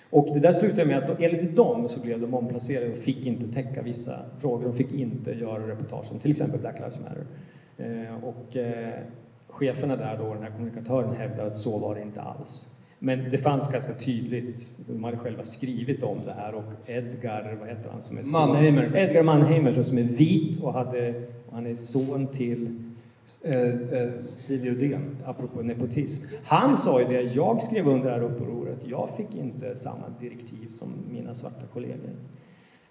Och 0.10 0.28
det 0.34 0.40
där 0.40 0.52
slutade 0.52 0.86
med 0.86 0.98
att 0.98 1.22
enligt 1.22 1.56
dem 1.56 1.88
så 1.88 2.02
blev 2.02 2.22
de 2.22 2.34
omplacerade 2.34 2.92
och 2.92 2.98
fick 2.98 3.26
inte 3.26 3.48
täcka 3.48 3.82
vissa 3.82 4.20
frågor. 4.40 4.64
De 4.64 4.74
fick 4.74 4.94
inte 4.94 5.32
göra 5.32 5.68
reportage 5.68 6.12
om 6.12 6.20
till 6.20 6.32
exempel 6.32 6.60
Black 6.60 6.76
Lives 6.76 7.00
Matter. 7.00 7.26
Eh, 7.78 8.24
och 8.24 8.58
eh, 8.58 9.00
cheferna 9.50 9.96
där 9.96 10.18
då, 10.18 10.34
den 10.34 10.44
här 10.44 10.52
kommunikatören 10.52 11.16
hävdar 11.16 11.46
att 11.46 11.58
så 11.58 11.80
var 11.80 11.96
det 11.96 12.02
inte 12.02 12.22
alls. 12.22 12.76
Men 13.00 13.30
det 13.32 13.38
fanns 13.38 13.72
ganska 13.72 13.94
tydligt, 13.94 14.74
de 14.88 15.04
hade 15.04 15.18
själva 15.18 15.44
skrivit 15.44 16.04
om 16.04 16.18
det 16.26 16.34
här 16.34 16.54
och 16.54 16.90
Edgar, 16.90 17.58
vad 17.60 17.70
heter 17.70 17.90
han 17.90 18.02
som 18.02 18.18
är 18.18 18.24
son? 18.24 18.42
Mannheimer. 18.42 18.98
Edgar 18.98 19.24
Mannheimer 19.24 19.84
som 19.84 19.98
är 19.98 20.04
vit 20.04 20.64
och, 20.64 20.74
hade, 20.74 21.10
och 21.48 21.56
han 21.56 21.66
är 21.66 21.76
son 21.76 22.28
till 22.28 22.90
Eh, 23.44 23.62
eh, 23.62 24.20
Cecilia 24.20 24.72
Uddén. 24.72 25.18
apropå 25.26 25.62
nepotism. 25.62 26.36
Han 26.44 26.78
sa 26.78 27.02
ju 27.02 27.08
det, 27.08 27.22
jag 27.22 27.64
skrev 27.64 27.88
under 27.88 28.06
det 28.06 28.12
här 28.12 28.24
upproret, 28.24 28.78
jag 28.88 29.10
fick 29.18 29.36
inte 29.36 29.76
samma 29.76 30.06
direktiv 30.20 30.70
som 30.70 30.90
mina 31.12 31.36
svarta 31.36 31.66
kollegor. 31.74 32.10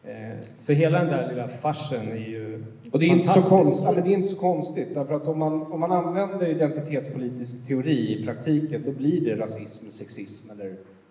Eh, 0.05 0.37
Så 0.59 0.73
hela 0.73 0.99
den 0.99 1.07
där 1.09 1.29
lilla 1.29 1.49
farsen 1.49 2.09
är 2.09 2.17
ju 2.17 2.65
Och 2.93 2.99
det 2.99 3.07
är, 3.07 3.09
inte 3.11 3.27
så 3.29 3.33
fantastisk. 3.41 3.49
konst, 3.49 3.83
ja, 3.85 3.93
men 3.93 4.05
det 4.05 4.11
är 4.11 4.15
inte 4.15 4.29
så 4.29 4.37
konstigt, 4.37 4.95
därför 4.95 5.15
att 5.15 5.29
om 5.29 5.39
man, 5.39 5.73
om 5.73 5.81
man 5.81 5.93
använder 5.93 6.47
identitetspolitisk 6.49 7.67
teori 7.67 8.19
i 8.21 8.25
praktiken, 8.25 8.83
då 8.87 8.93
blir 8.93 9.21
det 9.21 9.37
rasism, 9.43 9.89
sexism 9.91 10.51
eller 10.51 10.67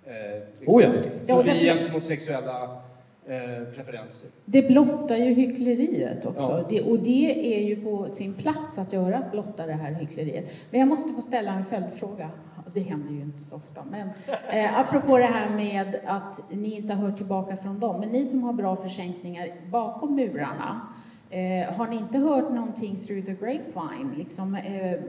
eh, 0.05 0.41
liksom, 0.59 0.75
Oh 0.75 0.83
ja. 0.83 0.91
Fobi 1.27 1.49
det- 1.49 1.75
gentemot 1.75 2.05
sexuella 2.05 2.63
eh, 3.27 3.63
preferenser. 3.75 4.29
Det 4.45 4.61
blottar 4.67 5.15
ju 5.17 5.33
hyckleriet 5.33 6.25
också. 6.25 6.51
Ja. 6.51 6.65
Det, 6.69 6.81
och 6.81 6.99
det 6.99 7.55
är 7.59 7.63
ju 7.67 7.75
på 7.75 8.09
sin 8.09 8.33
plats 8.33 8.77
att 8.77 8.93
göra, 8.93 9.17
att 9.17 9.31
blotta 9.31 9.65
det 9.65 9.73
här 9.73 9.93
hyckleriet. 9.93 10.49
Men 10.71 10.79
jag 10.79 10.89
måste 10.89 11.13
få 11.13 11.21
ställa 11.21 11.51
en 11.53 11.63
följdfråga. 11.63 12.29
Det 12.74 12.82
händer 12.82 13.13
ju 13.13 13.22
inte 13.22 13.39
så 13.39 13.55
ofta. 13.55 13.84
Men 13.91 14.09
eh, 14.49 14.80
apropå 14.80 15.18
det 15.18 15.24
här 15.24 15.49
med 15.49 15.99
att 16.05 16.51
ni 16.51 16.76
inte 16.76 16.93
har 16.93 17.01
hört 17.03 17.18
tillbaka 17.18 17.57
från 17.57 17.80
dem. 17.80 17.99
Men 17.99 18.09
ni 18.09 18.26
som 18.26 18.43
har 18.43 18.53
bra 18.53 18.76
försänkningar 18.76 19.47
bakom 19.72 20.15
murarna. 20.15 20.82
Eh, 21.30 21.76
har 21.76 21.88
ni 21.88 21.95
inte 21.95 22.18
hört 22.18 22.49
någonting 22.51 22.95
through 22.95 23.26
the 23.26 23.34
grapevine? 23.34 24.13
Liksom, 24.18 24.55
eh, 24.55 24.99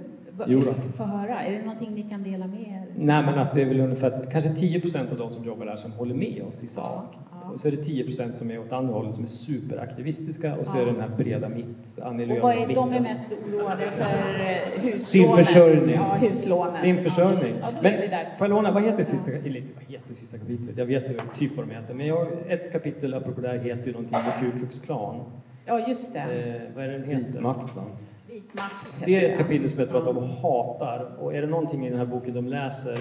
Jo 0.47 0.61
då. 0.61 0.75
Få 0.97 1.05
höra. 1.05 1.43
Är 1.45 1.53
det 1.53 1.63
någonting 1.63 1.95
ni 1.95 2.03
kan 2.03 2.23
dela 2.23 2.47
med 2.47 2.61
er? 2.61 2.87
Nej, 2.97 3.23
men 3.23 3.39
att 3.39 3.53
det 3.53 3.63
är 3.63 3.67
väl 3.67 3.81
ungefär 3.81 4.31
kanske 4.31 4.51
10 4.51 4.81
procent 4.81 5.13
av 5.13 5.19
de 5.19 5.31
som 5.31 5.45
jobbar 5.45 5.67
där 5.67 5.77
som 5.77 5.93
håller 5.93 6.15
med 6.15 6.43
oss 6.49 6.65
i 6.65 6.67
sak. 6.67 7.17
Och 7.53 7.61
så 7.61 7.69
är 7.69 7.73
det 7.73 7.85
10 7.85 8.05
procent 8.05 8.37
som 8.37 8.51
är 8.51 8.59
åt 8.59 8.73
andra 8.73 8.95
hållet 8.95 9.15
som 9.15 9.25
är 9.25 9.29
superaktivistiska 9.29 10.57
och 10.57 10.67
så 10.67 10.77
Ja. 10.79 10.83
är 10.83 10.87
det 10.87 10.93
den 10.93 11.01
här 11.01 11.17
breda 11.17 11.49
mitt, 11.49 11.99
Annie 12.03 12.23
Och 12.23 12.29
Lööf 12.29 12.43
vad 12.43 12.55
är 12.55 12.75
de 12.75 12.93
är 12.93 13.01
mest 13.01 13.27
oroade 13.47 13.91
för 13.91 14.05
eh, 14.05 14.81
huslånet? 14.83 15.03
Sin 15.03 15.29
försörjning. 15.45 15.95
Ja, 15.95 16.15
huslånet. 16.21 16.77
Sin 16.77 16.97
försörjning. 16.97 17.55
Ja, 17.61 17.69
Men 17.83 17.93
får 18.39 18.47
jag 18.47 18.51
låna, 18.51 18.73
vad 18.73 18.83
heter 18.83 19.03
sista, 19.03 19.31
eller 19.31 19.65
vad 19.75 19.85
heter 19.87 20.15
sista 20.15 20.39
kapitlet? 20.39 20.79
Jag 20.79 20.87
vet 20.87 21.11
ju 21.11 21.21
typ 21.35 21.57
vad 21.57 21.69
de 21.69 21.75
heter. 21.75 21.95
Men 21.95 22.07
jag, 22.07 22.29
ett 22.49 22.73
kapitel 22.73 23.15
apropå 23.15 23.41
det 23.41 23.49
här 23.49 23.59
heter 23.59 23.87
ju 23.87 23.93
någonting 23.93 24.19
med 24.19 24.41
Ku 24.41 24.59
Klux 24.59 24.79
Klan. 24.79 25.21
Ja, 25.67 25.89
just 25.89 26.15
det. 26.15 26.21
Eh, 26.21 26.75
vad 26.75 26.85
är 26.85 26.89
det 26.89 26.99
den 26.99 27.09
heter? 27.09 27.41
Makt, 27.41 27.77
va? 27.77 27.83
Vit 28.31 28.55
makt 28.55 29.03
Det 29.05 29.25
är 29.25 29.29
ett 29.29 29.39
kapitel 29.39 29.69
som 29.69 29.81
jag 29.81 29.89
tror 29.89 29.99
att 29.99 30.05
de 30.15 30.31
hatar. 30.43 31.17
Och 31.19 31.35
är 31.35 31.41
det 31.41 31.47
någonting 31.47 31.87
i 31.87 31.91
den 31.91 31.99
här 31.99 32.07
boken 32.07 32.35
de 32.35 32.49
läser, 32.49 32.99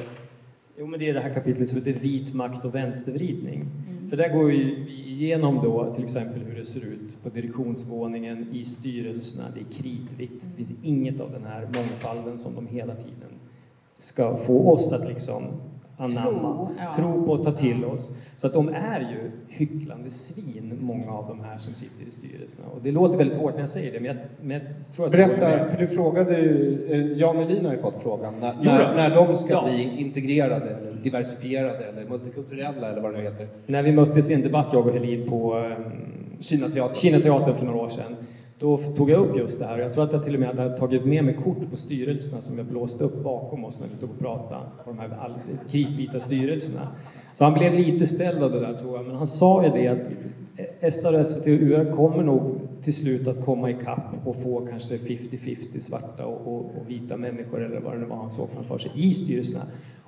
jo 0.79 0.87
men 0.87 0.99
det 0.99 1.09
är 1.09 1.13
det 1.13 1.19
här 1.19 1.33
kapitlet 1.33 1.69
som 1.69 1.77
heter 1.77 1.93
Vit 1.93 2.33
makt 2.33 2.65
och 2.65 2.75
vänstervridning. 2.75 3.61
Mm. 3.61 4.09
För 4.09 4.17
där 4.17 4.29
går 4.29 4.43
vi 4.43 4.85
igenom 5.05 5.55
då 5.63 5.93
till 5.93 6.03
exempel 6.03 6.41
hur 6.41 6.55
det 6.55 6.65
ser 6.65 6.93
ut 6.93 7.17
på 7.23 7.29
direktionsvåningen, 7.29 8.47
i 8.51 8.63
styrelserna, 8.65 9.47
det 9.53 9.59
är 9.59 9.81
kritvitt. 9.81 10.41
Det 10.49 10.55
finns 10.55 10.83
inget 10.83 11.19
av 11.19 11.31
den 11.31 11.43
här 11.43 11.61
mångfalden 11.61 12.37
som 12.37 12.55
de 12.55 12.67
hela 12.67 12.95
tiden 12.95 13.31
ska 13.97 14.37
få 14.37 14.71
oss 14.71 14.93
att 14.93 15.07
liksom 15.07 15.43
anamma, 15.97 16.31
Tro, 16.31 16.69
ja. 16.79 16.93
tro 16.93 17.25
på 17.25 17.31
och 17.31 17.43
ta 17.43 17.51
till 17.51 17.85
oss. 17.85 18.09
Så 18.35 18.47
att 18.47 18.53
de 18.53 18.69
är 18.69 18.99
ju 18.99 19.31
hycklande 19.47 20.11
svin, 20.11 20.77
många 20.81 21.11
av 21.11 21.27
de 21.27 21.39
här 21.43 21.57
som 21.57 21.73
sitter 21.73 22.05
i 22.07 22.11
styrelserna. 22.11 22.67
Och 22.75 22.81
det 22.83 22.91
låter 22.91 23.17
väldigt 23.17 23.37
hårt 23.37 23.53
när 23.53 23.59
jag 23.59 23.69
säger 23.69 23.91
det, 23.91 23.99
men 23.99 24.05
jag, 24.07 24.17
men 24.41 24.51
jag 24.61 24.95
tror 24.95 25.05
att 25.05 25.11
Berätta, 25.11 25.67
för 25.67 25.77
du 25.79 25.87
frågade 25.87 26.39
ju, 26.39 26.87
eh, 26.91 27.17
Jan 27.19 27.37
Melin 27.37 27.65
har 27.65 27.73
ju 27.73 27.79
fått 27.79 28.01
frågan, 28.03 28.33
när, 28.39 28.53
när, 28.63 28.95
när 28.95 29.15
de 29.15 29.35
ska 29.35 29.53
Ja. 29.53 29.63
bli 29.65 29.97
integrerade, 30.01 30.69
eller 30.69 30.93
diversifierade, 31.03 31.85
eller 31.93 32.09
multikulturella, 32.09 32.91
eller 32.91 33.01
vad 33.01 33.11
det 33.13 33.17
nu 33.17 33.23
heter. 33.23 33.47
När 33.65 33.83
vi 33.83 33.91
möttes 33.91 34.31
i 34.31 34.33
en 34.33 34.41
debatt, 34.41 34.67
jag 34.73 34.87
och 34.87 34.93
Helin, 34.93 35.29
på 35.29 35.55
um, 35.55 35.73
Kinateatern. 36.39 36.95
Kinateatern 36.95 37.55
för 37.55 37.65
några 37.65 37.79
år 37.79 37.89
sedan, 37.89 38.15
då 38.59 38.77
tog 38.77 39.09
jag 39.09 39.27
upp 39.27 39.37
just 39.37 39.59
det 39.59 39.65
här. 39.65 39.79
Jag 39.79 39.93
tror 39.93 40.03
att 40.03 40.13
jag 40.13 40.23
till 40.23 40.33
och 40.33 40.39
med 40.39 40.55
hade 40.55 40.77
tagit 40.77 41.05
med 41.05 41.23
mig 41.23 41.33
kort 41.33 41.71
på 41.71 41.77
styrelserna 41.77 42.41
som 42.41 42.57
jag 42.57 42.67
blåste 42.67 43.03
upp 43.03 43.23
bakom 43.23 43.65
oss 43.65 43.79
när 43.79 43.87
vi 43.87 43.95
stod 43.95 44.09
och 44.09 44.19
pratade 44.19 44.61
på 44.83 44.89
de 44.91 44.99
här 44.99 45.33
kritvita 45.69 46.19
styrelserna. 46.19 46.87
Så 47.33 47.43
han 47.43 47.53
blev 47.53 47.73
lite 47.73 48.05
ställd 48.05 48.43
av 48.43 48.51
det 48.51 48.59
där 48.59 48.73
tror 48.73 48.97
jag, 48.97 49.05
men 49.05 49.15
han 49.15 49.27
sa 49.27 49.63
ju 49.63 49.69
det 49.69 49.87
att 49.87 50.07
SR, 50.93 51.23
SVT 51.23 51.41
och 51.41 51.47
UR 51.47 51.91
kommer 51.91 52.23
nog 52.23 52.59
till 52.81 52.93
slut 52.93 53.27
att 53.27 53.45
komma 53.45 53.69
ikapp 53.69 54.27
och 54.27 54.35
få 54.35 54.67
kanske 54.67 54.97
50-50 54.97 55.79
svarta 55.79 56.25
och, 56.25 56.47
och, 56.47 56.59
och 56.59 56.89
vita 56.89 57.17
människor 57.17 57.65
eller 57.65 57.79
vad 57.79 57.93
det 57.93 57.99
nu 57.99 58.05
var 58.05 58.15
han 58.15 58.29
såg 58.29 58.49
framför 58.49 58.77
sig 58.77 58.91
i 58.95 59.13
styrelserna 59.13 59.63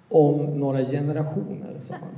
om 0.09 0.59
några 0.59 0.83
generationer, 0.83 1.77
sa 1.79 1.93
han. 1.93 2.09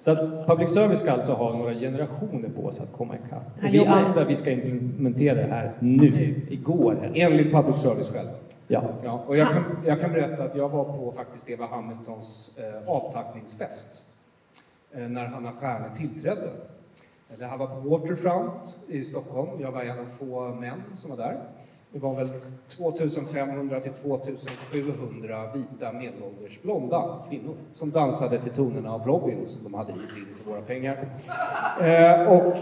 Så 0.00 0.10
att 0.10 0.46
public 0.46 0.70
service 0.70 1.00
ska 1.00 1.12
alltså 1.12 1.32
ha 1.32 1.56
några 1.56 1.74
generationer 1.74 2.48
på 2.48 2.72
sig 2.72 2.84
att 2.84 2.92
komma 2.92 3.14
ikapp. 3.26 3.58
Och 3.58 3.74
vi 3.74 3.86
andra, 3.86 4.24
vi 4.24 4.36
ska 4.36 4.50
implementera 4.50 5.34
det 5.34 5.54
här 5.54 5.76
nu, 5.78 6.42
igår 6.50 6.98
helst. 7.02 7.30
Enligt 7.30 7.52
public 7.52 7.80
service 7.80 8.10
själv. 8.10 8.28
Ja. 8.68 8.84
Ja, 9.04 9.24
och 9.26 9.36
jag 9.36 9.48
kan, 9.52 9.64
jag 9.84 10.00
kan 10.00 10.12
berätta 10.12 10.44
att 10.44 10.56
jag 10.56 10.68
var 10.68 10.84
på 10.84 11.12
faktiskt 11.12 11.50
Eva 11.50 11.66
Hamiltons 11.66 12.50
eh, 12.56 12.88
avtackningsfest 12.88 14.02
eh, 14.92 15.08
när 15.08 15.26
Hanna 15.26 15.52
Stjärne 15.52 15.96
tillträdde. 15.96 16.48
Det 17.38 17.46
här 17.46 17.58
var 17.58 17.66
på 17.66 17.88
Waterfront 17.88 18.78
i 18.88 19.04
Stockholm. 19.04 19.48
Jag 19.60 19.72
var 19.72 19.82
en 19.82 19.98
av 19.98 20.04
få 20.04 20.48
män 20.48 20.82
som 20.94 21.10
var 21.10 21.16
där 21.18 21.40
det 21.92 21.98
var 21.98 22.14
väl 22.14 22.28
2500 22.68 23.80
till 23.80 23.92
2700 23.92 25.52
vita 25.54 25.92
medelålders 25.92 26.62
blonda 26.62 27.18
kvinnor 27.28 27.54
som 27.72 27.90
dansade 27.90 28.38
till 28.38 28.52
tonerna 28.52 28.94
av 28.94 29.06
Robin 29.06 29.46
som 29.46 29.64
de 29.64 29.74
hade 29.74 29.92
hyrt 29.92 30.16
in 30.16 30.34
för 30.34 30.50
våra 30.50 30.60
pengar. 30.60 31.08
Eh, 31.80 32.32
och 32.32 32.56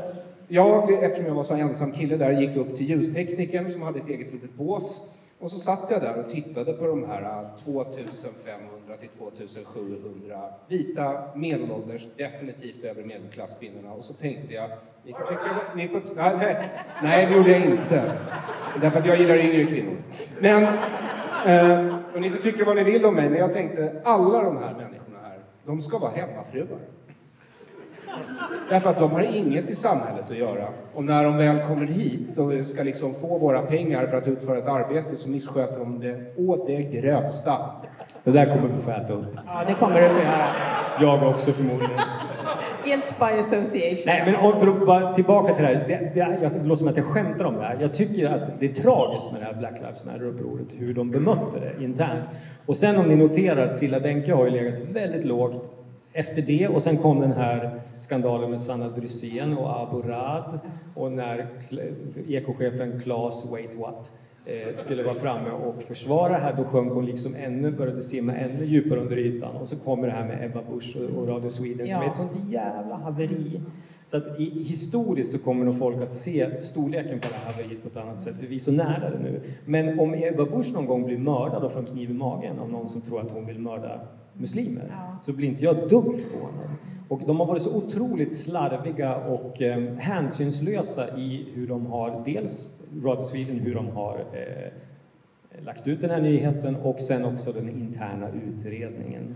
jag, 0.49 1.05
eftersom 1.05 1.27
jag 1.27 1.35
var 1.35 1.43
så 1.43 1.55
ensam 1.55 1.93
kille 1.93 2.17
där, 2.17 2.41
gick 2.41 2.57
upp 2.57 2.77
till 2.77 2.89
ljusteknikern 2.89 3.71
som 3.73 3.83
hade 3.83 3.99
ett 3.99 4.09
eget 4.09 4.33
litet 4.33 4.55
bås 4.55 5.03
och 5.41 5.51
så 5.51 5.59
satt 5.59 5.91
jag 5.91 6.01
där 6.01 6.17
och 6.17 6.31
tittade 6.31 6.73
på 6.73 6.87
de 6.87 7.05
här 7.05 7.23
äh, 7.23 7.57
2500 7.57 8.97
till 9.01 9.09
2700 9.09 10.51
vita 10.69 11.23
medelålders, 11.35 12.09
definitivt 12.17 12.85
över 12.85 13.05
medelklasskvinnorna 13.05 13.93
och 13.93 14.05
så 14.05 14.15
tänkte 14.15 14.55
jag, 14.55 14.71
ni 15.05 15.13
får 15.13 15.25
tycka, 15.25 15.61
ni 15.77 15.89
får, 15.89 16.01
nej, 16.17 16.37
nej, 16.37 16.71
nej, 17.03 17.27
det 17.27 17.35
gjorde 17.35 17.51
jag 17.51 17.65
inte. 17.65 18.19
Därför 18.81 19.01
att 19.01 19.07
jag 19.07 19.17
gillar 19.17 19.37
yngre 19.37 19.65
kvinnor. 19.65 19.97
Men, 20.41 20.63
eh, 21.47 21.97
och 22.15 22.21
ni 22.21 22.31
får 22.31 22.43
tycka 22.43 22.65
vad 22.65 22.77
ni 22.77 22.85
vill 22.85 23.05
om 23.05 23.15
mig, 23.15 23.31
men 23.31 23.39
jag 23.39 23.53
tänkte, 23.53 24.03
alla 24.05 24.43
de 24.43 24.57
här 24.57 24.75
människorna 24.75 25.19
här, 25.23 25.41
de 25.67 25.83
ska 25.83 25.99
vara 25.99 26.11
hemmafruar. 26.11 26.79
Därför 28.71 28.91
att 28.91 28.99
de 28.99 29.11
har 29.11 29.37
inget 29.37 29.71
i 29.71 29.75
samhället 29.75 30.31
att 30.31 30.37
göra. 30.37 30.69
Och 30.95 31.05
när 31.05 31.25
de 31.25 31.37
väl 31.37 31.67
kommer 31.67 31.87
hit 31.87 32.39
och 32.39 32.67
ska 32.67 32.83
liksom 32.83 33.15
få 33.15 33.39
våra 33.39 33.63
pengar 33.63 34.07
för 34.07 34.17
att 34.17 34.29
utföra 34.29 34.59
ett 34.59 34.69
arbete 34.69 35.17
så 35.17 35.31
missköter 35.31 35.79
de 35.79 36.01
det 36.01 36.35
å 36.37 36.65
det 36.67 36.83
grövsta. 36.83 37.53
Det 38.25 38.31
där 38.31 38.47
kommer 38.47 38.69
vi 38.69 38.81
få 38.81 38.91
äta 38.91 39.13
upp. 39.13 39.37
Ja, 39.47 39.63
det 39.67 39.75
kommer 39.75 40.01
du 40.01 40.09
få 40.09 40.15
göra. 40.15 40.49
Jag 41.01 41.31
också 41.31 41.53
förmodligen. 41.53 42.01
Guilt 42.85 43.15
by 43.19 43.41
association. 43.41 44.03
Nej, 44.07 44.23
men 44.27 44.61
för 44.61 44.67
att 44.67 44.87
bara 44.87 45.15
tillbaka 45.15 45.55
till 45.55 45.65
det 45.65 45.69
här. 45.69 45.85
Det, 45.89 46.11
det, 46.15 46.39
jag, 46.43 46.53
det 46.53 46.69
låter 46.69 46.75
som 46.75 46.89
att 46.89 46.97
jag 46.97 47.07
skämtar 47.07 47.45
om 47.45 47.55
det 47.55 47.65
här. 47.65 47.79
Jag 47.81 47.95
tycker 47.95 48.31
att 48.31 48.61
det 48.61 48.67
är 48.67 48.73
tragiskt 48.73 49.33
med 49.33 49.41
det 49.41 49.45
här 49.45 49.55
Black 49.55 49.75
Lives 49.81 50.05
Matter-upproret, 50.05 50.75
hur 50.79 50.95
de 50.95 51.11
bemötte 51.11 51.61
det 51.61 51.85
internt. 51.85 52.29
Och 52.67 52.77
sen 52.77 52.99
om 52.99 53.09
ni 53.09 53.17
noterar 53.17 53.69
att 53.69 53.77
Silla 53.77 54.01
Benke 54.01 54.35
har 54.35 54.45
ju 54.45 54.51
legat 54.51 54.81
väldigt 54.93 55.25
lågt 55.25 55.71
efter 56.13 56.43
det 56.43 56.69
och 56.69 56.83
sen 56.83 56.97
kom 56.97 57.21
den 57.21 57.33
här 57.33 57.81
skandalen 57.99 58.51
med 58.51 58.61
Sanna 58.61 58.89
Drysén 58.89 59.59
och 59.59 59.81
Abu 59.81 60.09
Rad 60.09 60.59
och 60.95 61.13
när 61.13 61.47
ekochefen 62.29 63.01
Claes 63.01 63.47
What 63.77 64.13
eh, 64.45 64.75
skulle 64.75 65.03
vara 65.03 65.15
framme 65.15 65.51
och 65.51 65.83
försvara 65.83 66.33
det 66.33 66.39
här, 66.39 66.55
då 66.57 66.65
sjönk 66.65 66.93
hon 66.93 67.07
liksom 67.07 67.35
ännu, 67.37 67.71
började 67.71 68.03
simma 68.03 68.35
ännu 68.35 68.65
djupare 68.65 69.01
under 69.01 69.17
ytan. 69.19 69.57
Och 69.57 69.69
så 69.69 69.77
kommer 69.77 70.07
det 70.07 70.13
här 70.13 70.25
med 70.25 70.45
Ebba 70.45 70.63
Busch 70.71 70.97
och, 71.17 71.29
Radio 71.29 71.51
Sweden 71.51 71.87
ja. 71.87 71.95
som 71.95 72.03
är 72.03 72.09
ett 72.09 72.17
sånt 72.17 72.51
jävla 72.51 72.97
haveri. 72.97 73.61
Så 74.09 74.17
att 74.17 74.41
i, 74.41 74.63
historiskt 74.63 75.33
så 75.33 75.39
kommer 75.39 75.65
nog 75.65 75.79
folk 75.79 76.03
att 76.03 76.13
se 76.13 76.63
storleken 76.63 77.21
på 77.21 77.29
det 77.29 77.35
här 77.35 77.53
haveriet 77.53 77.83
på 77.83 77.89
ett 77.89 77.97
annat 77.97 78.21
sätt, 78.21 78.37
för 78.41 78.47
vi 78.47 78.55
är 78.55 78.59
så 78.59 78.73
nära 78.73 79.11
det 79.11 79.19
nu. 79.19 79.41
Men 79.65 80.01
om 80.01 80.15
Ebba 80.15 80.45
Busch 80.45 80.75
någon 80.75 80.87
gång 80.87 81.05
blir 81.05 81.19
mördad 81.19 81.65
och 81.65 81.73
får 81.73 81.81
en 81.81 81.87
kniv 81.87 82.11
i 82.11 82.15
magen 82.15 82.59
av 82.59 82.71
någon 82.71 82.89
som 82.89 83.01
tror 83.01 83.21
att 83.21 83.31
hon 83.31 83.47
vill 83.47 83.59
mörda 83.59 84.01
muslimer, 84.33 84.87
ja. 84.89 85.19
så 85.23 85.33
blir 85.33 85.49
inte 85.49 85.65
jag 85.65 85.77
dugg 85.77 86.05
förvånad. 86.05 86.71
Och 87.09 87.21
de 87.27 87.41
har 87.41 87.47
varit 87.47 87.63
så 87.63 87.77
otroligt 87.77 88.37
slarviga 88.37 89.17
och 89.17 89.63
eh, 89.63 89.95
hänsynslösa 89.99 91.19
i 91.19 91.47
hur 91.55 91.67
de 91.67 91.87
har, 91.87 92.23
dels 92.25 92.81
Radio 93.05 93.23
Sweden, 93.23 93.59
hur 93.59 93.75
de 93.75 93.89
har 93.89 94.25
eh, 94.33 95.65
lagt 95.65 95.87
ut 95.87 96.01
den 96.01 96.11
här 96.11 96.21
nyheten 96.21 96.77
och 96.77 97.01
sen 97.01 97.25
också 97.25 97.53
den 97.53 97.69
interna 97.69 98.29
utredningen. 98.49 99.35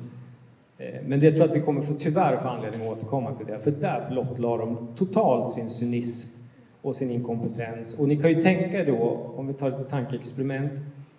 Eh, 0.79 1.01
men 1.05 1.21
det 1.21 1.31
tror 1.31 1.41
jag 1.41 1.51
att 1.51 1.57
vi 1.57 1.61
kommer 1.61 1.83
få, 1.83 1.95
tyvärr 1.95 2.37
få 2.37 2.49
anledning 2.49 2.83
att 2.83 2.97
återkomma 2.97 3.35
till 3.35 3.47
det, 3.47 3.59
för 3.59 3.71
där 3.71 4.09
blottlade 4.11 4.59
de 4.59 4.89
totalt 4.97 5.51
sin 5.51 5.69
cynism 5.69 6.43
och 6.83 6.97
sin 6.97 7.11
inkompetens. 7.11 7.99
Och 7.99 8.09
ni 8.09 8.17
kan 8.17 8.31
ju 8.31 8.41
tänka 8.41 8.81
er 8.81 8.87
då, 8.87 9.33
om 9.37 9.47
vi 9.47 9.55
tar 9.55 9.69
ett 9.69 9.89
tankeexperiment, 9.89 10.73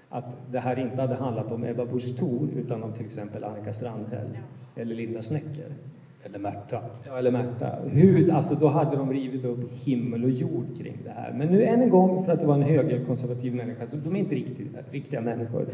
att 0.09 0.37
det 0.51 0.59
här 0.59 0.79
inte 0.79 1.01
hade 1.01 1.15
handlat 1.15 1.51
om 1.51 1.63
Ebba 1.63 1.85
Busch 1.85 2.17
Thor 2.17 2.49
utan 2.55 2.83
om 2.83 2.93
till 2.93 3.05
exempel 3.05 3.43
Annika 3.43 3.73
Strandhäll 3.73 4.37
eller 4.75 4.95
Linda 4.95 5.21
Snecker. 5.21 5.73
Eller 6.25 6.39
Märta. 6.39 6.81
Ja, 7.07 7.17
eller 7.17 7.31
Märta. 7.31 7.75
Hur, 7.91 8.31
alltså 8.31 8.55
då 8.55 8.67
hade 8.67 8.97
de 8.97 9.13
rivit 9.13 9.45
upp 9.45 9.71
himmel 9.71 10.23
och 10.23 10.29
jord 10.29 10.77
kring 10.77 10.97
det 11.03 11.09
här. 11.09 11.33
Men 11.37 11.47
nu 11.47 11.63
än 11.63 11.81
en 11.81 11.89
gång, 11.89 12.25
för 12.25 12.31
att 12.31 12.39
det 12.39 12.45
var 12.45 12.55
en 12.55 12.63
högerkonservativ 12.63 13.55
människa, 13.55 13.87
så 13.87 13.97
de 13.97 14.15
är 14.15 14.19
inte 14.19 14.35
riktigt, 14.35 14.67
riktiga 14.91 15.21
människor. 15.21 15.65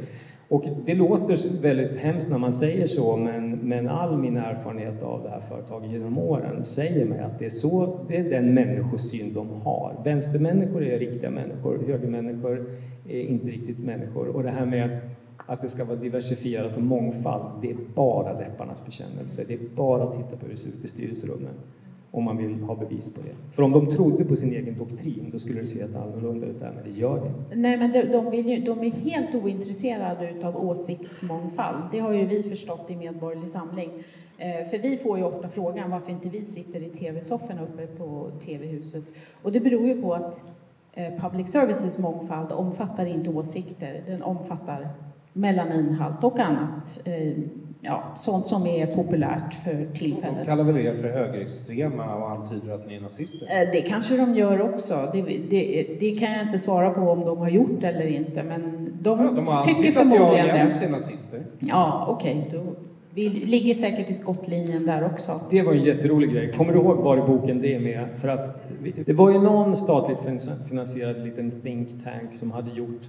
Och 0.47 0.65
det 0.85 0.95
låter 0.95 1.61
väldigt 1.61 1.95
hemskt 1.95 2.29
när 2.29 2.37
man 2.37 2.53
säger 2.53 2.87
så, 2.87 3.17
men, 3.17 3.51
men 3.51 3.87
all 3.87 4.17
min 4.17 4.37
erfarenhet 4.37 5.03
av 5.03 5.23
det 5.23 5.29
här 5.29 5.41
företaget 5.49 5.91
genom 5.91 6.17
åren 6.17 6.63
säger 6.63 7.05
mig 7.05 7.19
att 7.19 7.39
det 7.39 7.45
är 7.45 7.49
så, 7.49 7.99
det 8.07 8.17
är 8.17 8.29
den 8.29 8.53
människosyn 8.53 9.33
de 9.33 9.49
har. 9.49 10.01
Vänstermänniskor 10.03 10.83
är 10.83 10.99
riktiga 10.99 11.29
människor, 11.29 11.79
högermänniskor 11.87 12.65
är 13.07 13.21
inte 13.21 13.47
riktigt 13.47 13.79
människor. 13.79 14.27
Och 14.27 14.43
det 14.43 14.49
här 14.51 14.65
med 14.65 14.99
att 15.45 15.61
det 15.61 15.69
ska 15.69 15.85
vara 15.85 15.95
diversifierat 15.95 16.77
och 16.77 16.83
mångfald, 16.83 17.61
det 17.61 17.71
är 17.71 17.77
bara 17.95 18.39
läpparnas 18.39 18.85
bekännelse. 18.85 19.43
Det 19.47 19.53
är 19.53 19.59
bara 19.75 20.03
att 20.03 20.13
titta 20.13 20.37
på 20.37 20.45
hur 20.45 20.51
det 20.51 20.57
ser 20.57 20.69
ut 20.69 20.83
i 20.83 20.87
styrelserummen 20.87 21.53
om 22.11 22.23
man 22.23 22.37
vill 22.37 22.61
ha 22.61 22.75
bevis 22.75 23.13
på 23.13 23.21
det. 23.21 23.55
För 23.55 23.63
om 23.63 23.71
de 23.71 23.89
trodde 23.89 24.25
på 24.25 24.35
sin 24.35 24.53
egen 24.53 24.77
doktrin, 24.77 25.29
då 25.31 25.39
skulle 25.39 25.59
det 25.59 25.65
se 25.65 25.81
helt 25.81 25.95
annorlunda 25.95 26.47
ut 26.47 26.59
där, 26.59 26.71
men 26.75 26.93
det 26.93 26.99
gör 26.99 27.21
det 27.21 27.27
inte. 27.27 27.55
Nej, 27.55 27.77
men 27.77 27.91
de, 27.91 28.03
de, 28.03 28.31
vill 28.31 28.49
ju, 28.49 28.61
de 28.61 28.79
är 28.79 28.91
helt 28.91 29.35
ointresserade 29.35 30.47
av 30.47 30.69
åsiktsmångfald. 30.69 31.83
Det 31.91 31.99
har 31.99 32.13
ju 32.13 32.25
vi 32.25 32.43
förstått 32.43 32.89
i 32.89 32.95
Medborgerlig 32.95 33.49
Samling. 33.49 33.89
Eh, 34.37 34.69
för 34.69 34.77
vi 34.77 34.97
får 34.97 35.17
ju 35.17 35.23
ofta 35.23 35.49
frågan 35.49 35.91
varför 35.91 36.11
inte 36.11 36.29
vi 36.29 36.43
sitter 36.43 36.83
i 36.83 36.89
tv-sofforna 36.89 37.61
uppe 37.63 37.87
på 37.87 38.31
TV-huset. 38.45 39.03
Och 39.43 39.51
det 39.51 39.59
beror 39.59 39.87
ju 39.87 40.01
på 40.01 40.13
att 40.13 40.43
eh, 40.93 41.13
public 41.19 41.51
services 41.51 41.99
mångfald 41.99 42.51
omfattar 42.51 43.05
inte 43.05 43.29
åsikter, 43.29 44.03
den 44.07 44.23
omfattar 44.23 44.89
melaninhalt 45.33 46.23
och 46.23 46.39
annat. 46.39 47.01
Eh, 47.05 47.43
ja, 47.81 48.03
sånt 48.15 48.47
som 48.47 48.67
är 48.67 48.85
populärt 48.85 49.53
för 49.53 49.87
tillfället. 49.93 50.39
De 50.39 50.45
kallar 50.45 50.63
väl 50.63 50.77
er 50.77 50.93
för 50.93 51.07
högerextrema 51.07 52.15
och 52.15 52.31
antyder 52.31 52.73
att 52.73 52.87
ni 52.87 52.95
är 52.95 53.01
nazister? 53.01 53.47
Eh, 53.61 53.71
det 53.71 53.81
kanske 53.81 54.17
de 54.17 54.35
gör 54.35 54.61
också. 54.61 54.95
Det, 55.13 55.21
det, 55.49 55.87
det 55.99 56.11
kan 56.11 56.31
jag 56.31 56.41
inte 56.41 56.59
svara 56.59 56.89
på 56.89 57.01
om 57.01 57.19
de 57.19 57.37
har 57.37 57.49
gjort 57.49 57.83
eller 57.83 58.05
inte, 58.05 58.43
men 58.43 58.93
de, 59.01 59.19
ja, 59.19 59.31
de 59.31 59.47
har 59.47 59.65
tycker 59.65 59.91
förmodligen 59.91 60.29
att 60.29 60.37
jag 60.37 60.49
och 60.49 60.57
Jens 60.57 60.83
är 60.83 60.91
nazister. 60.91 61.39
Ja, 61.59 62.05
okej. 62.09 62.45
Okay, 62.47 62.59
vi 63.13 63.29
ligger 63.29 63.73
säkert 63.73 64.09
i 64.09 64.13
skottlinjen 64.13 64.85
där 64.85 65.05
också. 65.05 65.31
Det 65.49 65.61
var 65.61 65.73
en 65.73 65.81
jätterolig 65.81 66.31
grej. 66.31 66.53
Kommer 66.53 66.73
du 66.73 66.79
ihåg 66.79 66.97
var 66.97 67.17
i 67.17 67.21
boken 67.21 67.61
det 67.61 67.75
är 67.75 67.79
med? 67.79 68.07
För 68.21 68.27
att 68.27 68.69
det 69.05 69.13
var 69.13 69.31
ju 69.31 69.39
någon 69.39 69.75
statligt 69.75 70.19
finansierad 70.69 71.25
liten 71.25 71.51
think 71.51 72.03
tank 72.03 72.35
som 72.35 72.51
hade 72.51 72.71
gjort 72.71 73.01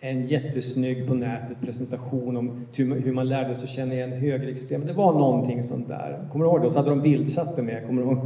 en 0.00 0.22
jättesnygg 0.22 1.08
på 1.08 1.14
nätet 1.14 1.60
presentation 1.60 2.36
om 2.36 2.66
hur 2.76 3.12
man 3.12 3.28
lärde 3.28 3.54
sig 3.54 3.68
känna 3.68 3.94
igen 3.94 4.12
högerextrema. 4.12 4.84
Det 4.84 4.92
var 4.92 5.12
någonting 5.12 5.62
sånt 5.62 5.88
där. 5.88 6.18
Kommer 6.32 6.44
du 6.44 6.50
ihåg 6.50 6.60
det? 6.60 6.64
Och 6.64 6.72
så 6.72 6.78
hade 6.78 6.90
de 6.90 7.00
bildsatt 7.00 7.56
det 7.56 7.62
med. 7.62 7.86
Kommer 7.86 8.02
du 8.02 8.08
ihåg 8.08 8.18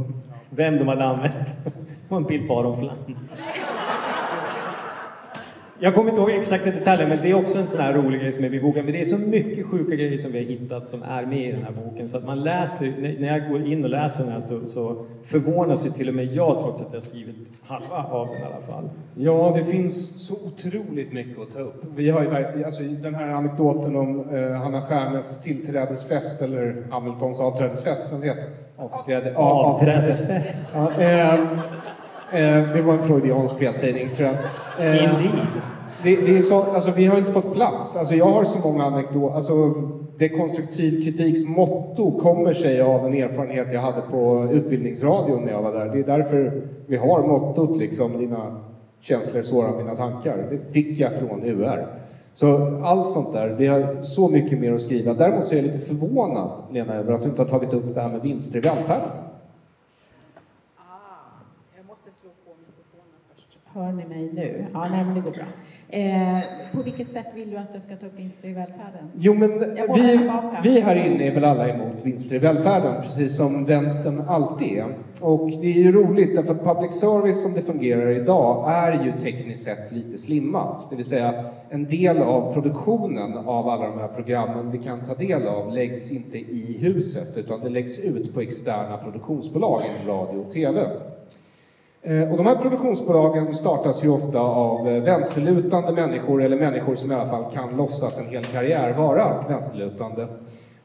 vem 0.49 0.77
de 0.77 0.87
hade 0.87 1.03
använt? 1.03 1.57
Det 1.63 2.09
var 2.09 2.17
en 2.17 2.23
bild 2.23 2.47
på 2.47 2.59
Aron 2.59 2.79
Flam. 2.79 2.97
Jag 5.83 5.95
kommer 5.95 6.09
inte 6.09 6.21
ihåg 6.21 6.31
exakta 6.31 6.71
detaljer, 6.71 7.07
men 7.07 7.21
det 7.21 7.29
är 7.29 7.33
också 7.33 7.59
en 7.59 7.67
sån 7.67 7.81
här 7.81 7.93
rolig 7.93 8.21
grej 8.21 8.33
som 8.33 8.45
är 8.45 8.53
i 8.53 8.61
boken. 8.61 8.85
Men 8.85 8.93
det 8.93 8.99
är 8.99 9.05
så 9.05 9.17
mycket 9.17 9.65
sjuka 9.65 9.95
grejer 9.95 10.17
som 10.17 10.31
vi 10.31 10.37
har 10.37 10.45
hittat 10.45 10.89
som 10.89 11.03
är 11.03 11.25
med 11.25 11.49
i 11.49 11.51
den 11.51 11.63
här 11.63 11.71
boken. 11.71 12.07
Så 12.07 12.17
att 12.17 12.25
man 12.25 12.43
läser, 12.43 13.17
när 13.19 13.37
jag 13.37 13.49
går 13.49 13.67
in 13.67 13.83
och 13.83 13.89
läser 13.89 14.23
den 14.23 14.33
här 14.33 14.39
så, 14.39 14.67
så 14.67 15.05
förvånas 15.23 15.85
ju 15.85 15.89
till 15.89 16.09
och 16.09 16.15
med 16.15 16.25
jag 16.25 16.59
trots 16.61 16.81
att 16.81 16.87
jag 16.87 16.95
har 16.95 17.01
skrivit 17.01 17.35
halva 17.63 18.03
av 18.03 18.27
den 18.27 18.37
i 18.37 18.43
alla 18.43 18.61
fall. 18.61 18.89
Ja, 19.15 19.53
det 19.55 19.63
finns 19.63 20.27
så 20.27 20.33
otroligt 20.47 21.13
mycket 21.13 21.41
att 21.41 21.51
ta 21.51 21.59
upp. 21.59 21.83
Vi 21.95 22.09
har 22.09 22.21
ju 22.21 22.63
alltså, 22.65 22.83
den 22.83 23.15
här 23.15 23.27
anekdoten 23.27 23.95
om 23.95 24.29
eh, 24.29 24.51
Hanna 24.51 24.81
Stjärnes 24.81 25.41
tillträdesfest, 25.41 26.41
eller 26.41 26.83
Hamiltons 26.89 27.39
avträdesfest, 27.39 28.11
man 28.11 28.21
vet. 28.21 28.47
Avskräde, 28.77 29.35
avträdesfest. 29.35 30.73
Ja, 30.73 30.91
eh, 31.01 31.33
eh, 31.33 32.73
det 32.73 32.81
var 32.81 32.93
en 32.93 33.03
freudiansk 33.03 33.59
felsägning, 33.59 34.09
tror 34.09 34.29
jag. 34.29 34.37
Eh, 34.87 35.03
Indeed. 35.03 35.61
Det, 36.03 36.15
det, 36.15 36.35
är 36.37 36.39
så, 36.39 36.61
alltså, 36.61 36.91
vi 36.91 37.05
har 37.05 37.17
inte 37.17 37.31
fått 37.31 37.53
plats. 37.53 37.97
Alltså, 37.97 38.15
jag 38.15 38.25
har 38.25 38.43
så 38.43 38.59
många 38.59 38.83
anekdoter. 38.83 39.35
Alltså, 39.35 39.73
dekonstruktiv 40.17 41.03
kritiks 41.03 41.45
motto 41.47 42.19
kommer 42.19 42.53
sig 42.53 42.81
av 42.81 43.05
en 43.05 43.13
erfarenhet 43.13 43.73
jag 43.73 43.81
hade 43.81 44.01
på 44.01 44.47
Utbildningsradion 44.51 45.43
när 45.43 45.51
jag 45.51 45.61
var 45.61 45.71
där. 45.73 45.85
Det 45.85 45.99
är 45.99 46.17
därför 46.17 46.61
vi 46.87 46.97
har 46.97 47.27
mottot 47.27 47.77
liksom, 47.77 48.17
dina 48.17 48.59
känslor 49.01 49.41
sårar 49.41 49.77
mina 49.77 49.95
tankar. 49.95 50.47
Det 50.49 50.73
fick 50.73 50.99
jag 50.99 51.13
från 51.13 51.43
UR. 51.43 51.87
Så 52.33 52.79
allt 52.83 53.09
sånt 53.09 53.33
där, 53.33 53.55
vi 53.57 53.67
har 53.67 54.03
så 54.03 54.29
mycket 54.29 54.59
mer 54.59 54.73
att 54.73 54.81
skriva. 54.81 55.13
Däremot 55.13 55.45
så 55.45 55.53
är 55.53 55.57
jag 55.57 55.65
lite 55.65 55.79
förvånad, 55.79 56.49
Lena, 56.71 56.93
över 56.93 57.13
att 57.13 57.21
du 57.21 57.29
inte 57.29 57.41
har 57.41 57.49
tagit 57.49 57.73
upp 57.73 57.95
det 57.95 58.01
här 58.01 58.09
med 58.09 58.21
vinster 58.21 58.57
i 58.57 58.61
välfärden. 58.61 59.09
Hör 63.75 63.91
ni 63.91 64.05
mig 64.05 64.29
nu? 64.33 64.65
Ja, 64.73 64.87
nej, 64.91 65.05
men 65.05 65.15
det 65.15 65.21
går 65.21 65.31
bra. 65.31 65.43
Eh, 65.89 66.43
på 66.71 66.83
vilket 66.83 67.11
sätt 67.11 67.25
vill 67.35 67.51
du 67.51 67.57
att 67.57 67.69
jag 67.73 67.81
ska 67.81 67.95
ta 67.95 68.05
upp 68.05 68.19
vinster 68.19 68.47
i 68.47 68.53
välfärden? 68.53 69.11
Jo, 69.17 69.33
men 69.33 69.59
vi, 69.95 70.29
vi 70.63 70.79
här 70.81 70.95
inne 70.95 71.27
är 71.27 71.33
väl 71.33 71.43
alla 71.43 71.69
emot 71.69 72.05
vinster 72.05 72.35
i 72.35 72.39
välfärden, 72.39 73.01
precis 73.01 73.37
som 73.37 73.65
vänstern 73.65 74.23
alltid 74.27 74.77
är. 74.77 74.85
Och 75.21 75.49
det 75.49 75.67
är 75.67 75.83
ju 75.83 75.91
roligt, 75.91 76.35
därför 76.35 76.53
att 76.53 76.63
public 76.63 76.99
service 76.99 77.43
som 77.43 77.53
det 77.53 77.61
fungerar 77.61 78.09
idag 78.09 78.73
är 78.73 79.05
ju 79.05 79.11
tekniskt 79.19 79.63
sett 79.63 79.91
lite 79.91 80.17
slimmat. 80.17 80.89
Det 80.89 80.95
vill 80.95 81.05
säga, 81.05 81.43
en 81.69 81.85
del 81.85 82.17
av 82.17 82.53
produktionen 82.53 83.37
av 83.37 83.69
alla 83.69 83.87
de 83.89 83.99
här 83.99 84.07
programmen 84.07 84.71
vi 84.71 84.77
kan 84.77 85.03
ta 85.03 85.15
del 85.15 85.47
av 85.47 85.73
läggs 85.73 86.11
inte 86.11 86.37
i 86.37 86.77
huset, 86.79 87.37
utan 87.37 87.59
det 87.59 87.69
läggs 87.69 87.99
ut 87.99 88.33
på 88.33 88.41
externa 88.41 88.97
produktionsbolag 88.97 89.81
inom 89.81 90.17
radio 90.17 90.39
och 90.39 90.51
TV. 90.51 90.89
Eh, 92.05 92.31
och 92.31 92.37
de 92.37 92.45
här 92.45 92.55
produktionsbolagen 92.55 93.55
startas 93.55 94.03
ju 94.03 94.09
ofta 94.09 94.39
av 94.39 94.87
eh, 94.87 95.03
vänsterlutande 95.03 95.91
människor 95.91 96.43
eller 96.43 96.57
människor 96.57 96.95
som 96.95 97.11
i 97.11 97.15
alla 97.15 97.25
fall 97.29 97.45
kan 97.53 97.77
låtsas 97.77 98.19
en 98.19 98.25
hel 98.25 98.43
karriär 98.43 98.93
vara 98.93 99.45
vänsterlutande. 99.47 100.27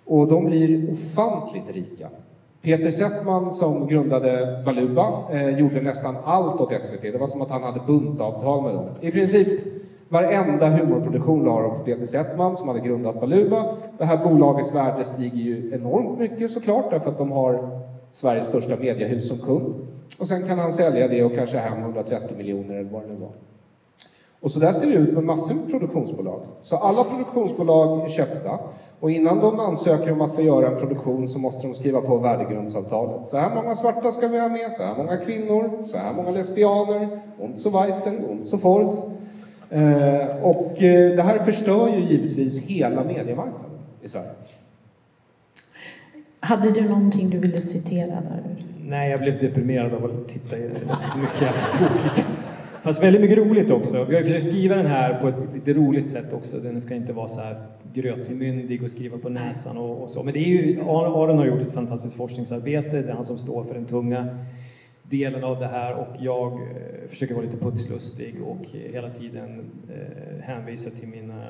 Och 0.04 0.28
de 0.28 0.44
blir 0.44 0.92
ofantligt 0.92 1.70
rika. 1.74 2.08
Peter 2.62 2.90
Settman 2.90 3.50
som 3.50 3.86
grundade 3.86 4.62
Baluba 4.64 5.22
eh, 5.32 5.48
gjorde 5.48 5.80
nästan 5.80 6.16
allt 6.24 6.60
åt 6.60 6.82
SVT. 6.82 7.02
Det 7.02 7.18
var 7.18 7.26
som 7.26 7.42
att 7.42 7.50
han 7.50 7.62
hade 7.62 7.80
buntavtal 7.86 8.62
med 8.62 8.74
dem. 8.74 8.86
I 9.00 9.10
princip 9.10 9.48
varenda 10.08 10.68
humorproduktion 10.68 11.44
la 11.44 11.62
de 11.62 11.70
på 11.70 11.84
Peter 11.84 12.04
Settman 12.06 12.56
som 12.56 12.68
hade 12.68 12.80
grundat 12.80 13.16
Valuba. 13.16 13.74
Det 13.98 14.04
här 14.04 14.24
bolagets 14.24 14.74
värde 14.74 15.04
stiger 15.04 15.38
ju 15.38 15.74
enormt 15.74 16.18
mycket 16.18 16.50
såklart 16.50 16.90
därför 16.90 17.10
att 17.10 17.18
de 17.18 17.32
har 17.32 17.80
Sveriges 18.12 18.48
största 18.48 18.76
mediehus 18.76 19.28
som 19.28 19.38
kund. 19.38 19.74
Och 20.18 20.28
sen 20.28 20.46
kan 20.46 20.58
han 20.58 20.72
sälja 20.72 21.08
det 21.08 21.24
och 21.24 21.34
kanske 21.34 21.58
hem 21.58 21.78
130 21.78 22.36
miljoner 22.36 22.74
eller 22.74 22.90
vad 22.90 23.02
det 23.02 23.08
nu 23.08 23.14
var. 23.14 23.32
Och 24.40 24.50
så 24.50 24.60
där 24.60 24.72
ser 24.72 24.86
det 24.86 24.94
ut 24.94 25.12
med 25.12 25.24
massor 25.24 25.54
med 25.54 25.70
produktionsbolag. 25.70 26.40
Så 26.62 26.76
alla 26.76 27.04
produktionsbolag 27.04 28.04
är 28.04 28.08
köpta 28.08 28.58
och 29.00 29.10
innan 29.10 29.40
de 29.40 29.60
ansöker 29.60 30.12
om 30.12 30.20
att 30.20 30.34
få 30.34 30.42
göra 30.42 30.68
en 30.68 30.78
produktion 30.78 31.28
så 31.28 31.38
måste 31.38 31.66
de 31.66 31.74
skriva 31.74 32.00
på 32.00 32.16
värdegrundsavtalet. 32.16 33.26
Så 33.26 33.38
här 33.38 33.54
många 33.54 33.76
svarta 33.76 34.12
ska 34.12 34.28
vi 34.28 34.38
ha 34.38 34.48
med, 34.48 34.72
så 34.72 34.82
här 34.82 34.94
många 34.96 35.16
kvinnor, 35.16 35.82
så 35.84 35.98
här 35.98 36.12
många 36.12 36.30
lesbianer, 36.30 37.20
und 37.38 37.58
so 37.58 37.70
weiter, 37.70 38.30
und 38.30 38.46
so 38.46 38.58
forth. 38.58 39.00
Eh, 39.70 40.36
och 40.42 40.82
eh, 40.82 41.16
det 41.16 41.22
här 41.22 41.38
förstör 41.38 41.88
ju 41.88 42.00
givetvis 42.00 42.62
hela 42.62 43.04
mediemarknaden 43.04 43.70
i 44.02 44.08
Sverige. 44.08 44.30
Hade 46.40 46.70
du 46.70 46.88
någonting 46.88 47.30
du 47.30 47.38
ville 47.38 47.58
citera 47.58 48.06
där? 48.06 48.67
Nej, 48.88 49.10
jag 49.10 49.20
blev 49.20 49.40
deprimerad 49.40 49.94
av 49.94 50.04
att 50.04 50.28
titta 50.28 50.58
i 50.58 50.60
det. 50.60 50.68
Det 50.68 50.84
var 50.84 50.96
så 50.96 51.18
mycket 51.18 51.42
jävla 51.42 51.62
tråkigt. 51.72 52.26
Fast 52.82 53.02
väldigt 53.02 53.20
mycket 53.20 53.38
roligt 53.38 53.70
också. 53.70 54.04
Vi 54.04 54.14
har 54.14 54.22
ju 54.22 54.24
försökt 54.24 54.46
skriva 54.46 54.76
den 54.76 54.86
här 54.86 55.20
på 55.20 55.28
ett 55.28 55.54
lite 55.54 55.74
roligt 55.74 56.08
sätt 56.08 56.32
också. 56.32 56.56
Den 56.56 56.80
ska 56.80 56.94
inte 56.94 57.12
vara 57.12 57.28
så 57.28 57.40
här 57.40 57.62
grötmyndig 57.92 58.82
och 58.82 58.90
skriva 58.90 59.18
på 59.18 59.28
näsan 59.28 59.76
och, 59.76 60.02
och 60.02 60.10
så. 60.10 60.22
Men 60.22 60.34
det 60.34 60.40
är 60.40 60.62
ju, 60.62 60.80
Aron 60.80 61.38
har 61.38 61.46
gjort 61.46 61.62
ett 61.62 61.72
fantastiskt 61.72 62.16
forskningsarbete. 62.16 63.02
Det 63.02 63.10
är 63.10 63.14
han 63.14 63.24
som 63.24 63.38
står 63.38 63.64
för 63.64 63.74
den 63.74 63.84
tunga 63.84 64.38
delen 65.02 65.44
av 65.44 65.58
det 65.58 65.66
här 65.66 65.94
och 65.94 66.16
jag 66.20 66.52
eh, 66.52 67.08
försöker 67.08 67.34
vara 67.34 67.44
lite 67.44 67.56
putslustig 67.56 68.34
och 68.46 68.66
hela 68.92 69.10
tiden 69.10 69.70
eh, 69.88 70.42
hänvisa 70.42 70.90
till 70.90 71.08
mina 71.08 71.44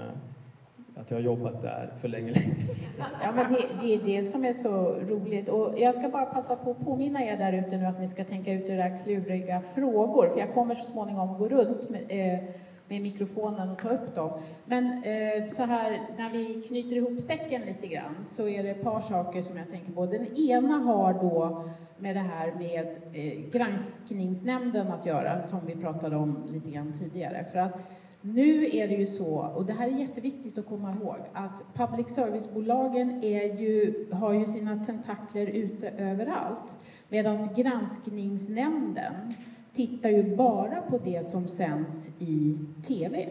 att 1.00 1.10
jag 1.10 1.18
har 1.18 1.22
jobbat 1.22 1.62
där 1.62 1.92
för 2.00 2.08
länge, 2.08 2.32
länge 2.32 2.64
sedan. 2.64 3.06
Ja, 3.22 3.32
men 3.32 3.52
det, 3.52 3.66
det 3.80 3.94
är 3.94 4.02
det 4.02 4.24
som 4.24 4.44
är 4.44 4.52
så 4.52 4.94
roligt. 4.94 5.48
Och 5.48 5.74
jag 5.78 5.94
ska 5.94 6.08
bara 6.08 6.26
passa 6.26 6.56
på 6.56 6.70
att 6.70 6.84
påminna 6.84 7.24
er 7.24 7.36
där 7.36 7.52
ute 7.52 7.76
nu 7.76 7.86
att 7.86 8.00
ni 8.00 8.08
ska 8.08 8.24
tänka 8.24 8.52
ut 8.52 8.68
era 8.68 8.96
kluriga 8.96 9.60
frågor, 9.60 10.28
för 10.28 10.40
jag 10.40 10.54
kommer 10.54 10.74
så 10.74 10.84
småningom 10.84 11.38
gå 11.38 11.48
runt 11.48 11.90
med, 11.90 12.02
eh, 12.08 12.40
med 12.88 13.02
mikrofonen 13.02 13.70
och 13.70 13.78
ta 13.78 13.88
upp 13.88 14.14
dem. 14.14 14.40
Men 14.64 14.84
eh, 14.84 15.48
så 15.48 15.62
här, 15.62 16.00
när 16.18 16.30
vi 16.30 16.62
knyter 16.62 16.96
ihop 16.96 17.20
säcken 17.20 17.62
lite 17.62 17.86
grann 17.86 18.16
så 18.24 18.48
är 18.48 18.62
det 18.62 18.70
ett 18.70 18.82
par 18.82 19.00
saker 19.00 19.42
som 19.42 19.56
jag 19.56 19.70
tänker 19.70 19.92
på. 19.92 20.06
Den 20.06 20.26
ena 20.38 20.78
har 20.78 21.12
då 21.12 21.64
med 21.96 22.16
det 22.16 22.20
här 22.20 22.52
med 22.58 22.86
eh, 23.12 23.50
granskningsnämnden 23.50 24.88
att 24.92 25.06
göra, 25.06 25.40
som 25.40 25.60
vi 25.66 25.76
pratade 25.76 26.16
om 26.16 26.48
lite 26.52 26.70
grann 26.70 26.92
tidigare. 26.92 27.44
För 27.52 27.58
att 27.58 27.80
nu 28.22 28.76
är 28.76 28.88
det 28.88 28.94
ju 28.94 29.06
så, 29.06 29.38
och 29.38 29.66
det 29.66 29.72
här 29.72 29.86
är 29.88 29.98
jätteviktigt 29.98 30.58
att 30.58 30.66
komma 30.66 30.94
ihåg, 30.94 31.16
att 31.32 31.62
public 31.74 32.14
service-bolagen 32.14 33.22
ju, 33.22 34.06
har 34.12 34.32
ju 34.32 34.46
sina 34.46 34.84
tentakler 34.84 35.46
ute 35.46 35.88
överallt. 35.88 36.78
Medan 37.08 37.38
granskningsnämnden 37.56 39.34
tittar 39.74 40.10
ju 40.10 40.36
bara 40.36 40.80
på 40.80 40.98
det 40.98 41.26
som 41.26 41.48
sänds 41.48 42.10
i 42.18 42.58
TV. 42.86 43.28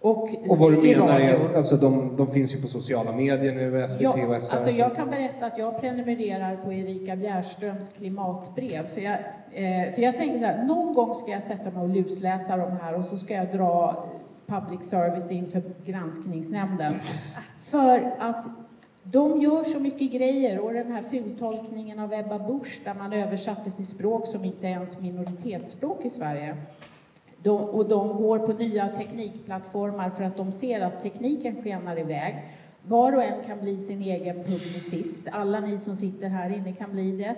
Och, 0.00 0.28
Och 0.48 0.58
vad 0.58 0.72
du 0.72 0.76
menar 0.82 1.20
är 1.20 1.44
att 1.44 1.56
alltså, 1.56 1.76
de, 1.76 2.16
de 2.16 2.26
finns 2.26 2.54
ju 2.54 2.60
på 2.60 2.66
sociala 2.66 3.12
medier 3.12 3.54
nu, 3.54 3.88
SVT 3.88 4.00
Ja, 4.00 4.10
och 4.10 4.42
SR. 4.42 4.54
alltså 4.54 4.70
jag 4.70 4.96
kan 4.96 5.10
berätta 5.10 5.46
att 5.46 5.58
jag 5.58 5.80
prenumererar 5.80 6.56
på 6.56 6.72
Erika 6.72 7.16
Bjärströms 7.16 7.88
klimatbrev. 7.88 8.86
För 8.86 9.00
jag, 9.00 9.14
eh, 9.52 9.94
för 9.94 10.02
jag 10.02 10.16
tänker 10.16 10.38
så 10.38 10.44
här, 10.44 10.64
någon 10.64 10.94
gång 10.94 11.14
ska 11.14 11.30
jag 11.30 11.42
sätta 11.42 11.70
mig 11.70 11.82
och 11.82 11.88
lusläsa 11.88 12.56
de 12.56 12.70
här 12.82 12.94
och 12.94 13.04
så 13.04 13.16
ska 13.16 13.34
jag 13.34 13.52
dra 13.52 14.04
public 14.46 14.90
service 14.90 15.30
inför 15.30 15.62
granskningsnämnden. 15.86 16.94
För 17.60 18.14
att 18.18 18.46
de 19.02 19.40
gör 19.40 19.64
så 19.64 19.80
mycket 19.80 20.12
grejer 20.12 20.58
och 20.58 20.72
den 20.72 20.92
här 20.92 21.02
fultolkningen 21.02 21.98
av 21.98 22.12
Ebba 22.12 22.38
Busch 22.38 22.80
där 22.84 22.94
man 22.94 23.12
översatte 23.12 23.70
till 23.70 23.86
språk 23.86 24.26
som 24.26 24.44
inte 24.44 24.66
är 24.66 24.70
ens 24.70 25.00
minoritetsspråk 25.00 26.04
i 26.04 26.10
Sverige. 26.10 26.56
De, 27.42 27.60
och 27.60 27.88
de 27.88 28.16
går 28.16 28.38
på 28.38 28.52
nya 28.52 28.88
teknikplattformar 28.88 30.10
för 30.10 30.24
att 30.24 30.36
de 30.36 30.52
ser 30.52 30.80
att 30.80 31.00
tekniken 31.00 31.62
skenar 31.62 31.98
iväg. 31.98 32.44
Var 32.82 33.12
och 33.12 33.22
en 33.22 33.44
kan 33.44 33.60
bli 33.60 33.78
sin 33.78 34.02
egen 34.02 34.44
publicist. 34.44 35.28
Alla 35.32 35.60
ni 35.60 35.78
som 35.78 35.96
sitter 35.96 36.28
här 36.28 36.56
inne 36.56 36.72
kan 36.72 36.92
bli 36.92 37.16
det. 37.16 37.36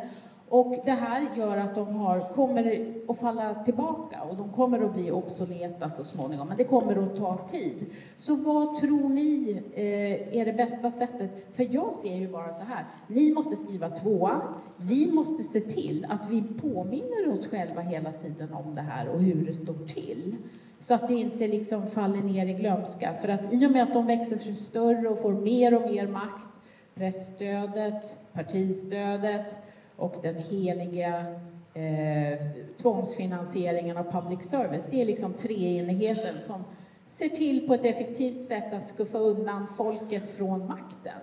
Och 0.51 0.75
det 0.85 0.91
här 0.91 1.37
gör 1.37 1.57
att 1.57 1.75
de 1.75 1.95
har, 1.95 2.21
kommer 2.21 2.95
att 3.09 3.19
falla 3.19 3.65
tillbaka 3.65 4.23
och 4.31 4.37
de 4.37 4.53
kommer 4.53 4.85
att 4.85 4.95
bli 4.95 5.11
obsoleta 5.11 5.91
så 5.91 6.05
småningom. 6.05 6.49
Men 6.49 6.57
det 6.57 6.65
kommer 6.65 6.97
att 6.97 7.17
ta 7.17 7.39
tid. 7.49 7.87
Så 8.17 8.37
vad 8.37 8.77
tror 8.77 9.09
ni 9.09 9.63
eh, 9.75 10.39
är 10.41 10.45
det 10.45 10.53
bästa 10.53 10.91
sättet? 10.91 11.31
För 11.53 11.75
jag 11.75 11.93
ser 11.93 12.17
ju 12.17 12.29
bara 12.29 12.53
så 12.53 12.65
här. 12.65 12.85
Ni 13.07 13.33
måste 13.33 13.57
skriva 13.57 13.91
tvåan. 13.91 14.41
Vi 14.77 15.13
måste 15.13 15.43
se 15.43 15.61
till 15.61 16.07
att 16.11 16.31
vi 16.31 16.43
påminner 16.43 17.33
oss 17.33 17.49
själva 17.49 17.81
hela 17.81 18.13
tiden 18.13 18.55
om 18.55 18.75
det 18.75 18.83
här 18.83 19.09
och 19.09 19.23
hur 19.23 19.47
det 19.47 19.55
står 19.55 19.87
till. 19.87 20.37
Så 20.81 20.95
att 20.95 21.09
det 21.09 21.15
inte 21.15 21.49
liksom 21.49 21.87
faller 21.87 22.23
ner 22.23 22.47
i 22.47 22.53
glömska. 22.53 23.15
För 23.15 23.29
att 23.29 23.53
i 23.53 23.67
och 23.67 23.71
med 23.71 23.83
att 23.83 23.95
de 23.95 24.07
växer 24.07 24.37
sig 24.37 24.57
större 24.57 25.09
och 25.09 25.23
får 25.23 25.33
mer 25.33 25.75
och 25.75 25.91
mer 25.91 26.07
makt, 26.07 26.49
pressstödet, 26.95 28.17
partistödet 28.33 29.57
och 30.01 30.15
den 30.23 30.35
heliga 30.35 31.27
eh, 31.75 32.41
tvångsfinansieringen 32.83 33.97
av 33.97 34.13
public 34.13 34.51
service, 34.51 34.87
det 34.91 35.03
är 35.03 35.07
liksom 35.07 35.33
treenigheten 35.33 36.41
som 36.41 36.65
ser 37.07 37.29
till 37.29 37.67
på 37.69 37.75
ett 37.75 37.85
effektivt 37.85 38.43
sätt 38.43 38.73
att 38.73 38.87
skuffa 38.87 39.19
undan 39.19 39.69
folket 39.69 40.31
från 40.31 40.67
makten. 40.67 41.21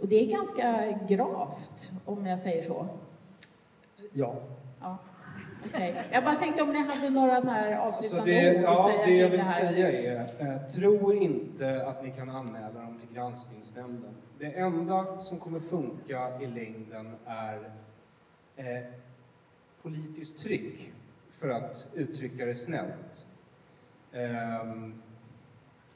Och 0.00 0.08
det 0.08 0.24
är 0.24 0.26
ganska 0.26 0.98
gravt, 1.08 1.92
om 2.04 2.26
jag 2.26 2.40
säger 2.40 2.62
så. 2.62 2.86
Ja. 4.12 4.34
Ja. 4.80 4.98
Okej. 5.66 6.04
Jag 6.12 6.24
bara 6.24 6.34
tänkte 6.34 6.62
om 6.62 6.72
ni 6.72 6.78
hade 6.78 7.10
några 7.10 7.40
så 7.40 7.50
här 7.50 7.72
Alltså 7.72 7.98
avslutande 8.04 8.32
det, 8.32 8.58
ord 8.58 8.64
att 8.64 8.72
ja, 8.72 8.78
säga 8.78 9.06
det 9.06 9.16
jag 9.16 9.30
vill 9.30 9.40
här. 9.40 9.68
säga 9.68 9.92
är, 9.92 10.20
eh, 10.40 10.68
tro 10.68 11.12
inte 11.12 11.86
att 11.86 12.02
ni 12.04 12.10
kan 12.10 12.30
anmäla 12.30 12.80
dem 12.80 13.00
till 13.00 13.16
granskningsnämnden. 13.16 14.10
Det 14.38 14.46
enda 14.58 15.20
som 15.20 15.38
kommer 15.38 15.60
funka 15.60 16.40
i 16.40 16.46
längden 16.46 17.14
är 17.26 17.70
eh, 18.58 18.82
politiskt 19.82 20.40
tryck, 20.40 20.92
för 21.30 21.48
att 21.48 21.88
uttrycka 21.94 22.46
det 22.46 22.54
snällt. 22.54 23.26
Ehm, 24.12 25.02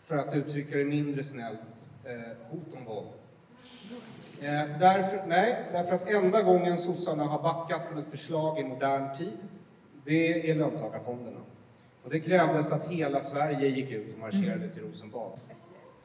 för 0.05 0.16
att 0.16 0.34
uttrycka 0.34 0.76
det 0.78 0.84
mindre 0.84 1.24
snällt, 1.24 1.90
eh, 2.05 2.36
hot 2.51 2.74
om 2.76 2.84
våld. 2.84 3.09
Eh, 4.40 4.78
därför, 4.78 5.26
nej, 5.26 5.64
därför 5.72 5.94
att 5.94 6.09
enda 6.09 6.43
gången 6.43 6.78
sossarna 6.78 7.24
har 7.24 7.43
backat 7.43 7.89
från 7.89 7.98
ett 7.98 8.09
förslag 8.09 8.59
i 8.59 8.64
modern 8.64 9.16
tid, 9.16 9.39
det 10.05 10.51
är 10.51 10.55
löntagarfonderna. 10.55 11.40
Och 12.02 12.10
det 12.10 12.20
krävdes 12.20 12.72
att 12.72 12.89
hela 12.89 13.20
Sverige 13.20 13.68
gick 13.68 13.90
ut 13.90 14.12
och 14.14 14.18
marscherade 14.18 14.68
till 14.68 14.82
Rosenbad. 14.82 15.30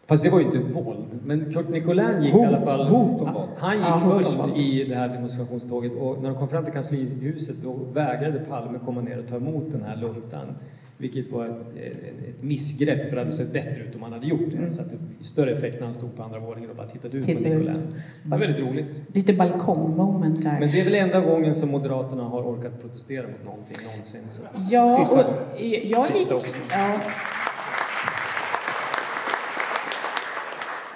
Fast 0.08 0.24
det 0.24 0.30
var 0.30 0.40
ju 0.40 0.46
inte 0.46 0.58
våld. 0.60 1.20
Men 1.26 1.54
Kurt 1.54 1.70
Nicolin 1.70 2.22
gick 2.24 2.34
Hot- 2.34 2.44
i 2.44 2.46
alla 2.48 2.62
fall... 2.62 2.88
hot 2.88 3.22
om 3.22 3.34
våld. 3.34 3.50
Han 3.58 3.78
gick 3.78 3.88
om 3.88 4.02
först 4.12 4.58
i 4.58 4.84
det 4.84 4.96
här 4.96 5.10
demonstrationståget 5.10 5.92
och 6.00 6.22
när 6.22 6.30
de 6.30 6.38
kom 6.38 6.50
fram 6.50 6.64
till 6.64 6.74
kanslihuset 6.74 7.56
då 7.64 7.74
vägrade 7.94 8.40
Palme 8.40 8.80
komma 8.86 9.02
ner 9.02 9.20
och 9.20 9.28
ta 9.28 9.36
emot 9.36 9.72
den 9.72 9.84
här 9.84 9.96
luntan. 9.96 10.48
Vilket 11.00 11.32
var 11.32 11.46
ett, 11.46 11.78
ett 12.30 12.44
missgrepp, 12.44 13.10
för 13.10 13.16
det 13.16 13.22
hade 13.22 13.32
sett 13.32 13.54
bättre 13.54 13.84
ut 13.84 13.96
om 13.96 14.04
han 14.04 14.14
hade 14.14 14.28
gjort 14.28 14.52
det. 14.52 14.58
Mm. 14.58 14.70
Så 14.70 14.82
att 14.82 14.88
det 14.92 15.26
större 15.26 15.52
effekt 15.52 15.76
när 15.76 15.84
han 15.86 15.94
stod 15.94 16.18
på 16.18 16.24
andra 16.24 16.40
våningen 16.40 16.70
och 16.70 16.76
bara 16.76 16.88
tittade 16.88 17.18
ut 17.18 17.26
Tittade 17.26 17.50
på. 17.50 17.56
Nicolin. 17.56 17.94
Det 18.24 18.30
var 18.30 18.38
väldigt 18.38 18.66
roligt. 18.66 19.02
Lite 19.14 19.34
balkongmoment 19.34 20.42
där. 20.42 20.60
Men 20.60 20.72
det 20.72 20.80
är 20.80 20.86
väl 20.86 20.96
enda 20.96 21.20
gången 21.20 21.56
som 21.56 21.72
Moderaterna 21.72 22.24
har 22.24 22.42
orkat 22.44 22.82
protestera 22.82 23.28
mot 23.28 23.46
någonting 23.46 23.88
någonsin. 23.88 24.22
Så. 24.30 24.42
Ja, 24.72 24.98
Sista. 25.00 25.28
och 25.28 25.34
jag 25.58 25.68
gick, 25.68 25.96
Sista 26.18 26.36
också. 26.36 26.58
ja. 26.72 27.00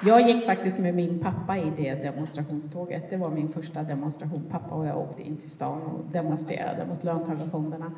Jag 0.06 0.30
gick 0.30 0.46
faktiskt 0.46 0.80
med 0.80 0.96
min 0.96 1.20
pappa 1.20 1.58
i 1.58 1.72
det 1.78 1.94
demonstrationståget. 1.94 3.10
Det 3.10 3.18
var 3.18 3.30
min 3.30 3.50
första 3.50 3.84
demonstration. 3.84 4.44
Pappa 4.52 4.76
och 4.76 4.86
jag 4.86 4.98
åkte 4.98 5.24
in 5.24 5.38
till 5.38 5.50
stan 5.50 5.82
och 5.82 6.12
demonstrerade 6.12 6.86
mot 6.86 7.04
löntagarfonderna. 7.04 7.92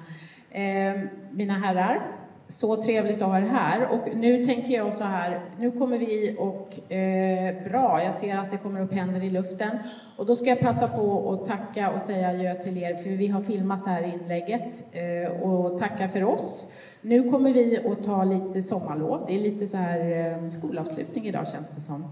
Eh, 0.52 1.02
mina 1.32 1.54
herrar, 1.54 2.02
så 2.48 2.82
trevligt 2.82 3.22
att 3.22 3.28
ha 3.28 3.38
er 3.38 3.42
här. 3.42 3.88
Och 3.92 4.16
nu 4.16 4.44
tänker 4.44 4.74
jag 4.74 4.94
så 4.94 5.04
här, 5.04 5.42
nu 5.60 5.72
kommer 5.72 5.98
vi 5.98 6.36
och 6.40 6.92
eh, 6.92 7.64
bra, 7.64 8.04
jag 8.04 8.16
ser 8.16 8.38
att 8.38 8.52
det 8.52 8.58
kommer 8.58 8.82
upp 8.82 8.94
händer 8.94 9.24
i 9.24 9.30
luften. 9.30 9.78
Och 10.18 10.26
då 10.26 10.36
ska 10.36 10.50
jag 10.50 10.60
passa 10.60 10.88
på 10.88 11.32
att 11.34 11.46
tacka 11.46 11.92
och 11.92 12.02
säga 12.02 12.30
adjö 12.30 12.56
till 12.56 12.78
er, 12.78 12.96
för 12.96 13.10
vi 13.10 13.28
har 13.28 13.42
filmat 13.42 13.84
det 13.84 13.90
här 13.90 14.04
inlägget 14.04 14.86
eh, 14.94 15.42
och 15.42 15.78
tacka 15.78 16.08
för 16.08 16.24
oss. 16.24 16.72
Nu 17.06 17.30
kommer 17.32 17.54
vi 17.54 17.78
att 17.78 18.04
ta 18.04 18.24
lite 18.24 18.64
sommarlov. 18.64 19.24
Det 19.28 19.36
är 19.36 19.40
lite 19.40 19.68
så 19.68 19.78
här 19.78 20.32
eh, 20.44 20.50
skolavslutning 20.50 21.28
idag 21.28 21.48
känns 21.48 21.70
det 21.70 21.82
som. 21.82 22.06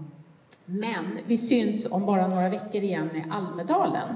Men 0.66 1.18
vi 1.26 1.38
syns 1.38 1.92
om 1.92 2.06
bara 2.06 2.28
några 2.28 2.48
veckor 2.48 2.82
igen 2.82 3.10
i 3.16 3.24
Almedalen. 3.30 4.08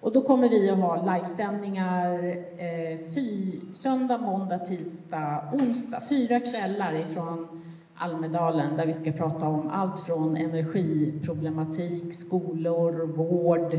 Och 0.00 0.12
då 0.12 0.22
kommer 0.22 0.48
vi 0.48 0.70
att 0.70 0.78
ha 0.78 1.14
livesändningar 1.14 2.36
eh, 2.58 2.98
fy, 3.14 3.60
söndag, 3.72 4.18
måndag, 4.18 4.58
tisdag, 4.58 5.42
onsdag. 5.52 6.00
Fyra 6.08 6.40
kvällar 6.40 6.94
ifrån 6.94 7.62
Almedalen 7.94 8.76
där 8.76 8.86
vi 8.86 8.92
ska 8.92 9.12
prata 9.12 9.48
om 9.48 9.70
allt 9.70 10.00
från 10.00 10.36
energiproblematik, 10.36 12.14
skolor, 12.14 13.06
vård, 13.06 13.78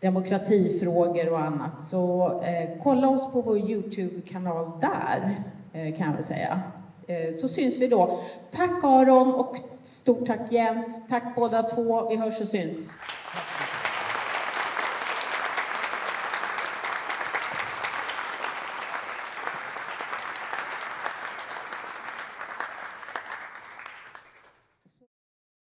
demokratifrågor 0.00 1.32
och 1.32 1.40
annat. 1.40 1.82
Så 1.82 2.26
eh, 2.40 2.82
kolla 2.82 3.08
oss 3.08 3.32
på 3.32 3.42
vår 3.42 3.58
Youtube-kanal 3.58 4.70
där, 4.80 5.44
Eh, 5.72 5.96
kan 5.96 6.06
jag 6.06 6.14
väl 6.14 6.24
säga. 6.24 6.60
Eh, 7.06 7.32
så 7.34 7.48
syns 7.48 7.80
vi 7.80 7.88
då. 7.88 8.20
Tack 8.50 8.84
Aron 8.84 9.34
och 9.34 9.56
stort 9.82 10.26
tack 10.26 10.52
Jens. 10.52 11.08
Tack 11.08 11.36
båda 11.36 11.62
två. 11.62 12.08
Vi 12.08 12.16
hörs 12.16 12.40
och 12.40 12.48
syns. 12.48 12.90